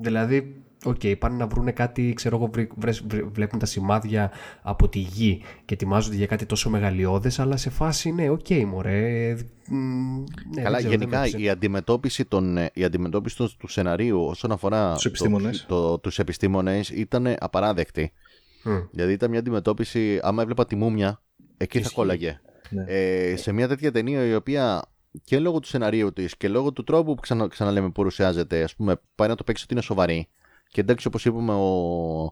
Δηλαδή, 0.00 0.62
οκ, 0.84 1.00
πάνε 1.18 1.36
να 1.36 1.46
βρούνε 1.46 1.72
κάτι, 1.72 2.12
ξέρω 2.12 2.36
εγώ, 2.36 2.46
βρε- 2.52 2.70
βρες- 2.76 3.02
βρε- 3.06 3.24
βλέπουν 3.32 3.58
τα 3.58 3.66
σημάδια 3.66 4.30
από 4.62 4.88
τη 4.88 4.98
γη 4.98 5.42
και 5.64 5.74
ετοιμάζονται 5.74 6.16
για 6.16 6.26
κάτι 6.26 6.46
τόσο 6.46 6.70
μεγαλειώδες, 6.70 7.38
αλλά 7.38 7.56
σε 7.56 7.70
φάση, 7.70 8.12
ναι, 8.12 8.30
οκ, 8.30 8.50
μωρέ. 8.66 9.36
μ, 9.68 9.74
ναι, 10.54 10.62
Καλά, 10.62 10.76
δεν 10.78 10.78
ξέρω, 10.78 10.80
δεν 10.80 10.90
γενικά 10.90 11.18
με 11.18 11.22
έπεισε. 11.26 11.38
η 11.38 11.48
αντιμετώπιση, 11.48 12.24
των, 12.24 12.56
ε, 12.56 12.70
η 12.74 12.84
αντιμετώπιση 12.84 13.36
του, 13.36 13.56
του 13.58 13.68
σεναρίου 13.68 14.24
όσον 14.24 14.52
αφορά 14.52 14.94
Τους 14.94 15.04
επιστήμονες. 15.04 15.64
το, 15.68 15.88
το, 15.90 15.98
τους 15.98 16.18
επιστήμονες 16.18 16.88
ήταν 16.90 17.34
απαράδεκτη. 17.38 18.12
Μ, 18.64 18.70
Δηλαδή 18.90 19.12
ήταν 19.12 19.30
μια 19.30 19.38
αντιμετώπιση, 19.38 20.18
άμα 20.22 20.42
έβλεπα 20.42 20.66
τη 20.66 20.76
μούμια, 20.76 21.22
εκεί 21.56 21.76
θα 21.78 21.82
Ισχύει. 21.84 21.94
κόλλαγε. 21.94 22.40
Ναι. 22.70 22.84
Ε, 22.86 23.36
σε 23.36 23.52
μια 23.52 23.68
τέτοια 23.68 23.92
ταινία 23.92 24.24
η 24.24 24.34
οποία 24.34 24.82
και 25.24 25.38
λόγω 25.38 25.60
του 25.60 25.68
σεναρίου 25.68 26.12
της 26.12 26.36
και 26.36 26.48
λόγω 26.48 26.72
του 26.72 26.84
τρόπου 26.84 27.14
που 27.14 27.20
ξανα, 27.20 27.48
ξαναλέμε 27.48 27.86
που 27.86 27.92
παρουσιάζεται, 27.92 28.62
ας 28.62 28.74
πούμε, 28.76 29.00
πάει 29.14 29.28
να 29.28 29.34
το 29.34 29.44
παίξει 29.44 29.64
ότι 29.64 29.72
είναι 29.74 29.82
σοβαρή. 29.82 30.28
Και 30.70 30.80
εντάξει, 30.80 31.06
όπως 31.06 31.24
είπαμε, 31.24 31.52
ο, 31.52 32.22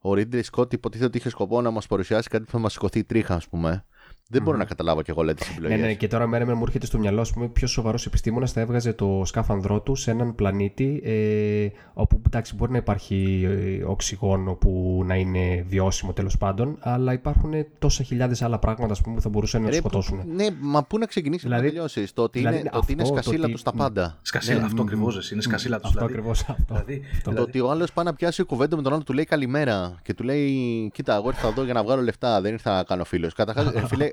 ο 0.00 0.10
Ridley 0.10 0.42
Scott 0.52 0.72
υποτίθεται 0.72 1.04
ότι 1.04 1.18
είχε 1.18 1.28
σκοπό 1.28 1.60
να 1.60 1.70
μας 1.70 1.86
παρουσιάσει 1.86 2.28
κάτι 2.28 2.44
που 2.44 2.50
θα 2.50 2.58
μας 2.58 2.72
σηκωθεί 2.72 2.98
η 2.98 3.04
τρίχα, 3.04 3.34
ας 3.34 3.48
πούμε. 3.48 3.84
Δεν 4.28 4.42
μπορώ 4.42 4.56
να 4.56 4.64
καταλάβω 4.64 5.02
κι 5.02 5.10
εγώ 5.10 5.22
λέει 5.22 5.34
τις 5.34 5.48
Ναι, 5.48 5.54
επιλογές. 5.54 5.80
ναι, 5.80 5.94
και 5.94 6.08
τώρα 6.08 6.26
μέρα 6.26 6.56
μου 6.56 6.62
έρχεται 6.66 6.86
στο 6.86 6.98
μυαλό, 6.98 7.20
ας 7.20 7.30
πούμε, 7.32 7.48
ποιος 7.48 7.70
σοβαρός 7.70 8.06
επιστήμονας 8.06 8.52
θα 8.52 8.60
έβγαζε 8.60 8.92
το 8.92 9.22
σκάφανδρό 9.24 9.80
του 9.80 9.94
σε 9.94 10.10
έναν 10.10 10.34
πλανήτη 10.34 11.00
ε, 11.04 11.68
όπου 11.94 12.20
εντάξει, 12.26 12.54
μπορεί 12.54 12.70
να 12.72 12.76
υπάρχει 12.76 13.46
ε, 13.80 13.84
οξυγόνο 13.84 14.52
που 14.54 15.02
να 15.06 15.14
είναι 15.14 15.64
βιώσιμο 15.68 16.12
τέλος 16.12 16.36
πάντων, 16.38 16.76
αλλά 16.80 17.12
υπάρχουν 17.12 17.52
τόσα 17.78 18.02
χιλιάδες 18.02 18.42
άλλα 18.42 18.58
πράγματα 18.58 18.92
ας 18.92 19.00
πούμε, 19.00 19.14
που 19.14 19.20
θα 19.20 19.28
μπορούσαν 19.28 19.60
να 19.60 19.66
τους 19.66 19.76
Ρε, 19.76 19.80
σκοτώσουν. 19.82 20.18
που- 20.20 20.28
ναι, 20.34 20.46
μα 20.60 20.84
πού 20.84 20.98
να 20.98 21.06
ξεκινήσει 21.06 21.42
Δηλαδή- 21.46 21.64
να 21.64 21.70
τελειώσεις. 21.72 22.12
Το 22.12 22.22
ότι 22.22 22.38
δηλαδή 22.38 22.58
είναι, 22.58 22.70
το 22.70 22.78
ότι 22.78 22.92
είναι 22.92 23.02
αυτό, 23.02 23.14
το 23.14 23.20
σκασίλα 23.20 23.42
ότι- 23.42 23.52
τους 23.52 23.60
στα 23.60 23.72
πάντα. 23.72 24.18
Σκασίλα, 24.22 24.58
Ναι, 24.58 24.64
αυτό 24.64 24.82
μ, 24.82 24.86
ακριβώς 24.86 25.16
μ, 25.30 25.32
είναι 25.32 25.42
σκασίλα 25.42 25.80
τους. 25.80 25.90
Αυτό 25.90 26.04
ακριβώς. 26.04 26.40
Αυτό. 26.40 26.54
Δηλαδή, 26.68 27.00
Το 27.22 27.30
δηλαδή, 27.30 27.48
ότι 27.48 27.60
ο 27.60 27.70
άλλος 27.70 27.92
πάει 27.92 28.04
να 28.04 28.14
πιάσει 28.14 28.42
κουβέντα 28.42 28.76
με 28.76 28.82
τον 28.82 28.92
άλλο, 28.92 29.02
του 29.02 29.12
λέει 29.12 29.24
καλημέρα 29.24 29.98
και 30.02 30.14
του 30.14 30.22
λέει: 30.24 30.90
Κοίτα, 30.94 31.14
εγώ 31.14 31.28
ήρθα 31.28 31.48
εδώ 31.48 31.64
για 31.64 31.72
να 31.74 31.82
βγάλω 31.82 32.02
λεφτά, 32.02 32.40
δεν 32.40 32.52
ήρθα 32.52 32.74
να 32.76 32.82
κάνω 32.82 33.04
φίλος. 33.04 33.32
Καταρχάς, 33.34 33.72
φίλε, 33.86 34.08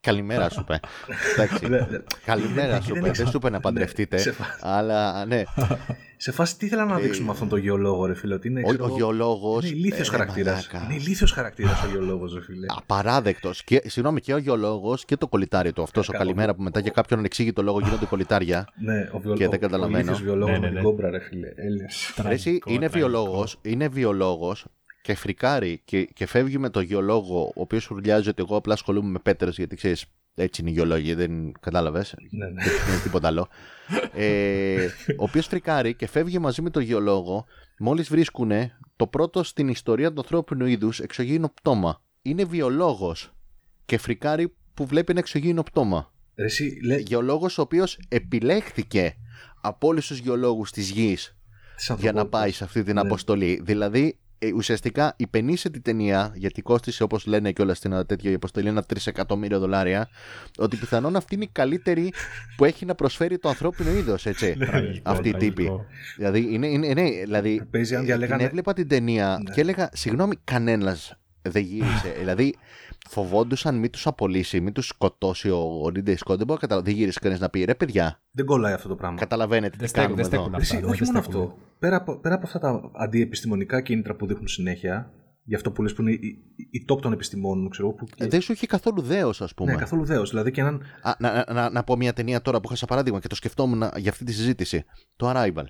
καλημέρα 0.00 0.48
σου 0.50 0.60
είπε. 0.60 0.80
Εντάξει. 1.34 1.68
Ναι, 1.68 1.78
ναι. 1.78 1.98
Καλημέρα 2.24 2.74
Εκεί 2.74 2.84
σου 2.84 2.88
δεν 2.92 2.96
είπε. 2.98 3.06
έχεις- 3.06 3.18
Δεν 3.18 3.28
σου 3.30 3.36
είπε 3.36 3.50
να 3.50 3.56
Ναι, 3.56 3.62
παντρευτείτε. 3.62 4.18
σε 4.18 4.32
φα- 4.32 4.44
Αλλά 4.60 5.24
ναι, 5.26 5.42
σε 6.16 6.32
φάση 6.32 6.56
τι 6.58 6.66
ήθελα 6.66 6.84
να 6.84 6.98
δείξουμε 6.98 7.26
με 7.26 7.32
αυτόν 7.32 7.48
τον 7.48 7.58
γεωλόγο, 7.58 8.06
ρε 8.06 8.14
φίλε. 8.14 8.34
Ότι 8.34 8.48
είναι, 8.48 8.60
ο, 8.60 8.68
ξέρω 8.68 8.84
ο 8.84 8.86
εγώ, 8.86 8.96
γεωλόγος. 8.96 9.64
Είναι 9.64 9.76
ηλίθιος 9.76 10.08
χαρακτήρας. 10.08 10.68
Είναι 10.84 10.94
ηλίθιος 10.94 11.32
χαρακτήρας 11.32 11.82
ο 11.84 11.88
γεωλόγος, 11.92 12.34
ρε 12.34 12.40
φίλε. 12.42 12.66
Απαράδεκτος. 12.76 13.64
Και, 13.64 13.82
συγγνώμη, 13.86 14.20
και 14.20 14.34
ο 14.34 14.38
γεωλόγος 14.38 15.04
και 15.04 15.16
το 15.16 15.28
κολλητάρι 15.28 15.72
του. 15.72 15.82
Αυτός 15.82 16.08
ο 16.08 16.12
καλά, 16.12 16.24
καλημέρα 16.24 16.54
που 16.54 16.62
μετά 16.62 16.80
για 16.80 16.90
κάποιον 16.90 17.18
ανεξήγητο 17.18 17.62
λόγο 17.62 17.80
γίνονται 17.80 18.04
κολλητάρια. 18.06 18.68
Ναι, 18.76 19.00
ο 19.12 19.18
βιολόγος. 19.18 19.38
Και 19.38 19.48
δεν 19.48 19.60
καταλαβαίνω. 19.60 20.12
Ο 20.12 20.16
βιολόγος 20.16 20.52
Ναι, 20.52 20.58
με 20.58 20.66
ναι, 20.66 20.66
την 20.72 20.76
ναι. 20.76 20.82
κόμπρα, 20.82 21.10
ρε 21.10 21.20
φίλε. 21.20 21.48
Έλληνες. 21.56 22.12
Ρε, 22.22 22.28
εσύ 22.34 22.42
Τραγικό, 22.44 22.70
είναι 22.70 22.88
τραγικό. 22.88 22.98
βιολόγος, 23.10 23.58
είναι 23.62 23.88
βιολόγος 23.88 24.64
και 25.06 25.14
φρικάρει 25.14 25.80
και, 25.84 26.04
και 26.04 26.26
φεύγει 26.26 26.58
με 26.58 26.70
το 26.70 26.80
γεωλόγο, 26.80 27.42
ο 27.56 27.60
οποίος 27.60 27.82
σου 27.82 27.94
ουρλιάζει 27.96 28.28
ότι 28.28 28.42
εγώ 28.42 28.56
απλά 28.56 28.74
ασχολούμαι 28.74 29.10
με 29.10 29.18
πέτρες, 29.18 29.56
γιατί 29.56 29.76
ξέρεις, 29.76 30.04
έτσι 30.34 30.60
είναι 30.60 30.70
οι 30.70 30.72
γεωλόγοι, 30.72 31.14
δεν 31.14 31.52
κατάλαβες. 31.60 32.14
Ναι, 32.30 32.46
ναι. 32.46 32.62
δεν 32.64 32.92
είναι 32.92 33.02
τίποτα 33.02 33.26
άλλο. 33.26 33.48
Ε, 34.12 34.84
ο 35.16 35.24
οποίος 35.24 35.46
φρικάρει 35.46 35.94
και 35.94 36.06
φεύγει 36.06 36.38
μαζί 36.38 36.62
με 36.62 36.70
το 36.70 36.80
γεωλόγο, 36.80 37.44
μόλις 37.78 38.08
βρίσκουν 38.08 38.50
το 38.96 39.06
πρώτο 39.06 39.42
στην 39.42 39.68
ιστορία 39.68 40.12
του 40.12 40.20
ανθρώπινου 40.20 40.66
είδους 40.66 41.00
εξωγήινο 41.00 41.48
πτώμα. 41.48 42.02
Είναι 42.22 42.44
βιολόγος 42.44 43.32
και 43.84 43.98
φρικάρει 43.98 44.54
που 44.74 44.86
βλέπει 44.86 45.10
ένα 45.10 45.20
εξωγήινο 45.20 45.62
πτώμα. 45.62 46.12
Ρε, 46.36 46.44
εσύ, 46.44 46.78
λέ, 46.84 46.96
Γεωλόγος 46.96 47.58
ο 47.58 47.62
οποίος 47.62 47.98
επιλέχθηκε 48.08 49.16
από 49.60 49.86
όλους 49.88 50.06
τους 50.06 50.18
γεωλόγους 50.18 50.70
της 50.70 50.90
γης 50.90 51.36
της 51.76 51.86
για 51.86 51.94
να 51.94 51.94
ανθρωπότητας. 52.20 52.40
πάει 52.40 52.50
σε 52.50 52.64
αυτή 52.64 52.82
την 52.82 52.94
Ναι. 52.94 53.00
αποστολή. 53.00 53.60
Δηλαδή, 53.64 54.18
ε, 54.38 54.52
ουσιαστικά 54.52 55.14
υπενήσε 55.16 55.70
την 55.70 55.82
ταινία, 55.82 56.32
γιατί 56.34 56.62
κόστησε 56.62 57.02
όπως 57.02 57.26
λένε 57.26 57.52
και 57.52 57.62
όλα 57.62 57.74
στην 57.74 57.92
ένα 57.92 58.06
τέτοιο 58.06 58.30
η 58.30 58.34
αποστολή 58.34 58.68
ένα 58.68 58.82
τρισεκατομμύριο 58.82 59.58
δολάρια, 59.58 60.08
ότι 60.58 60.76
πιθανόν 60.76 61.16
αυτή 61.16 61.34
είναι 61.34 61.44
η 61.44 61.50
καλύτερη 61.52 62.12
που 62.56 62.64
έχει 62.64 62.84
να 62.84 62.94
προσφέρει 62.94 63.38
το 63.38 63.48
ανθρώπινο 63.48 63.90
είδος, 63.90 64.26
έτσι. 64.26 64.56
Τραγικό, 64.58 65.10
αυτή 65.10 65.28
η 65.28 65.34
τύπη. 65.34 65.64
τραγικό. 65.64 65.84
Δηλαδή, 66.16 66.46
είναι, 66.54 66.66
είναι, 66.66 66.92
ναι, 66.92 67.10
δηλαδή 67.10 67.62
Παίζει 67.70 67.94
αν 67.94 68.02
ε, 68.02 68.04
διαλέγανε- 68.04 68.38
την 68.38 68.46
έβλεπα 68.48 68.72
την 68.72 68.88
ταινία 68.88 69.40
Ναι. 69.42 69.54
και 69.54 69.60
έλεγα, 69.60 69.88
συγγνώμη, 69.92 70.34
κανένας 70.44 71.16
δεν 71.48 71.62
γύρισε. 71.62 72.14
δηλαδή, 72.18 72.54
φοβόντουσαν 73.08 73.78
μην 73.78 73.90
τους 73.90 74.06
απολύσει, 74.06 74.60
μην 74.60 74.72
τους 74.72 74.86
σκοτώσει 74.86 75.50
ο, 75.50 75.56
ο 75.58 75.86
Ridley 75.94 76.08
Scott. 76.14 76.36
Δεν 76.36 76.46
μπορώ 76.46 76.52
να 76.52 76.56
καταλάβω. 76.56 76.86
Δεν 76.86 76.94
γύρισε 76.94 77.18
κανείς 77.22 77.40
να 77.40 77.48
πει 77.50 77.64
ρε, 77.64 77.74
παιδιά, 77.74 78.20
Δεν 78.30 78.44
κολλάει 78.44 78.72
αυτό 78.72 78.88
το 78.88 78.94
πράγμα. 78.94 79.18
καταλαβαίνετε 79.18 79.76
Δεν 79.76 79.84
τι 79.84 79.88
στέκουν, 79.88 80.14
κάνουμε 80.16 80.28
δεν 80.28 80.32
εδώ. 80.38 80.42
στέκουν 80.42 80.60
Εσύ, 80.60 80.76
αυτά, 80.76 80.88
όχι 80.88 80.98
δεν 81.04 81.12
μόνο 81.12 81.22
στέκουν. 81.24 81.42
αυτό. 81.42 81.58
Πέρα 81.78 81.96
από, 81.96 82.18
πέρα 82.20 82.34
από 82.34 82.46
αυτά 82.46 82.58
τα 82.58 82.90
αντιεπιστημονικά 82.94 83.80
κίνητρα 83.80 84.14
που 84.16 84.26
δείχνουν 84.26 84.46
συνέχεια, 84.48 85.10
για 85.44 85.56
αυτό 85.56 85.70
που 85.72 85.82
λες 85.82 85.92
που 85.94 86.02
είναι 86.02 86.10
η, 86.12 86.18
η, 86.56 86.68
η 86.70 86.84
top 86.88 87.00
των 87.00 87.12
επιστημόνων, 87.12 87.68
ξέρω 87.70 87.88
εγώ, 87.88 87.96
που. 87.96 88.06
Ε, 88.16 88.26
Δεν 88.26 88.40
σου 88.40 88.52
έχει 88.52 88.66
καθόλου 88.66 89.02
δέος, 89.02 89.40
ας 89.42 89.54
πούμε. 89.54 89.72
ναι, 89.72 89.78
καθόλου 89.78 90.04
δέος. 90.04 90.30
Δηλαδή 90.30 90.50
και 90.50 90.60
έναν. 90.60 90.82
Α, 91.02 91.12
να, 91.18 91.32
να, 91.32 91.52
να, 91.52 91.70
να 91.70 91.84
πω 91.84 91.96
μια 91.96 92.12
ταινία 92.12 92.40
τώρα 92.42 92.58
που 92.60 92.66
είχα 92.66 92.76
σαν 92.76 92.88
παράδειγμα 92.88 93.20
και 93.20 93.28
το 93.28 93.34
σκεφτόμουν 93.34 93.82
για 93.96 94.10
αυτή 94.10 94.24
τη 94.24 94.32
συζήτηση. 94.32 94.84
Το 95.16 95.32
Arrival. 95.34 95.64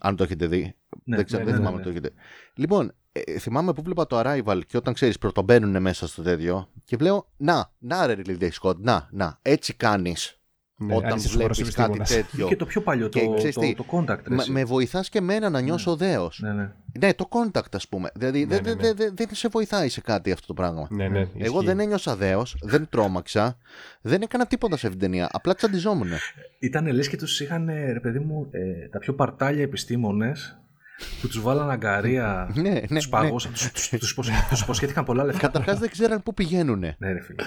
Αν 0.00 0.16
το 0.16 0.22
έχετε 0.22 0.46
δει. 0.46 0.74
Ναι, 1.04 1.16
δεν 1.16 1.24
ξέρω, 1.24 1.44
ναι, 1.44 1.50
δεν 1.50 1.60
ναι, 1.60 1.66
θυμάμαι 1.66 1.82
ναι, 1.82 1.88
αν 1.88 1.92
το 1.92 1.98
έχετε. 1.98 2.12
Λοιπόν, 2.54 2.92
ε, 3.26 3.38
θυμάμαι 3.38 3.72
που 3.72 3.82
βλέπα 3.82 4.06
το 4.06 4.20
Arrival 4.24 4.60
και 4.66 4.76
όταν 4.76 4.94
ξέρεις, 4.94 5.18
πρωτομπαίνουν 5.18 5.82
μέσα 5.82 6.06
στο 6.06 6.22
τέτοιο 6.22 6.68
και 6.84 6.96
βλέπω, 6.96 7.26
να, 7.36 7.70
να 7.78 8.06
ρε 8.06 8.14
Ridley 8.26 8.48
Scott, 8.62 8.76
να, 8.76 9.08
να, 9.10 9.38
έτσι 9.42 9.74
κάνεις 9.74 10.40
Ναι, 10.76 10.94
όταν 10.94 11.10
αν 11.12 11.16
είσαι 11.18 11.28
σοβαρός 11.28 11.56
βλέπεις 11.56 11.74
κάτι 11.74 11.92
επιστήμονας. 11.96 12.28
τέτοιο. 12.30 12.48
Και 12.48 12.56
το 12.56 12.66
πιο 12.66 12.80
παλιό, 12.80 13.08
το, 13.08 13.18
Και 13.18 13.32
ξέρεις 13.36 13.54
το, 13.54 13.60
τι, 13.60 13.74
το, 13.74 13.84
contact. 13.90 14.06
ρε, 14.28 14.34
με, 14.34 14.42
εσύ. 14.42 14.50
με 14.50 14.64
βοηθάς 14.64 15.08
και 15.08 15.18
εμένα 15.18 15.50
να 15.50 15.60
νιώσω 15.60 15.96
δέος. 15.96 16.40
Ναι, 16.42 16.52
ναι. 16.52 16.70
Ναι, 17.00 17.14
το 17.14 17.28
contact, 17.30 17.72
ας 17.72 17.88
πούμε. 17.88 18.10
Δηλαδή 18.14 18.40
Ναι, 18.40 18.46
δεν 18.46 18.62
ναι, 18.62 18.74
δεν- 18.74 18.86
ναι. 18.86 18.92
δεν- 18.92 19.14
δεν 19.16 19.28
σε 19.32 19.48
βοηθάει 19.48 19.88
σε 19.88 20.00
κάτι 20.00 20.32
αυτό 20.32 20.46
το 20.46 20.54
πράγμα. 20.54 20.86
Ναι, 20.90 21.08
ναι, 21.08 21.18
Εγώ 21.18 21.30
ισχύει. 21.54 21.64
δεν 21.66 21.80
ένιωσα 21.80 22.16
δέος, 22.16 22.56
δεν 22.62 22.86
τρόμαξα, 22.90 23.56
δεν 24.00 24.22
έκανα 24.22 24.46
τίποτα 24.46 24.76
σε 24.76 24.86
αυτήν 24.86 25.00
την 25.02 25.10
ταινία. 25.10 25.28
Απλά 25.32 25.54
τσαντιζόμουν. 25.54 26.08
Ήταν 26.58 26.86
λες 26.86 27.08
και 27.08 27.16
τους 27.16 27.40
είχαν, 27.40 27.66
ρε 27.92 28.00
παιδί 28.00 28.18
μου, 28.18 28.48
ε, 28.50 28.88
τα 28.88 28.98
πιο 28.98 29.14
παρτάλια 29.14 29.62
επιστήμονες 29.62 30.58
που 31.20 31.26
τους 31.28 31.40
βάλαν 31.40 31.70
αγγαρεία, 31.70 32.50
Ναι, 32.54 32.62
ναι, 32.70 32.80
τους 32.80 32.90
ναι. 32.90 33.00
παγώσαν, 33.10 33.52
του 33.98 34.56
υποσχέθηκαν 34.62 35.04
πολλά 35.04 35.24
λεφτά. 35.24 35.40
Καταρχάς 35.40 35.78
δεν 35.78 35.90
ξέραν 35.90 36.22
πού 36.22 36.34
πηγαίνουν. 36.34 36.78
Ναι, 36.78 37.12
ρε 37.12 37.20
φίλε. 37.22 37.42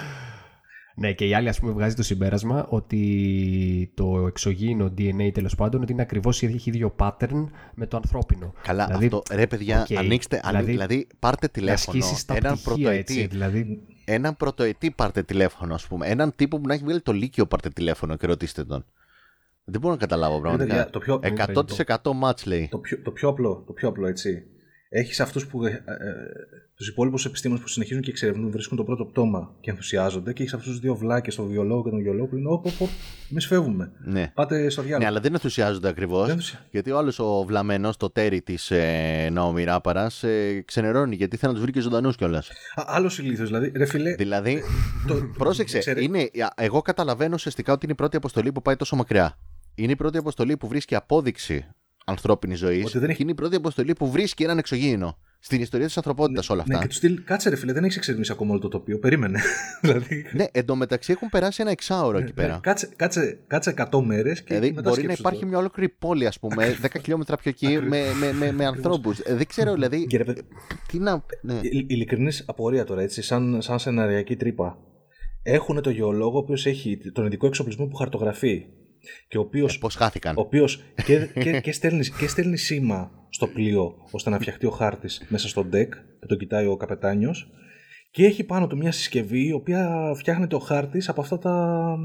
Ναι, 0.94 1.12
και 1.12 1.26
η 1.26 1.34
άλλη, 1.34 1.48
ας 1.48 1.60
πούμε, 1.60 1.72
βγάζει 1.72 1.94
το 1.94 2.02
συμπέρασμα 2.02 2.66
ότι 2.68 3.92
το 3.94 4.26
εξωγήινο 4.26 4.94
DNA 4.98 5.30
τέλος 5.32 5.54
πάντων 5.54 5.82
ότι 5.82 5.92
είναι 5.92 6.02
ακριβώς 6.02 6.42
έχει 6.42 6.70
ίδιο 6.70 6.94
pattern 6.98 7.48
με 7.74 7.86
το 7.86 7.96
ανθρώπινο. 7.96 8.52
Καλά, 8.62 8.86
Δηλαδή, 8.86 9.04
αυτό 9.04 9.22
ρε 9.34 9.46
παιδιά, 9.46 9.86
οκ, 9.90 9.96
ανοίξτε, 9.98 10.40
δηλαδή, 10.44 10.64
δηλαδή, 10.64 10.86
δηλαδή 10.86 11.06
πάρτε 11.18 11.48
τηλέφωνο. 11.48 11.98
ασκήσεις 11.98 12.24
τα 12.24 12.34
Έναν 12.34 12.52
πτυχία, 12.64 12.90
έτσι, 12.90 13.14
πρωτοετή, 13.14 13.26
δηλαδή, 13.26 13.80
έναν 14.04 14.36
πρωτοετή 14.36 14.90
πάρτε 14.90 15.22
τηλέφωνο, 15.22 15.74
ας 15.74 15.86
πούμε. 15.86 16.06
Έναν 16.08 16.32
τύπο 16.36 16.60
που 16.60 16.66
να 16.66 16.74
έχει 16.74 16.84
βγάλει 16.84 17.00
το 17.00 17.12
Λύκειο 17.12 17.46
πάρτε 17.46 17.68
τηλέφωνο 17.68 18.16
και 18.16 18.26
ρωτήστε 18.26 18.64
τον. 18.64 18.84
Δεν 19.70 19.80
μπορώ 19.80 19.92
να 19.94 20.00
καταλάβω 20.00 20.40
πραγματικά. 20.40 20.74
παιδιά, 20.74 20.90
το 20.90 20.98
πιο- 20.98 21.20
100% 21.22 21.96
match 22.24 22.46
λέει. 22.46 22.68
Το 22.70 22.78
πιο, 22.78 22.98
το 23.02 23.10
πιο 23.10 23.28
απλό, 23.28 23.62
το 23.66 23.72
πιο 23.72 23.88
απλό 23.88 24.06
έτσι. 24.06 24.42
Έχεις 24.92 25.20
αυτούς 25.20 25.46
που. 25.46 25.64
Ε, 25.64 25.70
ε, 25.70 25.82
τους 26.76 26.88
υπόλοιπους 26.88 27.24
επιστήμονες 27.24 27.62
που 27.62 27.68
συνεχίζουν 27.68 28.02
και 28.02 28.10
εξερευνούν, 28.10 28.50
βρίσκουν 28.50 28.76
το 28.76 28.84
πρώτο 28.84 29.04
πτώμα 29.04 29.54
και 29.60 29.70
ενθουσιάζονται. 29.70 30.32
Και 30.32 30.42
έχεις 30.42 30.54
αυτούς 30.54 30.70
τους 30.70 30.80
δύο 30.80 30.94
βλάκες, 30.96 31.34
τον 31.34 31.46
βιολόγο 31.48 31.82
και 31.84 31.90
τον 31.90 32.00
γεωλόγο, 32.00 32.26
που 32.28 32.34
λένε: 32.34 32.48
Ωπ, 32.48 32.66
οπ, 32.66 32.80
οπ, 32.80 32.88
εμείς 33.30 33.46
φεύγουμε. 33.46 33.92
Ναι. 34.04 34.30
Πάτε 34.34 34.68
στο 34.68 34.80
διάλογο. 34.82 35.02
Ναι, 35.02 35.06
αλλά 35.10 35.20
δεν 35.20 35.32
ενθουσιάζονται 35.32 35.88
ακριβώς. 35.88 36.22
Δεν 36.26 36.30
ενθουσια- 36.30 36.66
Γιατί 36.70 36.90
ο 36.90 36.98
άλλος 36.98 37.18
ο 37.18 37.44
βλαμμένος, 37.46 37.96
το 37.96 38.10
τέρι 38.10 38.42
της 38.42 38.70
ε, 38.70 39.28
Ναομή 39.32 39.64
Ράπαρας, 39.64 40.22
ε, 40.22 40.62
ξενερώνει 40.66 41.16
γιατί 41.16 41.36
θέλει 41.36 41.48
να 41.52 41.54
τους 41.58 41.62
βρει 41.66 41.72
και 41.72 41.80
ζωντανούς 41.80 42.16
κιόλας. 42.16 42.50
Άλλος 42.74 43.18
ηλίθιος, 43.18 43.48
δηλαδή. 43.48 43.72
Ρε 43.76 43.86
φιλέ, 43.86 44.14
Δηλαδή, 44.14 44.62
το- 45.06 45.30
πρόσεξε, 45.38 45.78
ξέρε- 45.78 46.02
είναι, 46.02 46.30
εγώ 46.54 46.82
καταλαβαίνω 46.82 47.34
ουσιαστικά 47.34 47.72
ότι 47.72 47.80
είναι 47.84 47.92
η 47.92 47.96
πρώτη 47.96 48.16
αποστολή 48.16 48.52
που 48.52 48.62
πάει 48.62 48.76
τόσο 48.76 48.96
μακριά. 48.96 49.38
Είναι 49.74 49.92
η 49.92 49.96
πρώτη 49.96 50.18
αποστολή 50.18 50.56
που 50.56 50.68
βρίσκει 50.68 50.94
απόδειξη 50.94 51.66
ανθρώπινης 52.04 52.58
ζωής 52.58 52.84
Ότι 52.84 52.98
δεν 52.98 53.08
έχει- 53.08 53.16
και 53.16 53.22
είναι 53.22 53.32
η 53.32 53.34
πρώτη 53.34 53.56
αποστολή 53.56 53.92
που 53.92 54.10
βρίσκει 54.10 54.42
έναν 54.42 54.58
εξωγήινο. 54.58 55.18
Στην 55.42 55.60
ιστορία 55.60 55.86
της 55.86 55.96
ανθρωπότητας 55.96 56.50
όλα 56.50 56.64
Ναι, 56.66 56.74
αυτά. 56.74 56.86
και 56.86 56.92
του 56.92 56.96
στυλ, 56.98 57.24
κάτσε 57.24 57.48
ρε 57.48 57.56
φίλε, 57.56 57.72
δεν 57.72 57.84
έχει 57.84 57.96
εξερευνήσει 57.98 58.32
ακόμα 58.32 58.50
όλο 58.50 58.60
το 58.60 58.68
τοπίο. 58.68 58.98
Περίμενε. 58.98 59.40
δηλαδή. 59.82 60.26
Ναι, 60.32 60.44
εντωμεταξύ 60.52 61.12
έχουν 61.12 61.28
περάσει 61.28 61.62
ένα 61.62 61.70
εξάωρο 61.70 62.18
εκεί 62.18 62.32
πέρα. 62.32 62.58
Κάτσε, 62.62 62.88
κάτσε, 62.96 63.38
κάτσε 63.46 63.74
100 63.76 64.00
μέρες 64.04 64.38
και 64.42 64.54
Δηλαδή 64.54 64.72
μετά 64.72 64.80
μπορεί 64.88 64.94
να 65.02 65.02
σκέψου 65.06 65.20
υπάρχει 65.20 65.40
το. 65.40 65.46
μια 65.46 65.58
ολόκληρη 65.58 65.88
πόλη, 65.88 66.26
ας 66.26 66.38
πούμε, 66.38 66.76
10 66.82 66.86
χιλιόμετρα 67.00 67.36
πιο 67.36 67.50
εκεί, 67.50 67.66
με, 67.66 68.02
με, 68.20 68.32
με, 68.32 68.52
με 68.52 68.64
ανθρώπους. 68.66 69.20
Δεν 69.22 69.46
ξέρω, 69.46 69.72
δηλαδή. 69.72 70.06
Και 70.06 70.16
ρε 70.16 70.24
παιδί- 70.24 70.44
Τι 70.88 70.98
να. 70.98 71.24
Ναι. 71.42 71.54
Ε, 71.54 71.60
Ειλικρινής 71.62 72.44
απορία 72.46 72.84
τώρα, 72.84 73.02
έτσι, 73.02 73.22
σαν, 73.22 73.62
σαν 73.62 73.78
σεναριακή 73.78 74.36
τρύπα. 74.36 74.78
Έχουν 75.42 75.82
το 75.82 75.90
γεωλόγο 75.90 76.36
ο 76.36 76.38
οποίος 76.38 76.66
έχει 76.66 76.98
τον 77.12 77.26
ειδικό 77.26 77.46
εξοπλισμό 77.46 77.86
που 77.86 77.96
χαρτογραφεί. 77.96 78.64
Και 79.28 79.38
ο 79.38 79.40
οποίο 79.40 79.68
Πώς 79.80 79.94
χάθηκαν. 79.94 80.36
ο 80.36 80.40
οποίος 80.40 80.82
και, 81.04 81.26
και, 81.40 81.60
και, 81.60 81.72
στέλνει, 81.72 82.06
και 82.18 82.28
στέλνει 82.28 82.56
σήμα 82.56 83.10
στο 83.30 83.46
πλοίο 83.46 83.94
ώστε 84.10 84.30
να 84.30 84.38
φτιαχτεί 84.38 84.66
ο 84.66 84.70
χάρτης 84.70 85.26
μέσα 85.28 85.48
στο 85.48 85.66
deck 85.72 85.88
που 86.20 86.26
τον 86.26 86.38
κοιτάει 86.38 86.66
ο 86.66 86.76
καπετάνιος. 86.76 87.50
Και 88.12 88.24
έχει 88.24 88.44
πάνω 88.44 88.66
του 88.66 88.76
μια 88.76 88.92
συσκευή 88.92 89.46
η 89.46 89.52
οποία 89.52 90.12
φτιάχνεται 90.16 90.54
ο 90.54 90.58
χάρτης 90.58 91.08
από, 91.08 91.20
αυτά 91.20 91.38
τα, 91.38 91.96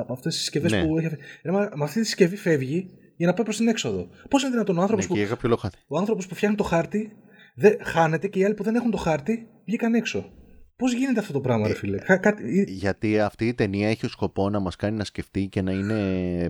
από 0.00 0.12
αυτές 0.12 0.32
τις 0.32 0.40
συσκευές 0.42 0.72
Ναι. 0.72 0.84
που 0.84 0.98
έχει. 0.98 1.08
Ρε, 1.44 1.50
μα, 1.50 1.58
με 1.74 1.84
αυτή 1.84 2.00
τη 2.00 2.06
συσκευή 2.06 2.36
φεύγει 2.36 2.90
για 3.16 3.26
να 3.26 3.34
πάει 3.34 3.44
προς 3.44 3.56
την 3.56 3.68
έξοδο. 3.68 4.08
Πώς 4.30 4.42
είναι 4.42 4.50
δυνατόν 4.50 4.78
ο 4.78 4.80
άνθρωπος 4.80 5.04
Ναι, 5.04 5.10
που, 5.10 5.16
και 5.16 5.20
για 5.26 5.28
κάποιο 5.34 5.48
λόγο 5.48 5.60
χάθη. 5.60 5.76
ο 5.88 5.98
άνθρωπος 5.98 6.26
που 6.26 6.34
φτιάχνει 6.34 6.56
το 6.56 6.62
χάρτη 6.64 7.12
δεν, 7.54 7.76
χάνεται 7.82 8.28
και 8.28 8.38
οι 8.38 8.44
άλλοι 8.44 8.54
που 8.54 8.62
δεν 8.62 8.74
έχουν 8.74 8.90
το 8.90 8.96
χάρτη 8.96 9.46
βγήκαν 9.66 9.94
έξω. 9.94 10.32
Πώς 10.80 10.92
γίνεται 10.92 11.20
αυτό 11.20 11.32
το 11.32 11.40
πράγμα, 11.40 11.66
ρε 11.68 11.74
φίλε; 11.74 11.98
Κα- 11.98 12.16
κάτι- 12.16 12.64
Γιατί 12.68 13.20
αυτή 13.20 13.46
η 13.46 13.54
ταινία 13.54 13.88
έχει 13.88 14.04
ως 14.06 14.12
σκοπό 14.12 14.50
να 14.50 14.60
μας 14.60 14.76
κάνει 14.76 14.96
να 14.96 15.04
σκεφτεί 15.04 15.46
και 15.46 15.62
να 15.62 15.72
είναι 15.72 16.00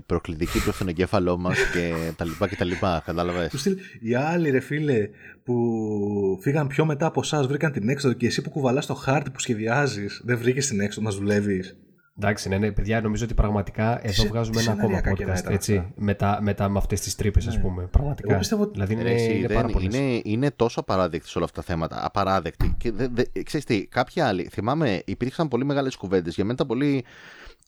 προκλητική 0.07 0.63
προς 0.63 0.77
τον 0.79 0.89
εγκέφαλό 0.89 1.39
μας 1.39 1.59
και 1.73 1.93
τα 2.17 2.25
λοιπά 2.25 2.49
και 2.49 2.57
τα 2.57 2.65
λοιπά. 2.65 3.03
Κατάλαβες; 3.07 3.51
Του 3.51 3.59
στυλ, 3.59 3.77
οι 4.01 4.15
άλλοι 4.15 4.51
ρε 4.51 4.61
φίλε 4.61 5.09
που 5.45 6.39
φύγαν 6.43 6.67
πιο 6.67 6.85
μετά 6.85 7.07
από 7.07 7.21
εσάς 7.21 7.47
βρήκαν 7.47 7.73
την 7.73 7.89
έξοδο 7.89 8.15
και 8.15 8.27
εσύ 8.27 8.43
που 8.43 8.51
κουβαλάς 8.51 8.87
το 8.87 8.95
χάρτη 8.95 9.31
που 9.31 9.41
σχεδιάζεις 9.41 10.21
δεν 10.25 10.39
βρήκες 10.39 10.67
την 10.67 10.81
έξοδο 10.81 11.09
να 11.09 11.15
δουλεύεις; 11.15 11.77
Εντάξει, 12.23 12.49
ναι, 12.49 12.59
ναι, 12.59 12.73
παιδιά, 12.73 13.01
νομίζω 13.01 13.25
ότι 13.25 13.35
πραγματικά 13.35 14.01
εδώ 14.03 14.13
Σε- 14.23 14.29
βγάζουμε 14.29 14.61
ένα 14.61 14.71
ακόμα 14.73 14.87
σεναριακά 14.87 15.13
κενά 15.13 15.35
podcast. 15.35 15.39
ήταν 15.41 15.53
Έτσι, 15.53 15.77
αυτά. 15.77 15.91
μετά, 15.97 16.39
μετά 16.43 16.69
με 16.69 16.79
αυτές 16.79 17.01
τις 17.01 17.15
τρύπες, 17.15 17.47
ας 17.47 17.61
πούμε. 17.61 17.83
Πραγματικά. 17.87 18.29
Εγώ 18.31 18.39
πιστεύω 18.39 18.63
ότι- 18.63 18.73
δηλαδή 18.73 18.93
είναι, 18.93 19.03
Ρε, 19.03 19.13
εσύ, 19.15 19.37
είναι 19.39 19.47
δεν- 19.47 19.57
πάρα 19.57 19.69
πολύ. 19.69 19.85
είναι, 19.97 20.21
είναι 20.25 20.51
τόσο 20.51 20.81
απαράδεκτη 20.81 21.29
σε 21.29 21.39
όλα 21.39 21.47
αυτά 21.47 21.61
τα 21.61 21.67
θέματα. 21.67 22.05
Απαράδεκτη. 22.05 22.75
Και 22.79 22.93
δε, 22.93 23.09
δε, 23.09 23.23
ξέρεις 23.43 23.67
τι, 23.67 23.87
κάποιοι 23.87 24.23
άλλοι, 24.23 24.49
θυμάμαι, 24.53 25.03
υπήρξαν 25.07 25.49
πολύ 25.49 25.65
μεγάλες 25.65 25.97
κουβέντες. 25.97 26.35
Για 26.35 26.45
μένα 26.45 26.55
ήταν 26.55 26.67
πολύ 26.67 27.05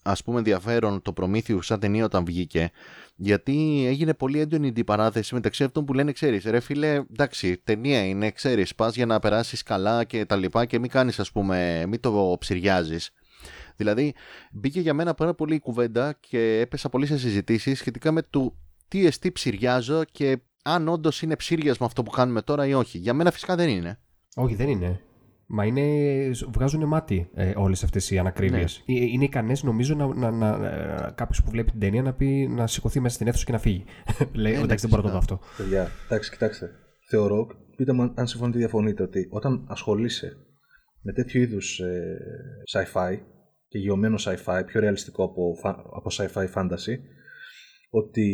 ας 0.05 0.23
πούμε 0.23 0.39
ενδιαφέρον 0.39 1.03
το 1.03 1.13
προμήθειο 1.13 1.63
σαν 1.63 1.81
ταινία 1.81 2.05
όταν 2.05 2.25
βγήκε. 2.25 2.71
Γιατί 3.17 3.85
έγινε 3.87 4.15
πολύ 4.15 4.41
έντονη 4.41 4.69
αντιπαράθεση 4.69 5.35
μεταξύ 5.35 5.65
αυτών 5.65 5.85
που 5.85 5.93
λένε, 5.95 6.13
ξέρεις, 6.13 6.45
ρε 6.45 6.61
φίλε, 6.61 7.01
εντάξει, 7.11 7.61
ταινία 7.65 8.05
είναι, 8.07 8.31
ξέρεις, 8.31 8.75
πας 8.75 8.95
για 8.95 9.07
να 9.07 9.19
περάσεις 9.19 9.63
καλά 9.63 10.05
και 10.05 10.25
τα 10.25 10.37
λοιπά 10.37 10.65
και 10.65 10.79
μην 10.79 10.91
κάνεις, 10.91 11.19
ας 11.21 11.33
πούμε, 11.33 11.85
μην 11.89 12.01
το 12.01 12.37
ψυριάζει. 12.39 12.97
Δηλαδή, 13.77 14.15
μπήκε 14.53 14.81
για 14.81 14.95
μένα 14.95 15.15
πάρα 15.15 15.35
πολύ 15.35 15.55
η 15.55 15.61
κουβέντα 15.61 16.17
και 16.21 16.59
έπεσα 16.61 16.89
πολύ 16.89 17.07
σε 17.07 17.19
συζητήσεις 17.19 17.79
σχετικά 17.79 18.13
με 18.13 18.23
το 18.31 18.57
τι 18.89 19.07
εστί 19.07 19.33
ψυριάζω 19.33 20.05
και 20.13 20.39
αν 20.63 20.89
όντως 20.89 21.23
είναι 21.23 21.37
ψύριασμα 21.37 21.87
αυτό 21.87 22.03
που 22.03 22.11
κάνουμε 22.11 22.43
τώρα 22.43 22.67
ή 22.67 22.75
όχι. 22.75 22.99
Για 22.99 23.15
μένα 23.15 23.31
φυσικά 23.31 23.57
δεν 23.57 23.69
είναι. 23.69 23.99
Όχι, 24.37 24.55
δεν 24.55 24.69
είναι. 24.69 25.01
Μα 25.47 25.65
είναι, 25.65 25.83
βγάζουν 26.53 26.85
μάτι 26.85 27.31
ε, 27.35 27.53
όλες 27.57 27.85
αυτές 27.85 28.11
οι 28.11 28.19
ανακρίβειες. 28.19 28.83
Ναι. 28.87 28.99
Είναι 28.99 29.25
ικανές, 29.25 29.63
νομίζω, 29.63 29.95
να, 29.95 30.15
να, 30.15 30.31
να, 30.31 30.69
ε, 30.69 31.13
κάποιος 31.15 31.43
που 31.43 31.51
βλέπει 31.51 31.71
την 31.71 31.81
ταινία 31.81 32.03
να, 32.03 32.13
πει, 32.13 32.49
να 32.51 32.67
σηκωθεί 32.67 33.01
μέσα 33.01 33.15
στην 33.15 33.27
αίθουσα 33.27 33.45
και 33.45 33.53
να 33.53 33.59
φύγει. 33.59 33.85
Λέει, 34.33 34.53
ναι, 34.53 34.59
εντάξει, 34.59 34.87
δεν 34.87 34.91
μπορώ 34.91 35.03
να 35.03 35.09
το 35.09 35.13
δω 35.13 35.19
αυτό. 35.19 35.41
Παιδιά, 35.57 35.91
εντάξει, 36.05 36.31
κοιτάξτε. 36.31 36.71
Θεωρώ, 37.09 37.47
πείτε 37.77 37.93
μου 37.93 38.03
αν- 38.03 38.13
αν 38.17 38.27
συμφωνείτε 38.27 38.59
ή 38.59 38.61
διαφωνείτε, 38.61 39.03
ότι 39.03 39.27
όταν 39.31 39.65
ασχολείσαι 39.69 40.37
με 41.03 41.13
τέτοιου 41.13 41.41
είδους 41.41 41.81
ε, 41.81 42.17
sci-fi 42.73 43.19
και 43.73 43.79
γεωμένο 43.79 44.17
sci-fi, 44.19 44.63
πιο 44.67 44.81
ρεαλιστικό 44.81 45.25
από, 45.25 45.55
φα- 45.61 45.85
από 45.97 46.09
sci-fi 46.13 46.47
fantasy, 46.55 46.95
ότι 47.91 48.27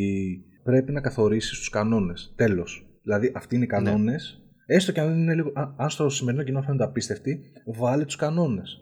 πρέπει 0.62 0.93
να 0.93 1.01
καθορίσεις 1.01 1.59
τους 1.59 1.68
κανόνες. 1.68 2.32
Τέλος. 2.36 2.86
Δηλαδή, 3.03 3.32
αυτοί 3.34 3.55
είναι 3.55 3.64
οι 3.64 3.68
κανόνες. 3.68 4.43
Έστω 4.66 4.93
και 4.93 5.01
αν, 5.01 5.18
είναι 5.18 5.34
λίγο, 5.34 5.53
α- 5.55 5.74
αν 5.76 5.91
στο 5.91 6.09
σημερινό 6.09 6.43
κοινό 6.43 6.62
φαίνονται 6.62 6.84
απίστευτοι, 6.84 7.41
βάλε 7.78 8.05
τους 8.05 8.16
κανόνες. 8.16 8.80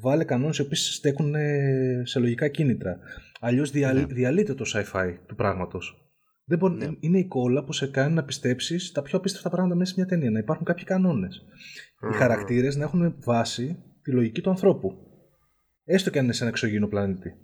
Βάλε 0.00 0.24
κανόνες 0.24 0.58
οι 0.58 0.62
οποίοι 0.62 0.76
στέκουν 0.76 1.34
ε, 1.34 2.02
σε 2.04 2.18
λογικά 2.18 2.48
κίνητρα. 2.48 2.98
Αλλιώς 3.40 3.70
διαλύεται 4.06 4.54
το 4.54 4.64
sci-fi 4.74 5.14
του 5.26 5.34
πράγματος. 5.34 6.02
Δεν 6.44 6.58
μπορεί, 6.58 6.96
Είναι 7.00 7.18
η 7.18 7.26
κόλλα 7.26 7.64
που 7.64 7.72
σε 7.72 7.86
κάνει 7.86 8.14
να 8.14 8.24
πιστέψεις 8.24 8.92
τα 8.92 9.02
πιο 9.02 9.18
απίστευτα 9.18 9.50
πράγματα 9.50 9.74
μέσα 9.74 9.94
σε 9.94 10.00
μια 10.00 10.08
ταινία. 10.08 10.30
Να 10.30 10.38
υπάρχουν 10.38 10.64
κάποιοι 10.64 10.84
κανόνες. 10.84 11.42
Οι 12.10 12.16
χαρακτήρες 12.16 12.76
να 12.76 12.84
έχουν 12.84 13.14
βάση 13.24 13.76
τη 14.02 14.12
λογική 14.12 14.40
του 14.40 14.50
ανθρώπου. 14.50 15.07
Έστω 15.90 16.10
και 16.10 16.18
αν 16.18 16.24
είναι 16.24 16.32
σε 16.32 16.42
ένα 16.42 16.50
εξωγήινο 16.50 16.88
πλανήτη. 16.88 17.34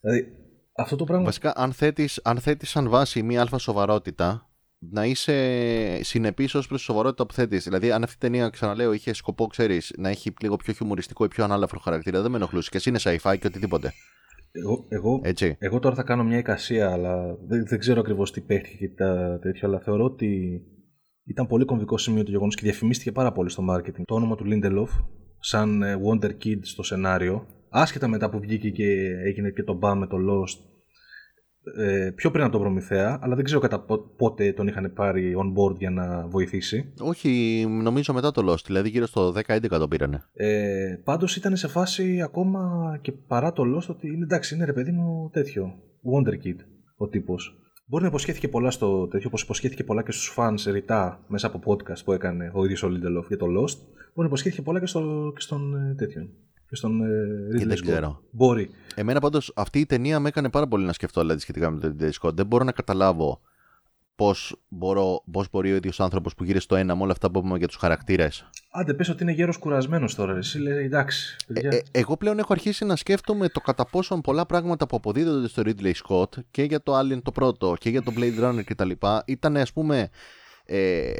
Δηλαδή, 0.00 0.26
αυτό 0.76 0.96
το 0.96 1.04
πράγμα. 1.04 1.24
Βασικά, 1.24 1.52
αν 1.56 1.72
θέτεις, 1.72 2.20
αν 2.24 2.38
θέτεις 2.38 2.70
σαν 2.70 2.88
βάση 2.88 3.22
μία 3.22 3.40
αλφα 3.40 3.58
σοβαρότητα, 3.58 4.50
να 4.78 5.04
είσαι 5.04 6.02
συνεπής 6.02 6.54
ως 6.54 6.66
προς 6.66 6.78
τη 6.78 6.84
σοβαρότητα 6.84 7.26
που 7.26 7.32
θέτεις. 7.32 7.64
Δηλαδή, 7.64 7.90
αν 7.90 8.02
αυτή 8.02 8.16
η 8.16 8.18
ταινία, 8.18 8.48
ξαναλέω, 8.48 8.92
είχε 8.92 9.12
σκοπό, 9.12 9.46
ξέρεις, 9.46 9.94
να 9.98 10.08
έχει 10.08 10.32
λίγο 10.40 10.56
πιο 10.56 10.72
χιουμοριστικό 10.72 11.24
ή 11.24 11.28
πιο 11.28 11.44
ανάλαφρο 11.44 11.78
χαρακτήρα, 11.78 12.22
δεν 12.22 12.30
με 12.30 12.36
ενοχλούσε. 12.36 12.70
Και 12.70 12.76
εσύ 12.76 12.88
είναι 12.88 12.98
sci-fi 13.02 13.36
και 13.40 13.46
οτιδήποτε. 13.46 13.92
Εγώ, 14.50 14.86
εγώ, 14.88 15.20
Έτσι. 15.24 15.56
εγώ 15.58 15.78
τώρα 15.78 15.94
θα 15.94 16.02
κάνω 16.02 16.24
μια 16.24 16.38
εικασία, 16.38 16.90
αλλά 16.90 17.36
δεν, 17.46 17.66
δεν 17.66 17.78
ξέρω 17.78 18.00
ακριβώς 18.00 18.32
τι 18.32 18.40
παίχτηκε 18.40 18.76
και 18.76 18.94
τα 18.94 19.38
τέτοια, 19.42 19.68
αλλά 19.68 19.80
θεωρώ 19.80 20.04
ότι 20.04 20.60
ήταν 21.24 21.46
πολύ 21.46 21.64
κομβικό 21.64 21.98
σημείο 21.98 22.24
το 22.24 22.30
γεγονός 22.30 22.54
και 22.54 22.62
διαφημίστηκε 22.62 23.12
πάρα 23.12 23.32
πολύ 23.32 23.50
στο 23.50 23.64
marketing. 23.70 24.02
Το 24.04 24.14
όνομα 24.14 24.36
του 24.36 24.44
Lindelof 24.46 25.04
σαν 25.38 25.82
ε, 25.82 25.96
Wonder 26.06 26.30
Kid 26.44 26.58
στο 26.60 26.82
σενάριο, 26.82 27.46
άσχετα 27.80 28.08
μετά 28.08 28.30
που 28.30 28.38
βγήκε 28.40 28.70
και 28.70 28.86
έγινε 29.24 29.50
και 29.50 29.62
το 29.62 29.74
μπαμ 29.74 29.98
με 29.98 30.06
το 30.06 30.16
Lost, 30.16 30.58
ε, 31.78 32.10
πιο 32.14 32.30
πριν 32.30 32.42
από 32.42 32.52
τον 32.52 32.60
Προμηθέα, 32.60 33.18
αλλά 33.22 33.34
δεν 33.34 33.44
ξέρω 33.44 33.60
κατά 33.60 33.80
πο- 33.80 34.14
πότε 34.16 34.52
τον 34.52 34.66
είχαν 34.66 34.92
πάρει 34.94 35.34
on 35.36 35.46
board 35.60 35.76
για 35.78 35.90
να 35.90 36.26
βοηθήσει. 36.26 36.92
Όχι, 37.00 37.64
νομίζω 37.82 38.12
μετά 38.12 38.30
το 38.30 38.52
Lost, 38.52 38.64
δηλαδή 38.66 38.88
γύρω 38.88 39.06
στο 39.06 39.32
10-11 39.32 39.78
το 39.78 39.88
πήρανε. 39.88 40.22
Ε, 40.32 40.94
πάντως 41.04 41.36
ήταν 41.36 41.56
σε 41.56 41.68
φάση 41.68 42.20
ακόμα 42.22 42.60
και 43.02 43.12
παρά 43.12 43.52
το 43.52 43.62
Lost 43.76 43.86
ότι 43.88 44.06
είναι 44.06 44.24
εντάξει, 44.24 44.54
είναι 44.54 44.64
ρε 44.64 44.72
παιδί 44.72 44.90
μου 44.90 45.30
τέτοιο. 45.32 45.66
Wonder 46.12 46.32
Kid 46.46 46.58
ο 46.96 47.08
τύπος. 47.08 47.60
Μπορεί 47.88 48.02
να 48.02 48.08
υποσχέθηκε 48.08 48.48
πολλά 48.48 48.70
στο 48.70 49.06
τέτοιο, 49.06 49.26
όπως 49.28 49.42
υποσχέθηκε 49.42 49.84
πολλά 49.84 50.02
και 50.02 50.12
στους 50.12 50.34
fans 50.36 50.72
ρητά 50.72 51.24
μέσα 51.28 51.46
από 51.46 51.60
podcast 51.64 52.04
που 52.04 52.12
έκανε 52.12 52.50
ο 52.54 52.64
ίδιος 52.64 52.82
ο 52.82 52.88
Lindelof 52.88 53.26
για 53.28 53.36
το 53.36 53.46
Lost. 53.46 53.78
Μπορεί 53.86 54.12
να 54.14 54.24
υποσχέθηκε 54.26 54.62
πολλά 54.62 54.80
και, 54.80 54.86
στο, 54.86 55.32
και 55.34 55.40
στον 55.40 55.74
ε, 55.90 55.94
τέτοιον. 55.94 56.28
Και 56.68 56.76
στον 56.76 57.02
ε, 57.02 57.06
Ridley 57.54 57.66
δεν 57.66 57.76
Scott. 57.76 57.80
ξέρω. 57.82 58.22
Μπορεί. 58.30 58.70
Εμένα 58.94 59.20
πάντως 59.20 59.52
αυτή 59.56 59.78
η 59.80 59.86
ταινία 59.86 60.20
με 60.20 60.28
έκανε 60.28 60.50
πάρα 60.50 60.66
πολύ 60.66 60.84
να 60.84 60.92
σκεφτώ 60.92 61.20
δηλαδή, 61.20 61.40
σχετικά 61.40 61.70
με 61.70 61.80
το 61.80 61.94
Ridley 61.98 62.10
Scott. 62.20 62.34
Δεν 62.34 62.46
μπορώ 62.46 62.64
να 62.64 62.72
καταλάβω 62.72 63.40
πώς 64.16 64.60
πώς 65.30 65.48
μπορεί 65.50 65.72
ο 65.72 65.76
ίδιος 65.76 66.00
άνθρωπος 66.00 66.34
που 66.34 66.44
γύρει 66.44 66.60
στο 66.60 66.76
ένα 66.76 66.96
με 66.96 67.02
όλα 67.02 67.12
αυτά 67.12 67.30
που 67.30 67.38
είπαμε 67.38 67.58
για 67.58 67.66
τους 67.66 67.76
χαρακτήρες. 67.76 68.48
Άντε 68.70 68.94
πες 68.94 69.08
ότι 69.08 69.22
είναι 69.22 69.32
γέρος 69.32 69.56
κουρασμένος 69.56 70.14
τώρα. 70.14 70.32
ρε. 70.32 70.38
Εσύ 70.38 70.58
λέει 70.58 70.84
εντάξει. 70.84 71.36
παιδιά. 71.46 71.70
Ε, 71.72 71.82
εγώ 71.90 72.16
πλέον 72.16 72.38
έχω 72.38 72.52
αρχίσει 72.52 72.84
να 72.84 72.96
σκέφτομαι 72.96 73.48
το 73.48 73.60
κατά 73.60 73.86
πόσον 73.86 74.20
πολλά 74.20 74.46
πράγματα 74.46 74.86
που 74.86 74.96
αποδίδονται 74.96 75.48
στο 75.48 75.62
Ridley 75.66 75.92
Scott 76.06 76.28
και 76.50 76.62
για 76.62 76.82
το 76.82 76.98
Alien 76.98 77.22
το 77.22 77.32
πρώτο 77.32 77.74
και 77.80 77.90
για 77.90 78.02
το 78.02 78.12
Blade 78.16 78.44
Runner 78.44 78.64
κτλ. 78.64 78.90
ήταν 79.24 79.56
ας 79.56 79.72
πούμε 79.72 80.08
ε, 80.66 81.12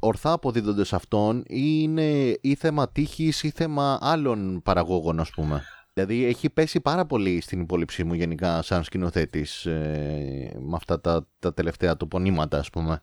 ορθά 0.00 0.32
αποδίδονται 0.32 0.84
σε 0.84 0.96
αυτόν 0.96 1.38
ή 1.46 1.78
είναι 1.82 2.36
ή 2.40 2.54
θέμα 2.54 2.88
τύχης 2.88 3.42
ή 3.42 3.50
θέμα 3.50 3.98
άλλων 4.00 4.62
παραγόγων 4.62 5.20
ας 5.20 5.30
πούμε. 5.30 5.62
Δηλαδή 5.92 6.24
έχει 6.24 6.50
πέσει 6.50 6.80
πάρα 6.80 7.06
πολύ 7.06 7.40
στην 7.40 7.60
υπόλοιψή 7.60 8.04
μου 8.04 8.14
γενικά 8.14 8.62
σαν 8.62 8.84
σκηνοθέτης 8.84 9.66
ε, 9.66 10.56
με 10.60 10.76
αυτά 10.76 11.00
τα, 11.00 11.28
τα 11.38 11.54
τελευταία 11.54 11.96
του 11.96 12.08
πονήματα 12.08 12.58
ας 12.58 12.70
πούμε. 12.70 13.02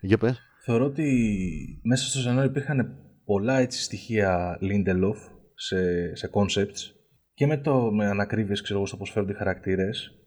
Για 0.00 0.18
πες. 0.18 0.40
Θεωρώ 0.64 0.84
ότι 0.84 1.80
μέσα 1.82 2.08
στο 2.08 2.18
σενάριο 2.18 2.50
υπήρχαν 2.50 2.96
πολλά 3.24 3.58
έτσι 3.58 3.82
στοιχεία 3.82 4.58
Lindelof 4.62 5.16
σε, 5.54 6.14
σε 6.16 6.30
concepts 6.32 6.94
και 7.34 7.46
με, 7.46 7.56
το, 7.58 7.92
με 7.92 8.06
ανακρίβειες 8.06 8.62
ξέρω 8.62 8.78
εγώ 8.78 8.88
στο 8.88 8.96
πώς 8.96 9.10
φέρονται 9.10 9.32
οι 9.32 9.36
χαρακτήρες 9.36 10.17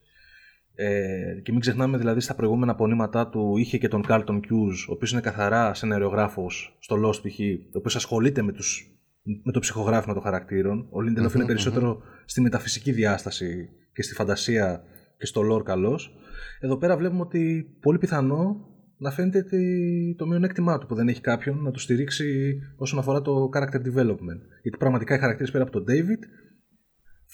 Ε, 0.76 1.39
και 1.43 1.51
μην 1.51 1.59
ξεχνάμε 1.61 1.97
δηλαδή 1.97 2.19
στα 2.19 2.36
προηγούμενα 2.36 2.72
απονήματά 2.72 3.28
του 3.30 3.57
είχε 3.57 3.78
και 3.78 3.88
τον 3.88 4.03
Carlton 4.07 4.36
Hughes, 4.36 4.86
ο 4.89 4.91
οποίος 4.91 5.11
είναι 5.11 5.22
καθαρά 5.22 5.74
σενεριογράφος 5.74 6.78
στο 6.80 6.95
Lost 7.05 7.15
π.χ., 7.22 7.39
ο 7.74 7.78
οποίος 7.78 7.95
ασχολείται 7.95 8.41
με, 8.41 8.51
τους, 8.51 8.99
με 9.43 9.51
το 9.51 9.59
ψυχογράφημα 9.59 10.13
των 10.13 10.24
χαρακτήρων. 10.24 10.80
Ο 10.80 10.97
Lindelof 10.99 11.36
είναι 11.36 11.45
περισσότερο 11.45 12.01
στη 12.26 12.41
μεταφυσική 12.41 12.91
διάσταση 12.91 13.69
και 13.93 14.01
στη 14.03 14.13
φαντασία 14.13 14.84
και 15.17 15.26
στο 15.26 15.41
lore 15.51 15.63
καλός. 15.63 16.15
Εδώ 16.59 16.78
πέρα 16.78 16.97
βλέπουμε 16.97 17.22
ότι 17.22 17.65
πολύ 17.82 17.97
πιθανό 17.97 18.65
να 18.97 19.11
φαίνεται 19.11 19.43
τη- 19.43 20.15
το 20.15 20.28
μειονέκτημά 20.28 20.78
του 20.78 20.86
που 20.88 20.95
δεν 20.95 21.07
έχει 21.07 21.22
κάποιον 21.22 21.61
να 21.63 21.72
του 21.72 21.80
στηρίξει 21.80 22.57
όσον 22.76 22.99
αφορά 22.99 23.22
το 23.22 23.49
character 23.53 23.76
development. 23.78 24.41
Γιατί 24.61 24.78
πραγματικά 24.80 25.15
οι 25.15 25.19
χαρακτήρες 25.19 25.51
πέρα 25.51 25.63
από 25.63 25.72
τον 25.72 25.86
David, 25.88 26.24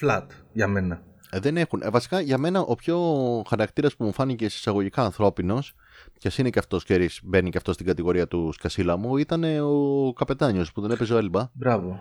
flat 0.02 0.28
για 0.54 0.68
μένα. 0.68 1.04
Ε, 1.30 1.40
δεν 1.40 1.58
έχουν. 1.58 1.82
Ε, 1.84 1.90
βασικά 1.90 2.20
για 2.22 2.38
μένα 2.38 2.60
ο 2.60 2.76
πιο 2.76 3.00
χαρακτήρας 3.48 3.96
που 3.96 4.04
μου 4.04 4.14
φάνηκε 4.14 4.50
συσσαγωγικά 4.50 5.04
ανθρώπινος 5.04 5.76
και 6.18 6.28
ας 6.28 6.38
είναι 6.38 6.50
και 6.50 6.60
αυτός 6.60 6.84
Κέρις, 6.84 7.20
μπαίνει 7.24 7.50
και 7.50 7.58
αυτός 7.58 7.74
στην 7.74 7.86
κατηγορία 7.86 8.28
του 8.28 8.52
σκασίλα 8.54 8.98
μου, 8.98 9.18
ήταν 9.18 9.44
ε, 9.44 9.60
ο 9.60 10.14
καπετάνιος 10.16 10.72
που 10.72 10.82
τον 10.82 10.92
έπαιζε 10.92 11.14
ο 11.14 11.18
Έλμπα. 11.18 11.50
Μπράβο. 11.54 12.00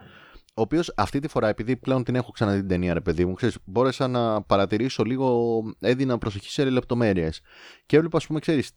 Ο 0.58 0.60
οποίος 0.62 0.92
αυτή 0.96 1.18
τη 1.20 1.28
φορά, 1.28 1.48
επειδή 1.48 1.76
πλέον 1.76 2.04
την 2.04 2.14
έχω 2.14 2.30
ξαναδεί 2.30 2.58
την 2.58 2.68
ταινία, 2.68 2.94
ρε 2.94 3.00
παιδί 3.00 3.24
μου, 3.24 3.34
ξέρεις, 3.34 3.56
μπόρεσα 3.64 4.08
να 4.08 4.42
παρατηρήσω 4.42 5.02
λίγο, 5.04 5.62
έδινα 5.80 6.18
προσοχή 6.18 6.50
σε 6.50 6.64
λεπτομέρειες. 6.70 7.40
Και 7.86 7.96
έβλεπα, 7.96 8.16
ας 8.16 8.26
πούμε, 8.26 8.38
ξέρεις, 8.40 8.70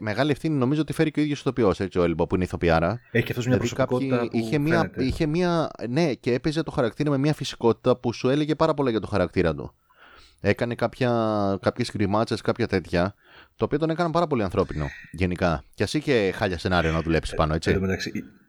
μεγάλη 0.00 0.30
ευθύνη 0.30 0.56
νομίζω 0.56 0.80
ότι 0.80 0.92
φέρει 0.92 1.10
και 1.10 1.20
ο 1.20 1.22
ίδιος 1.22 1.40
ηθοποιός, 1.40 1.80
έτσι, 1.80 1.98
ο 1.98 2.02
Έλμπα, 2.02 2.26
που 2.26 2.34
είναι 2.34 2.44
ηθοποιάρα. 2.44 3.00
Έχει 3.10 3.24
και 3.24 3.30
αυτός 3.32 3.46
μια 3.46 3.56
Δηλαδή 3.56 3.74
προσωπικότητα 3.74 4.16
κάποιοι- 4.16 4.30
που 4.40 4.46
είχε, 4.46 4.58
μια, 4.58 4.76
φαίνεται. 4.80 5.04
είχε 5.04 5.26
μια. 5.26 5.70
Ναι, 5.88 6.14
και 6.14 6.32
έπαιζε 6.32 6.62
το 6.62 6.70
χαρακτήρα 6.70 7.10
με 7.10 7.18
μια 7.18 7.34
φυσικότητα 7.34 7.96
που 7.96 8.12
σου 8.12 8.28
έλεγε 8.28 8.54
πάρα 8.54 8.74
πολλά 8.74 8.90
για 8.90 9.00
το 9.00 9.06
χαρακτήρα 9.06 9.54
του. 9.54 9.74
Έκανε 10.40 10.74
κάποια, 10.74 11.10
κάποιες 11.62 11.90
γκριμάτσες, 11.96 12.40
κάποια 12.40 12.66
τέτοια, 12.66 13.14
το 13.56 13.64
οποίο 13.64 13.78
τον 13.78 13.90
έκανε 13.90 14.10
πάρα 14.10 14.26
πολύ 14.26 14.42
ανθρώπινο 14.42 14.86
γενικά. 15.12 15.64
Και 15.74 15.82
ας 15.82 15.94
είχε 15.94 16.30
χάλια 16.30 16.58
σενάριο 16.58 16.92
να 16.92 17.02
δουλέψει 17.02 17.34
πάνω, 17.34 17.54
έτσι. 17.54 17.68
Εν 17.70 17.74
τω 17.76 17.80
μεταξύ, 17.80 18.10
η- 18.14 18.18
η- 18.18 18.18
η- 18.18 18.26
η- 18.26 18.45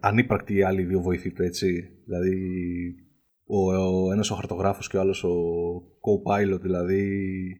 ανύπαρκτοι 0.00 0.54
οι 0.54 0.62
άλλοι 0.62 0.82
δύο 0.82 1.00
βοηθοί 1.00 1.30
του, 1.32 1.42
έτσι. 1.42 1.90
Δηλαδή, 2.04 2.36
ο, 3.46 3.72
ο 3.74 4.12
ένας 4.12 4.30
ο 4.30 4.34
χαρτογράφος 4.34 4.88
και 4.88 4.96
ο 4.96 5.00
άλλος 5.00 5.24
ο 5.24 5.30
co-pilot, 6.04 6.60
δηλαδή... 6.60 7.02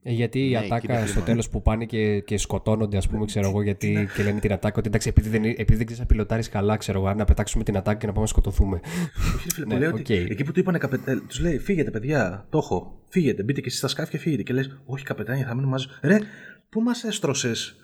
Ε, 0.02 0.12
γιατί 0.12 0.46
η 0.46 0.50
Ναι, 0.50 0.58
ατάκα 0.58 0.78
κύριε 0.80 0.96
στο 0.96 1.06
Φλήμαν. 1.06 1.24
τέλος 1.24 1.48
που 1.48 1.62
πάνε 1.62 1.84
και, 1.84 2.20
και 2.20 2.36
σκοτώνονται, 2.38 2.96
ας 2.96 3.08
πούμε, 3.08 3.24
ξέρω 3.24 3.48
εγώ, 3.48 3.62
γιατί 3.62 4.08
και 4.16 4.22
λένε 4.22 4.40
την 4.40 4.52
ατάκα 4.52 4.74
ότι 4.78 4.88
εντάξει, 4.88 5.08
επειδή 5.08 5.28
δεν, 5.28 5.44
επειδή 5.44 5.74
δεν 5.74 5.84
ξέρεις 5.86 5.98
να 5.98 6.06
πιλωτάρει 6.06 6.42
καλά, 6.48 6.76
ξέρω 6.76 6.98
εγώ, 6.98 7.08
αν 7.08 7.16
να 7.16 7.24
πετάξουμε 7.24 7.64
την 7.64 7.76
ατάκα 7.76 7.98
και 7.98 8.06
να 8.06 8.12
πάμε 8.12 8.24
να 8.24 8.30
σκοτωθούμε. 8.30 8.80
Όχι, 9.36 9.44
ρε 9.44 9.52
φίλε, 9.54 9.66
Ναι, 9.66 9.74
μου 9.74 9.80
λέει 9.80 9.88
ότι 9.88 10.00
οκ. 10.00 10.30
εκεί 10.30 10.44
που 10.44 10.52
του 10.52 10.60
είπανε 10.60 10.78
καπετάνια, 10.78 11.22
τους 11.28 11.40
λέει 11.40 11.58
φύγετε 11.58 11.90
παιδιά, 11.90 12.46
το 12.50 12.58
έχω, 12.58 13.02
φύγετε, 13.08 13.42
μπείτε 13.42 13.60
και 13.60 13.66
εσείς 13.66 13.78
στα 13.78 13.88
σκάφια, 13.88 14.18
φύγετε. 14.18 14.42
Και 14.42 14.52
λες, 14.52 14.80
όχι 14.84 15.04
καπετάνιε, 15.04 15.46
θα 15.46 15.54
μείνουμε 15.54 15.70
μαζί. 15.70 15.84
σου». 15.84 15.98
Ρε, 16.02 16.18
πού 16.68 16.80
μας 16.80 17.04
έστρωσες; 17.04 17.68
ε, 17.68 17.81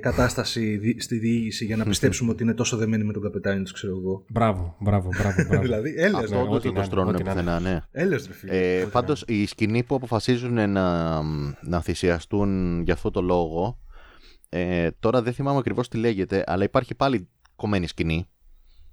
κατάσταση 0.00 0.76
δι- 0.76 1.02
στη 1.02 1.18
διοίκηση 1.18 1.64
για 1.64 1.76
να 1.76 1.84
πιστέψουμε 1.84 2.30
ότι 2.30 2.42
είναι 2.42 2.54
τόσο 2.54 2.76
δεμένοι 2.76 3.04
με 3.04 3.12
τον 3.12 3.22
καπετάνιο 3.22 3.62
τους, 3.62 3.72
ξέρω 3.72 3.96
εγώ. 3.96 4.24
Μπράβο, 4.28 4.76
μπράβο, 4.80 5.08
μπράβο. 5.18 5.44
μπράβο. 5.48 5.62
δηλαδή, 5.66 5.94
έλεος, 5.96 6.22
Αυτό 6.22 6.34
ναι, 6.34 6.40
όντως 6.42 6.56
ό,τι 6.56 6.68
δεν 6.68 6.72
να 6.72 6.74
το 6.74 6.78
είναι, 6.78 6.84
στρώνουν 6.84 7.14
ό,τι 7.14 7.22
να 7.22 7.30
είναι. 7.30 7.40
πουθενά, 7.40 7.60
ναι. 7.60 7.80
έλεος 7.90 8.26
ρε 8.26 8.32
φίλε. 8.32 8.52
Ε, 8.76 8.82
Ό,τι 8.82 8.90
Πάντως, 8.90 9.24
να 9.28 9.34
η 9.34 9.46
σκηνή 9.46 9.82
που 9.82 9.94
αποφασίζουν 9.94 10.70
να, 10.70 11.22
να 11.62 11.80
θυσιαστούν 11.80 12.80
για 12.82 12.94
αυτό 12.94 13.10
το 13.10 13.20
λόγο, 13.22 13.78
ε, 14.48 14.88
τώρα 15.00 15.22
δεν 15.22 15.32
θυμάμαι 15.32 15.58
ακριβώς 15.58 15.88
τι 15.88 15.96
λέγεται, 15.98 16.44
αλλά 16.46 16.64
υπάρχει 16.64 16.94
πάλι 16.94 17.28
κομμένη 17.56 17.86
σκηνή. 17.86 18.26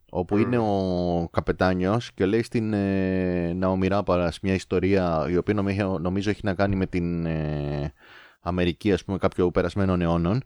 Όπου 0.09 0.37
είναι 0.37 0.57
ο 0.57 1.29
καπετάνιος 1.31 2.11
και 2.13 2.25
λέει 2.25 2.41
στην 2.41 2.73
ε, 2.73 3.53
Noomi 3.53 3.87
Rapace 3.87 4.39
μια 4.39 4.53
ιστορία 4.53 5.27
η 5.29 5.37
οποία 5.37 5.53
νομίζω, 5.53 5.97
νομίζω 6.01 6.29
έχει 6.29 6.41
να 6.43 6.53
κάνει 6.53 6.75
με 6.75 6.85
την 6.85 7.25
ε, 7.25 7.93
Αμερική, 8.41 8.91
ας 8.93 9.03
πούμε, 9.03 9.17
κάποιο 9.17 9.51
περασμένων 9.51 10.01
αιώνων. 10.01 10.43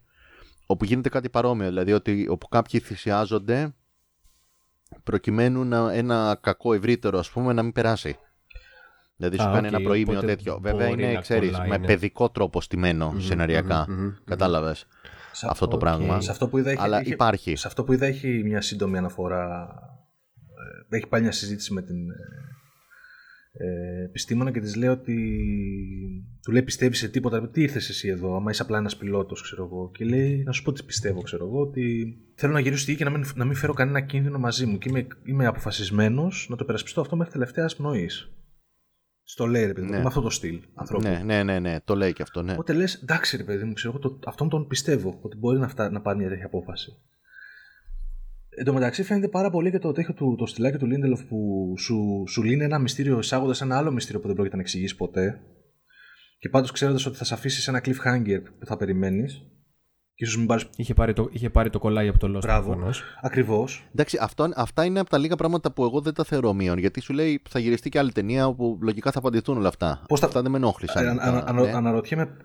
Όπου 0.71 0.85
γίνεται 0.85 1.09
κάτι 1.09 1.29
παρόμοιο, 1.29 1.67
δηλαδή 1.67 1.93
ότι 1.93 2.27
όπου 2.29 2.47
κάποιοι 2.47 2.79
θυσιάζονται 2.79 3.73
προκειμένου 5.03 5.63
να, 5.63 5.93
ένα 5.93 6.37
κακό 6.41 6.73
ευρύτερο, 6.73 7.19
ας 7.19 7.29
πούμε, 7.29 7.53
να 7.53 7.63
μην 7.63 7.71
περάσει. 7.71 8.17
Δηλαδή 9.15 9.37
σου 9.37 9.47
Α, 9.47 9.51
κάνει 9.53 9.67
οκ, 9.67 9.73
ένα 9.73 9.81
προοίμιο 9.83 10.13
οπότε 10.13 10.27
τέτοιο. 10.27 10.59
Βέβαια 10.61 10.87
μπορεί 10.87 11.03
είναι, 11.03 11.13
να 11.13 11.21
ξέρεις, 11.21 11.51
κολλάει, 11.51 11.69
με 11.69 11.77
ναι. 11.77 11.85
παιδικό 11.85 12.29
τρόπο 12.29 12.61
στημένο 12.61 13.13
σεναριακά. 13.17 13.87
Κατάλαβες 14.25 14.87
Σε 15.31 15.47
αυτό 15.49 15.67
το 15.67 15.75
οκ. 15.75 15.81
πράγμα. 15.81 16.21
Σε 16.21 16.31
αυτό 16.31 16.47
που 16.47 16.57
είδα 16.57 16.69
έχει, 16.69 16.81
Αλλά 16.81 17.01
είχε- 17.01 17.13
υπάρχει. 17.13 17.55
Σε 17.55 17.67
αυτό 17.67 17.83
που 17.83 17.93
είδα 17.93 18.05
έχει 18.05 18.41
μια 18.45 18.61
σύντομη 18.61 18.97
αναφορά. 18.97 19.69
ε, 20.89 20.95
Έχει 20.95 21.07
πάει 21.07 21.21
μια 21.21 21.31
συζήτηση 21.31 21.73
με 21.73 21.81
την 21.81 21.95
ε, 23.51 23.65
ε, 23.65 24.03
επιστήμονα 24.03 24.51
και 24.51 24.59
της 24.59 24.75
λέει 24.75 24.89
ότι 24.89 25.15
του 26.41 26.51
λέει 26.51 26.63
πιστεύεις 26.63 26.97
σε 26.97 27.09
τίποτα; 27.09 27.49
Τι 27.49 27.61
ήρθες 27.61 27.89
εσύ 27.89 28.07
εδώ, 28.07 28.35
άμα 28.35 28.51
είσαι 28.51 28.61
απλά 28.61 28.77
ένας 28.77 28.97
πιλότος, 28.97 29.41
ξέρω 29.41 29.63
εγώ. 29.63 29.91
Και 29.93 30.05
λέει 30.05 30.43
να 30.43 30.51
σου 30.51 30.63
πω 30.63 30.71
τι 30.71 30.83
πιστεύω, 30.83 31.21
ξέρω 31.21 31.45
εγώ, 31.45 31.59
ότι 31.59 32.15
θέλω 32.35 32.53
να 32.53 32.59
γυρίσω 32.59 32.81
στη 32.81 32.91
γη 32.91 32.97
και 32.97 33.03
να 33.03 33.09
μην, 33.09 33.25
να 33.35 33.45
μην 33.45 33.55
φέρω 33.55 33.73
κανένα 33.73 34.01
κίνδυνο 34.01 34.39
μαζί 34.39 34.65
μου. 34.65 34.77
Και 34.77 34.89
είμαι, 34.89 35.07
είμαι 35.23 35.45
αποφασισμένος 35.45 36.47
να 36.49 36.55
το 36.55 36.65
υπερασπιστώ 36.65 37.01
αυτό 37.01 37.15
μέχρι 37.15 37.31
τελευταίας 37.31 37.75
πνοής. 37.75 38.33
Στο 39.23 39.45
λέει 39.45 39.65
ρε 39.65 39.73
παιδί 39.73 39.85
μου, 39.85 39.91
Ναι. 39.91 39.99
με 39.99 40.05
αυτό 40.05 40.21
το 40.21 40.29
στυλ 40.29 40.61
ανθρώπου. 40.73 41.03
Ναι, 41.03 41.21
ναι, 41.25 41.43
ναι, 41.43 41.59
ναι, 41.59 41.79
το 41.85 41.95
λέει 41.95 42.13
και 42.13 42.21
αυτό, 42.21 42.41
ναι. 42.41 42.51
Οπότε 42.51 42.73
λες, 42.73 42.95
εντάξει 42.95 43.37
ρε 43.37 43.43
παιδί 43.43 43.63
μου, 43.63 43.73
ξέρω, 43.73 43.93
εγώ, 43.93 44.09
το, 44.09 44.19
αυτόν 44.25 44.49
τον 44.49 44.67
πιστεύω 44.67 45.19
ότι 45.21 45.37
μπορεί 45.37 45.59
να, 45.59 45.67
φτά, 45.67 45.89
να 45.89 46.01
πάρει 46.01 46.17
μια 46.17 46.29
τέτοια 46.29 46.45
απόφαση. 46.45 46.91
Εν 48.59 48.65
τω 48.65 48.73
μεταξύ 48.73 49.03
φαίνεται 49.03 49.27
πάρα 49.27 49.49
πολύ 49.49 49.71
και 49.71 49.79
το 49.79 49.91
τέτοιο 49.91 50.13
του 50.13 50.35
το 50.37 50.45
στυλάκι 50.45 50.77
του 50.77 50.85
Λίντελοφ 50.85 51.23
που 51.23 51.73
σου, 51.79 52.23
σου 52.27 52.43
λύνει 52.43 52.63
ένα 52.63 52.79
μυστήριο 52.79 53.17
εισάγοντας 53.19 53.61
ένα 53.61 53.77
άλλο 53.77 53.91
μυστήριο 53.91 54.19
που 54.19 54.25
δεν 54.27 54.35
πρόκειται 54.35 54.55
να 54.55 54.61
εξηγήσει 54.61 54.95
ποτέ. 54.95 55.39
Και 56.39 56.49
πάντως 56.49 56.71
ξέροντας 56.71 57.05
ότι 57.05 57.17
θα 57.17 57.23
σε 57.23 57.33
αφήσει 57.33 57.61
σε 57.61 57.69
ένα 57.69 57.81
cliffhanger 57.85 58.39
που 58.59 58.65
θα 58.65 58.77
περιμένεις. 58.77 59.33
Και 60.15 60.23
ίσως 60.25 60.37
μην 60.37 60.45
πάρεις. 60.47 60.69
Είχε 60.75 60.93
πάρει, 60.93 61.13
το, 61.13 61.27
είχε 61.31 61.49
πάρει 61.49 61.69
το 61.69 61.79
κολλάι 61.79 62.07
από 62.07 62.19
το 62.19 62.27
Lost 62.37 62.41
Μπράβο. 62.41 62.69
προφανώς. 62.69 63.03
Ακριβώς. 63.21 63.87
Εντάξει, 63.91 64.17
αυτό, 64.21 64.49
αυτά 64.55 64.85
είναι 64.85 64.99
από 64.99 65.09
τα 65.09 65.17
λίγα 65.17 65.35
πράγματα 65.35 65.71
που 65.71 65.83
εγώ 65.83 66.01
δεν 66.01 66.13
τα 66.13 66.23
θεωρώ 66.23 66.53
μείον. 66.53 66.77
Γιατί 66.77 67.01
σου 67.01 67.13
λέει 67.13 67.41
θα 67.49 67.59
γυριστεί 67.59 67.89
και 67.89 67.99
άλλη 67.99 68.11
ταινία 68.11 68.47
όπου 68.47 68.79
λογικά 68.81 69.11
θα 69.11 69.19
απαντηθούν 69.19 69.57
όλα 69.57 69.67
αυτά. 69.67 70.03
Πώς 70.07 70.19
θα- 70.19 70.25
Αυτά 70.25 70.41
δεν 70.41 70.51
με 70.51 70.57
ενόχλησαν. 70.57 71.07
Ανα, 71.07 71.21
ανα, 71.23 71.43
ανα, 71.47 71.61
ναι. 71.61 71.71
Αναρωτιέμαι 71.71 72.37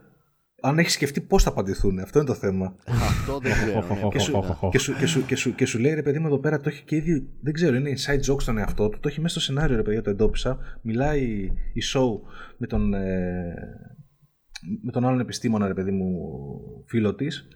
αν 0.65 0.79
έχεις 0.79 0.93
σκεφτεί 0.93 1.21
πώς 1.21 1.43
θα 1.43 1.49
απαντηθούν. 1.49 1.99
Αυτό 1.99 2.19
είναι 2.19 2.29
το 2.29 2.35
θέμα. 2.35 2.77
Αυτό 2.87 3.39
δεν 3.39 3.53
ξέρω. 3.53 3.87
ναι, 4.03 4.09
και, 4.09 4.19
σου, 4.19 4.33
ναι. 4.33 4.69
και, 4.71 4.79
σου, 4.79 4.97
και, 4.97 5.07
σου, 5.07 5.25
και, 5.27 5.37
σου, 5.37 5.55
και 5.55 5.67
σου 5.67 5.79
λέει 5.79 5.95
ρε 5.95 6.03
παιδί 6.03 6.19
μου 6.19 6.27
εδώ 6.27 6.39
πέρα 6.39 6.61
το 6.61 6.69
έχει 6.69 6.85
και 6.85 6.97
ήδη. 6.97 7.29
Δεν 7.43 7.53
ξέρω, 7.53 7.77
είναι 7.77 7.91
inside 7.91 8.33
joke 8.33 8.41
στον 8.41 8.59
εαυτό 8.59 8.89
του. 8.89 8.99
Το 9.01 9.09
έχει 9.09 9.21
μέσα 9.21 9.41
στο 9.41 9.53
σενάριο 9.53 9.77
ρε 9.77 9.83
παιδιά, 9.83 10.03
το 10.03 10.11
εντόπισα. 10.11 10.59
Μιλάει 10.83 11.23
η 11.73 11.83
show 11.95 12.09
με 12.59 12.67
τον, 12.67 12.95
ε, 12.95 13.55
με 14.83 14.93
τον 14.93 15.07
άλλον 15.07 15.21
επιστήμονα 15.21 15.67
ρε 15.67 15.75
παιδί 15.75 15.91
μου, 15.91 16.07
φίλο 16.87 17.15
της, 17.15 17.49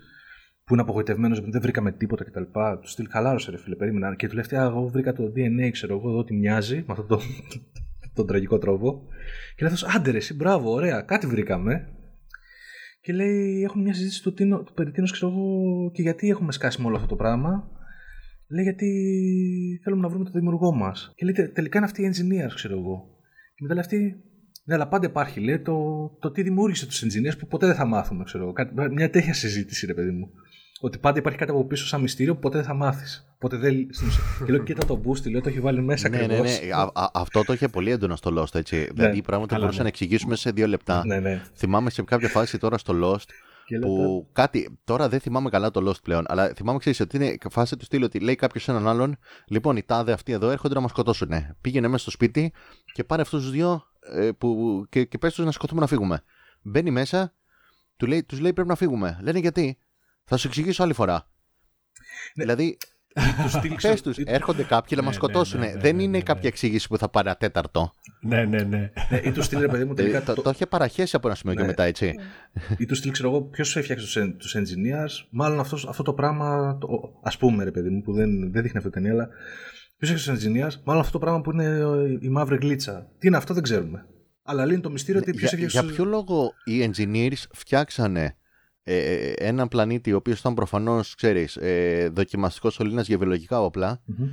που 0.64 0.72
είναι 0.72 0.82
απογοητευμένος, 0.82 1.40
δεν 1.40 1.60
βρήκαμε 1.60 1.92
τίποτα 1.92 2.24
κτλ. 2.24 2.42
Του 2.80 2.88
στυλ 2.88 3.06
χαλάρωσε 3.10 3.50
ρε 3.50 3.58
φίλε, 3.58 3.76
περίμενα. 3.76 4.16
Και 4.16 4.28
του 4.28 4.34
λέει, 4.34 4.60
«Α, 4.60 4.64
εγώ 4.64 4.86
βρήκα 4.86 5.12
το 5.12 5.32
DNA, 5.36 5.70
ξέρω 5.70 5.96
εγώ, 5.96 6.08
εδώ 6.08 6.18
ότι 6.18 6.34
μοιάζει 6.34 6.76
με 6.76 6.84
αυτόν 6.88 7.06
τον, 7.06 7.20
τον 8.14 8.26
τραγικό 8.26 8.58
τρόπο. 8.58 9.02
Και 9.56 9.64
λέει 9.64 9.72
αυτός, 9.72 9.94
άντε 9.94 10.10
ρε, 10.10 10.16
εσύ, 10.16 10.34
μπράβο, 10.34 10.72
ωραία, 10.72 11.00
κάτι 11.00 11.26
βρήκαμε. 11.26 11.88
Και 13.08 13.14
λέει, 13.14 13.62
έχουμε 13.62 13.82
μια 13.82 13.94
συζήτηση 13.94 14.22
του, 14.22 14.34
τίνο, 14.34 14.62
του 14.62 14.72
περί 14.72 14.90
τίνος, 14.90 15.12
ξέρω 15.12 15.32
εγώ, 15.32 15.90
και 15.90 16.02
γιατί 16.02 16.28
έχουμε 16.28 16.52
σκάσει 16.52 16.80
με 16.80 16.86
όλο 16.86 16.96
αυτό 16.96 17.08
το 17.08 17.16
πράγμα. 17.16 17.70
Λέει, 18.48 18.62
γιατί 18.62 18.86
θέλουμε 19.82 20.02
να 20.02 20.08
βρούμε 20.08 20.24
το 20.24 20.30
δημιουργό 20.30 20.72
μας. 20.74 21.12
Και 21.14 21.24
λέει, 21.24 21.34
«Τε- 21.34 21.54
τελικά 21.54 21.78
είναι 21.78 21.86
αυτή 21.86 22.02
η 22.02 22.10
engineers, 22.12 22.52
ξέρω 22.54 22.78
εγώ. 22.78 23.04
Και 23.54 23.62
μετά 23.62 23.74
λέει 23.74 23.82
αυτή, 23.82 24.16
ναι, 24.64 24.74
αλλά 24.74 24.88
πάντα 24.88 25.06
υπάρχει, 25.06 25.40
λέει, 25.40 25.60
το, 25.60 25.76
το 26.20 26.30
τι 26.30 26.42
δημιούργησε 26.42 26.86
τους 26.86 27.04
engineers 27.04 27.38
που 27.38 27.46
ποτέ 27.46 27.66
δεν 27.66 27.74
θα 27.74 27.84
μάθουμε, 27.86 28.24
ξέρω 28.24 28.44
εγώ. 28.44 28.52
Κάτι- 28.52 28.74
Μια 28.92 29.10
τέτοια 29.10 29.34
συζήτηση, 29.34 29.86
ρε 29.86 29.94
παιδί 29.94 30.10
μου. 30.10 30.30
Ότι 30.80 30.98
πάντα 30.98 31.18
υπάρχει 31.18 31.38
κάτι 31.38 31.50
από 31.50 31.64
πίσω 31.64 31.86
σαν 31.86 32.00
μυστήριο 32.00 32.34
που 32.34 32.40
ποτέ 32.40 32.56
δεν 32.56 32.66
θα 32.66 32.74
μάθεις. 32.74 33.26
Ποτέ 33.38 33.56
δεν. 33.56 33.88
στην 33.90 34.06
ουσία- 34.06 34.22
και 34.46 34.52
λέω, 34.52 34.62
κοίτα 34.62 34.86
το 34.86 35.00
boost, 35.04 35.30
λέω, 35.30 35.40
το 35.40 35.48
έχει 35.48 35.60
βάλει 35.60 35.82
μέσα 35.82 36.08
ναι, 36.08 36.16
ναι, 36.16 36.24
ακριβώς. 36.24 36.60
ναι. 36.60 36.72
Α, 36.74 36.90
α, 36.94 37.10
αυτό 37.14 37.44
το 37.44 37.52
είχε 37.52 37.68
πολύ 37.68 37.90
έντονο 37.90 38.16
στο 38.16 38.34
Lost, 38.38 38.54
έτσι. 38.54 38.88
δηλαδή 38.94 39.22
πράγματα 39.22 39.40
που 39.40 39.46
καλά, 39.46 39.58
μπορούσαν 39.60 39.76
ναι. 39.76 39.82
να 39.82 39.88
εξηγήσουμε 39.88 40.36
σε 40.36 40.50
δύο 40.50 40.66
λεπτά. 40.66 41.06
Ναι, 41.06 41.20
ναι. 41.20 41.42
Θυμάμαι 41.54 41.90
σε 41.90 42.02
κάποια 42.02 42.28
φάση 42.28 42.58
τώρα 42.58 42.78
στο 42.78 42.94
Lost 43.02 43.24
Και 43.66 43.78
λέω, 43.78 43.88
που 43.88 44.28
κάτι. 44.32 44.78
Τώρα 44.84 45.08
δεν 45.08 45.20
θυμάμαι 45.20 45.50
καλά 45.50 45.70
το 45.70 45.88
Lost 45.90 46.02
πλέον, 46.02 46.24
αλλά 46.28 46.52
θυμάμαι 46.56 46.78
ξέρεις 46.78 47.00
ότι 47.00 47.16
είναι 47.16 47.36
φάση 47.50 47.76
του 47.76 47.84
στυλ 47.84 48.02
ότι 48.02 48.20
λέει 48.20 48.34
κάποιος 48.34 48.68
έναν 48.68 48.88
άλλον: 48.88 49.16
Λοιπόν, 49.48 49.76
οι 49.76 49.82
τάδε 49.82 50.12
αυτοί 50.12 50.32
εδώ 50.32 50.50
έρχονται 50.50 50.74
να 50.74 50.80
μας 50.80 50.90
σκοτώσουν. 50.90 51.30
Πήγαινε 51.60 51.86
μέσα 51.86 52.02
στο 52.02 52.10
σπίτι 52.10 52.52
και 52.92 53.04
πάρε 53.04 53.22
αυτούς 53.22 53.42
τους 53.42 53.50
δύο 53.50 53.82
ε, 54.14 54.30
που, 54.38 54.84
και, 54.88 55.04
και 55.04 55.18
πες 55.18 55.34
τους 55.34 55.44
να 55.44 55.50
σκοτώσουμε 55.50 55.80
να 55.80 55.86
φύγουμε. 55.86 56.22
Μπαίνει 56.62 56.90
μέσα, 56.90 57.34
του 57.96 58.06
λέει, 58.06 58.24
τους 58.24 58.40
λέει 58.40 58.52
πρέπει 58.52 58.68
να 58.68 58.74
φύγουμε. 58.74 59.18
Λένε 59.22 59.38
γιατί; 59.38 59.78
Θα 60.28 60.36
σου 60.36 60.46
εξηγήσω 60.46 60.82
άλλη 60.82 60.92
φορά. 60.92 61.30
Δηλαδή, 62.34 62.76
του 63.42 63.48
στυλ, 63.48 63.68
πε 63.70 63.74
ξέρω- 63.76 64.00
τους, 64.00 64.16
έρχονται 64.18 64.62
κάποιοι 64.62 64.92
να 65.00 65.02
μας 65.02 65.10
ναι, 65.10 65.16
σκοτώσουν. 65.18 65.60
ναι, 65.60 65.66
ναι, 65.66 65.80
Δεν 65.80 65.96
ναι, 65.96 66.02
είναι 66.02 66.16
ναι, 66.18 66.22
κάποια 66.22 66.42
ναι. 66.42 66.48
εξήγηση 66.48 66.88
που 66.88 66.98
θα 66.98 67.08
πάρει 67.08 67.26
ένα 67.28 67.36
τέταρτο. 67.36 67.92
Ναι, 68.20 68.44
ναι, 68.44 68.62
ναι. 68.62 68.90
Ναι, 69.10 69.20
ή 69.24 69.32
τους 69.32 69.44
στυλ, 69.44 69.60
ρε 69.60 69.68
παιδί 69.68 69.84
μου, 69.84 69.94
τελικά. 69.94 70.16
Ε, 70.16 70.20
το, 70.20 70.34
το 70.34 70.50
είχε 70.50 70.66
παραχέσει 70.66 71.16
από 71.16 71.26
ένα 71.26 71.36
σημείο 71.36 71.54
και 71.54 71.60
Ναι. 71.60 71.66
μετά, 71.66 71.82
έτσι. 71.84 72.14
ή 72.78 72.84
τους 72.86 72.98
στυλ, 72.98 73.10
ξέρω 73.10 73.28
εγώ, 73.28 73.42
ποιος 73.42 73.76
έφτιαξε 73.76 74.04
τους 74.04 74.36
τους 74.38 74.56
engineers. 74.56 75.26
Μάλλον 75.30 75.60
αυτός, 75.60 75.86
αυτό 75.88 76.02
το 76.02 76.12
πράγμα, 76.12 76.78
ας 77.22 77.36
πούμε, 77.38 77.64
ρε 77.64 77.70
παιδί 77.70 77.88
μου, 77.88 78.02
που 78.02 78.12
δεν, 78.12 78.52
δεν 78.52 78.62
δείχνει 78.62 78.76
αυτή 78.78 78.88
η 78.88 78.92
ταινία, 78.92 79.12
αλλά 79.12 79.28
ποιος 79.96 80.10
έφτιαξε 80.10 80.32
τους 80.32 80.44
engineers. 80.54 80.80
Μάλλον 80.84 81.00
αυτό 81.02 81.12
το 81.12 81.18
πράγμα 81.18 81.40
που 81.40 81.50
είναι 81.50 81.64
ε, 81.64 82.18
η 82.20 82.28
μαύρη 82.28 82.56
γλίτσα. 82.56 83.08
Τι 83.18 83.26
είναι 83.26 83.36
αυτό, 83.36 83.54
δεν 83.54 83.62
ξέρουμε. 83.62 84.06
Αλλά 84.42 84.64
λύνει 84.64 84.80
το 84.80 84.90
μυστήριο 84.90 85.20
ότι 85.20 85.30
ποιος 85.30 85.52
για, 85.52 85.64
έφτιαξε. 85.64 85.86
για 85.86 85.94
ποιο 85.96 86.04
λόγο 86.04 86.52
οι 86.64 86.90
engineers 86.90 87.42
φτιάξανε 87.54 88.36
ε, 88.90 88.96
ε, 88.96 89.32
έναν 89.36 89.68
πλανήτη 89.68 90.12
ο 90.12 90.16
οποίος 90.16 90.38
ήταν 90.38 90.54
προφανώς, 90.54 91.14
ξέρεις, 91.14 91.56
ε, 91.56 92.08
δοκιμαστικός 92.12 92.74
σωλήνας 92.74 93.06
για 93.06 93.18
βιολογικά 93.18 93.60
όπλα 93.60 94.00
Μμμ. 94.04 94.28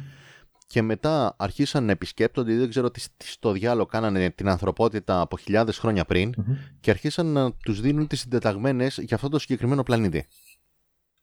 και 0.68 0.82
μετά 0.82 1.36
αρχίσαν 1.38 1.84
να 1.86 1.92
επισκέπτονται 1.92 2.54
ή 2.54 2.56
δεν 2.58 2.70
ξέρω 2.70 2.92
τι, 2.92 3.02
τι 3.18 3.28
στο 3.28 3.52
διάλογο 3.52 3.86
κάνανε 3.86 4.30
την 4.30 4.50
ανθρωπότητα 4.50 5.22
από 5.22 5.38
χιλιάδες 5.38 5.78
χρόνια 5.78 6.06
πριν 6.06 6.34
Μμμ. 6.38 6.56
και 6.80 6.90
αρχίσαν 6.90 7.26
να 7.26 7.54
τους 7.54 7.82
δίνουν 7.82 8.08
τις 8.08 8.20
συντεταγμένες 8.20 8.98
για 8.98 9.16
αυτό 9.16 9.30
το 9.30 9.40
συγκεκριμένο 9.40 9.84
πλανήτη. 9.84 10.26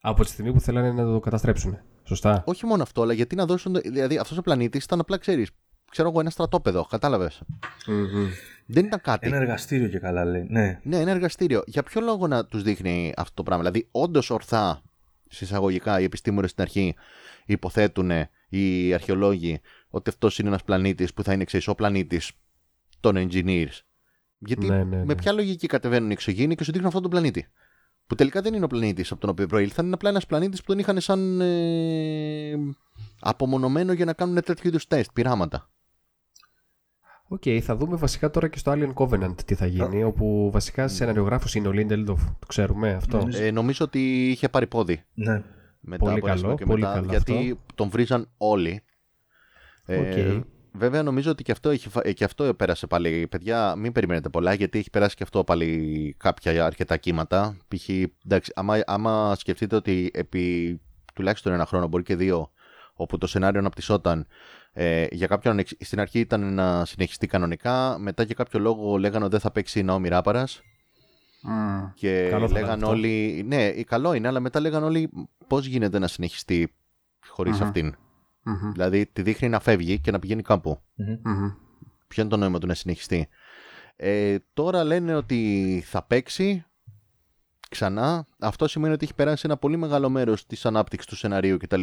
Από 0.01 0.23
τη 0.23 0.29
στιγμή 0.29 0.53
που 0.53 0.59
θέλανε 0.59 0.91
να 0.91 1.03
το 1.11 1.19
καταστρέψουν. 1.19 1.77
Σωστά. 2.03 2.43
Όχι 2.45 2.65
μόνο 2.65 2.83
αυτό, 2.83 3.01
αλλά 3.01 3.13
γιατί 3.13 3.35
να 3.35 3.45
δώσουν. 3.45 3.75
Δηλαδή, 3.83 4.17
αυτός 4.17 4.37
ο 4.37 4.41
πλανήτης 4.41 4.83
ήταν 4.83 4.99
απλά, 4.99 5.17
ξέρεις, 5.17 5.49
ξέρω 5.91 6.09
εγώ, 6.09 6.19
ένα 6.19 6.29
στρατόπεδο. 6.29 6.85
Κατάλαβες. 6.89 7.41
Μμμ. 7.87 8.27
Δεν 8.65 8.85
ήταν 8.85 9.01
κάτι. 9.01 9.27
Ένα 9.27 9.35
εργαστήριο 9.35 9.87
και 9.87 9.99
καλά 9.99 10.25
λέει. 10.25 10.45
Ναι. 10.49 10.79
Ναι, 10.83 10.97
ένα 10.97 11.11
εργαστήριο. 11.11 11.63
Για 11.65 11.83
ποιο 11.83 12.01
λόγο 12.01 12.27
να 12.27 12.45
τους 12.45 12.63
δείχνει 12.63 13.13
αυτό 13.17 13.33
το 13.33 13.43
πράγμα; 13.43 13.63
Δηλαδή, 13.63 13.87
όντως 13.91 14.29
ορθά, 14.29 14.81
συσσαγωγικά, 15.29 15.99
οι 15.99 16.03
επιστήμονες 16.03 16.49
στην 16.49 16.63
αρχή 16.63 16.95
υποθέτουν 17.45 18.11
οι 18.49 18.93
αρχαιολόγοι 18.93 19.61
ότι 19.89 20.09
αυτός 20.09 20.39
είναι 20.39 20.47
ένας 20.47 20.63
πλανήτης 20.63 21.13
που 21.13 21.23
θα 21.23 21.33
είναι 21.33 21.43
ξέρεις, 21.43 21.67
ο 21.67 21.75
πλανήτης 21.75 22.31
των 22.99 23.15
engineers. 23.17 23.79
Γιατί 24.37 24.67
Ναι, 24.67 24.83
ναι, 24.83 24.97
ναι. 24.97 25.05
με 25.05 25.15
ποια 25.15 25.31
λογική 25.31 25.67
κατεβαίνουν 25.67 26.09
οι 26.09 26.13
εξωγήινοι 26.13 26.55
και 26.55 26.63
σου 26.63 26.71
δείχνουν 26.71 26.87
αυτόν 26.87 27.01
τον 27.01 27.11
πλανήτη; 27.11 27.47
Που 28.07 28.15
τελικά 28.15 28.41
δεν 28.41 28.53
είναι 28.53 28.65
ο 28.65 28.67
πλανήτης 28.67 29.11
από 29.11 29.21
τον 29.21 29.29
οποίο 29.29 29.47
προήλθαν, 29.47 29.85
είναι 29.85 29.93
απλά 29.93 30.09
ένας 30.09 30.25
πλανήτης 30.25 30.59
που 30.59 30.65
τον 30.65 30.79
είχαν 30.79 31.01
σαν 31.01 31.41
ε, 31.41 32.53
απομονωμένο 33.19 33.93
για 33.93 34.05
να 34.05 34.13
κάνουν 34.13 34.41
τέτοιου 34.41 34.67
είδους 34.67 34.87
τεστ, 34.87 35.11
πειράματα. 35.13 35.69
Οκ, 37.27 37.41
θα 37.61 37.75
δούμε 37.75 37.95
βασικά 37.95 38.29
τώρα 38.29 38.47
και 38.47 38.57
στο 38.57 38.71
Alien 38.75 38.93
Covenant 38.93 39.35
τι 39.45 39.55
θα 39.55 39.65
γίνει, 39.65 40.03
όπου 40.03 40.49
βασικά 40.53 40.87
σεναριογράφος 40.87 41.55
είναι 41.55 41.67
ο 41.67 41.71
Lindelof, 41.75 42.17
το 42.39 42.47
ξέρουμε 42.47 42.91
αυτό. 42.93 43.17
Νομίζω. 43.17 43.43
Ε, 43.43 43.51
νομίζω 43.51 43.85
ότι 43.85 44.29
είχε 44.29 44.49
πάρει 44.49 44.67
πόδι. 44.67 45.03
ναι. 45.13 45.43
μετά 45.81 46.03
Πολύ 46.03 46.17
από 46.17 46.27
ένα 46.27 46.35
καλό, 46.35 46.39
σημείο 46.39 46.55
και 46.55 46.65
πολύ 46.65 46.81
μετά, 46.81 46.93
καλό 46.93 47.05
γιατί 47.09 47.33
αυτό. 47.33 47.57
τον 47.75 47.89
βρίζαν 47.89 48.29
όλοι. 48.37 48.81
Ε, 49.85 49.97
Οκ. 49.97 50.45
Βέβαια 50.75 51.03
νομίζω 51.03 51.31
ότι 51.31 51.43
και 51.43 51.51
αυτό, 51.51 51.69
έχει, 51.69 51.89
φα- 51.89 52.01
ε, 52.07 52.11
και 52.11 52.23
αυτό 52.23 52.53
πέρασε 52.53 52.87
πάλι. 52.87 53.27
Παιδιά, 53.27 53.75
μην 53.75 53.91
περιμένετε 53.91 54.29
πολλά, 54.29 54.53
γιατί 54.53 54.79
έχει 54.79 54.89
περάσει 54.89 55.15
και 55.15 55.23
αυτό 55.23 55.43
πάλι 55.43 56.15
κάποια 56.19 56.65
αρκετά 56.65 56.97
κύματα. 56.97 57.57
Π.χ. 57.67 57.89
εντάξει, 58.25 58.51
άμα, 58.55 58.79
άμα 58.85 59.35
σκεφτείτε 59.35 59.75
ότι 59.75 60.11
επί 60.13 60.81
τουλάχιστον 61.13 61.53
ένα 61.53 61.65
χρόνο, 61.65 61.87
μπορεί 61.87 62.03
και 62.03 62.15
δύο, 62.15 62.51
όπου 62.93 63.17
το 63.17 63.27
σενάριο 63.27 63.59
αναπτυσσόταν, 63.59 64.27
ε, 64.73 65.05
για 65.11 65.27
κάποιον 65.27 65.59
εξ- 65.59 65.75
στην 65.79 65.99
αρχή 65.99 66.19
ήταν 66.19 66.53
να 66.53 66.85
συνεχιστεί 66.85 67.27
κανονικά, 67.27 67.97
μετά 67.99 68.23
για 68.23 68.35
κάποιο 68.35 68.59
λόγο 68.59 68.97
λέγανε 68.97 69.23
ότι 69.23 69.31
δεν 69.31 69.39
θα 69.41 69.51
παίξει 69.51 69.79
η 69.79 69.83
Ναόμι 69.83 70.07
Ράπαρας 70.07 70.61
και 71.95 72.27
Καλό 72.29 72.47
θα 72.47 72.51
ήταν 72.51 72.51
λέγαν 72.63 72.79
αυτό. 72.79 72.87
όλοι. 72.89 73.43
Ναι, 73.45 73.71
καλό 73.71 74.13
είναι, 74.13 74.27
αλλά 74.27 74.39
μετά 74.39 74.59
λέγαν 74.59 74.83
όλοι 74.83 75.09
πώς 75.47 75.65
γίνεται 75.65 75.99
να 75.99 76.07
συνεχιστεί 76.07 76.73
χωρίς 77.27 77.59
Μμμ. 77.59 77.63
αυτήν. 77.67 77.95
Μμμ. 78.43 78.71
Δηλαδή 78.71 79.05
τη 79.05 79.21
δείχνει 79.21 79.49
να 79.49 79.59
φεύγει 79.59 79.99
και 79.99 80.11
να 80.11 80.19
πηγαίνει 80.19 80.41
κάπου. 80.41 80.79
Μμμ. 80.95 81.49
Ποιο 82.07 82.21
είναι 82.21 82.31
το 82.31 82.37
νόημα 82.37 82.59
του 82.59 82.67
να 82.67 82.73
συνεχιστεί; 82.73 83.27
Ε, 83.95 84.37
τώρα 84.53 84.83
λένε 84.83 85.15
ότι 85.15 85.83
θα 85.85 86.03
παίξει 86.03 86.65
ξανά. 87.69 88.27
Αυτό 88.39 88.67
σημαίνει 88.67 88.93
ότι 88.93 89.03
έχει 89.03 89.13
περάσει 89.13 89.41
ένα 89.45 89.57
πολύ 89.57 89.77
μεγάλο 89.77 90.09
μέρος 90.09 90.45
της 90.45 90.65
ανάπτυξης 90.65 91.09
του 91.09 91.15
σεναρίου 91.15 91.57
κτλ. 91.57 91.81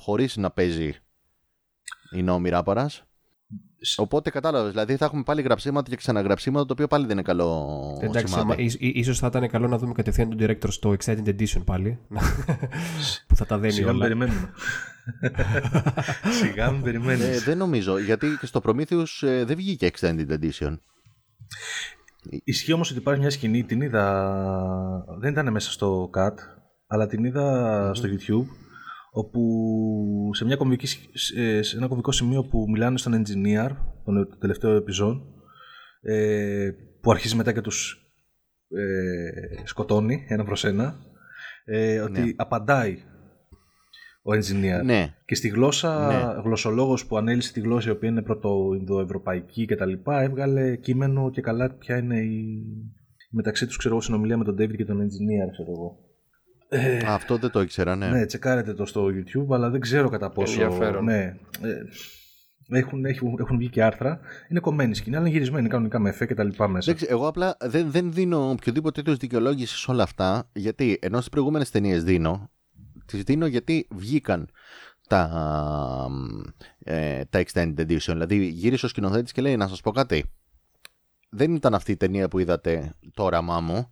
χωρίς 0.00 0.36
να 0.36 0.50
παίζει 0.50 0.92
η 2.16 2.22
Νόμι 2.22 2.48
Ράπαρα. 2.48 2.90
Οπότε 3.96 4.30
κατάλαβες, 4.30 4.70
δηλαδή 4.70 4.96
θα 4.96 5.04
έχουμε 5.04 5.22
πάλι 5.22 5.42
γραψίματα 5.42 5.90
και 5.90 5.96
ξαναγραψίματα, 5.96 6.66
το 6.66 6.72
οποίο 6.72 6.86
πάλι 6.86 7.02
δεν 7.04 7.12
είναι 7.12 7.22
καλό 7.22 7.98
Εντάξει, 8.02 8.26
σημάδι. 8.32 8.46
μα, 8.48 8.54
ίσ- 8.62 8.80
ί- 8.80 8.96
ίσως 8.96 9.18
θα 9.18 9.26
ήταν 9.26 9.48
καλό 9.48 9.68
να 9.68 9.78
δούμε 9.78 9.92
κατευθείαν 9.92 10.28
τον 10.28 10.38
director 10.40 10.68
στο 10.68 10.96
Extended 10.98 11.28
Edition 11.28 11.62
πάλι. 11.64 11.98
που 13.26 13.36
θα 13.36 13.46
τα 13.46 13.58
δένει 13.58 13.72
Σιγά 13.72 13.86
μην 13.86 13.94
όλα. 13.96 14.02
περιμένουμε. 14.04 14.50
Σιγά 16.42 16.70
μην 16.70 16.82
περιμένεις. 16.82 17.24
Ε, 17.26 17.38
δεν 17.44 17.58
νομίζω, 17.58 17.98
γιατί 17.98 18.36
και 18.40 18.46
στο 18.46 18.60
Prometheus 18.64 19.04
ε, 19.20 19.44
δεν 19.44 19.56
βγήκε 19.56 19.90
Extended 19.92 20.28
Edition. 20.40 20.76
Ισχύει 22.44 22.72
όμως 22.72 22.90
ότι 22.90 22.98
υπάρχει 22.98 23.20
μια 23.20 23.30
σκηνή, 23.30 23.64
την 23.64 23.80
είδα. 23.80 25.04
Δεν 25.20 25.32
ήταν 25.32 25.52
μέσα 25.52 25.70
στο 25.70 26.10
cut, 26.16 26.34
αλλά 26.86 27.06
την 27.06 27.24
είδα 27.24 27.90
στο 27.94 28.08
YouTube. 28.08 28.46
Όπου 29.18 30.30
σε, 30.32 30.44
μια 30.44 30.56
κομβική, 30.56 30.86
σ- 30.86 31.36
ε, 31.36 31.62
σε 31.62 31.76
ένα 31.76 31.86
κομβικό 31.86 32.12
σημείο 32.12 32.44
που 32.44 32.64
μιλάνε 32.68 32.98
στον 32.98 33.12
engineer, 33.22 33.70
τον 34.04 34.28
το 34.30 34.36
τελευταίο 34.38 34.74
επιζών, 34.76 35.22
ε, 36.00 36.70
που 37.00 37.10
αρχίζει 37.10 37.36
μετά 37.36 37.52
και 37.52 37.60
τους 37.60 38.00
ε, 38.68 39.66
σκοτώνει 39.66 40.24
ένα 40.28 40.44
προς 40.44 40.64
ένα, 40.64 40.96
ε, 41.64 42.00
ότι 42.00 42.20
Ναι. 42.20 42.32
απαντάει 42.36 42.96
ο 44.22 44.30
engineer. 44.32 44.84
Ναι, 44.84 45.14
Και 45.26 45.34
στη 45.34 45.48
γλώσσα, 45.48 46.06
Ναι. 46.06 46.40
γλωσσολόγος 46.42 47.06
που 47.06 47.16
ανέλησε 47.16 47.52
τη 47.52 47.60
γλώσσα 47.60 47.88
η 47.88 47.92
οποία 47.92 48.08
είναι 48.08 48.22
πρωτοινδοευρωπαϊκή 48.22 49.66
και 49.66 49.76
τα 49.76 49.86
λοιπά, 49.86 50.22
έβγαλε 50.22 50.76
κείμενο 50.76 51.30
και 51.30 51.40
καλά 51.40 51.74
ποια 51.74 51.96
είναι 51.96 52.18
η 52.20 52.64
μεταξύ 53.30 53.66
τους 53.66 53.76
ξέρω 53.76 53.94
εγώ 53.94 54.02
συνομιλία 54.02 54.36
με 54.36 54.44
τον 54.44 54.54
David 54.54 54.76
και 54.76 54.84
τον 54.84 54.98
engineer 55.00 55.50
ξέρω 55.52 55.70
εγώ. 55.70 55.98
Ε, 56.68 56.98
αυτό 57.06 57.36
δεν 57.36 57.50
το 57.50 57.60
ήξερα, 57.60 57.96
ναι. 57.96 58.08
ναι, 58.08 58.26
τσεκάρετε 58.26 58.74
το 58.74 58.86
στο 58.86 59.06
YouTube, 59.06 59.54
αλλά 59.54 59.70
δεν 59.70 59.80
ξέρω 59.80 60.08
κατά 60.08 60.30
πόσο. 60.30 60.62
Ενδιαφέρον. 60.62 61.04
Ναι. 61.04 61.36
Ε, 61.62 62.78
έχουν, 62.78 63.04
έχουν, 63.04 63.36
έχουν 63.38 63.58
βγει 63.58 63.68
και 63.68 63.82
άρθρα. 63.82 64.20
Είναι 64.48 64.60
κομμένη 64.60 64.94
σκηνή, 64.94 65.16
αλλά 65.16 65.26
είναι 65.26 65.34
γυρισμένη 65.36 65.68
κανονικά 65.68 65.98
με 65.98 66.08
εφέ 66.08 66.26
και 66.26 66.34
τα 66.34 66.44
λοιπά 66.44 66.68
μέσα. 66.68 66.90
Εντάξει, 66.90 67.06
εγώ 67.10 67.28
απλά 67.28 67.56
δεν, 67.60 67.90
δεν 67.90 68.12
δίνω 68.12 68.50
οποιοδήποτε 68.50 69.00
είδου 69.00 69.16
δικαιολόγησης 69.16 69.78
σε 69.78 69.90
όλα 69.90 70.02
αυτά, 70.02 70.48
γιατί 70.52 70.98
ενώ 71.02 71.16
στις 71.16 71.28
προηγούμενες 71.28 71.70
ταινίες 71.70 72.04
δίνω, 72.04 72.50
τις 73.06 73.22
δίνω 73.22 73.46
γιατί 73.46 73.88
βγήκαν 73.94 74.48
τα, 75.08 76.08
ε, 76.78 77.24
τα 77.24 77.42
Extended 77.46 77.78
Edition. 77.78 78.12
Δηλαδή 78.12 78.44
γύρισε 78.44 78.86
ο 78.86 78.88
σκηνοθέτης 78.88 79.32
και 79.32 79.40
λέει: 79.42 79.56
Να 79.56 79.68
σας 79.68 79.80
πω 79.80 79.90
κάτι. 79.90 80.24
Δεν 81.30 81.54
ήταν 81.54 81.74
αυτή 81.74 81.92
η 81.92 81.96
ταινία 81.96 82.28
που 82.28 82.38
είδατε 82.38 82.94
το 83.14 83.22
όραμά 83.22 83.60
μου. 83.60 83.90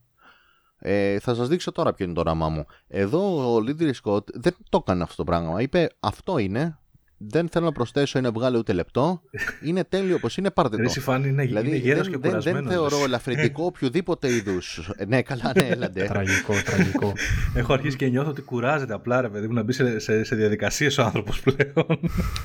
Ε, 0.78 1.18
θα 1.18 1.34
σας 1.34 1.48
δείξω 1.48 1.72
τώρα 1.72 1.92
ποιο 1.94 2.04
είναι 2.04 2.14
το 2.14 2.20
όραμά 2.20 2.48
μου. 2.48 2.66
Εδώ 2.86 3.52
ο 3.54 3.60
Λίδρυ 3.60 3.92
Σκοτ 3.92 4.28
δεν 4.34 4.56
το 4.68 4.78
έκανε 4.82 5.02
αυτό 5.02 5.16
το 5.16 5.24
πράγμα. 5.24 5.62
Είπε 5.62 5.88
αυτό 6.00 6.38
είναι, 6.38 6.78
δεν 7.16 7.48
θέλω 7.48 7.64
να 7.64 7.72
προσθέσω 7.72 8.18
ή 8.18 8.22
να 8.22 8.30
βγάλω 8.32 8.58
ούτε 8.58 8.72
λεπτό. 8.72 9.20
Είναι 9.64 9.84
τέλειο 9.84 10.14
όπως 10.16 10.36
είναι, 10.36 10.50
πάρτε 10.50 10.76
το. 10.76 10.82
Ρε 10.82 10.88
Σιφάνη 10.88 11.28
είναι, 11.28 11.44
Δηλαδή 11.44 11.68
είναι 11.68 11.76
γέρος 11.76 12.02
δεν, 12.02 12.12
και 12.12 12.18
δεν, 12.18 12.28
κουρασμένος. 12.30 12.62
δεν 12.62 12.72
θεωρώ 12.72 13.04
ελαφρυντικό 13.04 13.64
οποιοδήποτε 13.64 14.32
είδους. 14.34 14.90
ναι, 15.06 15.22
καλά, 15.22 15.52
ναι, 15.56 15.66
έλαντε. 15.68 16.04
Τραγικό, 16.04 16.52
τραγικό. 16.64 17.12
Έχω 17.54 17.72
αρχίσει 17.72 17.96
και 17.96 18.06
νιώθω 18.08 18.30
ότι 18.30 18.42
κουράζεται 18.42 18.94
απλά 18.94 19.20
ρε 19.20 19.28
παιδί 19.28 19.46
μου 19.46 19.52
να 19.52 19.62
μπει 19.62 19.72
σε, 19.72 19.98
σε, 19.98 20.24
σε 20.24 20.34
διαδικασίες 20.36 20.98
ο 20.98 21.02
άνθρωπος 21.02 21.40
πλέον. 21.40 21.86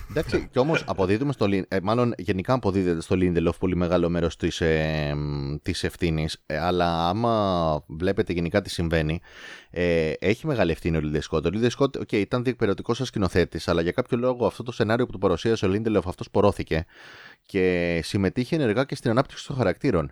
Εντάξει, 0.10 0.48
κι 0.52 0.60
όμως 0.60 0.84
αποδίδουμε 0.88 1.32
στο. 1.34 1.48
Λιν- 1.48 1.66
Ε, 1.68 1.78
μάλλον 1.84 2.14
γενικά 2.18 2.54
αποδίδεται 2.54 3.02
στο 3.02 3.16
Lindelof 3.20 3.56
πολύ 3.60 3.76
μεγάλο 3.76 4.10
μέρος 4.10 4.36
της 4.36 4.62
ε, 4.62 5.14
της 5.62 5.84
ευθύνης. 5.84 6.44
αλλά 6.46 7.08
άμα 7.10 7.84
βλέπετε 7.88 8.34
γενικά 8.34 8.62
τι 8.62 8.70
συμβαίνει, 8.70 9.20
ε, 9.70 10.12
έχει 10.20 10.48
μεγάλη 10.48 10.72
ευθύνη 10.72 10.98
ο 10.98 11.02
Lindelof 11.04 11.22
Scott. 11.30 11.44
Ο 11.44 11.50
Lindelof 11.54 11.70
Scott, 11.78 11.98
okay, 11.98 12.14
ήταν 12.14 12.44
διεκπαιρεωτικός 12.44 12.98
σαν 12.98 13.06
σκηνοθέτης, 13.06 13.68
αλλά 13.68 13.82
για 13.82 13.92
κάποιο 13.92 14.18
λόγο 14.18 14.46
αυτό 14.46 14.64
το 14.64 14.72
σενάριο 14.72 15.06
που 15.06 15.12
του 15.12 15.18
παρουσίασε 15.18 15.66
ο 15.66 15.70
Lindelof 15.74 16.02
αυτός 16.06 16.30
πορώθηκε 16.30 16.86
και 17.46 18.00
συμμετείχε 18.04 18.56
ενεργά 18.56 18.84
και 18.84 18.96
στην 18.96 19.10
ανάπτυξη 19.10 19.48
των 19.48 19.56
χαρακτήρων. 19.56 20.12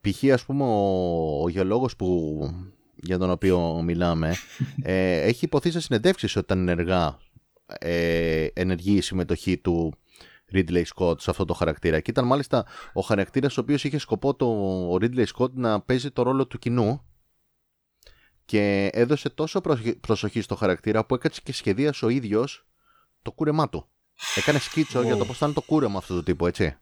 Π.χ. 0.00 0.32
ας 0.32 0.44
πούμε 0.44 0.64
ο, 0.64 1.42
ο 1.42 1.48
γεωλόγος 1.48 1.96
που, 1.96 2.40
για 2.94 3.18
τον 3.18 3.30
οποίο 3.30 3.82
μιλάμε 3.82 4.34
ε, 4.82 5.20
έχει 5.20 5.44
ειπωθεί 5.44 5.70
σε 5.70 5.80
συνεντεύξεις 5.80 6.36
ότι 6.36 6.44
ήταν 6.44 6.68
ενεργά 6.68 7.18
ε, 7.78 8.46
ενεργή 8.52 8.96
η 8.96 9.00
συμμετοχή 9.00 9.58
του 9.58 9.94
Ridley 10.52 10.82
Scott 10.94 11.20
σε 11.20 11.30
αυτό 11.30 11.44
το 11.44 11.54
χαρακτήρα. 11.54 12.00
Και 12.00 12.10
ήταν 12.10 12.26
μάλιστα 12.26 12.66
ο 12.92 13.00
χαρακτήρας 13.00 13.58
ο 13.58 13.60
οποίος 13.60 13.84
είχε 13.84 13.98
σκοπό 13.98 14.34
το 14.34 14.46
ο 14.92 14.96
Ridley 15.00 15.24
Scott 15.36 15.52
να 15.52 15.80
παίζει 15.80 16.10
το 16.10 16.22
ρόλο 16.22 16.46
του 16.46 16.58
κοινού 16.58 17.05
και 18.46 18.90
έδωσε 18.92 19.28
τόσο 19.28 19.60
προσοχή- 19.60 19.96
προσοχή 19.96 20.40
στο 20.40 20.54
χαρακτήρα 20.54 21.04
που 21.04 21.14
έκατσε 21.14 21.40
και 21.44 21.52
σχεδίασε 21.52 22.04
ο 22.04 22.08
ίδιος 22.08 22.66
το 23.22 23.32
κούρεμά 23.32 23.68
του. 23.68 23.88
Έκανε 24.36 24.58
σκίτσο 24.58 25.02
για 25.02 25.16
το 25.16 25.24
πώς 25.24 25.38
θα 25.38 25.46
είναι 25.46 25.54
το 25.54 25.62
κούρεμα 25.62 25.98
αυτού 25.98 26.14
του 26.14 26.22
τύπου, 26.22 26.46
έτσι. 26.46 26.76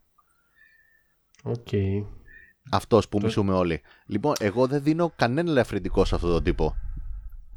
Οκ. 1.43 1.69
Αυτός 2.71 3.09
που 3.09 3.21
μισούμε 3.23 3.53
όλοι. 3.53 3.81
Λοιπόν, 4.07 4.35
εγώ 4.39 4.67
δεν 4.67 4.83
δίνω 4.83 5.13
κανένα 5.17 5.51
ελαφρυντικό 5.51 6.05
σε 6.05 6.15
αυτόν 6.15 6.31
τον 6.31 6.43
τύπο. 6.43 6.77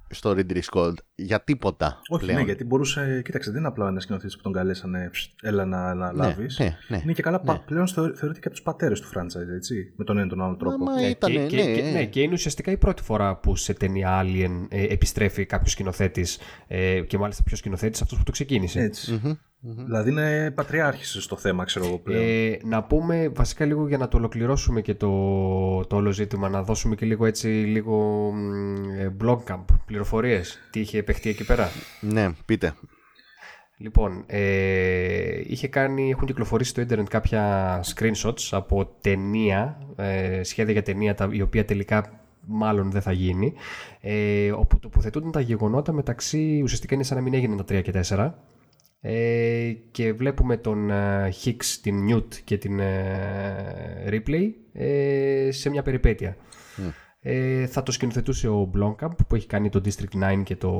Στο 0.10 0.32
Ridley 0.38 0.60
Scott. 0.72 0.94
Για 1.16 1.42
τίποτα. 1.44 2.00
Όχι, 2.08 2.24
πλέον. 2.24 2.40
ναι, 2.40 2.46
γιατί 2.46 2.64
μπορούσε. 2.64 3.22
Κοίταξε, 3.26 3.50
δεν 3.52 3.60
είναι 3.60 3.68
απλά 3.68 3.88
ένας 3.88 4.04
σκηνοθέτη 4.04 4.36
που 4.36 4.42
τον 4.42 4.52
καλέσανε. 4.52 5.10
«Ψ, 5.12 5.34
Έλα 5.42 5.66
να, 5.66 5.94
να 5.94 6.12
Ναι, 6.14 6.24
λάβεις. 6.24 6.60
ναι, 6.60 6.78
ναι. 6.88 7.00
Είναι 7.04 7.14
και 7.14 7.22
καλά. 7.22 7.40
πα- 7.40 7.54
Ναι. 7.54 7.60
Πλέον 7.66 7.88
θεωρ- 7.88 8.16
θεωρείται 8.18 8.40
και 8.40 8.48
από 8.48 8.56
τους 8.56 8.62
πατέρες 8.66 9.00
του 9.02 9.08
franchise, 9.16 9.56
έτσι. 9.56 9.94
Με 9.96 10.04
τον 10.06 10.18
ένα 10.18 10.26
ή 10.26 10.30
τον 10.30 10.42
άλλο 10.42 10.56
τρόπο. 10.56 10.76
Άμα 10.76 11.02
Ε, 11.02 11.10
ήταν, 11.10 11.32
και, 11.32 11.38
ναι, 11.40 11.46
και, 11.46 11.58
και, 11.74 11.82
ναι, 11.82 12.06
και 12.06 12.22
είναι 12.22 12.34
ουσιαστικά 12.34 12.72
η 12.72 12.78
πρώτη 12.78 13.04
φορά 13.04 13.36
που 13.36 13.56
σε 13.56 13.74
ταινία 13.74 14.22
Alien 14.24 14.66
ε, 14.70 14.84
επιστρέφει 14.94 15.46
κάποιος 15.46 15.72
σκηνοθέτης 15.72 16.40
ε, 16.68 17.02
και 17.02 17.18
μάλιστα 17.18 17.44
πιο 17.44 17.56
σκηνοθέτης 17.58 18.02
αυτός 18.02 18.18
που 18.18 18.24
το 18.24 18.32
ξεκίνησε. 18.32 18.80
Έτσι. 18.82 19.22
Μμμ. 19.60 19.86
Δηλαδή 19.86 20.10
είναι 20.10 20.52
πατριάρχης 20.56 21.24
στο 21.24 21.36
θέμα, 21.36 21.64
ξέρω 21.64 21.86
εγώ 21.86 21.98
πλέον. 21.98 22.24
Ε, 22.24 22.60
να 22.64 22.84
πούμε 22.84 23.30
βασικά 23.36 23.66
λίγο 23.66 23.88
για 23.88 23.98
να 23.98 24.08
το 24.08 24.18
ολοκληρώσουμε 24.18 24.82
και 24.82 24.94
το, 24.94 25.86
το 25.86 25.96
όλο 25.96 26.12
ζήτημα, 26.12 26.50
να 26.50 26.64
δώσουμε 26.64 26.96
και 26.96 27.06
λίγο 27.06 27.26
έτσι 27.26 27.48
λίγο 27.48 28.30
μ, 28.34 28.90
ε, 29.00 29.16
blog 29.24 29.38
camp, 29.48 29.66
πληροφορίες, 29.86 30.60
τι 30.72 30.80
είχε 30.80 31.04
παιχτεί 31.04 31.30
εκεί 31.30 31.46
πέρα. 31.46 31.70
Ναι, 32.02 32.30
πείτε. 32.46 32.74
Λοιπόν, 33.80 34.24
ε, 34.28 35.42
είχε 35.48 35.68
κάνει, 35.68 36.10
έχουν 36.10 36.28
κυκλοφορήσει 36.28 36.70
στο 36.70 36.82
ίντερνετ 36.82 37.08
κάποια 37.08 37.80
screenshots 37.84 38.48
από 38.52 38.86
ταινία, 39.02 39.88
ε, 39.96 40.44
σχέδια 40.44 40.74
για 40.74 40.84
ταινία, 40.84 41.16
τα, 41.16 41.30
η 41.32 41.42
οποία 41.42 41.66
τελικά 41.66 42.22
μάλλον 42.48 42.92
δεν 42.92 43.02
θα 43.02 43.12
γίνει, 43.12 43.54
ε, 44.02 44.52
όπου 44.52 44.80
τοποθετούνται 44.80 45.30
τα 45.30 45.40
γεγονότα 45.40 45.92
μεταξύ, 45.92 46.60
ουσιαστικά 46.64 46.96
είναι 46.96 47.04
σαν 47.04 47.18
να 47.18 47.24
μην 47.24 47.34
έγιναν 47.34 47.58
τα 47.58 47.64
3 47.64 47.82
και 47.82 47.92
4, 47.92 48.34
ε, 49.10 49.72
και 49.92 50.14
βλέπουμε 50.14 50.58
τον 50.58 50.90
ε, 50.90 51.34
Hicks, 51.46 51.66
την 51.82 51.96
Newt 52.10 52.34
και 52.44 52.58
την 52.58 52.80
ε, 52.80 54.10
Ripley 54.10 54.50
ε, 54.74 55.50
σε 55.52 55.70
μια 55.70 55.82
περιπέτεια. 55.82 56.36
Ε, 57.20 57.66
θα 57.68 57.84
το 57.84 57.92
σκηνοθετούσε 57.92 58.48
ο 58.48 58.72
Blomkamp 58.76 59.12
που 59.28 59.36
έχει 59.36 59.48
κάνει 59.48 59.70
το 59.70 59.82
District 59.86 60.34
9 60.40 60.44
και 60.44 60.56
το... 60.56 60.72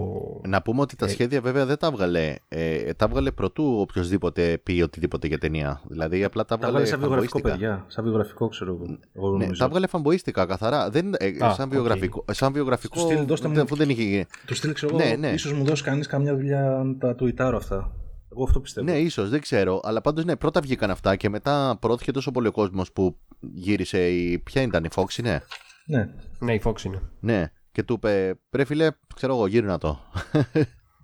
Να 0.48 0.62
πούμε 0.62 0.82
ότι 0.82 0.96
τα 0.96 1.08
σχέδια 1.08 1.42
βέβαια 1.42 1.66
δεν 1.66 1.78
τα 1.78 1.88
έβγαλε. 1.88 2.36
Ε, 2.48 2.94
τα 2.94 3.06
έβγαλε 3.06 3.32
προτού 3.32 3.78
οποιοδήποτε 3.80 4.58
πει 4.64 4.82
οτιδήποτε 4.82 5.28
για 5.28 5.38
ταινία. 5.38 5.82
Δηλαδή 5.88 6.24
απλά 6.24 6.46
τα 6.46 6.48
Τα 6.58 6.68
έβγαλε. 6.68 6.72
βγάλει 6.74 6.88
σαν 6.90 7.00
βιογραφικό, 7.00 7.38
φανμποΐστικα. 7.40 7.68
παιδιά. 7.70 7.86
Σαν 7.88 8.04
βιογραφικό, 8.04 8.48
ξέρω 8.48 8.72
εγώ. 8.72 8.98
εγώ 9.14 9.32
Ναι, 9.32 9.44
νομίζω. 9.44 9.60
τα 9.60 9.66
έβγαλε 9.66 9.88
φανμποΐστικα 9.88 10.46
καθαρά. 10.46 10.90
Δεν, 10.90 11.14
ε, 11.18 11.46
Α, 11.46 11.54
σαν, 11.54 11.66
οκ. 11.68 11.72
βιογραφικό, 11.74 12.26
σαν 12.32 12.54
βιογραφικό. 12.54 12.94
Του 12.94 13.00
στείλ, 13.00 13.26
δώστε 13.26 13.48
μου- 13.48 13.62
αφού 13.62 13.76
δεν 13.76 13.90
είχε 13.90 14.04
γίνει. 14.04 14.26
Του 14.46 14.56
στείλει, 14.56 14.74
ξέρω 14.74 14.96
Ναι, 14.96 15.04
εγώ. 15.04 15.18
ναι. 15.18 15.28
Ίσως 15.30 15.54
μου 15.54 15.64
δώσει 15.64 15.84
κανείς 15.84 16.08
καμιά 16.08 16.36
δουλειά 16.36 16.62
να 16.86 16.98
τα 16.98 17.16
τουιτάρω 17.16 17.58
αυτά. 17.58 17.92
Εγώ 18.32 18.44
αυτό 18.44 18.60
πιστεύω. 18.60 18.92
Ναι, 18.92 19.00
ίσως, 19.00 19.30
δεν 19.30 19.42
ξέρω. 19.42 19.80
Αλλά 19.84 20.02
πάντως 20.02 20.26
ναι, 20.26 20.36
πρώτα 20.36 20.62
βγήκαν 20.62 20.90
αυτά 20.90 21.16
και 21.16 21.30
μετά 21.30 21.78
προώθηκε 21.82 22.12
τόσο 22.12 22.32
πολύ 22.32 22.48
ο 22.48 22.52
κόσμος 22.52 22.92
που 22.92 23.18
γύρισε 23.40 24.10
η. 24.10 24.40
Ποια 24.40 24.62
ήταν 24.62 24.84
η 24.84 24.90
Fox, 24.96 25.06
ναι. 25.22 25.40
ναι. 25.86 26.10
Ναι, 26.40 26.54
η 26.54 26.62
Fox 26.64 26.84
είναι. 26.84 27.02
Ναι. 27.20 27.52
Και 27.72 27.84
του 27.84 27.94
είπε, 27.94 28.40
πρέπει 28.50 28.68
φίλε, 28.68 28.90
ξέρω 29.16 29.34
εγώ, 29.34 29.48
γύρνα 29.48 29.78
το. 29.78 30.00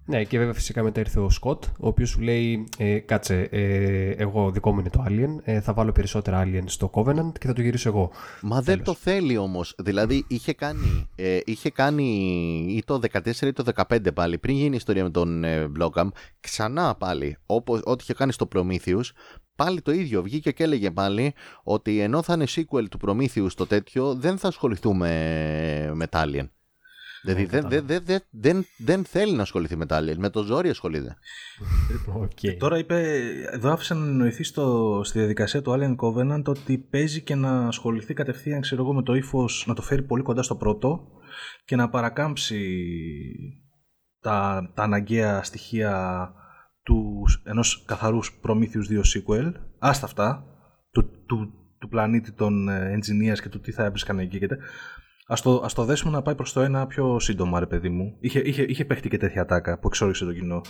Ναι, 0.05 0.23
και 0.23 0.37
βέβαια 0.37 0.53
φυσικά 0.53 0.83
μετά 0.83 0.99
ήρθε 0.99 1.19
ο 1.19 1.29
Σκοτ, 1.29 1.63
ο 1.65 1.87
οποίος 1.87 2.09
σου 2.09 2.21
λέει, 2.21 2.67
ε, 2.77 2.99
κάτσε, 2.99 3.47
ε, 3.51 4.09
εγώ 4.09 4.51
δικό 4.51 4.73
μου 4.73 4.79
είναι 4.79 4.89
το 4.89 5.05
Alien, 5.07 5.41
ε, 5.43 5.61
θα 5.61 5.73
βάλω 5.73 5.91
περισσότερα 5.91 6.43
Alien 6.45 6.63
στο 6.65 6.89
Covenant 6.93 7.31
και 7.39 7.47
θα 7.47 7.53
το 7.53 7.61
γυρίσω 7.61 7.89
εγώ. 7.89 8.11
Μα 8.41 8.61
δεν 8.61 8.83
το 8.83 8.93
θέλει 8.93 9.37
όμως. 9.37 9.75
Δηλαδή 9.77 10.25
είχε 10.27 10.53
κάνει, 10.53 11.09
ε, 11.15 11.39
είχε 11.45 11.69
κάνει 11.69 12.05
ή 12.69 12.83
το 12.85 12.99
14 13.11 13.47
ή 13.47 13.53
το 13.53 13.63
15 13.75 14.13
πάλι, 14.13 14.37
πριν 14.37 14.55
γίνει 14.55 14.73
η 14.73 14.75
ιστορία 14.75 15.03
με 15.03 15.09
τον 15.09 15.43
ε, 15.43 15.71
Blomkamp, 15.79 16.07
ξανά 16.39 16.95
πάλι, 16.95 17.37
όπως, 17.45 17.81
ό,τι 17.83 18.03
είχε 18.03 18.13
κάνει 18.13 18.31
στο 18.31 18.47
Prometheus, 18.55 19.05
πάλι 19.55 19.81
το 19.81 19.91
ίδιο. 19.91 20.21
Βγήκε 20.21 20.51
και 20.51 20.63
έλεγε 20.63 20.91
πάλι 20.91 21.33
ότι 21.63 21.99
ενώ 21.99 22.21
θα 22.21 22.33
είναι 22.33 22.45
sequel 22.47 22.85
του 22.89 22.99
Prometheus 23.07 23.51
το 23.55 23.67
τέτοιο, 23.67 24.15
δεν 24.15 24.37
θα 24.37 24.47
ασχοληθούμε 24.47 25.09
με 25.93 26.07
τα 26.07 26.23
Alien. 26.25 26.47
Δηλαδή 27.23 27.45
δεν, 27.45 27.69
δεν, 27.69 27.85
δεν, 27.85 28.03
δεν, 28.05 28.21
δεν, 28.31 28.65
δεν 28.77 29.05
θέλει 29.05 29.35
να 29.35 29.41
ασχοληθεί 29.41 29.75
με 29.75 29.85
τα 29.85 29.99
Alien. 30.01 30.15
Με 30.17 30.29
το 30.29 30.43
ζόρι 30.43 30.69
ασχολείται. 30.69 31.15
Οκ. 32.13 32.57
Τώρα 32.57 32.77
είπε, 32.77 33.21
εδώ 33.51 33.71
άφησε 33.71 33.93
να 33.93 34.05
εννοηθεί 34.05 34.43
στο, 34.43 35.01
στη 35.03 35.19
διαδικασία 35.19 35.61
του 35.61 35.71
Alien 35.71 35.95
Covenant 35.95 36.43
ότι 36.43 36.77
παίζει 36.77 37.21
και 37.21 37.35
να 37.35 37.67
ασχοληθεί 37.67 38.13
κατευθείαν, 38.13 38.61
ξέρω 38.61 38.81
εγώ, 38.81 38.93
με 38.93 39.03
το 39.03 39.13
ύφος 39.13 39.63
να 39.67 39.73
το 39.73 39.81
φέρει 39.81 40.01
πολύ 40.01 40.23
κοντά 40.23 40.43
στο 40.43 40.55
πρώτο 40.55 41.07
και 41.65 41.75
να 41.75 41.89
παρακάμψει 41.89 42.59
τα, 44.19 44.71
τα 44.73 44.83
αναγκαία 44.83 45.43
στοιχεία 45.43 46.29
του, 46.83 47.23
ενός 47.43 47.83
καθαρούς 47.87 48.39
Prometheus 48.43 48.89
2 48.89 48.99
sequel, 48.99 49.51
άστα 49.79 50.05
αυτά, 50.05 50.45
του, 50.91 51.09
του, 51.25 51.53
του 51.79 51.87
πλανήτη 51.87 52.31
των 52.31 52.69
ε, 52.69 52.97
engineers 52.97 53.39
και 53.41 53.49
του 53.49 53.59
τι 53.59 53.71
θα 53.71 53.83
έβρισκαν 53.83 54.19
εκεί 54.19 54.39
και 54.39 54.47
τε- 54.47 54.59
Ας 55.27 55.41
το, 55.41 55.61
ας 55.63 55.73
το 55.73 55.83
δέσουμε 55.85 56.11
να 56.11 56.21
πάει 56.21 56.35
προς 56.35 56.53
το 56.53 56.61
ένα 56.61 56.87
πιο 56.87 57.19
σύντομα, 57.19 57.59
ρε 57.59 57.65
παιδί 57.65 57.89
μου. 57.89 58.17
Είχε, 58.19 58.39
είχε, 58.39 58.63
είχε 58.63 58.85
παίχτη 58.85 59.09
και 59.09 59.17
τέτοια 59.17 59.45
τάκα 59.45 59.79
που 59.79 59.87
εξόριξε 59.87 60.25
το 60.25 60.33
κοινό. 60.33 60.61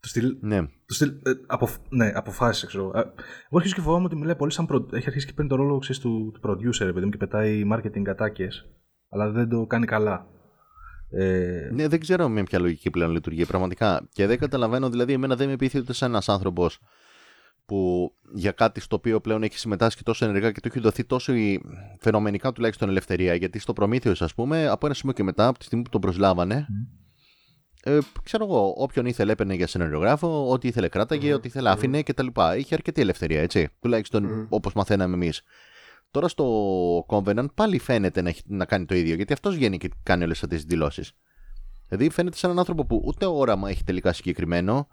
Το 0.00 0.08
στυλ, 0.08 0.36
Ναι. 0.40 0.60
το 0.62 0.94
στυλ, 0.94 1.08
ε, 1.08 1.32
αποφ, 1.46 1.76
ναι, 1.88 2.12
αποφάσισε, 2.14 2.66
ξέρω. 2.66 2.90
Ε, 2.94 2.98
Εγώ 2.98 3.56
αρχίζω 3.56 3.74
και 3.74 3.80
φοβάμαι 3.80 4.04
ότι 4.04 4.16
μιλάει 4.16 4.36
πολύ 4.36 4.52
σαν. 4.52 4.66
Προ, 4.66 4.86
έχει 4.92 5.06
αρχίσει 5.06 5.26
και 5.26 5.32
παίρνει 5.32 5.50
το 5.50 5.56
ρόλο 5.56 5.78
ξέρεις, 5.78 5.98
του, 6.00 6.30
του 6.34 6.40
producer, 6.48 6.84
ρε 6.84 6.92
παιδί 6.92 7.04
μου, 7.04 7.10
και 7.10 7.16
πετάει 7.16 7.62
marketing 7.72 8.08
ατάκες. 8.08 8.64
Αλλά 9.08 9.30
δεν 9.30 9.48
το 9.48 9.66
κάνει 9.66 9.86
καλά. 9.86 10.26
Ε, 11.10 11.68
Ναι, 11.72 11.88
δεν 11.88 12.00
ξέρω 12.00 12.28
με 12.28 12.42
ποια 12.42 12.58
λογική 12.58 12.90
πλέον 12.90 13.10
λειτουργεί 13.10 13.44
πραγματικά. 13.46 14.08
Και 14.12 14.26
δεν 14.26 14.38
καταλαβαίνω, 14.38 14.90
δηλαδή, 14.90 15.12
εμένα 15.12 15.36
δεν 15.36 15.48
με 15.48 15.56
πείθει 15.56 15.78
ούτε 15.78 15.92
σαν 15.92 16.10
ένας 16.10 16.28
άνθρωπος 16.28 16.80
που 17.66 18.12
για 18.34 18.52
κάτι 18.52 18.80
στο 18.80 18.96
οποίο 18.96 19.20
πλέον 19.20 19.42
έχει 19.42 19.58
συμμετάσχει 19.58 20.02
τόσο 20.02 20.24
ενεργά 20.24 20.52
και 20.52 20.60
του 20.60 20.68
έχει 20.68 20.80
δοθεί 20.80 21.04
τόσο 21.04 21.34
η 21.34 21.60
φαινομενικά 22.00 22.52
τουλάχιστον 22.52 22.88
ελευθερία. 22.88 23.34
Γιατί 23.34 23.58
στο 23.58 23.72
Προμήθειος, 23.72 24.22
ας 24.22 24.34
πούμε, 24.34 24.68
από 24.68 24.86
ένα 24.86 24.94
σημείο 24.94 25.14
και 25.14 25.22
μετά, 25.22 25.46
από 25.46 25.58
τη 25.58 25.64
στιγμή 25.64 25.84
που 25.84 25.90
τον 25.90 26.00
προσλάβανε, 26.00 26.66
ε, 27.82 27.98
ξέρω 28.22 28.44
εγώ, 28.44 28.74
όποιον 28.76 29.06
ήθελε 29.06 29.32
έπαιρνε 29.32 29.54
για 29.54 29.66
σεναριογράφο, 29.66 30.50
ό,τι 30.50 30.68
ήθελε 30.68 30.88
κράταγε, 30.88 31.34
ό,τι 31.34 31.48
ήθελε 31.48 31.70
άφηνε 31.70 32.02
κτλ. 32.02 32.26
Είχε 32.58 32.74
αρκετή 32.74 33.00
ελευθερία, 33.00 33.40
έτσι. 33.40 33.68
Τουλάχιστον 33.80 34.24
όπως 34.48 34.72
μαθαίναμε 34.72 35.14
εμείς. 35.14 35.42
Τώρα 36.10 36.28
στο 36.28 36.46
Covenant 37.08 37.46
πάλι 37.54 37.78
φαίνεται 37.78 38.22
να, 38.22 38.28
έχει- 38.28 38.42
να 38.46 38.64
κάνει 38.64 38.84
το 38.84 38.94
ίδιο, 38.94 39.14
γιατί 39.14 39.32
αυτός 39.32 39.54
βγαίνει 39.54 39.78
και 39.78 39.90
κάνει 40.02 40.24
όλες 40.24 40.42
αυτές 40.42 40.58
τις 40.58 40.66
δηλώσεις. 40.68 41.12
Δηλαδή 41.88 42.10
φαίνεται 42.10 42.36
σαν 42.36 42.50
έναν 42.50 42.58
άνθρωπο 42.60 42.84
που 42.86 43.02
ούτε 43.06 43.26
όραμα 43.26 43.70
έχει 43.70 43.84
τελικά 43.84 44.12
συγκεκριμένο 44.12 44.88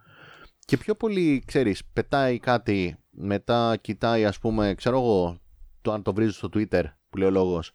και 0.66 0.78
πιο 0.78 0.96
πολύ, 0.96 1.44
ξέρεις, 1.46 1.86
πετάει 1.94 2.40
κάτι, 2.40 2.98
μετά 3.10 3.78
κοιτάει 3.82 4.26
ας 4.26 4.40
πούμε, 4.40 4.74
ξέρω 4.74 4.98
εγώ, 4.98 5.38
το 5.82 5.92
αν 5.92 6.02
το 6.02 6.14
βρίζει 6.14 6.34
στο 6.34 6.50
Twitter 6.54 6.84
που 7.10 7.18
λέει 7.18 7.28
ο 7.28 7.32
λόγος 7.32 7.74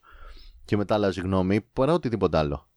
και 0.65 0.77
μετά 0.77 0.93
αλλάζει 0.93 1.21
γνώμη, 1.21 1.61
παρά 1.61 1.93
οτιδήποτε 1.93 2.37
άλλο. 2.37 2.68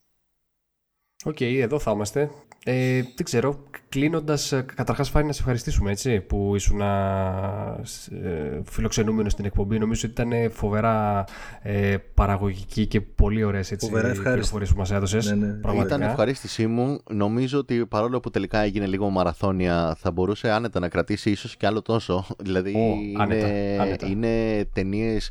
Οκ, 1.24 1.40
εδώ 1.40 1.78
θα 1.78 1.90
είμαστε. 1.90 2.30
Ε, 2.64 3.02
δεν 3.02 3.24
ξέρω, 3.24 3.64
κλείνοντας, 3.88 4.52
καταρχάς 4.74 5.10
Φάνη 5.10 5.26
να 5.26 5.32
σε 5.32 5.38
ευχαριστήσουμε 5.40 5.90
έτσι, 5.90 6.20
που 6.20 6.52
ήσουν 6.54 6.80
ε, 6.80 8.60
φιλοξενούμενος 8.64 9.32
στην 9.32 9.44
εκπομπή. 9.44 9.78
Νομίζω 9.78 10.08
ότι 10.10 10.22
ήταν 10.22 10.50
φοβερά 10.50 11.24
ε, 11.62 11.96
παραγωγική 12.14 12.86
και 12.86 13.00
πολύ 13.00 13.44
ωραίες 13.44 13.74
Φοβερά 13.78 13.98
ευχάριστη. 14.08 14.22
πληροφορίες 14.30 14.70
που 14.70 14.78
μας 14.78 14.90
έδωσες. 14.90 15.30
Ναι, 15.30 15.46
ναι. 15.46 15.82
Ήταν 15.84 16.02
ευχαρίστησή 16.02 16.66
μου. 16.66 17.00
Νομίζω 17.10 17.58
ότι 17.58 17.86
παρόλο 17.86 18.20
που 18.20 18.30
τελικά 18.30 18.58
έγινε 18.58 18.86
λίγο 18.86 19.10
μαραθώνια, 19.10 19.96
θα 19.98 20.10
μπορούσε 20.10 20.50
άνετα 20.50 20.80
να 20.80 20.88
κρατήσει 20.88 21.30
ίσως 21.30 21.56
και 21.56 21.66
άλλο 21.66 21.82
τόσο. 21.82 22.26
Δηλαδή 22.46 22.74
Ω, 22.74 23.20
άνετα, 23.22 23.46
είναι, 23.48 23.78
άνετα. 23.80 24.06
είναι 24.06 24.64
ταινίες. 24.72 25.30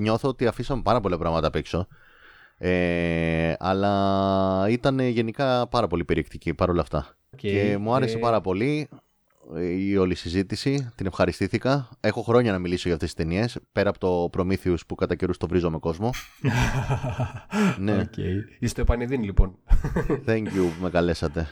Νιώθω 0.00 0.28
ότι 0.28 0.46
αφήσαμε 0.46 0.82
πάρα 0.82 1.00
πολλά 1.00 1.18
πράγματα 1.18 1.46
απ' 1.46 1.54
έξω. 1.56 1.86
Ε, 2.58 3.54
αλλά 3.58 4.66
ήταν 4.68 4.98
γενικά 5.00 5.66
πάρα 5.68 5.86
πολύ 5.86 6.04
περιεκτική 6.04 6.54
παρόλα 6.54 6.80
αυτά. 6.80 7.16
Και 7.36 7.76
μου 7.80 7.94
άρεσε 7.94 8.16
ε, 8.16 8.20
πάρα 8.20 8.40
πολύ 8.40 8.88
η 9.78 9.96
όλη 9.96 10.14
συζήτηση. 10.14 10.92
Την 10.94 11.06
ευχαριστήθηκα. 11.06 11.88
Έχω 12.00 12.22
χρόνια 12.22 12.52
να 12.52 12.58
μιλήσω 12.58 12.82
για 12.84 12.94
αυτές 12.94 13.14
τις 13.14 13.24
ταινίες. 13.24 13.58
Πέρα 13.72 13.90
από 13.90 13.98
το 13.98 14.30
Prometheus 14.38 14.86
που 14.86 14.94
κατά 14.94 15.14
καιρούς 15.14 15.36
το 15.36 15.46
βρίζω 15.46 15.70
με 15.70 15.78
κόσμο. 15.78 16.10
ναι, 17.78 17.98
Οκ. 17.98 18.16
Εις 18.58 18.71
το 18.71 18.80
επανιδείν 18.80 19.22
λοιπόν. 19.22 19.58
thank 20.26 20.44
you 20.44 20.70
που 20.76 20.82
με 20.82 20.90
καλέσατε. 20.90 21.48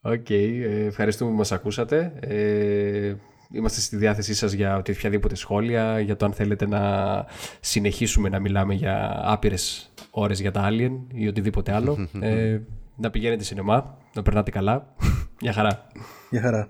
Οκ, 0.00 0.30
ε, 0.30 0.84
ευχαριστούμε 0.86 1.30
που 1.30 1.36
μας 1.36 1.52
ακούσατε. 1.52 2.12
Ε, 2.20 3.14
είμαστε 3.52 3.80
στη 3.80 3.96
διάθεσή 3.96 4.34
σας 4.34 4.52
για 4.52 4.76
οτι- 4.76 4.96
οποιαδήποτε 4.96 5.34
σχόλια, 5.34 6.00
για 6.00 6.16
το 6.16 6.24
αν 6.24 6.32
θέλετε 6.32 6.66
να 6.66 6.80
συνεχίσουμε 7.60 8.28
να 8.28 8.38
μιλάμε 8.38 8.74
για 8.74 9.20
άπειρες 9.24 9.92
ώρες 10.10 10.40
για 10.40 10.50
τα 10.50 10.68
Alien 10.70 10.90
ή 11.12 11.28
οτιδήποτε 11.28 11.72
άλλο. 11.72 12.08
ε, 12.20 12.60
να 12.96 13.10
πηγαίνετε 13.10 13.44
σινεμά, 13.44 13.96
να 14.14 14.22
περνάτε 14.22 14.50
καλά. 14.50 14.94
Μια 15.42 15.52
χαρά. 15.52 15.86
Γεια 16.30 16.40
χαρά. 16.40 16.68